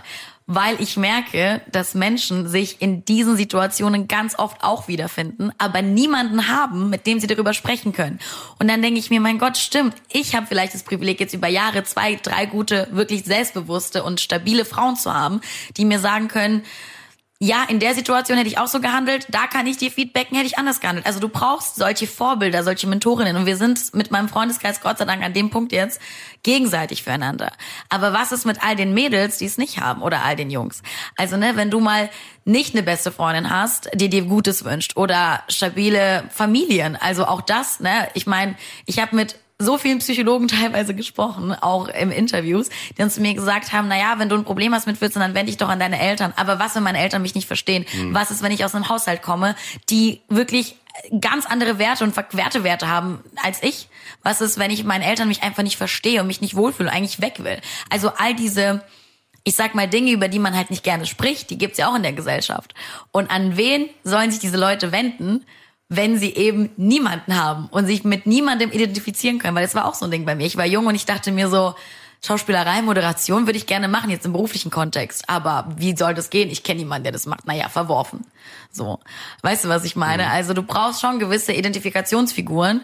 weil 0.48 0.82
ich 0.82 0.96
merke, 0.96 1.62
dass 1.70 1.94
Menschen 1.94 2.48
sich 2.48 2.82
in 2.82 3.04
diesen 3.04 3.36
Situationen 3.36 4.08
ganz 4.08 4.40
oft 4.40 4.64
auch 4.64 4.88
wiederfinden, 4.88 5.52
aber 5.58 5.82
niemanden 5.82 6.48
haben, 6.48 6.90
mit 6.90 7.06
dem 7.06 7.20
sie 7.20 7.28
darüber 7.28 7.54
sprechen 7.54 7.92
können. 7.92 8.20
Und 8.58 8.70
dann 8.70 8.82
denke 8.82 8.98
ich 8.98 9.10
mir, 9.10 9.20
mein 9.20 9.40
Gott, 9.40 9.58
stimmt, 9.58 9.94
ich 10.10 10.36
habe 10.36 10.48
vielleicht 10.48 10.74
das 10.74 10.84
Privileg, 10.84 11.20
jetzt 11.20 11.34
über 11.34 11.50
Jahre 11.50 11.84
zwei, 11.84 12.16
drei 12.16 12.46
gute, 12.46 12.88
wirklich 12.92 13.26
selbstbewusste 13.26 14.04
und 14.04 14.22
stabile 14.22 14.64
Frauen 14.64 14.96
zu 14.96 15.14
haben, 15.14 15.42
die 15.76 15.84
mir 15.84 16.00
sagen 16.00 16.30
können, 16.30 16.64
ja, 17.40 17.66
in 17.70 17.80
der 17.80 17.94
Situation 17.94 18.38
hätte 18.38 18.50
ich 18.50 18.58
auch 18.58 18.68
so 18.68 18.82
gehandelt, 18.82 19.28
da 19.30 19.46
kann 19.46 19.68
ich 19.68 19.78
dir 19.78 19.92
feedbacken, 19.92 20.36
hätte 20.36 20.48
ich 20.48 20.58
anders 20.58 20.80
gehandelt. 20.80 21.06
Also 21.06 21.20
du 21.20 21.30
brauchst 21.30 21.76
solche 21.76 22.08
Vorbilder, 22.08 22.64
solche 22.64 22.88
Mentorinnen 22.88 23.36
und 23.38 23.46
wir 23.46 23.58
sind 23.58 23.94
mit 23.94 24.10
meinem 24.10 24.28
Freundeskreis 24.28 24.82
Gott 24.82 24.98
sei 24.98 25.06
Dank 25.06 25.24
an 25.24 25.34
dem 25.34 25.52
Punkt 25.52 25.72
jetzt 25.72 26.02
gegenseitig 26.42 27.04
füreinander. 27.04 27.52
Aber 27.90 28.12
was 28.12 28.32
ist 28.32 28.46
mit 28.48 28.64
all 28.64 28.76
den 28.76 28.96
Mädels, 28.96 29.38
die 29.38 29.46
es 29.46 29.60
nicht 29.60 29.80
haben 29.80 30.02
oder 30.02 30.26
all 30.26 30.36
den 30.36 30.50
Jungs? 30.50 30.82
Also 31.16 31.38
ne, 31.38 31.52
wenn 31.56 31.70
du 31.70 31.80
mal 31.80 32.10
nicht 32.44 32.74
eine 32.74 32.82
beste 32.82 33.12
Freundin 33.12 33.52
hast, 33.52 33.92
die 33.94 34.10
dir 34.10 34.24
Gutes 34.24 34.66
wünscht 34.66 34.98
oder 34.98 35.44
stabile 35.48 36.24
Familien, 36.32 36.96
also 36.96 37.26
auch 37.26 37.42
das, 37.42 37.80
ne, 37.80 38.08
ich 38.16 38.26
meine, 38.26 38.56
ich 38.88 38.98
habe 39.00 39.16
mit 39.16 39.36
so 39.60 39.78
vielen 39.78 40.00
Psychologen 40.00 40.48
teilweise 40.48 40.94
gesprochen, 40.94 41.54
auch 41.54 41.88
im 41.88 42.12
Interviews, 42.12 42.70
die 42.98 43.04
uns 43.04 43.16
zu 43.16 43.22
mir 43.22 43.34
gesagt 43.34 43.74
haben, 43.74 43.88
na 43.88 43.98
ja, 43.98 44.20
wenn 44.20 44.30
du 44.30 44.36
ein 44.36 44.44
Problem 44.44 44.74
hast 44.74 44.88
mit 44.88 44.98
14, 44.98 45.20
dann 45.20 45.34
wende 45.34 45.48
dich 45.52 45.58
doch 45.58 45.70
an 45.70 45.80
deine 45.80 46.00
Eltern. 46.00 46.34
Aber 46.36 46.60
was, 46.60 46.76
wenn 46.76 46.84
meine 46.84 47.00
Eltern 47.00 47.22
mich 47.22 47.36
nicht 47.36 47.48
verstehen? 47.48 47.86
Was 48.12 48.32
ist, 48.32 48.44
wenn 48.44 48.52
ich 48.52 48.66
aus 48.66 48.76
einem 48.76 48.90
Haushalt 48.90 49.22
komme, 49.22 49.56
die 49.90 50.22
wirklich 50.30 50.76
ganz 51.20 51.46
andere 51.46 51.80
Werte 51.80 52.04
und 52.04 52.14
verquerte 52.14 52.64
Werte 52.64 52.88
haben 52.88 53.24
als 53.44 53.62
ich. 53.64 53.90
Was 54.24 54.42
ist, 54.42 54.58
wenn 54.58 54.72
ich 54.72 54.84
meinen 54.84 55.04
Eltern 55.04 55.28
mich 55.28 55.44
einfach 55.44 55.64
nicht 55.64 55.78
verstehe 55.78 56.22
und 56.22 56.28
mich 56.28 56.42
nicht 56.42 56.56
wohlfühle, 56.56 56.92
eigentlich 56.92 57.22
weg 57.22 57.44
will? 57.44 57.60
Also 57.90 58.12
all 58.18 58.36
diese, 58.36 58.84
ich 59.44 59.56
sag 59.56 59.76
mal 59.76 59.88
Dinge, 59.88 60.12
über 60.12 60.28
die 60.28 60.40
man 60.40 60.56
halt 60.56 60.70
nicht 60.70 60.84
gerne 60.84 61.06
spricht, 61.06 61.50
die 61.50 61.58
gibt's 61.58 61.78
ja 61.78 61.90
auch 61.90 61.96
in 61.96 62.04
der 62.04 62.14
Gesellschaft. 62.14 62.74
Und 63.12 63.30
an 63.32 63.58
wen 63.58 63.90
sollen 64.04 64.32
sich 64.32 64.40
diese 64.40 64.58
Leute 64.58 64.92
wenden, 64.92 65.46
wenn 65.90 66.18
sie 66.18 66.36
eben 66.36 66.70
niemanden 66.78 67.36
haben 67.36 67.68
und 67.68 67.86
sich 67.86 68.04
mit 68.04 68.26
niemandem 68.26 68.72
identifizieren 68.72 69.40
können? 69.40 69.56
Weil 69.56 69.64
das 69.64 69.76
war 69.76 69.86
auch 69.86 69.96
so 69.96 70.06
ein 70.06 70.12
Ding 70.12 70.26
bei 70.26 70.36
mir. 70.36 70.46
Ich 70.46 70.58
war 70.58 70.66
jung 70.66 70.86
und 70.86 70.96
ich 70.96 71.06
dachte 71.06 71.32
mir 71.32 71.50
so, 71.50 71.76
Schauspielerei, 72.26 72.82
Moderation 72.82 73.46
würde 73.46 73.58
ich 73.58 73.68
gerne 73.68 73.88
machen, 73.88 74.10
jetzt 74.10 74.26
im 74.26 74.34
beruflichen 74.34 74.72
Kontext. 74.72 75.30
Aber 75.30 75.68
wie 75.78 75.96
soll 75.96 76.14
das 76.14 76.30
gehen? 76.30 76.50
Ich 76.50 76.64
kenne 76.64 76.80
niemanden, 76.80 77.04
der 77.04 77.12
das 77.12 77.26
macht. 77.26 77.46
Naja, 77.46 77.70
verworfen. 77.70 78.26
So. 78.72 79.00
Weißt 79.44 79.66
du, 79.66 79.70
was 79.70 79.86
ich 79.86 79.96
meine? 79.96 80.24
Mhm. 80.24 80.32
Also 80.32 80.54
du 80.54 80.64
brauchst 80.64 81.02
schon 81.02 81.20
gewisse 81.20 81.54
Identifikationsfiguren, 81.54 82.84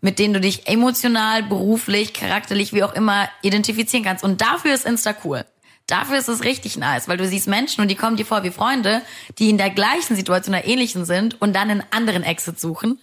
mit 0.00 0.18
denen 0.18 0.34
du 0.34 0.40
dich 0.40 0.68
emotional, 0.68 1.42
beruflich, 1.42 2.12
charakterlich, 2.12 2.72
wie 2.72 2.84
auch 2.84 2.94
immer 2.94 3.28
identifizieren 3.42 4.04
kannst. 4.04 4.22
Und 4.22 4.42
dafür 4.42 4.74
ist 4.74 4.84
Insta 4.84 5.14
cool. 5.24 5.44
Dafür 5.86 6.18
ist 6.18 6.28
es 6.28 6.44
richtig 6.44 6.78
nice, 6.78 7.08
weil 7.08 7.18
du 7.18 7.26
siehst 7.26 7.46
Menschen 7.46 7.82
und 7.82 7.88
die 7.88 7.94
kommen 7.94 8.16
dir 8.16 8.24
vor 8.24 8.42
wie 8.42 8.50
Freunde, 8.50 9.02
die 9.38 9.50
in 9.50 9.58
der 9.58 9.70
gleichen 9.70 10.16
Situation 10.16 10.54
oder 10.54 10.66
ähnlichen 10.66 11.04
sind 11.04 11.40
und 11.42 11.54
dann 11.54 11.70
einen 11.70 11.84
anderen 11.90 12.22
Exit 12.22 12.58
suchen. 12.58 12.98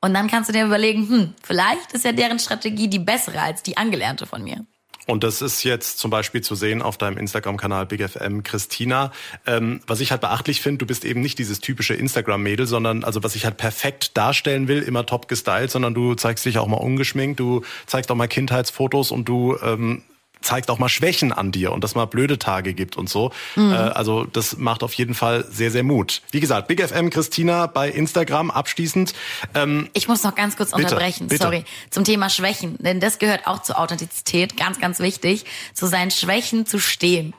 Und 0.00 0.14
dann 0.14 0.28
kannst 0.28 0.48
du 0.48 0.52
dir 0.52 0.64
überlegen, 0.64 1.08
hm, 1.08 1.34
vielleicht 1.42 1.92
ist 1.92 2.04
ja 2.04 2.12
deren 2.12 2.38
Strategie 2.38 2.88
die 2.88 2.98
bessere 2.98 3.40
als 3.40 3.62
die 3.62 3.76
angelernte 3.76 4.26
von 4.26 4.42
mir. 4.42 4.64
Und 5.06 5.24
das 5.24 5.40
ist 5.40 5.62
jetzt 5.62 5.98
zum 5.98 6.10
Beispiel 6.10 6.42
zu 6.42 6.54
sehen 6.54 6.82
auf 6.82 6.98
deinem 6.98 7.16
Instagram-Kanal 7.16 7.86
BigFM 7.86 8.42
Christina. 8.42 9.10
Ähm, 9.46 9.80
was 9.86 10.00
ich 10.00 10.10
halt 10.10 10.20
beachtlich 10.20 10.60
finde, 10.60 10.78
du 10.78 10.86
bist 10.86 11.04
eben 11.06 11.22
nicht 11.22 11.38
dieses 11.38 11.60
typische 11.60 11.94
Instagram-Mädel, 11.94 12.66
sondern 12.66 13.04
also 13.04 13.22
was 13.22 13.34
ich 13.34 13.46
halt 13.46 13.56
perfekt 13.56 14.18
darstellen 14.18 14.68
will, 14.68 14.82
immer 14.82 15.06
top 15.06 15.26
gestylt, 15.26 15.70
sondern 15.70 15.94
du 15.94 16.14
zeigst 16.14 16.44
dich 16.44 16.58
auch 16.58 16.66
mal 16.66 16.76
ungeschminkt, 16.76 17.40
du 17.40 17.62
zeigst 17.86 18.10
auch 18.10 18.16
mal 18.16 18.28
Kindheitsfotos 18.28 19.10
und 19.10 19.26
du 19.30 19.56
ähm, 19.62 20.02
zeigt 20.40 20.70
auch 20.70 20.78
mal 20.78 20.88
Schwächen 20.88 21.32
an 21.32 21.52
dir 21.52 21.72
und 21.72 21.84
dass 21.84 21.94
mal 21.94 22.06
blöde 22.06 22.38
Tage 22.38 22.74
gibt 22.74 22.96
und 22.96 23.08
so. 23.08 23.32
Mhm. 23.56 23.72
Äh, 23.72 23.76
also 23.76 24.24
das 24.24 24.56
macht 24.56 24.82
auf 24.82 24.94
jeden 24.94 25.14
Fall 25.14 25.44
sehr, 25.50 25.70
sehr 25.70 25.82
Mut. 25.82 26.22
Wie 26.30 26.40
gesagt, 26.40 26.68
Big 26.68 26.82
FM 26.82 27.10
Christina 27.10 27.66
bei 27.66 27.90
Instagram 27.90 28.50
abschließend. 28.50 29.14
Ähm, 29.54 29.88
ich 29.94 30.08
muss 30.08 30.22
noch 30.22 30.34
ganz 30.34 30.56
kurz 30.56 30.70
bitte, 30.70 30.84
unterbrechen, 30.84 31.28
bitte. 31.28 31.42
sorry, 31.42 31.64
zum 31.90 32.04
Thema 32.04 32.30
Schwächen, 32.30 32.76
denn 32.78 33.00
das 33.00 33.18
gehört 33.18 33.46
auch 33.46 33.62
zur 33.62 33.78
Authentizität, 33.78 34.56
ganz, 34.56 34.80
ganz 34.80 35.00
wichtig, 35.00 35.44
zu 35.74 35.86
seinen 35.86 36.10
Schwächen 36.10 36.66
zu 36.66 36.78
stehen. 36.78 37.34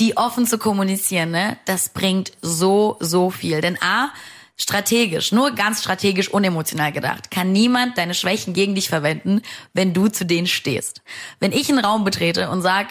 Die 0.00 0.16
offen 0.16 0.46
zu 0.46 0.58
kommunizieren, 0.58 1.32
ne, 1.32 1.58
das 1.64 1.88
bringt 1.88 2.32
so, 2.40 2.96
so 3.00 3.30
viel. 3.30 3.60
Denn 3.60 3.78
A, 3.82 4.10
strategisch, 4.60 5.32
nur 5.32 5.52
ganz 5.52 5.80
strategisch 5.80 6.28
unemotional 6.28 6.92
gedacht, 6.92 7.30
kann 7.30 7.52
niemand 7.52 7.96
deine 7.96 8.14
Schwächen 8.14 8.54
gegen 8.54 8.74
dich 8.74 8.88
verwenden, 8.88 9.42
wenn 9.72 9.94
du 9.94 10.08
zu 10.08 10.26
denen 10.26 10.46
stehst. 10.46 11.02
Wenn 11.40 11.52
ich 11.52 11.68
einen 11.68 11.84
Raum 11.84 12.04
betrete 12.04 12.50
und 12.50 12.62
sag, 12.62 12.88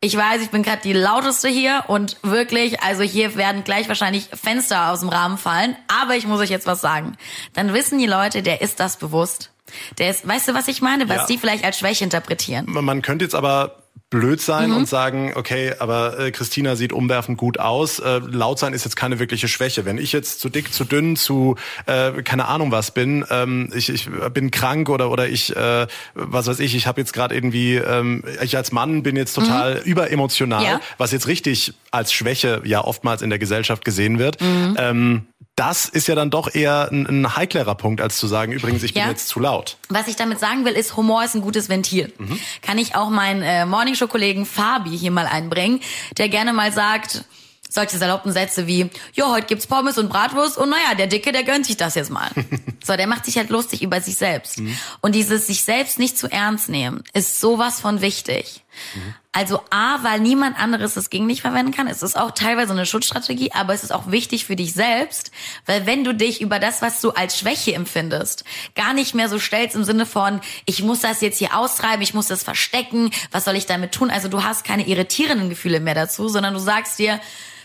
ich 0.00 0.16
weiß, 0.16 0.42
ich 0.42 0.50
bin 0.50 0.62
gerade 0.62 0.82
die 0.82 0.92
lauteste 0.92 1.48
hier 1.48 1.84
und 1.88 2.18
wirklich, 2.22 2.82
also 2.82 3.02
hier 3.02 3.34
werden 3.36 3.64
gleich 3.64 3.88
wahrscheinlich 3.88 4.28
Fenster 4.34 4.90
aus 4.90 5.00
dem 5.00 5.08
Rahmen 5.08 5.38
fallen, 5.38 5.76
aber 5.88 6.16
ich 6.16 6.26
muss 6.26 6.40
euch 6.40 6.50
jetzt 6.50 6.66
was 6.66 6.80
sagen. 6.80 7.16
Dann 7.54 7.72
wissen 7.72 7.98
die 7.98 8.06
Leute, 8.06 8.42
der 8.42 8.60
ist 8.60 8.78
das 8.78 8.98
bewusst. 8.98 9.52
Der 9.98 10.10
ist, 10.10 10.26
weißt 10.26 10.48
du, 10.48 10.54
was 10.54 10.68
ich 10.68 10.82
meine, 10.82 11.08
was 11.08 11.16
ja. 11.16 11.26
die 11.26 11.38
vielleicht 11.38 11.64
als 11.64 11.78
Schwäche 11.78 12.04
interpretieren. 12.04 12.66
Man 12.68 13.02
könnte 13.02 13.24
jetzt 13.24 13.34
aber 13.34 13.82
blöd 14.08 14.40
sein 14.40 14.70
mhm. 14.70 14.76
und 14.76 14.88
sagen, 14.88 15.32
okay, 15.34 15.74
aber 15.78 16.18
äh, 16.18 16.30
Christina 16.30 16.76
sieht 16.76 16.92
umwerfend 16.92 17.38
gut 17.38 17.58
aus. 17.58 17.98
Äh, 17.98 18.20
laut 18.24 18.58
sein 18.58 18.72
ist 18.72 18.84
jetzt 18.84 18.94
keine 18.94 19.18
wirkliche 19.18 19.48
Schwäche. 19.48 19.84
Wenn 19.84 19.98
ich 19.98 20.12
jetzt 20.12 20.40
zu 20.40 20.48
dick, 20.48 20.72
zu 20.72 20.84
dünn, 20.84 21.16
zu 21.16 21.56
äh, 21.86 22.22
keine 22.22 22.46
Ahnung 22.46 22.70
was 22.70 22.92
bin, 22.92 23.24
ähm, 23.30 23.70
ich, 23.74 23.88
ich 23.88 24.08
bin 24.32 24.52
krank 24.52 24.88
oder 24.90 25.10
oder 25.10 25.28
ich, 25.28 25.54
äh, 25.56 25.86
was 26.14 26.46
weiß 26.46 26.60
ich, 26.60 26.76
ich 26.76 26.86
habe 26.86 27.00
jetzt 27.00 27.12
gerade 27.12 27.34
irgendwie, 27.34 27.74
ähm, 27.74 28.22
ich 28.42 28.56
als 28.56 28.70
Mann 28.70 29.02
bin 29.02 29.16
jetzt 29.16 29.34
total 29.34 29.76
mhm. 29.76 29.82
überemotional, 29.82 30.64
ja. 30.64 30.80
was 30.98 31.10
jetzt 31.10 31.26
richtig 31.26 31.74
als 31.90 32.12
Schwäche 32.12 32.62
ja 32.64 32.84
oftmals 32.84 33.22
in 33.22 33.30
der 33.30 33.40
Gesellschaft 33.40 33.84
gesehen 33.84 34.20
wird. 34.20 34.40
Mhm. 34.40 34.76
Ähm, 34.78 35.26
das 35.56 35.86
ist 35.86 36.06
ja 36.06 36.14
dann 36.14 36.30
doch 36.30 36.54
eher 36.54 36.90
ein, 36.92 37.06
ein 37.06 37.34
heiklerer 37.34 37.74
Punkt, 37.74 38.02
als 38.02 38.18
zu 38.18 38.26
sagen, 38.26 38.52
übrigens, 38.52 38.82
ich 38.82 38.92
bin 38.92 39.02
ja. 39.02 39.08
jetzt 39.08 39.28
zu 39.28 39.40
laut. 39.40 39.78
Was 39.88 40.06
ich 40.06 40.14
damit 40.14 40.38
sagen 40.38 40.66
will, 40.66 40.74
ist, 40.74 40.96
Humor 40.96 41.24
ist 41.24 41.34
ein 41.34 41.40
gutes 41.40 41.70
Ventil. 41.70 42.12
Mhm. 42.18 42.38
Kann 42.60 42.76
ich 42.76 42.94
auch 42.94 43.08
meinen 43.08 43.42
äh, 43.42 43.64
Morningshow-Kollegen 43.64 44.44
Fabi 44.44 44.96
hier 44.96 45.10
mal 45.10 45.26
einbringen, 45.26 45.80
der 46.18 46.28
gerne 46.28 46.52
mal 46.52 46.72
sagt, 46.72 47.24
solche 47.70 47.96
saloppen 47.96 48.32
Sätze 48.32 48.66
wie, 48.66 48.90
ja, 49.14 49.30
heute 49.30 49.46
gibt's 49.46 49.66
Pommes 49.66 49.96
und 49.98 50.10
Bratwurst 50.10 50.58
und 50.58 50.68
naja, 50.68 50.94
der 50.96 51.06
Dicke, 51.06 51.32
der 51.32 51.42
gönnt 51.42 51.66
sich 51.66 51.76
das 51.76 51.94
jetzt 51.94 52.10
mal. 52.10 52.30
so, 52.84 52.94
der 52.94 53.06
macht 53.06 53.24
sich 53.24 53.38
halt 53.38 53.48
lustig 53.48 53.82
über 53.82 54.00
sich 54.00 54.16
selbst. 54.16 54.60
Mhm. 54.60 54.76
Und 55.00 55.14
dieses 55.14 55.46
sich 55.46 55.64
selbst 55.64 55.98
nicht 55.98 56.18
zu 56.18 56.30
ernst 56.30 56.68
nehmen, 56.68 57.02
ist 57.14 57.40
sowas 57.40 57.80
von 57.80 58.02
wichtig. 58.02 58.62
Mhm. 58.94 59.14
Also 59.36 59.60
A, 59.68 60.02
weil 60.02 60.20
niemand 60.20 60.58
anderes 60.58 60.96
es 60.96 61.10
gegen 61.10 61.28
dich 61.28 61.42
verwenden 61.42 61.70
kann. 61.70 61.88
Es 61.88 62.02
ist 62.02 62.16
auch 62.16 62.30
teilweise 62.30 62.72
eine 62.72 62.86
Schutzstrategie, 62.86 63.52
aber 63.52 63.74
es 63.74 63.84
ist 63.84 63.90
auch 63.90 64.10
wichtig 64.10 64.46
für 64.46 64.56
dich 64.56 64.72
selbst, 64.72 65.30
weil 65.66 65.84
wenn 65.84 66.04
du 66.04 66.14
dich 66.14 66.40
über 66.40 66.58
das, 66.58 66.80
was 66.80 67.02
du 67.02 67.10
als 67.10 67.38
Schwäche 67.38 67.74
empfindest, 67.74 68.44
gar 68.74 68.94
nicht 68.94 69.14
mehr 69.14 69.28
so 69.28 69.38
stellst 69.38 69.76
im 69.76 69.84
Sinne 69.84 70.06
von, 70.06 70.40
ich 70.64 70.82
muss 70.82 71.00
das 71.00 71.20
jetzt 71.20 71.36
hier 71.36 71.54
austreiben, 71.54 72.00
ich 72.00 72.14
muss 72.14 72.28
das 72.28 72.42
verstecken, 72.44 73.10
was 73.30 73.44
soll 73.44 73.56
ich 73.56 73.66
damit 73.66 73.92
tun? 73.92 74.08
Also 74.08 74.28
du 74.28 74.42
hast 74.42 74.64
keine 74.64 74.88
irritierenden 74.88 75.50
Gefühle 75.50 75.80
mehr 75.80 75.94
dazu, 75.94 76.28
sondern 76.28 76.54
du 76.54 76.60
sagst 76.60 76.98
dir, 76.98 77.20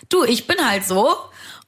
du, 0.09 0.25
ich 0.25 0.47
bin 0.47 0.57
halt 0.67 0.85
so 0.85 1.15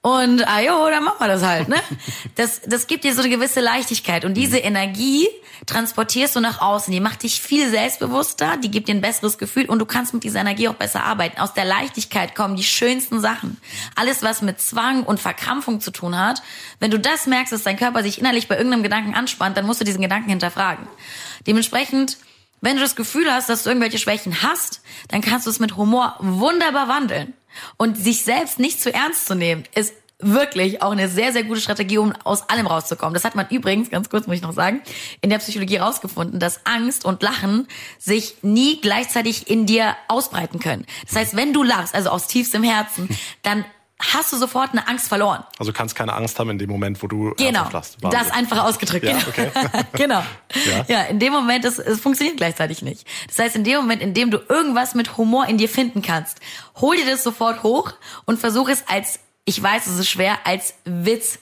und 0.04 0.46
ah 0.46 0.60
jo, 0.60 0.90
dann 0.90 1.06
machen 1.06 1.16
wir 1.20 1.30
das 1.30 1.44
halt, 1.44 1.70
ne? 1.70 1.78
Das, 2.36 2.60
das 2.66 2.88
gibt 2.88 3.06
dir 3.06 3.14
so 3.14 3.22
eine 3.22 3.30
gewisse 3.30 3.62
Leichtigkeit. 3.62 4.26
Und 4.26 4.34
diese 4.34 4.58
Energie 4.58 5.30
transportierst 5.66 6.36
du 6.36 6.42
nach 6.42 6.60
außen. 6.60 6.92
Die 6.92 7.00
macht 7.00 7.24
dich 7.24 7.42
viel 7.42 7.70
selbstbewusster, 7.70 8.58
die 8.58 8.70
gibt 8.70 8.90
dir 8.90 8.96
ein 8.96 9.02
besseres 9.02 9.38
Gefühl 9.38 9.68
und 9.68 9.80
du 9.80 9.86
kannst 9.86 10.14
mit 10.14 10.26
dieser 10.26 10.42
Energie 10.42 10.68
auch 10.68 10.74
besser 10.74 11.06
arbeiten. 11.06 11.40
Aus 11.40 11.54
der 11.54 11.64
Leichtigkeit 11.64 12.36
kommen 12.36 12.58
die 12.58 12.66
schönsten 12.66 13.22
Sachen. 13.22 13.62
Alles, 13.96 14.24
was 14.24 14.42
mit 14.42 14.60
Zwang 14.60 15.04
und 15.04 15.22
Verkrampfung 15.22 15.80
zu 15.80 15.92
tun 15.92 16.18
hat, 16.18 16.44
wenn 16.82 16.92
du 16.92 17.00
das 17.00 17.26
merkst, 17.26 17.54
dass 17.54 17.64
dein 17.64 17.78
Körper 17.78 18.04
sich 18.04 18.20
innerlich 18.20 18.50
bei 18.50 18.58
irgendeinem 18.58 18.84
Gedanken 18.84 19.14
anspannt, 19.14 19.56
dann 19.56 19.66
musst 19.66 19.80
du 19.80 19.86
diesen 19.86 20.02
Gedanken 20.02 20.30
hinterfragen. 20.30 20.86
Dementsprechend 21.48 22.18
wenn 22.60 22.78
du 22.78 22.82
das 22.82 22.96
Gefühl 22.96 23.30
hast, 23.30 23.50
dass 23.50 23.64
du 23.64 23.70
irgendwelche 23.70 23.98
Schwächen 23.98 24.42
hast, 24.42 24.82
dann 25.10 25.20
kannst 25.20 25.46
du 25.46 25.50
es 25.50 25.60
mit 25.60 25.76
Humor 25.76 26.16
wunderbar 26.20 26.88
wandeln. 26.88 27.34
Und 27.78 27.98
sich 27.98 28.24
selbst 28.24 28.60
nicht 28.60 28.82
zu 28.82 28.94
ernst 28.94 29.26
zu 29.26 29.36
nehmen, 29.36 29.64
ist 29.76 29.94
wirklich 30.24 30.82
auch 30.82 30.92
eine 30.92 31.10
sehr, 31.10 31.34
sehr 31.34 31.44
gute 31.44 31.62
Strategie, 31.62 31.98
um 31.98 32.14
aus 32.24 32.50
allem 32.50 32.68
rauszukommen. 32.68 33.14
Das 33.14 33.24
hat 33.24 33.36
man 33.36 33.48
übrigens, 33.50 33.90
ganz 33.90 34.10
kurz 34.10 34.28
muss 34.28 34.38
ich 34.38 34.42
noch 34.42 34.54
sagen, 34.54 34.82
in 35.22 35.30
der 35.30 35.40
Psychologie 35.40 35.78
rausgefunden, 35.78 36.40
dass 36.40 36.66
Angst 36.66 37.06
und 37.06 37.22
Lachen 37.22 37.68
sich 38.00 38.38
nie 38.42 38.80
gleichzeitig 38.82 39.50
in 39.50 39.66
dir 39.66 39.96
ausbreiten 40.08 40.60
können. 40.60 40.86
Das 41.06 41.16
heißt, 41.16 41.36
wenn 41.36 41.54
du 41.54 41.64
lachst, 41.64 41.94
also 41.96 42.10
aus 42.10 42.28
tiefstem 42.28 42.64
Herzen, 42.64 43.10
dann 43.42 43.66
hast 44.12 44.34
du 44.34 44.38
sofort 44.38 44.72
eine 44.72 44.88
Angst 44.88 45.08
verloren. 45.08 45.44
Also 45.58 45.72
du 45.72 45.78
kannst 45.78 45.96
keine 45.96 46.14
Angst 46.14 46.38
haben 46.40 46.50
in 46.50 46.58
dem 46.58 46.70
Moment, 46.70 47.02
wo 47.02 47.08
du 47.08 47.34
genau 47.36 47.70
lachst. 47.72 47.98
Das 48.02 48.32
einfach 48.32 48.64
ausgedrückt. 48.64 49.06
Ja, 49.06 49.18
okay. 49.28 49.52
genau. 49.94 50.24
Ja. 50.66 50.86
ja, 50.88 51.02
in 51.04 51.20
dem 51.20 51.32
Moment, 51.32 51.66
es, 51.66 51.80
es 51.80 52.02
funktioniert 52.02 52.38
gleichzeitig 52.38 52.82
nicht. 52.82 53.08
Das 53.28 53.40
heißt, 53.40 53.56
in 53.56 53.64
dem 53.64 53.78
Moment, 53.78 54.02
in 54.02 54.14
dem 54.14 54.32
du 54.32 54.40
irgendwas 54.50 54.96
mit 54.96 55.18
Humor 55.18 55.48
in 55.48 55.58
dir 55.58 55.70
finden 55.70 56.02
kannst, 56.02 56.40
hol 56.76 56.96
dir 56.96 57.06
das 57.06 57.24
sofort 57.24 57.64
hoch 57.64 57.94
und 58.26 58.40
versuch 58.40 58.70
es 58.70 58.88
als, 58.88 59.20
ich 59.46 59.62
weiß, 59.62 59.88
es 59.88 60.00
ist 60.00 60.10
schwer, 60.10 60.40
als 60.46 60.74
Witz 60.86 61.40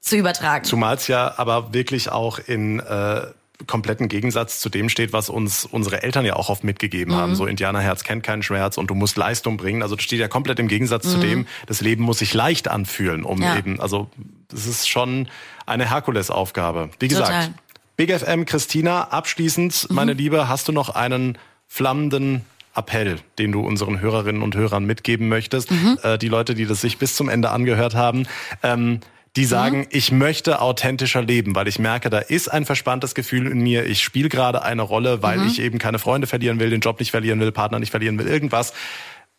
zu 0.00 0.16
übertragen. 0.16 0.64
Zumal 0.64 0.96
es 0.96 1.06
ja 1.06 1.34
aber 1.36 1.72
wirklich 1.72 2.10
auch 2.10 2.38
in 2.38 2.80
äh, 2.80 3.26
kompletten 3.66 4.08
Gegensatz 4.08 4.60
zu 4.60 4.68
dem 4.68 4.88
steht, 4.88 5.12
was 5.12 5.28
uns 5.28 5.64
unsere 5.64 6.02
Eltern 6.02 6.24
ja 6.24 6.36
auch 6.36 6.48
oft 6.48 6.64
mitgegeben 6.64 7.14
mhm. 7.14 7.18
haben. 7.18 7.34
So 7.34 7.46
Indianerherz 7.46 8.04
kennt 8.04 8.22
keinen 8.22 8.42
Schmerz 8.42 8.78
und 8.78 8.88
du 8.88 8.94
musst 8.94 9.16
Leistung 9.16 9.56
bringen. 9.56 9.82
Also 9.82 9.96
das 9.96 10.04
steht 10.04 10.20
ja 10.20 10.28
komplett 10.28 10.58
im 10.58 10.68
Gegensatz 10.68 11.04
mhm. 11.06 11.10
zu 11.10 11.18
dem, 11.18 11.46
das 11.66 11.80
Leben 11.80 12.04
muss 12.04 12.18
sich 12.18 12.34
leicht 12.34 12.68
anfühlen, 12.68 13.24
um 13.24 13.42
ja. 13.42 13.56
eben, 13.56 13.80
also 13.80 14.10
das 14.48 14.66
ist 14.66 14.88
schon 14.88 15.28
eine 15.66 15.90
Herkulesaufgabe. 15.90 16.90
Wie 16.98 17.08
gesagt, 17.08 17.28
Total. 17.28 17.54
Big 17.96 18.10
FM 18.10 18.46
Christina, 18.46 19.08
abschließend, 19.08 19.88
mhm. 19.88 19.94
meine 19.94 20.12
Liebe, 20.14 20.48
hast 20.48 20.68
du 20.68 20.72
noch 20.72 20.90
einen 20.90 21.38
flammenden 21.68 22.44
Appell, 22.74 23.18
den 23.38 23.52
du 23.52 23.60
unseren 23.60 24.00
Hörerinnen 24.00 24.42
und 24.42 24.56
Hörern 24.56 24.84
mitgeben 24.84 25.28
möchtest? 25.28 25.70
Mhm. 25.70 25.98
Äh, 26.02 26.18
die 26.18 26.28
Leute, 26.28 26.54
die 26.54 26.66
das 26.66 26.80
sich 26.80 26.98
bis 26.98 27.16
zum 27.16 27.28
Ende 27.28 27.50
angehört 27.50 27.94
haben. 27.94 28.26
Ähm, 28.62 29.00
die 29.36 29.44
sagen, 29.46 29.78
mhm. 29.78 29.86
ich 29.90 30.12
möchte 30.12 30.60
authentischer 30.60 31.22
leben, 31.22 31.54
weil 31.54 31.66
ich 31.66 31.78
merke, 31.78 32.10
da 32.10 32.18
ist 32.18 32.48
ein 32.48 32.66
verspanntes 32.66 33.14
Gefühl 33.14 33.46
in 33.46 33.60
mir. 33.60 33.86
Ich 33.86 34.02
spiele 34.02 34.28
gerade 34.28 34.62
eine 34.62 34.82
Rolle, 34.82 35.22
weil 35.22 35.38
mhm. 35.38 35.46
ich 35.46 35.60
eben 35.60 35.78
keine 35.78 35.98
Freunde 35.98 36.26
verlieren 36.26 36.60
will, 36.60 36.70
den 36.70 36.80
Job 36.80 36.98
nicht 36.98 37.10
verlieren 37.10 37.40
will, 37.40 37.52
Partner 37.52 37.78
nicht 37.78 37.90
verlieren 37.90 38.18
will, 38.18 38.26
irgendwas. 38.26 38.74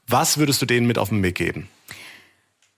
Was 0.07 0.37
würdest 0.37 0.61
du 0.61 0.65
denen 0.65 0.87
mit 0.87 0.97
auf 0.97 1.09
den 1.09 1.21
Weg 1.21 1.35
geben? 1.35 1.69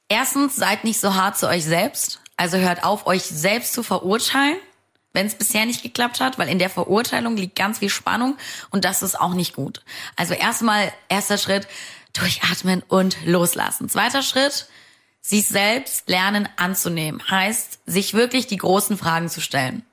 Erstens, 0.09 0.55
seid 0.55 0.83
nicht 0.83 0.99
so 0.99 1.15
hart 1.15 1.37
zu 1.37 1.47
euch 1.47 1.63
selbst. 1.63 2.21
Also 2.37 2.57
hört 2.57 2.83
auf, 2.83 3.07
euch 3.07 3.23
selbst 3.23 3.73
zu 3.73 3.81
verurteilen, 3.81 4.57
wenn 5.13 5.25
es 5.25 5.35
bisher 5.35 5.65
nicht 5.65 5.83
geklappt 5.83 6.19
hat, 6.19 6.37
weil 6.37 6.49
in 6.49 6.59
der 6.59 6.69
Verurteilung 6.69 7.37
liegt 7.37 7.55
ganz 7.55 7.79
viel 7.79 7.89
Spannung 7.89 8.37
und 8.71 8.83
das 8.83 9.01
ist 9.01 9.19
auch 9.19 9.33
nicht 9.33 9.55
gut. 9.55 9.81
Also 10.17 10.33
erstmal, 10.33 10.91
erster 11.07 11.37
Schritt, 11.37 11.67
durchatmen 12.11 12.83
und 12.87 13.17
loslassen. 13.25 13.87
Zweiter 13.87 14.21
Schritt, 14.21 14.67
sich 15.25 15.47
selbst 15.47 16.07
lernen 16.07 16.47
anzunehmen. 16.55 17.19
Heißt, 17.27 17.79
sich 17.87 18.13
wirklich 18.13 18.45
die 18.45 18.57
großen 18.57 18.95
Fragen 18.95 19.27
zu 19.27 19.41
stellen. 19.41 19.83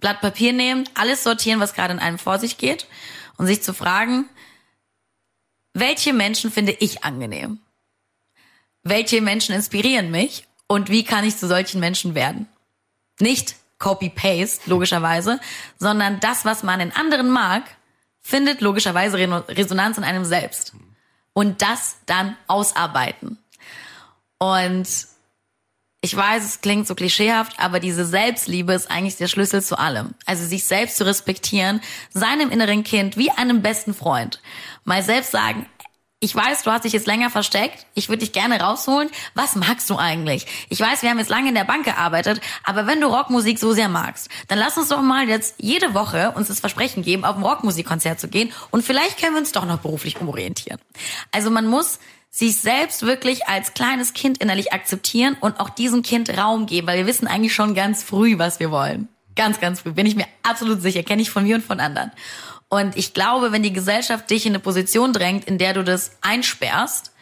Blatt 0.00 0.20
Papier 0.20 0.52
nehmen, 0.52 0.88
alles 0.94 1.22
sortieren, 1.22 1.60
was 1.60 1.74
gerade 1.74 1.92
in 1.92 2.00
einem 2.00 2.18
vor 2.18 2.40
sich 2.40 2.58
geht 2.58 2.88
und 3.36 3.46
sich 3.46 3.62
zu 3.62 3.72
fragen, 3.72 4.28
welche 5.74 6.12
Menschen 6.12 6.50
finde 6.50 6.72
ich 6.72 7.04
angenehm? 7.04 7.60
Welche 8.82 9.20
Menschen 9.20 9.54
inspirieren 9.54 10.10
mich? 10.10 10.48
Und 10.66 10.90
wie 10.90 11.04
kann 11.04 11.24
ich 11.24 11.36
zu 11.36 11.46
solchen 11.46 11.78
Menschen 11.78 12.16
werden? 12.16 12.48
Nicht 13.20 13.54
Copy-Paste, 13.78 14.68
logischerweise, 14.68 15.38
sondern 15.78 16.18
das, 16.18 16.44
was 16.44 16.64
man 16.64 16.80
in 16.80 16.90
anderen 16.92 17.30
mag, 17.30 17.62
findet 18.20 18.60
logischerweise 18.60 19.18
Resonanz 19.18 19.98
in 19.98 20.04
einem 20.04 20.24
selbst. 20.24 20.72
Und 21.32 21.62
das 21.62 21.98
dann 22.06 22.36
ausarbeiten. 22.48 23.38
Und 24.40 24.88
ich 26.00 26.16
weiß, 26.16 26.44
es 26.44 26.60
klingt 26.62 26.86
so 26.86 26.94
klischeehaft, 26.94 27.60
aber 27.60 27.78
diese 27.78 28.06
Selbstliebe 28.06 28.72
ist 28.72 28.90
eigentlich 28.90 29.16
der 29.16 29.28
Schlüssel 29.28 29.62
zu 29.62 29.78
allem. 29.78 30.14
Also 30.24 30.46
sich 30.46 30.64
selbst 30.64 30.96
zu 30.96 31.04
respektieren, 31.04 31.82
seinem 32.12 32.50
inneren 32.50 32.84
Kind 32.84 33.18
wie 33.18 33.30
einem 33.30 33.60
besten 33.60 33.92
Freund. 33.92 34.40
Mal 34.84 35.02
selbst 35.02 35.30
sagen, 35.30 35.66
ich 36.22 36.34
weiß, 36.34 36.62
du 36.62 36.70
hast 36.70 36.84
dich 36.84 36.92
jetzt 36.92 37.06
länger 37.06 37.30
versteckt. 37.30 37.86
Ich 37.94 38.08
würde 38.08 38.20
dich 38.20 38.32
gerne 38.32 38.60
rausholen. 38.60 39.10
Was 39.34 39.56
magst 39.56 39.88
du 39.88 39.96
eigentlich? 39.96 40.46
Ich 40.68 40.80
weiß, 40.80 41.02
wir 41.02 41.10
haben 41.10 41.18
jetzt 41.18 41.30
lange 41.30 41.48
in 41.48 41.54
der 41.54 41.64
Bank 41.64 41.84
gearbeitet, 41.84 42.42
aber 42.62 42.86
wenn 42.86 43.00
du 43.00 43.06
Rockmusik 43.06 43.58
so 43.58 43.72
sehr 43.72 43.88
magst, 43.88 44.28
dann 44.48 44.58
lass 44.58 44.76
uns 44.76 44.88
doch 44.88 45.00
mal 45.00 45.28
jetzt 45.28 45.56
jede 45.58 45.94
Woche 45.94 46.32
uns 46.32 46.48
das 46.48 46.60
Versprechen 46.60 47.02
geben, 47.02 47.24
auf 47.24 47.36
ein 47.36 47.42
Rockmusikkonzert 47.42 48.20
zu 48.20 48.28
gehen 48.28 48.52
und 48.70 48.84
vielleicht 48.84 49.18
können 49.18 49.34
wir 49.34 49.40
uns 49.40 49.52
doch 49.52 49.64
noch 49.64 49.78
beruflich 49.78 50.20
umorientieren. 50.20 50.78
Also 51.32 51.50
man 51.50 51.66
muss 51.66 51.98
sich 52.30 52.56
selbst 52.56 53.02
wirklich 53.02 53.48
als 53.48 53.74
kleines 53.74 54.14
Kind 54.14 54.38
innerlich 54.38 54.72
akzeptieren 54.72 55.36
und 55.40 55.58
auch 55.58 55.68
diesem 55.68 56.02
Kind 56.02 56.36
Raum 56.38 56.66
geben, 56.66 56.86
weil 56.86 56.98
wir 56.98 57.06
wissen 57.06 57.26
eigentlich 57.26 57.54
schon 57.54 57.74
ganz 57.74 58.02
früh, 58.04 58.38
was 58.38 58.60
wir 58.60 58.70
wollen. 58.70 59.08
Ganz, 59.34 59.60
ganz 59.60 59.80
früh. 59.80 59.92
Bin 59.92 60.06
ich 60.06 60.16
mir 60.16 60.26
absolut 60.42 60.80
sicher. 60.80 61.02
Kenne 61.02 61.22
ich 61.22 61.30
von 61.30 61.44
mir 61.44 61.56
und 61.56 61.64
von 61.64 61.80
anderen. 61.80 62.12
Und 62.68 62.96
ich 62.96 63.14
glaube, 63.14 63.50
wenn 63.50 63.64
die 63.64 63.72
Gesellschaft 63.72 64.30
dich 64.30 64.46
in 64.46 64.52
eine 64.52 64.60
Position 64.60 65.12
drängt, 65.12 65.44
in 65.44 65.58
der 65.58 65.74
du 65.74 65.82
das 65.82 66.12
einsperrst, 66.20 67.12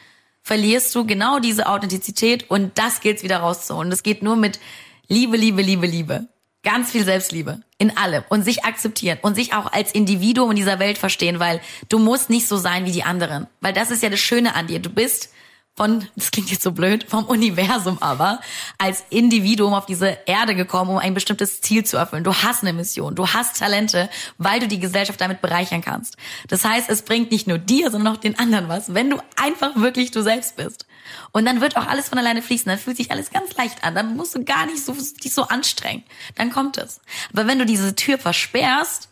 verlierst 0.42 0.94
du 0.94 1.06
genau 1.06 1.38
diese 1.38 1.66
Authentizität 1.66 2.50
und 2.50 2.78
das 2.78 3.00
gilt 3.00 3.22
wieder 3.22 3.38
rauszuholen. 3.38 3.90
Das 3.90 4.02
geht 4.02 4.22
nur 4.22 4.36
mit 4.36 4.60
Liebe, 5.08 5.38
Liebe, 5.38 5.62
Liebe, 5.62 5.86
Liebe. 5.86 6.28
Ganz 6.62 6.90
viel 6.90 7.04
Selbstliebe 7.04 7.60
in 7.78 7.96
allem 7.96 8.24
und 8.28 8.42
sich 8.42 8.64
akzeptieren 8.64 9.18
und 9.22 9.36
sich 9.36 9.54
auch 9.54 9.72
als 9.72 9.92
Individuum 9.92 10.50
in 10.50 10.56
dieser 10.56 10.80
Welt 10.80 10.98
verstehen, 10.98 11.38
weil 11.38 11.60
du 11.88 11.98
musst 11.98 12.30
nicht 12.30 12.48
so 12.48 12.56
sein 12.56 12.84
wie 12.84 12.92
die 12.92 13.04
anderen. 13.04 13.46
Weil 13.60 13.72
das 13.72 13.90
ist 13.90 14.02
ja 14.02 14.10
das 14.10 14.20
Schöne 14.20 14.54
an 14.56 14.66
dir. 14.66 14.80
Du 14.80 14.90
bist 14.90 15.30
von, 15.78 16.04
das 16.16 16.32
klingt 16.32 16.50
jetzt 16.50 16.64
so 16.64 16.72
blöd, 16.72 17.06
vom 17.08 17.24
Universum 17.24 17.98
aber, 18.00 18.40
als 18.78 19.04
Individuum 19.10 19.74
auf 19.74 19.86
diese 19.86 20.18
Erde 20.26 20.56
gekommen, 20.56 20.90
um 20.90 20.98
ein 20.98 21.14
bestimmtes 21.14 21.60
Ziel 21.60 21.84
zu 21.84 21.96
erfüllen. 21.96 22.24
Du 22.24 22.34
hast 22.34 22.62
eine 22.62 22.72
Mission, 22.72 23.14
du 23.14 23.28
hast 23.28 23.58
Talente, 23.58 24.10
weil 24.38 24.58
du 24.58 24.66
die 24.66 24.80
Gesellschaft 24.80 25.20
damit 25.20 25.40
bereichern 25.40 25.80
kannst. 25.80 26.16
Das 26.48 26.64
heißt, 26.64 26.90
es 26.90 27.02
bringt 27.02 27.30
nicht 27.30 27.46
nur 27.46 27.58
dir, 27.58 27.92
sondern 27.92 28.16
auch 28.16 28.20
den 28.20 28.36
anderen 28.40 28.68
was, 28.68 28.92
wenn 28.92 29.08
du 29.08 29.18
einfach 29.36 29.76
wirklich 29.76 30.10
du 30.10 30.20
selbst 30.20 30.56
bist. 30.56 30.84
Und 31.32 31.44
dann 31.44 31.60
wird 31.60 31.76
auch 31.76 31.86
alles 31.86 32.08
von 32.08 32.18
alleine 32.18 32.42
fließen, 32.42 32.66
dann 32.66 32.78
fühlt 32.78 32.96
sich 32.96 33.10
alles 33.10 33.30
ganz 33.30 33.56
leicht 33.56 33.84
an, 33.84 33.94
dann 33.94 34.16
musst 34.16 34.34
du 34.34 34.44
gar 34.44 34.66
nicht 34.66 34.84
so, 34.84 34.92
dich 34.92 35.34
so 35.34 35.42
anstrengen. 35.42 36.04
Dann 36.36 36.50
kommt 36.50 36.78
es. 36.78 37.00
Aber 37.32 37.46
wenn 37.46 37.58
du 37.58 37.66
diese 37.66 37.94
Tür 37.94 38.18
versperrst, 38.18 39.08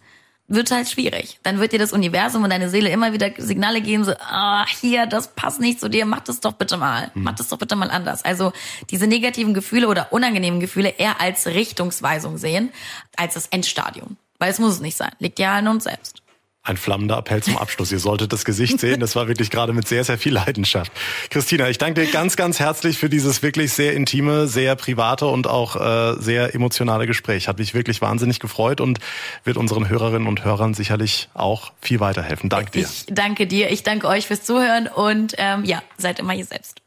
wird 0.49 0.71
halt 0.71 0.89
schwierig. 0.89 1.41
Dann 1.43 1.59
wird 1.59 1.73
dir 1.73 1.79
das 1.79 1.93
Universum 1.93 2.45
und 2.45 2.51
deine 2.51 2.71
Seele 2.71 2.91
immer 2.91 3.13
wieder 3.13 3.31
Signale 3.37 3.81
geben, 3.81 4.05
so, 4.05 4.13
ah, 4.21 4.65
hier, 4.81 5.07
das 5.07 5.29
passt 5.35 5.61
nicht 5.61 5.81
zu 5.81 5.89
dir, 5.89 6.07
mach 6.07 6.21
das 6.21 6.41
doch 6.41 6.53
bitte 6.53 6.77
mal. 6.77 7.11
Mhm. 7.15 7.25
Mach 7.25 7.35
das 7.35 7.49
doch 7.49 7.59
bitte 7.59 7.75
mal 7.75 7.91
anders. 7.91 8.25
Also 8.25 8.53
diese 8.91 9.07
negativen 9.07 9.55
Gefühle 9.55 9.89
oder 9.89 10.13
unangenehmen 10.13 10.61
Gefühle 10.61 10.91
eher 10.91 11.21
als 11.21 11.47
Richtungsweisung 11.47 12.39
sehen, 12.39 12.71
als 13.17 13.35
das 13.35 13.49
Endstadium. 13.49 14.17
Weil 14.39 14.51
es 14.51 14.59
muss 14.59 14.75
es 14.75 14.81
nicht 14.81 14.97
sein. 14.97 15.13
Liegt 15.19 15.39
ja 15.39 15.55
an 15.57 15.69
uns 15.69 15.85
selbst. 15.85 16.23
Ein 16.67 16.77
flammender 16.77 17.17
Appell 17.17 17.45
zum 17.45 17.57
Abschluss. 17.57 17.93
Ihr 17.93 18.01
solltet 18.01 18.33
das 18.33 18.45
Gesicht 18.45 18.81
sehen. 18.81 18.99
Das 18.99 19.15
war 19.15 19.29
wirklich 19.29 19.51
gerade 19.51 19.73
mit 19.73 19.87
sehr, 19.87 20.03
sehr 20.03 20.19
viel 20.19 20.35
Leidenschaft. 20.35 20.91
Christina, 21.31 21.69
ich 21.69 21.79
danke 21.79 22.01
dir 22.01 22.11
ganz, 22.11 22.35
ganz 22.37 22.59
herzlich 22.59 22.99
für 22.99 23.09
dieses 23.09 23.41
wirklich 23.41 23.73
sehr 23.73 23.95
intime, 23.95 24.49
sehr 24.49 24.75
private 24.75 25.27
und 25.27 25.47
auch 25.47 25.77
äh, 25.77 26.21
sehr 26.21 26.57
emotionale 26.57 27.07
Gespräch. 27.07 27.47
Hat 27.47 27.59
mich 27.59 27.73
wirklich 27.73 28.03
wahnsinnig 28.03 28.41
gefreut 28.41 28.81
und 28.81 28.99
wird 29.45 29.59
unseren 29.59 29.89
Hörerinnen 29.89 30.27
und 30.27 30.45
Hörern 30.45 30.75
sicherlich 30.75 31.29
auch 31.35 31.73
viel 31.81 32.01
weiterhelfen. 32.01 32.49
Danke 32.49 32.73
dir. 32.73 32.81
Ich 32.81 33.07
danke 33.09 33.47
dir. 33.47 33.71
Ich 33.71 33.85
danke 33.85 34.09
euch 34.09 34.27
fürs 34.27 34.43
Zuhören 34.43 34.89
und 34.89 35.35
ähm, 35.39 35.65
ja, 35.65 35.85
seid 35.99 36.19
immer 36.19 36.35
ihr 36.35 36.47
selbst. 36.47 36.83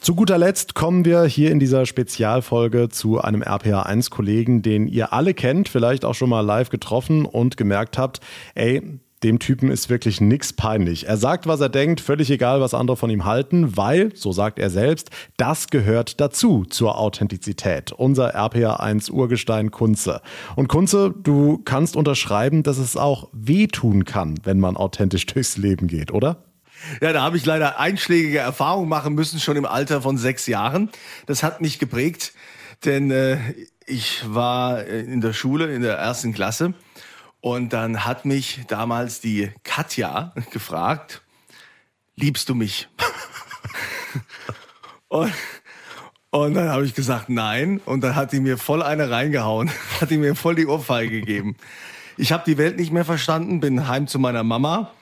Zu 0.00 0.14
guter 0.14 0.38
Letzt 0.38 0.74
kommen 0.74 1.04
wir 1.04 1.24
hier 1.24 1.50
in 1.50 1.60
dieser 1.60 1.84
Spezialfolge 1.84 2.88
zu 2.88 3.20
einem 3.20 3.42
RPA1-Kollegen, 3.42 4.62
den 4.62 4.88
ihr 4.88 5.12
alle 5.12 5.34
kennt, 5.34 5.68
vielleicht 5.68 6.06
auch 6.06 6.14
schon 6.14 6.30
mal 6.30 6.40
live 6.40 6.70
getroffen 6.70 7.26
und 7.26 7.58
gemerkt 7.58 7.98
habt, 7.98 8.20
ey, 8.54 8.98
dem 9.22 9.38
Typen 9.38 9.70
ist 9.70 9.90
wirklich 9.90 10.22
nix 10.22 10.54
peinlich. 10.54 11.06
Er 11.06 11.18
sagt, 11.18 11.46
was 11.46 11.60
er 11.60 11.68
denkt, 11.68 12.00
völlig 12.00 12.30
egal, 12.30 12.62
was 12.62 12.72
andere 12.72 12.96
von 12.96 13.10
ihm 13.10 13.26
halten, 13.26 13.76
weil, 13.76 14.16
so 14.16 14.32
sagt 14.32 14.58
er 14.58 14.70
selbst, 14.70 15.10
das 15.36 15.68
gehört 15.68 16.18
dazu 16.18 16.64
zur 16.64 16.98
Authentizität. 16.98 17.92
Unser 17.92 18.34
RPA1 18.34 19.10
Urgestein 19.10 19.70
Kunze. 19.70 20.22
Und 20.56 20.68
Kunze, 20.68 21.14
du 21.22 21.58
kannst 21.58 21.94
unterschreiben, 21.94 22.62
dass 22.62 22.78
es 22.78 22.96
auch 22.96 23.28
wehtun 23.34 24.06
kann, 24.06 24.40
wenn 24.44 24.60
man 24.60 24.78
authentisch 24.78 25.26
durchs 25.26 25.58
Leben 25.58 25.88
geht, 25.88 26.10
oder? 26.10 26.38
Ja, 27.00 27.12
da 27.12 27.22
habe 27.22 27.36
ich 27.36 27.44
leider 27.44 27.78
einschlägige 27.78 28.38
Erfahrungen 28.38 28.88
machen 28.88 29.14
müssen, 29.14 29.40
schon 29.40 29.56
im 29.56 29.66
Alter 29.66 30.02
von 30.02 30.18
sechs 30.18 30.46
Jahren. 30.46 30.90
Das 31.26 31.42
hat 31.42 31.60
mich 31.60 31.78
geprägt, 31.78 32.32
denn 32.84 33.10
äh, 33.10 33.38
ich 33.86 34.22
war 34.26 34.84
äh, 34.84 35.00
in 35.00 35.20
der 35.20 35.32
Schule 35.32 35.72
in 35.74 35.82
der 35.82 35.96
ersten 35.96 36.32
Klasse 36.32 36.74
und 37.40 37.72
dann 37.72 38.04
hat 38.04 38.24
mich 38.24 38.60
damals 38.68 39.20
die 39.20 39.52
Katja 39.64 40.32
gefragt, 40.50 41.22
liebst 42.16 42.48
du 42.48 42.54
mich? 42.54 42.88
und, 45.08 45.32
und 46.30 46.54
dann 46.54 46.68
habe 46.68 46.84
ich 46.84 46.94
gesagt, 46.94 47.28
nein. 47.28 47.80
Und 47.84 48.02
dann 48.02 48.14
hat 48.14 48.32
die 48.32 48.40
mir 48.40 48.58
voll 48.58 48.82
eine 48.82 49.10
reingehauen, 49.10 49.70
hat 50.00 50.10
die 50.10 50.18
mir 50.18 50.34
voll 50.34 50.54
die 50.54 50.66
Ohrfeige 50.66 51.20
gegeben. 51.20 51.56
Ich 52.20 52.32
habe 52.32 52.42
die 52.44 52.58
Welt 52.58 52.76
nicht 52.76 52.92
mehr 52.92 53.06
verstanden, 53.06 53.60
bin 53.60 53.88
heim 53.88 54.06
zu 54.06 54.18
meiner 54.18 54.44
Mama 54.44 54.92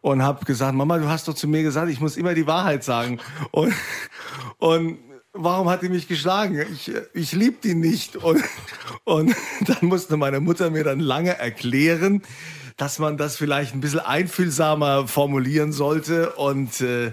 und 0.00 0.22
habe 0.22 0.46
gesagt, 0.46 0.74
Mama, 0.74 0.96
du 0.96 1.06
hast 1.06 1.28
doch 1.28 1.34
zu 1.34 1.46
mir 1.46 1.62
gesagt, 1.62 1.90
ich 1.90 2.00
muss 2.00 2.16
immer 2.16 2.32
die 2.32 2.46
Wahrheit 2.46 2.82
sagen. 2.82 3.20
Und, 3.50 3.74
und 4.56 4.98
warum 5.34 5.68
hat 5.68 5.82
die 5.82 5.90
mich 5.90 6.08
geschlagen? 6.08 6.64
Ich, 6.72 6.90
ich 7.12 7.32
liebe 7.32 7.58
die 7.62 7.74
nicht. 7.74 8.16
Und, 8.16 8.42
und 9.04 9.36
dann 9.66 9.86
musste 9.86 10.16
meine 10.16 10.40
Mutter 10.40 10.70
mir 10.70 10.82
dann 10.82 10.98
lange 10.98 11.36
erklären, 11.38 12.22
dass 12.78 12.98
man 12.98 13.18
das 13.18 13.36
vielleicht 13.36 13.74
ein 13.74 13.82
bisschen 13.82 14.00
einfühlsamer 14.00 15.06
formulieren 15.08 15.72
sollte. 15.72 16.32
Und 16.36 16.80
äh, 16.80 17.12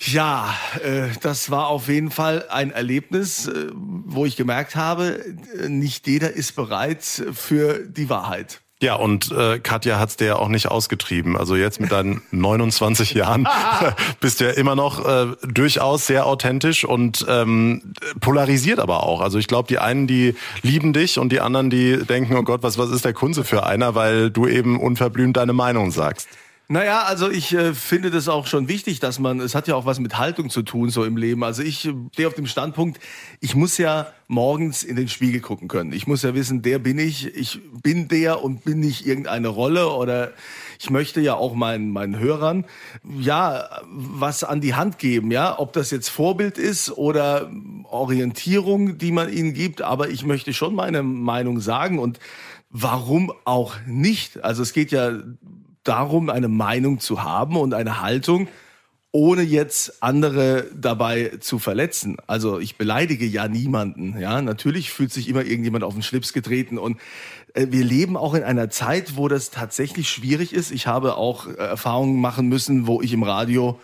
ja, 0.00 0.54
äh, 0.82 1.08
das 1.20 1.50
war 1.50 1.68
auf 1.68 1.88
jeden 1.88 2.10
Fall 2.10 2.46
ein 2.48 2.70
Erlebnis, 2.70 3.48
äh, 3.48 3.68
wo 3.72 4.26
ich 4.26 4.36
gemerkt 4.36 4.76
habe, 4.76 5.24
nicht 5.68 6.06
jeder 6.06 6.32
ist 6.32 6.56
bereit 6.56 7.04
für 7.32 7.80
die 7.86 8.08
Wahrheit. 8.08 8.60
Ja, 8.82 8.96
und 8.96 9.32
äh, 9.32 9.58
Katja 9.58 9.98
hat's 9.98 10.16
dir 10.16 10.26
ja 10.26 10.36
auch 10.36 10.48
nicht 10.48 10.68
ausgetrieben. 10.68 11.34
Also 11.34 11.56
jetzt 11.56 11.80
mit 11.80 11.92
deinen 11.92 12.20
29 12.30 13.14
Jahren 13.14 13.48
bist 14.20 14.40
du 14.40 14.44
ja 14.44 14.50
immer 14.50 14.74
noch 14.76 15.02
äh, 15.02 15.28
durchaus 15.48 16.06
sehr 16.06 16.26
authentisch 16.26 16.84
und 16.84 17.24
ähm, 17.26 17.94
polarisiert 18.20 18.78
aber 18.78 19.02
auch. 19.02 19.22
Also 19.22 19.38
ich 19.38 19.46
glaube, 19.46 19.68
die 19.68 19.78
einen, 19.78 20.06
die 20.06 20.34
lieben 20.60 20.92
dich 20.92 21.18
und 21.18 21.32
die 21.32 21.40
anderen, 21.40 21.70
die 21.70 22.04
denken, 22.04 22.36
oh 22.36 22.42
Gott, 22.42 22.62
was, 22.62 22.76
was 22.76 22.90
ist 22.90 23.06
der 23.06 23.14
Kunze 23.14 23.44
für 23.44 23.64
einer, 23.64 23.94
weil 23.94 24.30
du 24.30 24.46
eben 24.46 24.78
unverblümt 24.78 25.38
deine 25.38 25.54
Meinung 25.54 25.90
sagst. 25.90 26.28
Naja, 26.68 27.04
also 27.04 27.30
ich 27.30 27.52
äh, 27.52 27.74
finde 27.74 28.10
das 28.10 28.26
auch 28.26 28.48
schon 28.48 28.66
wichtig, 28.66 28.98
dass 28.98 29.20
man, 29.20 29.38
es 29.38 29.54
hat 29.54 29.68
ja 29.68 29.76
auch 29.76 29.86
was 29.86 30.00
mit 30.00 30.18
Haltung 30.18 30.50
zu 30.50 30.62
tun, 30.62 30.90
so 30.90 31.04
im 31.04 31.16
Leben. 31.16 31.44
Also 31.44 31.62
ich 31.62 31.86
äh, 31.86 31.94
stehe 32.12 32.26
auf 32.26 32.34
dem 32.34 32.48
Standpunkt, 32.48 32.98
ich 33.40 33.54
muss 33.54 33.78
ja 33.78 34.08
morgens 34.26 34.82
in 34.82 34.96
den 34.96 35.06
Spiegel 35.06 35.40
gucken 35.40 35.68
können. 35.68 35.92
Ich 35.92 36.08
muss 36.08 36.22
ja 36.22 36.34
wissen, 36.34 36.62
der 36.62 36.80
bin 36.80 36.98
ich, 36.98 37.32
ich 37.36 37.60
bin 37.84 38.08
der 38.08 38.42
und 38.42 38.64
bin 38.64 38.80
nicht 38.80 39.06
irgendeine 39.06 39.46
Rolle 39.46 39.90
oder 39.90 40.32
ich 40.80 40.90
möchte 40.90 41.20
ja 41.20 41.34
auch 41.34 41.54
meinen, 41.54 41.92
meinen 41.92 42.18
Hörern, 42.18 42.64
ja, 43.16 43.68
was 43.88 44.42
an 44.42 44.60
die 44.60 44.74
Hand 44.74 44.98
geben, 44.98 45.30
ja, 45.30 45.56
ob 45.60 45.72
das 45.72 45.92
jetzt 45.92 46.08
Vorbild 46.08 46.58
ist 46.58 46.90
oder 46.90 47.48
Orientierung, 47.84 48.98
die 48.98 49.12
man 49.12 49.32
ihnen 49.32 49.54
gibt, 49.54 49.82
aber 49.82 50.08
ich 50.08 50.24
möchte 50.24 50.52
schon 50.52 50.74
meine 50.74 51.04
Meinung 51.04 51.60
sagen 51.60 52.00
und 52.00 52.18
warum 52.70 53.32
auch 53.44 53.76
nicht? 53.86 54.42
Also 54.42 54.62
es 54.62 54.72
geht 54.72 54.90
ja 54.90 55.12
darum, 55.88 56.30
eine 56.30 56.48
Meinung 56.48 57.00
zu 57.00 57.22
haben 57.22 57.56
und 57.56 57.74
eine 57.74 58.00
Haltung, 58.00 58.48
ohne 59.12 59.42
jetzt 59.42 60.02
andere 60.02 60.66
dabei 60.74 61.32
zu 61.40 61.58
verletzen. 61.58 62.18
Also 62.26 62.58
ich 62.58 62.76
beleidige 62.76 63.24
ja 63.24 63.48
niemanden. 63.48 64.18
Ja, 64.20 64.42
natürlich 64.42 64.90
fühlt 64.90 65.12
sich 65.12 65.28
immer 65.28 65.44
irgendjemand 65.44 65.84
auf 65.84 65.94
den 65.94 66.02
Schlips 66.02 66.32
getreten 66.32 66.76
und 66.76 66.98
äh, 67.54 67.68
wir 67.70 67.84
leben 67.84 68.16
auch 68.16 68.34
in 68.34 68.42
einer 68.42 68.68
Zeit, 68.68 69.16
wo 69.16 69.28
das 69.28 69.50
tatsächlich 69.50 70.08
schwierig 70.10 70.52
ist. 70.52 70.70
Ich 70.70 70.86
habe 70.86 71.16
auch 71.16 71.46
äh, 71.46 71.52
Erfahrungen 71.52 72.20
machen 72.20 72.48
müssen, 72.48 72.86
wo 72.86 73.00
ich 73.00 73.12
im 73.12 73.22
Radio 73.22 73.80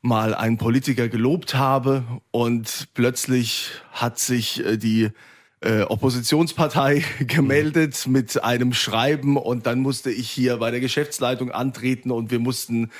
mal 0.00 0.34
einen 0.34 0.58
Politiker 0.58 1.08
gelobt 1.08 1.54
habe 1.54 2.04
und 2.30 2.88
plötzlich 2.94 3.70
hat 3.92 4.18
sich 4.18 4.64
äh, 4.64 4.76
die 4.76 5.10
äh, 5.62 5.82
Oppositionspartei 5.82 7.04
gemeldet 7.20 8.06
mit 8.06 8.42
einem 8.42 8.72
Schreiben 8.72 9.36
und 9.36 9.66
dann 9.66 9.80
musste 9.80 10.10
ich 10.10 10.30
hier 10.30 10.56
bei 10.58 10.70
der 10.70 10.80
Geschäftsleitung 10.80 11.50
antreten 11.50 12.10
und 12.10 12.30
wir 12.30 12.38
mussten 12.38 12.90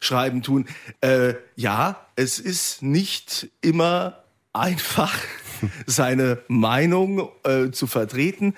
Schreiben 0.00 0.42
tun. 0.42 0.66
Äh, 1.00 1.34
ja, 1.56 2.06
es 2.16 2.38
ist 2.38 2.82
nicht 2.82 3.48
immer 3.60 4.18
einfach, 4.52 5.18
seine 5.86 6.38
Meinung 6.48 7.30
äh, 7.44 7.70
zu 7.70 7.86
vertreten. 7.86 8.54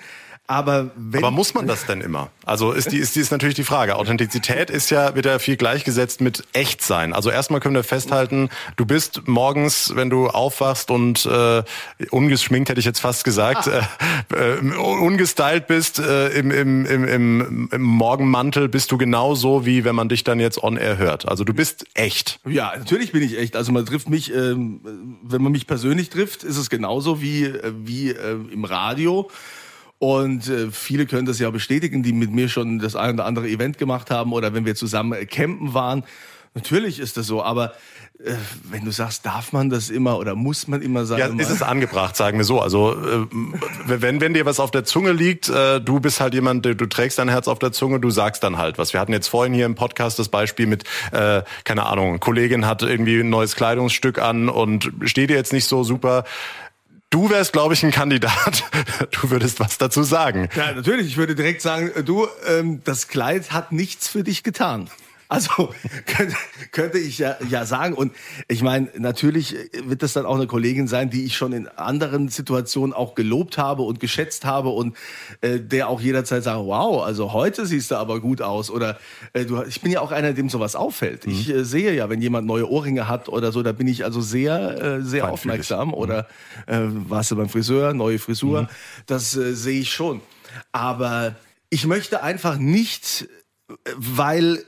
Aber, 0.47 0.91
wenn 0.95 1.23
Aber 1.23 1.31
muss 1.31 1.55
man 1.55 1.65
das 1.65 1.87
denn 1.87 2.01
immer? 2.01 2.29
Also 2.45 2.71
ist 2.71 2.91
die, 2.91 2.97
ist 2.97 3.15
die 3.15 3.19
ist 3.19 3.31
natürlich 3.31 3.55
die 3.55 3.63
Frage. 3.63 3.95
Authentizität 3.95 4.69
ist 4.69 4.91
ja, 4.91 5.15
wird 5.15 5.25
ja 5.25 5.39
viel 5.39 5.57
gleichgesetzt 5.57 6.21
mit 6.21 6.43
echt 6.53 6.83
sein. 6.83 7.13
Also 7.13 7.31
erstmal 7.31 7.59
können 7.59 7.73
wir 7.73 7.83
festhalten, 7.83 8.49
du 8.75 8.85
bist 8.85 9.27
morgens, 9.27 9.93
wenn 9.95 10.11
du 10.11 10.27
aufwachst 10.27 10.91
und 10.91 11.25
äh, 11.25 11.63
ungeschminkt 12.11 12.69
hätte 12.69 12.79
ich 12.79 12.85
jetzt 12.85 12.99
fast 12.99 13.23
gesagt, 13.23 13.67
ah. 13.67 13.89
äh, 14.35 14.57
äh, 14.57 14.75
ungestylt 14.77 15.65
bist 15.65 15.97
äh, 15.97 16.27
im, 16.29 16.51
im, 16.51 16.85
im, 16.85 17.07
im, 17.07 17.69
im 17.71 17.81
Morgenmantel, 17.81 18.69
bist 18.69 18.91
du 18.91 18.99
genauso 18.99 19.65
wie 19.65 19.83
wenn 19.83 19.95
man 19.95 20.09
dich 20.09 20.23
dann 20.23 20.39
jetzt 20.39 20.61
on 20.61 20.77
air 20.77 20.99
hört. 20.99 21.27
Also 21.27 21.43
du 21.43 21.55
bist 21.55 21.85
echt. 21.95 22.39
Ja, 22.47 22.73
natürlich 22.77 23.11
bin 23.11 23.23
ich 23.23 23.39
echt. 23.39 23.55
Also 23.55 23.71
man 23.71 23.83
trifft 23.83 24.09
mich, 24.09 24.31
ähm, 24.31 24.81
wenn 25.23 25.41
man 25.41 25.51
mich 25.51 25.65
persönlich 25.65 26.09
trifft, 26.09 26.43
ist 26.43 26.57
es 26.57 26.69
genauso 26.69 27.19
wie, 27.19 27.45
äh, 27.45 27.73
wie 27.83 28.11
äh, 28.11 28.37
im 28.51 28.63
Radio. 28.63 29.31
Und 29.97 30.49
äh, 30.49 30.71
viele 30.71 31.05
können 31.05 31.25
das 31.25 31.39
ja 31.39 31.49
bestätigen, 31.49 32.03
die 32.03 32.13
mit 32.13 32.31
mir 32.31 32.49
schon 32.49 32.79
das 32.79 32.95
ein 32.95 33.15
oder 33.15 33.25
andere 33.25 33.47
Event 33.47 33.77
gemacht 33.77 34.11
haben 34.11 34.33
oder 34.33 34.53
wenn 34.53 34.65
wir 34.65 34.75
zusammen 34.75 35.13
äh, 35.13 35.25
campen 35.25 35.73
waren. 35.73 36.03
Natürlich 36.53 36.99
ist 36.99 37.17
das 37.17 37.27
so, 37.27 37.43
aber 37.43 37.73
äh, 38.23 38.33
wenn 38.69 38.85
du 38.85 38.91
sagst, 38.91 39.25
darf 39.25 39.51
man 39.51 39.69
das 39.69 39.89
immer 39.89 40.17
oder 40.17 40.35
muss 40.35 40.69
man 40.69 40.81
immer 40.81 41.05
sagen? 41.05 41.37
Ja, 41.37 41.43
ist 41.43 41.49
es 41.49 41.61
angebracht, 41.61 42.15
sagen 42.15 42.37
wir 42.37 42.45
so. 42.45 42.61
Also 42.61 42.93
äh, 42.93 43.27
wenn, 43.87 44.21
wenn 44.21 44.33
dir 44.33 44.45
was 44.45 44.61
auf 44.61 44.71
der 44.71 44.85
Zunge 44.85 45.11
liegt, 45.11 45.49
äh, 45.49 45.81
du 45.81 45.99
bist 45.99 46.21
halt 46.21 46.33
jemand, 46.33 46.65
du, 46.65 46.73
du 46.73 46.85
trägst 46.85 47.19
dein 47.19 47.27
Herz 47.27 47.49
auf 47.49 47.59
der 47.59 47.73
Zunge, 47.73 47.99
du 47.99 48.09
sagst 48.09 48.41
dann 48.43 48.57
halt 48.57 48.77
was. 48.77 48.93
Wir 48.93 49.01
hatten 49.01 49.11
jetzt 49.11 49.27
vorhin 49.27 49.53
hier 49.53 49.65
im 49.65 49.75
Podcast 49.75 50.17
das 50.17 50.29
Beispiel 50.29 50.65
mit, 50.65 50.85
äh, 51.11 51.41
keine 51.65 51.85
Ahnung, 51.87 52.09
eine 52.09 52.19
Kollegin 52.19 52.65
hat 52.65 52.83
irgendwie 52.83 53.19
ein 53.19 53.29
neues 53.29 53.57
Kleidungsstück 53.57 54.19
an 54.19 54.47
und 54.47 54.91
steht 55.03 55.29
dir 55.29 55.35
jetzt 55.35 55.51
nicht 55.51 55.65
so 55.65 55.83
super 55.83 56.23
Du 57.09 57.29
wärst, 57.29 57.53
glaube 57.53 57.73
ich, 57.73 57.83
ein 57.83 57.91
Kandidat. 57.91 58.63
Du 59.11 59.29
würdest 59.29 59.59
was 59.59 59.77
dazu 59.77 60.03
sagen. 60.03 60.49
Ja, 60.55 60.71
natürlich. 60.73 61.07
Ich 61.07 61.17
würde 61.17 61.35
direkt 61.35 61.61
sagen, 61.61 61.91
du, 62.05 62.27
ähm, 62.47 62.81
das 62.83 63.07
Kleid 63.07 63.51
hat 63.51 63.71
nichts 63.71 64.07
für 64.07 64.23
dich 64.23 64.43
getan. 64.43 64.89
Also 65.27 65.73
könnte, 66.05 66.35
könnte 66.71 66.97
ich 66.99 67.17
ja, 67.17 67.37
ja 67.49 67.65
sagen. 67.65 67.93
Und 67.93 68.13
ich 68.47 68.61
meine, 68.61 68.89
natürlich 68.97 69.55
wird 69.83 70.03
das 70.03 70.13
dann 70.13 70.25
auch 70.25 70.35
eine 70.35 70.47
Kollegin 70.47 70.87
sein, 70.87 71.09
die 71.09 71.25
ich 71.25 71.35
schon 71.35 71.53
in 71.53 71.67
anderen 71.67 72.29
Situationen 72.29 72.93
auch 72.93 73.15
gelobt 73.15 73.57
habe 73.57 73.81
und 73.83 73.99
geschätzt 73.99 74.45
habe 74.45 74.69
und 74.69 74.95
äh, 75.41 75.59
der 75.59 75.89
auch 75.89 76.01
jederzeit 76.01 76.43
sagt, 76.43 76.59
wow, 76.59 77.03
also 77.03 77.33
heute 77.33 77.65
siehst 77.65 77.91
du 77.91 77.95
aber 77.95 78.19
gut 78.19 78.41
aus. 78.41 78.69
Oder 78.69 78.99
äh, 79.33 79.45
du, 79.45 79.63
ich 79.63 79.81
bin 79.81 79.91
ja 79.91 80.01
auch 80.01 80.11
einer, 80.11 80.33
dem 80.33 80.49
sowas 80.49 80.75
auffällt. 80.75 81.25
Mhm. 81.25 81.33
Ich 81.33 81.49
äh, 81.49 81.65
sehe 81.65 81.93
ja, 81.93 82.09
wenn 82.09 82.21
jemand 82.21 82.47
neue 82.47 82.69
Ohrringe 82.69 83.07
hat 83.07 83.29
oder 83.29 83.51
so, 83.51 83.63
da 83.63 83.71
bin 83.71 83.87
ich 83.87 84.03
also 84.03 84.21
sehr, 84.21 84.81
äh, 84.81 85.01
sehr 85.01 85.31
aufmerksam. 85.31 85.89
Mhm. 85.89 85.93
Oder 85.95 86.27
äh, 86.67 86.79
warst 86.81 87.31
du 87.31 87.35
beim 87.35 87.49
Friseur, 87.49 87.93
neue 87.93 88.19
Frisur, 88.19 88.63
mhm. 88.63 88.67
das 89.07 89.35
äh, 89.35 89.55
sehe 89.55 89.81
ich 89.81 89.91
schon. 89.91 90.21
Aber 90.71 91.35
ich 91.69 91.85
möchte 91.87 92.21
einfach 92.23 92.57
nicht, 92.57 93.27
weil 93.95 94.63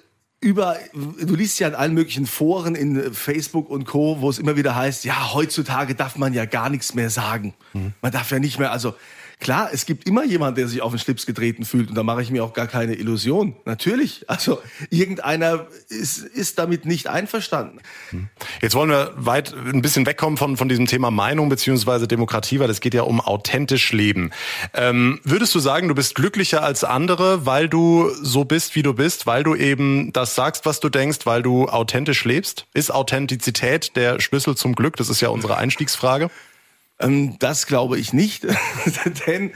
über, 0.48 0.78
du 0.94 1.36
liest 1.36 1.60
ja 1.60 1.68
in 1.68 1.76
allen 1.76 1.94
möglichen 1.94 2.26
Foren 2.26 2.74
in 2.74 3.14
Facebook 3.14 3.70
und 3.70 3.84
Co., 3.84 4.22
wo 4.22 4.30
es 4.30 4.40
immer 4.40 4.56
wieder 4.56 4.78
heißt, 4.78 5.04
ja, 5.04 5.34
heutzutage 5.34 5.94
darf 5.94 6.16
man 6.16 6.34
ja 6.34 6.46
gar 6.46 6.70
nichts 6.70 6.94
mehr 6.94 7.10
sagen. 7.10 7.54
Mhm. 7.74 7.92
Man 8.02 8.14
darf 8.14 8.32
ja 8.32 8.40
nicht 8.40 8.58
mehr, 8.58 8.72
also 8.72 8.96
Klar, 9.40 9.70
es 9.72 9.86
gibt 9.86 10.08
immer 10.08 10.26
jemand, 10.26 10.58
der 10.58 10.68
sich 10.68 10.82
auf 10.82 10.92
den 10.92 10.98
Schlips 10.98 11.28
getreten 11.28 11.64
fühlt 11.64 11.90
und 11.90 11.96
da 11.96 12.02
mache 12.02 12.24
ich 12.24 12.32
mir 12.32 12.44
auch 12.44 12.54
gar 12.54 12.66
keine 12.66 12.96
Illusion. 12.96 13.56
Natürlich. 13.66 14.26
Also 14.28 14.60
irgendeiner 14.90 15.68
ist, 15.90 16.18
ist 16.18 16.58
damit 16.58 16.86
nicht 16.86 17.08
einverstanden. 17.08 17.80
Hm. 18.10 18.30
Jetzt 18.62 18.74
wollen 18.74 18.90
wir 18.90 19.14
weit 19.16 19.54
ein 19.54 19.84
bisschen 19.84 20.08
wegkommen 20.08 20.38
von, 20.38 20.58
von 20.58 20.68
diesem 20.68 20.88
Thema 20.88 21.12
Meinung 21.12 21.50
beziehungsweise 21.50 22.08
Demokratie, 22.08 22.60
weil 22.60 22.70
es 22.72 22.82
geht 22.82 22.96
ja 22.96 23.04
um 23.04 23.22
authentisch 23.22 23.92
Leben. 23.92 24.32
Ähm, 24.74 25.20
würdest 25.24 25.54
du 25.54 25.60
sagen, 25.60 25.88
du 25.88 25.94
bist 25.94 26.16
glücklicher 26.16 26.64
als 26.64 26.84
andere, 26.84 27.46
weil 27.46 27.70
du 27.70 28.10
so 28.22 28.44
bist, 28.44 28.76
wie 28.76 28.84
du 28.84 28.96
bist, 28.96 29.28
weil 29.28 29.44
du 29.44 29.54
eben 29.56 30.12
das 30.14 30.34
sagst, 30.34 30.66
was 30.66 30.80
du 30.80 30.90
denkst, 30.90 31.20
weil 31.26 31.44
du 31.44 31.68
authentisch 31.68 32.26
lebst? 32.26 32.66
Ist 32.74 32.92
Authentizität 32.92 33.96
der 33.96 34.20
Schlüssel 34.20 34.56
zum 34.56 34.74
Glück? 34.74 34.96
Das 34.96 35.10
ist 35.10 35.22
ja 35.22 35.30
unsere 35.30 35.58
Einstiegsfrage. 35.58 36.32
Ähm, 37.00 37.38
das 37.40 37.68
glaube 37.68 38.00
ich 38.00 38.14
nicht, 38.14 38.46
denn 39.28 39.52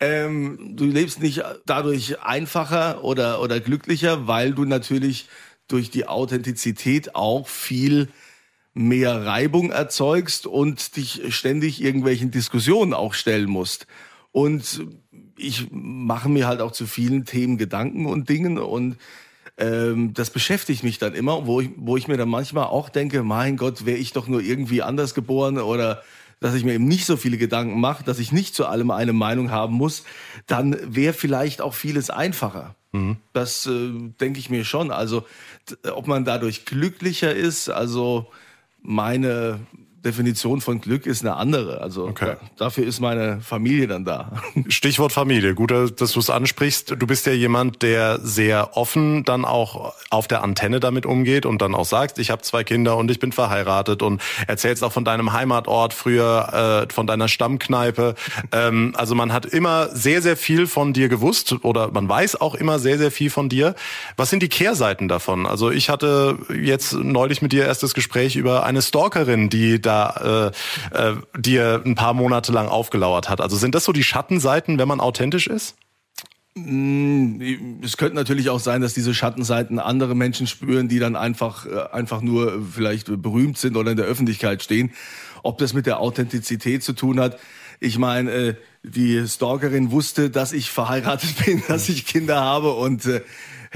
ähm, 0.00 0.72
du 0.76 0.84
lebst 0.84 1.20
nicht 1.20 1.42
dadurch 1.66 2.20
einfacher 2.20 3.04
oder, 3.04 3.40
oder 3.42 3.60
glücklicher, 3.60 4.26
weil 4.26 4.52
du 4.52 4.64
natürlich 4.64 5.28
durch 5.68 5.90
die 5.90 6.06
Authentizität 6.06 7.14
auch 7.14 7.48
viel 7.48 8.08
mehr 8.72 9.24
Reibung 9.24 9.70
erzeugst 9.70 10.46
und 10.46 10.96
dich 10.96 11.34
ständig 11.34 11.82
irgendwelchen 11.82 12.30
Diskussionen 12.30 12.94
auch 12.94 13.14
stellen 13.14 13.48
musst. 13.48 13.86
Und 14.32 14.84
ich 15.36 15.68
mache 15.70 16.28
mir 16.28 16.46
halt 16.46 16.60
auch 16.60 16.72
zu 16.72 16.86
vielen 16.86 17.24
Themen 17.24 17.58
Gedanken 17.58 18.06
und 18.06 18.28
Dingen 18.28 18.58
und 18.58 18.96
ähm, 19.58 20.12
das 20.12 20.30
beschäftigt 20.30 20.82
mich 20.82 20.98
dann 20.98 21.14
immer, 21.14 21.46
wo 21.46 21.60
ich, 21.62 21.70
wo 21.76 21.96
ich 21.96 22.08
mir 22.08 22.18
dann 22.18 22.28
manchmal 22.28 22.64
auch 22.64 22.90
denke, 22.90 23.22
mein 23.22 23.56
Gott, 23.56 23.86
wäre 23.86 23.96
ich 23.96 24.12
doch 24.12 24.28
nur 24.28 24.42
irgendwie 24.42 24.82
anders 24.82 25.14
geboren 25.14 25.58
oder 25.58 26.02
dass 26.40 26.54
ich 26.54 26.64
mir 26.64 26.74
eben 26.74 26.86
nicht 26.86 27.06
so 27.06 27.16
viele 27.16 27.38
Gedanken 27.38 27.80
mache, 27.80 28.04
dass 28.04 28.18
ich 28.18 28.32
nicht 28.32 28.54
zu 28.54 28.66
allem 28.66 28.90
eine 28.90 29.12
Meinung 29.12 29.50
haben 29.50 29.74
muss, 29.74 30.04
dann 30.46 30.76
wäre 30.82 31.14
vielleicht 31.14 31.60
auch 31.60 31.74
vieles 31.74 32.10
einfacher. 32.10 32.74
Mhm. 32.92 33.16
Das 33.32 33.66
äh, 33.66 33.90
denke 34.20 34.38
ich 34.38 34.50
mir 34.50 34.64
schon. 34.64 34.90
Also 34.90 35.26
ob 35.92 36.06
man 36.06 36.24
dadurch 36.24 36.64
glücklicher 36.64 37.34
ist, 37.34 37.68
also 37.68 38.26
meine 38.82 39.60
Definition 40.06 40.60
von 40.60 40.80
Glück 40.80 41.04
ist 41.04 41.22
eine 41.22 41.36
andere. 41.36 41.80
Also 41.80 42.04
okay. 42.06 42.36
da, 42.56 42.64
dafür 42.66 42.86
ist 42.86 43.00
meine 43.00 43.40
Familie 43.40 43.88
dann 43.88 44.04
da. 44.04 44.32
Stichwort 44.68 45.12
Familie. 45.12 45.54
Gut, 45.54 45.70
dass 45.70 46.12
du 46.12 46.20
es 46.20 46.30
ansprichst. 46.30 46.94
Du 46.98 47.06
bist 47.06 47.26
ja 47.26 47.32
jemand, 47.32 47.82
der 47.82 48.20
sehr 48.22 48.76
offen 48.76 49.24
dann 49.24 49.44
auch 49.44 49.94
auf 50.10 50.28
der 50.28 50.42
Antenne 50.42 50.80
damit 50.80 51.06
umgeht 51.06 51.44
und 51.44 51.60
dann 51.60 51.74
auch 51.74 51.84
sagst, 51.84 52.18
ich 52.18 52.30
habe 52.30 52.42
zwei 52.42 52.64
Kinder 52.64 52.96
und 52.96 53.10
ich 53.10 53.18
bin 53.18 53.32
verheiratet 53.32 54.02
und 54.02 54.22
erzählst 54.46 54.84
auch 54.84 54.92
von 54.92 55.04
deinem 55.04 55.32
Heimatort 55.32 55.92
früher, 55.92 56.86
äh, 56.88 56.92
von 56.92 57.06
deiner 57.06 57.28
Stammkneipe. 57.28 58.14
Ähm, 58.52 58.94
also 58.96 59.14
man 59.14 59.32
hat 59.32 59.44
immer 59.46 59.88
sehr, 59.88 60.22
sehr 60.22 60.36
viel 60.36 60.66
von 60.66 60.92
dir 60.92 61.08
gewusst 61.08 61.56
oder 61.64 61.90
man 61.90 62.08
weiß 62.08 62.40
auch 62.40 62.54
immer 62.54 62.78
sehr, 62.78 62.98
sehr 62.98 63.10
viel 63.10 63.30
von 63.30 63.48
dir. 63.48 63.74
Was 64.16 64.30
sind 64.30 64.42
die 64.42 64.48
Kehrseiten 64.48 65.08
davon? 65.08 65.46
Also 65.46 65.70
ich 65.70 65.88
hatte 65.88 66.38
jetzt 66.54 66.92
neulich 66.92 67.42
mit 67.42 67.52
dir 67.52 67.64
erst 67.64 67.82
das 67.82 67.94
Gespräch 67.94 68.36
über 68.36 68.64
eine 68.64 68.82
Stalkerin, 68.82 69.50
die 69.50 69.80
da 69.80 69.95
äh, 70.92 71.10
äh, 71.10 71.16
dir 71.38 71.82
ein 71.84 71.94
paar 71.94 72.14
Monate 72.14 72.52
lang 72.52 72.68
aufgelauert 72.68 73.28
hat. 73.28 73.40
Also 73.40 73.56
sind 73.56 73.74
das 73.74 73.84
so 73.84 73.92
die 73.92 74.04
Schattenseiten, 74.04 74.78
wenn 74.78 74.88
man 74.88 75.00
authentisch 75.00 75.46
ist? 75.46 75.76
Mm, 76.56 77.82
es 77.82 77.98
könnte 77.98 78.14
natürlich 78.14 78.48
auch 78.48 78.60
sein, 78.60 78.80
dass 78.80 78.94
diese 78.94 79.14
Schattenseiten 79.14 79.78
andere 79.78 80.14
Menschen 80.14 80.46
spüren, 80.46 80.88
die 80.88 80.98
dann 80.98 81.14
einfach, 81.14 81.66
äh, 81.66 81.92
einfach 81.92 82.22
nur 82.22 82.62
vielleicht 82.72 83.20
berühmt 83.22 83.58
sind 83.58 83.76
oder 83.76 83.90
in 83.90 83.96
der 83.98 84.06
Öffentlichkeit 84.06 84.62
stehen. 84.62 84.92
Ob 85.42 85.58
das 85.58 85.74
mit 85.74 85.84
der 85.86 86.00
Authentizität 86.00 86.82
zu 86.82 86.94
tun 86.94 87.20
hat. 87.20 87.38
Ich 87.78 87.98
meine, 87.98 88.30
äh, 88.30 88.54
die 88.82 89.28
Stalkerin 89.28 89.90
wusste, 89.90 90.30
dass 90.30 90.54
ich 90.54 90.70
verheiratet 90.70 91.36
bin, 91.44 91.62
dass 91.68 91.90
ich 91.90 92.06
Kinder 92.06 92.40
habe 92.40 92.72
und 92.72 93.04
äh, 93.04 93.20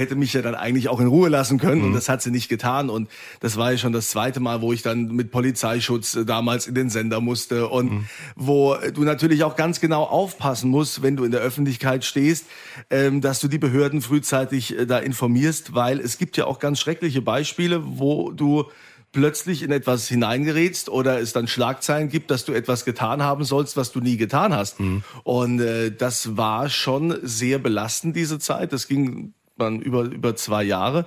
hätte 0.00 0.16
mich 0.16 0.32
ja 0.32 0.42
dann 0.42 0.56
eigentlich 0.56 0.88
auch 0.88 0.98
in 0.98 1.06
Ruhe 1.06 1.28
lassen 1.28 1.58
können 1.58 1.82
mhm. 1.82 1.88
und 1.88 1.92
das 1.92 2.08
hat 2.08 2.22
sie 2.22 2.30
nicht 2.30 2.48
getan 2.48 2.90
und 2.90 3.08
das 3.38 3.56
war 3.56 3.70
ja 3.70 3.78
schon 3.78 3.92
das 3.92 4.10
zweite 4.10 4.40
Mal, 4.40 4.60
wo 4.62 4.72
ich 4.72 4.82
dann 4.82 5.14
mit 5.14 5.30
Polizeischutz 5.30 6.16
äh, 6.16 6.24
damals 6.24 6.66
in 6.66 6.74
den 6.74 6.90
Sender 6.90 7.20
musste 7.20 7.68
und 7.68 7.92
mhm. 7.92 8.06
wo 8.34 8.74
du 8.92 9.04
natürlich 9.04 9.44
auch 9.44 9.54
ganz 9.54 9.80
genau 9.80 10.02
aufpassen 10.02 10.70
musst, 10.70 11.02
wenn 11.02 11.16
du 11.16 11.24
in 11.24 11.30
der 11.30 11.40
Öffentlichkeit 11.40 12.04
stehst, 12.04 12.46
ähm, 12.90 13.20
dass 13.20 13.38
du 13.40 13.48
die 13.48 13.58
Behörden 13.58 14.02
frühzeitig 14.02 14.76
äh, 14.76 14.86
da 14.86 14.98
informierst, 14.98 15.74
weil 15.74 16.00
es 16.00 16.18
gibt 16.18 16.36
ja 16.36 16.46
auch 16.46 16.58
ganz 16.58 16.80
schreckliche 16.80 17.22
Beispiele, 17.22 17.82
wo 17.84 18.32
du 18.32 18.64
plötzlich 19.12 19.62
in 19.62 19.72
etwas 19.72 20.08
hineingerätst 20.08 20.88
oder 20.88 21.20
es 21.20 21.32
dann 21.32 21.48
Schlagzeilen 21.48 22.08
gibt, 22.08 22.30
dass 22.30 22.44
du 22.44 22.52
etwas 22.52 22.84
getan 22.84 23.22
haben 23.22 23.44
sollst, 23.44 23.76
was 23.76 23.92
du 23.92 24.00
nie 24.00 24.16
getan 24.16 24.54
hast. 24.54 24.78
Mhm. 24.80 25.02
Und 25.24 25.60
äh, 25.60 25.90
das 25.90 26.36
war 26.36 26.68
schon 26.68 27.18
sehr 27.22 27.58
belastend, 27.58 28.14
diese 28.16 28.38
Zeit. 28.38 28.72
Das 28.72 28.86
ging 28.88 29.34
man 29.60 29.80
über, 29.80 30.02
über 30.02 30.34
zwei 30.34 30.64
Jahre. 30.64 31.06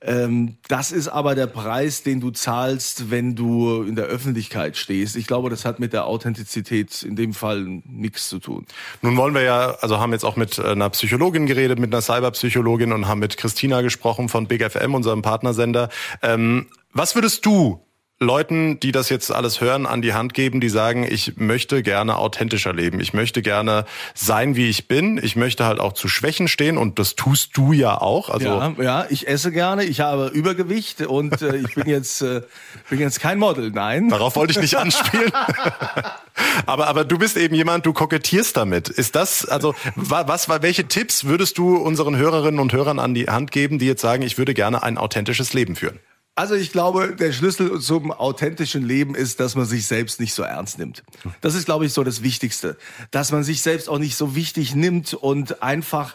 Ähm, 0.00 0.58
das 0.68 0.92
ist 0.92 1.08
aber 1.08 1.34
der 1.34 1.48
Preis, 1.48 2.04
den 2.04 2.20
du 2.20 2.30
zahlst, 2.30 3.10
wenn 3.10 3.34
du 3.34 3.82
in 3.82 3.96
der 3.96 4.04
Öffentlichkeit 4.04 4.76
stehst. 4.76 5.16
Ich 5.16 5.26
glaube, 5.26 5.50
das 5.50 5.64
hat 5.64 5.80
mit 5.80 5.92
der 5.92 6.06
Authentizität 6.06 7.02
in 7.02 7.16
dem 7.16 7.34
Fall 7.34 7.82
nichts 7.84 8.28
zu 8.28 8.38
tun. 8.38 8.66
Nun 9.02 9.16
wollen 9.16 9.34
wir 9.34 9.42
ja, 9.42 9.76
also 9.80 9.98
haben 9.98 10.12
jetzt 10.12 10.24
auch 10.24 10.36
mit 10.36 10.60
einer 10.60 10.88
Psychologin 10.90 11.46
geredet, 11.46 11.80
mit 11.80 11.92
einer 11.92 12.00
Cyberpsychologin 12.00 12.92
und 12.92 13.08
haben 13.08 13.18
mit 13.18 13.36
Christina 13.36 13.80
gesprochen 13.80 14.28
von 14.28 14.46
Big 14.46 14.62
FM, 14.62 14.94
unserem 14.94 15.22
Partnersender. 15.22 15.88
Ähm, 16.22 16.68
was 16.92 17.16
würdest 17.16 17.44
du 17.44 17.80
Leuten, 18.20 18.80
die 18.80 18.90
das 18.90 19.10
jetzt 19.10 19.30
alles 19.30 19.60
hören, 19.60 19.86
an 19.86 20.02
die 20.02 20.12
Hand 20.12 20.34
geben, 20.34 20.60
die 20.60 20.68
sagen, 20.68 21.06
ich 21.08 21.36
möchte 21.36 21.84
gerne 21.84 22.16
authentischer 22.16 22.72
leben. 22.72 22.98
Ich 22.98 23.14
möchte 23.14 23.42
gerne 23.42 23.84
sein, 24.12 24.56
wie 24.56 24.68
ich 24.68 24.88
bin. 24.88 25.20
Ich 25.22 25.36
möchte 25.36 25.64
halt 25.64 25.78
auch 25.78 25.92
zu 25.92 26.08
Schwächen 26.08 26.48
stehen 26.48 26.78
und 26.78 26.98
das 26.98 27.14
tust 27.14 27.56
du 27.56 27.72
ja 27.72 28.00
auch. 28.00 28.28
Also 28.28 28.48
ja, 28.48 28.74
ja 28.80 29.06
ich 29.08 29.28
esse 29.28 29.52
gerne, 29.52 29.84
ich 29.84 30.00
habe 30.00 30.26
Übergewicht 30.26 31.02
und 31.02 31.42
äh, 31.42 31.58
ich 31.58 31.76
bin 31.76 31.88
jetzt, 31.88 32.20
äh, 32.22 32.42
bin 32.90 32.98
jetzt 32.98 33.20
kein 33.20 33.38
Model, 33.38 33.70
nein. 33.70 34.08
Darauf 34.08 34.34
wollte 34.34 34.50
ich 34.50 34.60
nicht 34.60 34.74
anspielen. 34.78 35.30
aber, 36.66 36.88
aber 36.88 37.04
du 37.04 37.18
bist 37.18 37.36
eben 37.36 37.54
jemand, 37.54 37.86
du 37.86 37.92
kokettierst 37.92 38.56
damit. 38.56 38.88
Ist 38.88 39.14
das, 39.14 39.46
also, 39.46 39.76
was, 39.94 40.48
welche 40.48 40.88
Tipps 40.88 41.24
würdest 41.24 41.56
du 41.56 41.76
unseren 41.76 42.16
Hörerinnen 42.16 42.58
und 42.58 42.72
Hörern 42.72 42.98
an 42.98 43.14
die 43.14 43.28
Hand 43.28 43.52
geben, 43.52 43.78
die 43.78 43.86
jetzt 43.86 44.02
sagen, 44.02 44.24
ich 44.24 44.38
würde 44.38 44.54
gerne 44.54 44.82
ein 44.82 44.98
authentisches 44.98 45.54
Leben 45.54 45.76
führen? 45.76 46.00
Also 46.38 46.54
ich 46.54 46.70
glaube, 46.70 47.16
der 47.16 47.32
Schlüssel 47.32 47.80
zum 47.80 48.12
authentischen 48.12 48.86
Leben 48.86 49.16
ist, 49.16 49.40
dass 49.40 49.56
man 49.56 49.64
sich 49.64 49.88
selbst 49.88 50.20
nicht 50.20 50.34
so 50.34 50.44
ernst 50.44 50.78
nimmt. 50.78 51.02
Das 51.40 51.56
ist, 51.56 51.64
glaube 51.64 51.84
ich, 51.84 51.92
so 51.92 52.04
das 52.04 52.22
Wichtigste. 52.22 52.76
Dass 53.10 53.32
man 53.32 53.42
sich 53.42 53.60
selbst 53.60 53.88
auch 53.88 53.98
nicht 53.98 54.14
so 54.14 54.36
wichtig 54.36 54.76
nimmt 54.76 55.14
und 55.14 55.64
einfach 55.64 56.14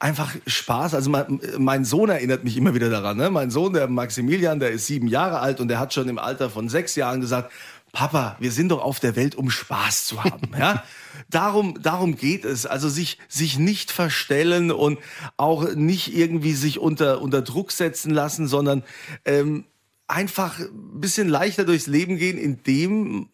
einfach 0.00 0.34
Spaß. 0.48 0.94
Also 0.94 1.10
mein, 1.10 1.40
mein 1.58 1.84
Sohn 1.84 2.10
erinnert 2.10 2.42
mich 2.42 2.56
immer 2.56 2.74
wieder 2.74 2.90
daran. 2.90 3.16
Ne? 3.16 3.30
Mein 3.30 3.52
Sohn, 3.52 3.72
der 3.72 3.86
Maximilian, 3.86 4.58
der 4.58 4.70
ist 4.70 4.88
sieben 4.88 5.06
Jahre 5.06 5.38
alt 5.38 5.60
und 5.60 5.68
der 5.68 5.78
hat 5.78 5.94
schon 5.94 6.08
im 6.08 6.18
Alter 6.18 6.50
von 6.50 6.68
sechs 6.68 6.96
Jahren 6.96 7.20
gesagt, 7.20 7.52
Papa, 7.92 8.36
wir 8.40 8.50
sind 8.50 8.70
doch 8.70 8.82
auf 8.82 9.00
der 9.00 9.16
Welt, 9.16 9.34
um 9.34 9.50
Spaß 9.50 10.06
zu 10.06 10.24
haben. 10.24 10.50
Ja? 10.58 10.82
Darum, 11.28 11.82
darum 11.82 12.16
geht 12.16 12.44
es. 12.44 12.66
Also 12.66 12.88
sich, 12.88 13.18
sich 13.28 13.58
nicht 13.58 13.90
verstellen 13.90 14.70
und 14.70 14.98
auch 15.36 15.74
nicht 15.74 16.14
irgendwie 16.14 16.54
sich 16.54 16.78
unter, 16.78 17.20
unter 17.20 17.42
Druck 17.42 17.70
setzen 17.70 18.10
lassen, 18.10 18.48
sondern 18.48 18.82
ähm, 19.24 19.64
einfach 20.08 20.58
ein 20.58 21.00
bisschen 21.00 21.28
leichter 21.28 21.64
durchs 21.64 21.86
Leben 21.86 22.16
gehen, 22.16 22.38
indem 22.38 23.28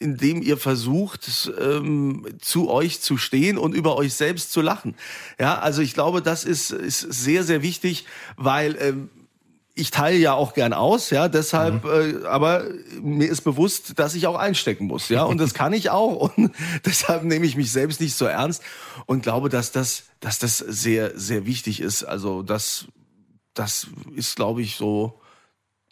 indem 0.00 0.40
ihr 0.40 0.56
versucht, 0.56 1.52
ähm, 1.60 2.26
zu 2.40 2.70
euch 2.70 3.00
zu 3.00 3.18
stehen 3.18 3.58
und 3.58 3.74
über 3.74 3.96
euch 3.96 4.14
selbst 4.14 4.50
zu 4.50 4.62
lachen. 4.62 4.94
Ja, 5.38 5.58
also 5.58 5.82
ich 5.82 5.92
glaube, 5.92 6.22
das 6.22 6.44
ist, 6.44 6.70
ist 6.70 7.00
sehr, 7.00 7.44
sehr 7.44 7.60
wichtig, 7.62 8.06
weil 8.36 8.78
ähm, 8.80 9.10
ich 9.80 9.90
teile 9.90 10.16
ja 10.16 10.34
auch 10.34 10.54
gern 10.54 10.72
aus, 10.72 11.10
ja, 11.10 11.28
deshalb, 11.28 11.84
mhm. 11.84 12.22
äh, 12.22 12.26
aber 12.26 12.64
mir 13.00 13.28
ist 13.28 13.40
bewusst, 13.42 13.98
dass 13.98 14.14
ich 14.14 14.26
auch 14.26 14.36
einstecken 14.36 14.86
muss, 14.86 15.08
ja, 15.08 15.24
und 15.24 15.38
das 15.38 15.54
kann 15.54 15.72
ich 15.72 15.90
auch 15.90 16.30
und 16.36 16.52
deshalb 16.84 17.24
nehme 17.24 17.46
ich 17.46 17.56
mich 17.56 17.72
selbst 17.72 18.00
nicht 18.00 18.14
so 18.14 18.26
ernst 18.26 18.62
und 19.06 19.22
glaube, 19.22 19.48
dass 19.48 19.72
das, 19.72 20.04
dass 20.20 20.38
das 20.38 20.58
sehr, 20.58 21.18
sehr 21.18 21.46
wichtig 21.46 21.80
ist. 21.80 22.04
Also 22.04 22.42
das, 22.42 22.86
das 23.54 23.88
ist, 24.14 24.36
glaube 24.36 24.62
ich, 24.62 24.76
so, 24.76 25.20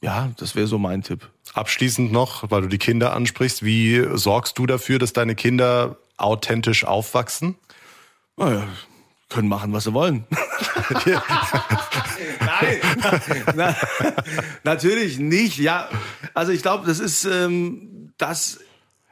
ja, 0.02 0.30
das 0.36 0.54
wäre 0.54 0.66
so 0.66 0.78
mein 0.78 1.02
Tipp. 1.02 1.28
Abschließend 1.54 2.12
noch, 2.12 2.50
weil 2.50 2.62
du 2.62 2.68
die 2.68 2.78
Kinder 2.78 3.12
ansprichst, 3.14 3.64
wie 3.64 4.06
sorgst 4.14 4.58
du 4.58 4.66
dafür, 4.66 4.98
dass 4.98 5.12
deine 5.12 5.34
Kinder 5.34 5.96
authentisch 6.16 6.84
aufwachsen? 6.84 7.56
Naja, 8.36 8.68
können 9.28 9.48
machen, 9.48 9.72
was 9.72 9.84
sie 9.84 9.94
wollen. 9.94 10.26
Nein, 12.40 12.80
na, 13.54 13.76
natürlich 14.64 15.18
nicht. 15.18 15.58
Ja, 15.58 15.88
also 16.34 16.52
ich 16.52 16.62
glaube, 16.62 16.86
das 16.86 16.98
ist 16.98 17.24
ähm, 17.24 18.12
das 18.16 18.60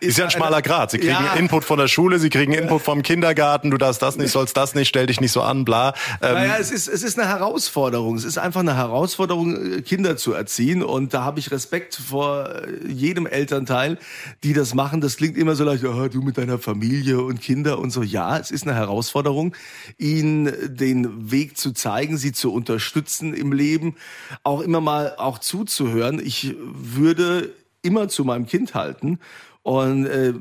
ist, 0.01 0.19
ja 0.19 0.25
ein 0.27 0.31
schmaler 0.31 0.61
Grad. 0.61 0.91
Sie 0.91 0.99
kriegen 0.99 1.13
ja. 1.13 1.35
Input 1.35 1.65
von 1.65 1.79
der 1.79 1.89
Schule, 1.89 2.19
sie 2.19 2.29
kriegen 2.29 2.53
Input 2.53 2.83
vom 2.83 3.03
Kindergarten, 3.03 3.71
du 3.71 3.79
darfst 3.79 4.03
das 4.03 4.17
nicht, 4.17 4.31
sollst 4.31 4.57
das 4.57 4.75
nicht, 4.75 4.89
stell 4.89 5.07
dich 5.07 5.21
nicht 5.23 5.33
so 5.33 5.41
an, 5.41 5.65
bla. 5.65 5.95
Ähm 6.21 6.35
naja, 6.35 6.57
es 6.61 6.71
ist, 6.71 6.87
es 6.87 7.03
ist 7.03 7.19
eine 7.19 7.29
Herausforderung. 7.29 8.17
Es 8.17 8.25
ist 8.25 8.37
einfach 8.37 8.61
eine 8.61 8.77
Herausforderung, 8.77 9.83
Kinder 9.85 10.19
zu 10.19 10.35
erziehen. 10.35 10.83
Und 10.83 11.15
da 11.15 11.25
habe 11.25 11.39
ich 11.39 11.51
Respekt 11.51 11.95
vor 11.95 12.51
jedem 12.87 13.27
Elternteil, 13.27 13.99
die 14.45 14.53
das 14.53 14.75
machen. 14.75 15.01
Das 15.01 15.17
klingt 15.17 15.39
immer 15.39 15.55
so 15.55 15.65
leicht, 15.65 15.83
oh, 15.85 16.09
du 16.09 16.21
mit 16.21 16.37
deiner 16.37 16.59
Familie 16.59 17.23
und 17.23 17.41
Kinder 17.41 17.79
und 17.79 17.91
so. 17.91 18.03
Ja, 18.03 18.37
es 18.37 18.51
ist 18.51 18.67
eine 18.67 18.77
Herausforderung, 18.77 19.55
ihnen 19.97 20.53
den 20.77 21.31
Weg 21.31 21.57
zu 21.57 21.73
zeigen, 21.73 22.19
sie 22.19 22.33
zu 22.33 22.53
unterstützen 22.53 23.33
im 23.33 23.53
Leben, 23.53 23.97
auch 24.43 24.61
immer 24.61 24.83
mal 24.83 25.15
auch 25.17 25.39
zuzuhören. 25.39 26.21
Ich 26.23 26.55
würde 26.61 27.55
immer 27.81 28.09
zu 28.09 28.25
meinem 28.25 28.47
Kind 28.47 28.75
halten 28.75 29.21
und 29.67 30.07
äh, 30.07 30.33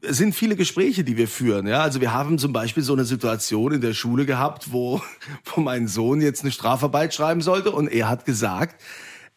es 0.00 0.16
sind 0.16 0.34
viele 0.34 0.56
Gespräche, 0.56 1.04
die 1.04 1.16
wir 1.16 1.28
führen. 1.28 1.68
Ja, 1.68 1.82
also 1.82 2.00
wir 2.00 2.12
haben 2.12 2.36
zum 2.38 2.52
Beispiel 2.52 2.82
so 2.82 2.94
eine 2.94 3.04
Situation 3.04 3.72
in 3.72 3.80
der 3.80 3.94
Schule 3.94 4.26
gehabt, 4.26 4.72
wo, 4.72 5.00
wo 5.44 5.60
mein 5.60 5.86
Sohn 5.86 6.20
jetzt 6.20 6.42
eine 6.42 6.50
Strafarbeit 6.50 7.14
schreiben 7.14 7.42
sollte 7.42 7.70
und 7.70 7.86
er 7.86 8.08
hat 8.08 8.24
gesagt, 8.24 8.82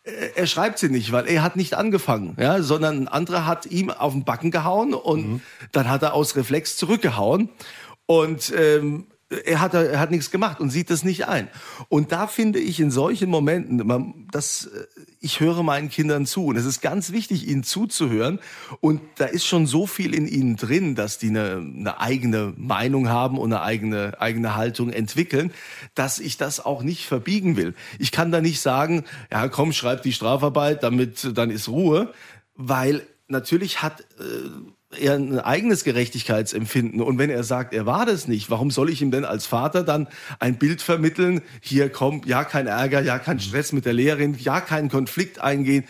äh, 0.02 0.10
er 0.36 0.48
schreibt 0.48 0.80
sie 0.80 0.90
nicht, 0.90 1.12
weil 1.12 1.28
er 1.28 1.44
hat 1.44 1.58
nicht 1.58 1.76
angefangen, 1.76 2.36
ja, 2.40 2.64
sondern 2.64 3.02
ein 3.02 3.08
anderer 3.08 3.46
hat 3.46 3.68
ihm 3.68 3.92
auf 3.92 4.14
den 4.14 4.24
Backen 4.24 4.50
gehauen 4.50 4.96
und 4.96 5.34
mhm. 5.34 5.42
dann 5.72 5.92
hat 5.92 6.02
er 6.02 6.16
aus 6.16 6.36
Reflex 6.36 6.76
zurückgehauen 6.76 7.50
und 8.08 8.52
ähm, 8.58 9.06
er 9.46 9.62
hat, 9.62 9.74
er 9.74 10.00
hat 10.00 10.12
nichts 10.12 10.32
gemacht 10.32 10.60
und 10.60 10.70
sieht 10.70 10.90
das 10.90 11.04
nicht 11.04 11.28
ein. 11.28 11.48
Und 11.90 12.12
da 12.12 12.28
finde 12.28 12.60
ich 12.60 12.80
in 12.80 12.92
solchen 12.92 13.30
Momenten, 13.30 13.86
man, 13.86 14.28
das, 14.32 14.68
äh, 14.68 14.86
ich 15.20 15.40
höre 15.40 15.64
meinen 15.64 15.90
Kindern 15.90 16.26
zu 16.26 16.46
und 16.46 16.56
es 16.56 16.66
ist 16.66 16.82
ganz 16.82 17.12
wichtig, 17.12 17.48
ihnen 17.48 17.64
zuzuhören. 17.64 18.40
Und 18.80 19.02
da 19.18 19.26
ist 19.26 19.46
schon 19.46 19.68
so 19.68 19.88
viel 19.88 20.14
in 20.14 20.28
ihnen 20.28 20.56
drin, 20.56 20.96
dass 20.96 21.18
die 21.18 21.30
eine, 21.30 21.58
eine 21.58 22.00
eigene 22.00 22.54
Meinung 22.58 23.10
haben 23.10 23.38
und 23.38 23.52
eine 23.52 23.62
eigene, 23.62 24.20
eigene 24.20 24.56
Haltung 24.56 24.92
entwickeln, 24.92 25.52
dass 25.96 26.20
ich 26.20 26.38
das 26.38 26.64
auch 26.64 26.84
nicht 26.84 27.06
verbiegen 27.06 27.58
will. 27.58 27.74
Ich 28.00 28.12
kann 28.12 28.32
da 28.32 28.42
nicht 28.42 28.62
sagen, 28.62 29.04
ja 29.32 29.48
komm, 29.48 29.74
schreib 29.74 30.04
die 30.04 30.14
Strafarbeit, 30.14 30.84
damit 30.84 31.38
dann 31.38 31.50
ist 31.52 31.68
Ruhe, 31.68 32.14
weil 32.56 33.06
natürlich 33.28 33.82
hat 33.82 34.02
äh, 34.02 34.04
er 34.92 35.16
ein 35.16 35.40
eigenes 35.40 35.84
Gerechtigkeitsempfinden. 35.84 37.02
Und 37.02 37.18
wenn 37.18 37.30
er 37.30 37.44
sagt, 37.44 37.74
er 37.74 37.86
war 37.86 38.06
das 38.06 38.28
nicht, 38.28 38.50
warum 38.50 38.72
soll 38.72 38.90
ich 38.90 39.02
ihm 39.02 39.12
denn 39.12 39.26
als 39.26 39.46
Vater 39.46 39.84
dann 39.84 40.08
ein 40.40 40.58
Bild 40.58 40.82
vermitteln? 40.82 41.42
Hier 41.62 41.90
kommt 41.90 42.26
ja 42.26 42.44
kein 42.44 42.68
Ärger, 42.68 43.02
ja 43.02 43.20
kein 43.20 43.40
Stress 43.40 43.72
mit 43.72 43.86
der 43.86 43.94
Lehrerin, 43.94 44.36
ja 44.40 44.62
keinen 44.62 44.90
Konflikt 44.90 45.40
eingehen. 45.40 45.86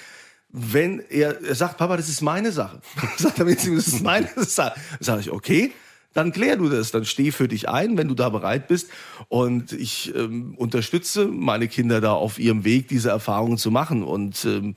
Wenn 0.50 1.04
er, 1.10 1.44
er 1.44 1.56
sagt, 1.56 1.78
Papa, 1.78 1.98
das 1.98 2.10
ist 2.10 2.22
meine 2.22 2.52
Sache. 2.52 2.80
sagt 3.18 3.40
er 3.40 3.46
mir, 3.46 3.56
das 3.56 3.66
ist 3.66 4.02
meine 4.02 4.30
Sache. 4.38 4.80
Sag 5.00 5.20
ich, 5.20 5.32
okay, 5.32 5.74
dann 6.14 6.32
klär 6.32 6.56
du 6.56 6.70
das, 6.70 6.92
dann 6.92 7.04
steh 7.04 7.32
für 7.32 7.50
dich 7.50 7.68
ein, 7.68 7.98
wenn 7.98 8.08
du 8.08 8.16
da 8.16 8.30
bereit 8.30 8.70
bist. 8.70 8.90
Und 9.28 9.74
ich 9.74 10.16
ähm, 10.16 10.56
unterstütze 10.56 11.28
meine 11.28 11.68
Kinder 11.68 12.00
da 12.00 12.14
auf 12.14 12.40
ihrem 12.40 12.64
Weg, 12.64 12.88
diese 12.88 13.10
Erfahrungen 13.10 13.58
zu 13.58 13.70
machen. 13.70 14.02
Und 14.02 14.46
ähm, 14.46 14.76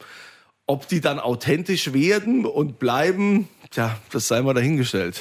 ob 0.68 0.86
die 0.86 1.00
dann 1.00 1.18
authentisch 1.18 1.92
werden 1.92 2.46
und 2.46 2.78
bleiben, 2.78 3.48
Tja, 3.70 3.98
das 4.12 4.28
sei 4.28 4.40
mal 4.40 4.54
dahingestellt. 4.54 5.20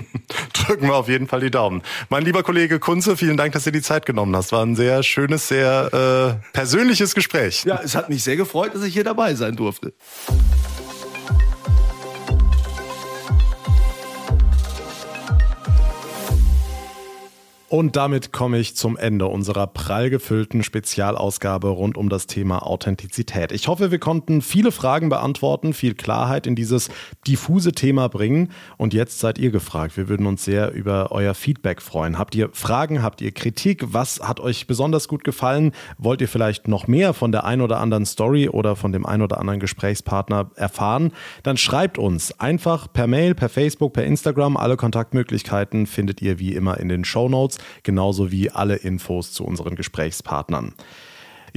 Drücken 0.52 0.88
wir 0.88 0.94
auf 0.94 1.08
jeden 1.08 1.26
Fall 1.26 1.40
die 1.40 1.50
Daumen. 1.50 1.82
Mein 2.10 2.22
lieber 2.22 2.42
Kollege 2.42 2.78
Kunze, 2.78 3.16
vielen 3.16 3.38
Dank, 3.38 3.54
dass 3.54 3.64
du 3.64 3.72
die 3.72 3.80
Zeit 3.80 4.04
genommen 4.04 4.36
hast. 4.36 4.52
War 4.52 4.62
ein 4.62 4.76
sehr 4.76 5.02
schönes, 5.02 5.48
sehr 5.48 6.38
äh, 6.42 6.52
persönliches 6.52 7.14
Gespräch. 7.14 7.64
Ja, 7.64 7.80
es 7.82 7.94
hat 7.94 8.10
mich 8.10 8.22
sehr 8.22 8.36
gefreut, 8.36 8.74
dass 8.74 8.82
ich 8.82 8.92
hier 8.92 9.04
dabei 9.04 9.34
sein 9.34 9.56
durfte. 9.56 9.94
Und 17.70 17.96
damit 17.96 18.32
komme 18.32 18.58
ich 18.58 18.76
zum 18.76 18.96
Ende 18.96 19.26
unserer 19.26 19.66
prall 19.66 20.08
gefüllten 20.08 20.62
Spezialausgabe 20.62 21.68
rund 21.68 21.98
um 21.98 22.08
das 22.08 22.26
Thema 22.26 22.66
Authentizität. 22.66 23.52
Ich 23.52 23.68
hoffe, 23.68 23.90
wir 23.90 23.98
konnten 23.98 24.40
viele 24.40 24.72
Fragen 24.72 25.10
beantworten, 25.10 25.74
viel 25.74 25.94
Klarheit 25.94 26.46
in 26.46 26.54
dieses 26.54 26.88
diffuse 27.26 27.72
Thema 27.72 28.08
bringen. 28.08 28.52
Und 28.78 28.94
jetzt 28.94 29.18
seid 29.18 29.36
ihr 29.36 29.50
gefragt. 29.50 29.98
Wir 29.98 30.08
würden 30.08 30.24
uns 30.24 30.46
sehr 30.46 30.72
über 30.72 31.12
euer 31.12 31.34
Feedback 31.34 31.82
freuen. 31.82 32.18
Habt 32.18 32.34
ihr 32.34 32.48
Fragen? 32.54 33.02
Habt 33.02 33.20
ihr 33.20 33.32
Kritik? 33.32 33.84
Was 33.92 34.20
hat 34.20 34.40
euch 34.40 34.66
besonders 34.66 35.06
gut 35.06 35.22
gefallen? 35.22 35.72
Wollt 35.98 36.22
ihr 36.22 36.28
vielleicht 36.28 36.68
noch 36.68 36.86
mehr 36.86 37.12
von 37.12 37.32
der 37.32 37.44
ein 37.44 37.60
oder 37.60 37.80
anderen 37.80 38.06
Story 38.06 38.48
oder 38.48 38.76
von 38.76 38.92
dem 38.92 39.04
ein 39.04 39.20
oder 39.20 39.38
anderen 39.38 39.60
Gesprächspartner 39.60 40.52
erfahren? 40.54 41.12
Dann 41.42 41.58
schreibt 41.58 41.98
uns 41.98 42.32
einfach 42.40 42.90
per 42.90 43.06
Mail, 43.06 43.34
per 43.34 43.50
Facebook, 43.50 43.92
per 43.92 44.04
Instagram. 44.04 44.56
Alle 44.56 44.78
Kontaktmöglichkeiten 44.78 45.86
findet 45.86 46.22
ihr 46.22 46.38
wie 46.38 46.54
immer 46.54 46.80
in 46.80 46.88
den 46.88 47.04
Show 47.04 47.28
Notes 47.28 47.57
genauso 47.82 48.30
wie 48.30 48.50
alle 48.50 48.76
Infos 48.76 49.32
zu 49.32 49.44
unseren 49.44 49.74
Gesprächspartnern. 49.74 50.74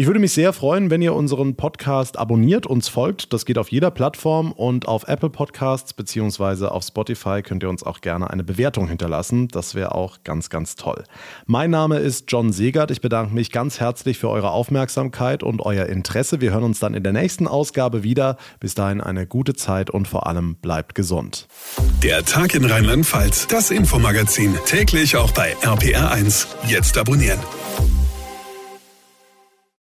Ich 0.02 0.08
würde 0.08 0.20
mich 0.20 0.34
sehr 0.34 0.52
freuen, 0.52 0.90
wenn 0.90 1.04
ihr 1.04 1.14
unseren 1.14 1.54
Podcast 1.54 2.18
abonniert, 2.18 2.66
uns 2.66 2.88
folgt. 2.88 3.34
Das 3.34 3.46
geht 3.46 3.60
auf 3.60 3.72
jeder 3.72 3.92
Plattform 3.92 4.52
und 4.52 4.88
auf 4.88 5.08
Apple 5.08 5.30
Podcasts 5.30 5.94
bzw. 5.94 6.66
auf 6.66 6.84
Spotify 6.84 7.44
könnt 7.44 7.62
ihr 7.62 7.70
uns 7.70 7.84
auch 7.84 8.02
gerne 8.02 8.32
eine 8.32 8.44
Bewertung 8.44 8.88
hinterlassen. 8.88 9.48
Das 9.50 9.76
wäre 9.76 9.94
auch 9.94 10.24
ganz, 10.24 10.50
ganz 10.50 10.76
toll. 10.76 11.04
Mein 11.46 11.70
Name 11.70 12.00
ist 12.00 12.32
John 12.32 12.52
Segert. 12.52 12.90
Ich 12.90 13.02
bedanke 13.02 13.36
mich 13.36 13.52
ganz 13.52 13.80
herzlich 13.80 14.18
für 14.18 14.32
eure 14.32 14.50
Aufmerksamkeit 14.50 15.44
und 15.44 15.62
euer 15.62 15.86
Interesse. 15.86 16.42
Wir 16.42 16.50
hören 16.50 16.64
uns 16.64 16.80
dann 16.80 16.96
in 16.96 17.04
der 17.04 17.14
nächsten 17.14 17.48
Ausgabe 17.48 18.02
wieder. 18.02 18.38
Bis 18.60 18.74
dahin 18.74 19.02
eine 19.02 19.28
gute 19.28 19.54
Zeit 19.54 19.92
und 19.92 20.08
vor 20.08 20.26
allem 20.26 20.56
bleibt 20.56 20.96
gesund. 20.96 21.48
Der 22.02 22.26
Tag 22.26 22.56
in 22.56 22.66
Rheinland-Pfalz, 22.66 23.46
das 23.46 23.70
Infomagazin, 23.70 24.58
täglich 24.66 25.16
auch 25.16 25.30
bei 25.34 25.56
RPR1. 25.58 26.48
Jetzt 26.68 26.98
abonnieren. 26.98 27.38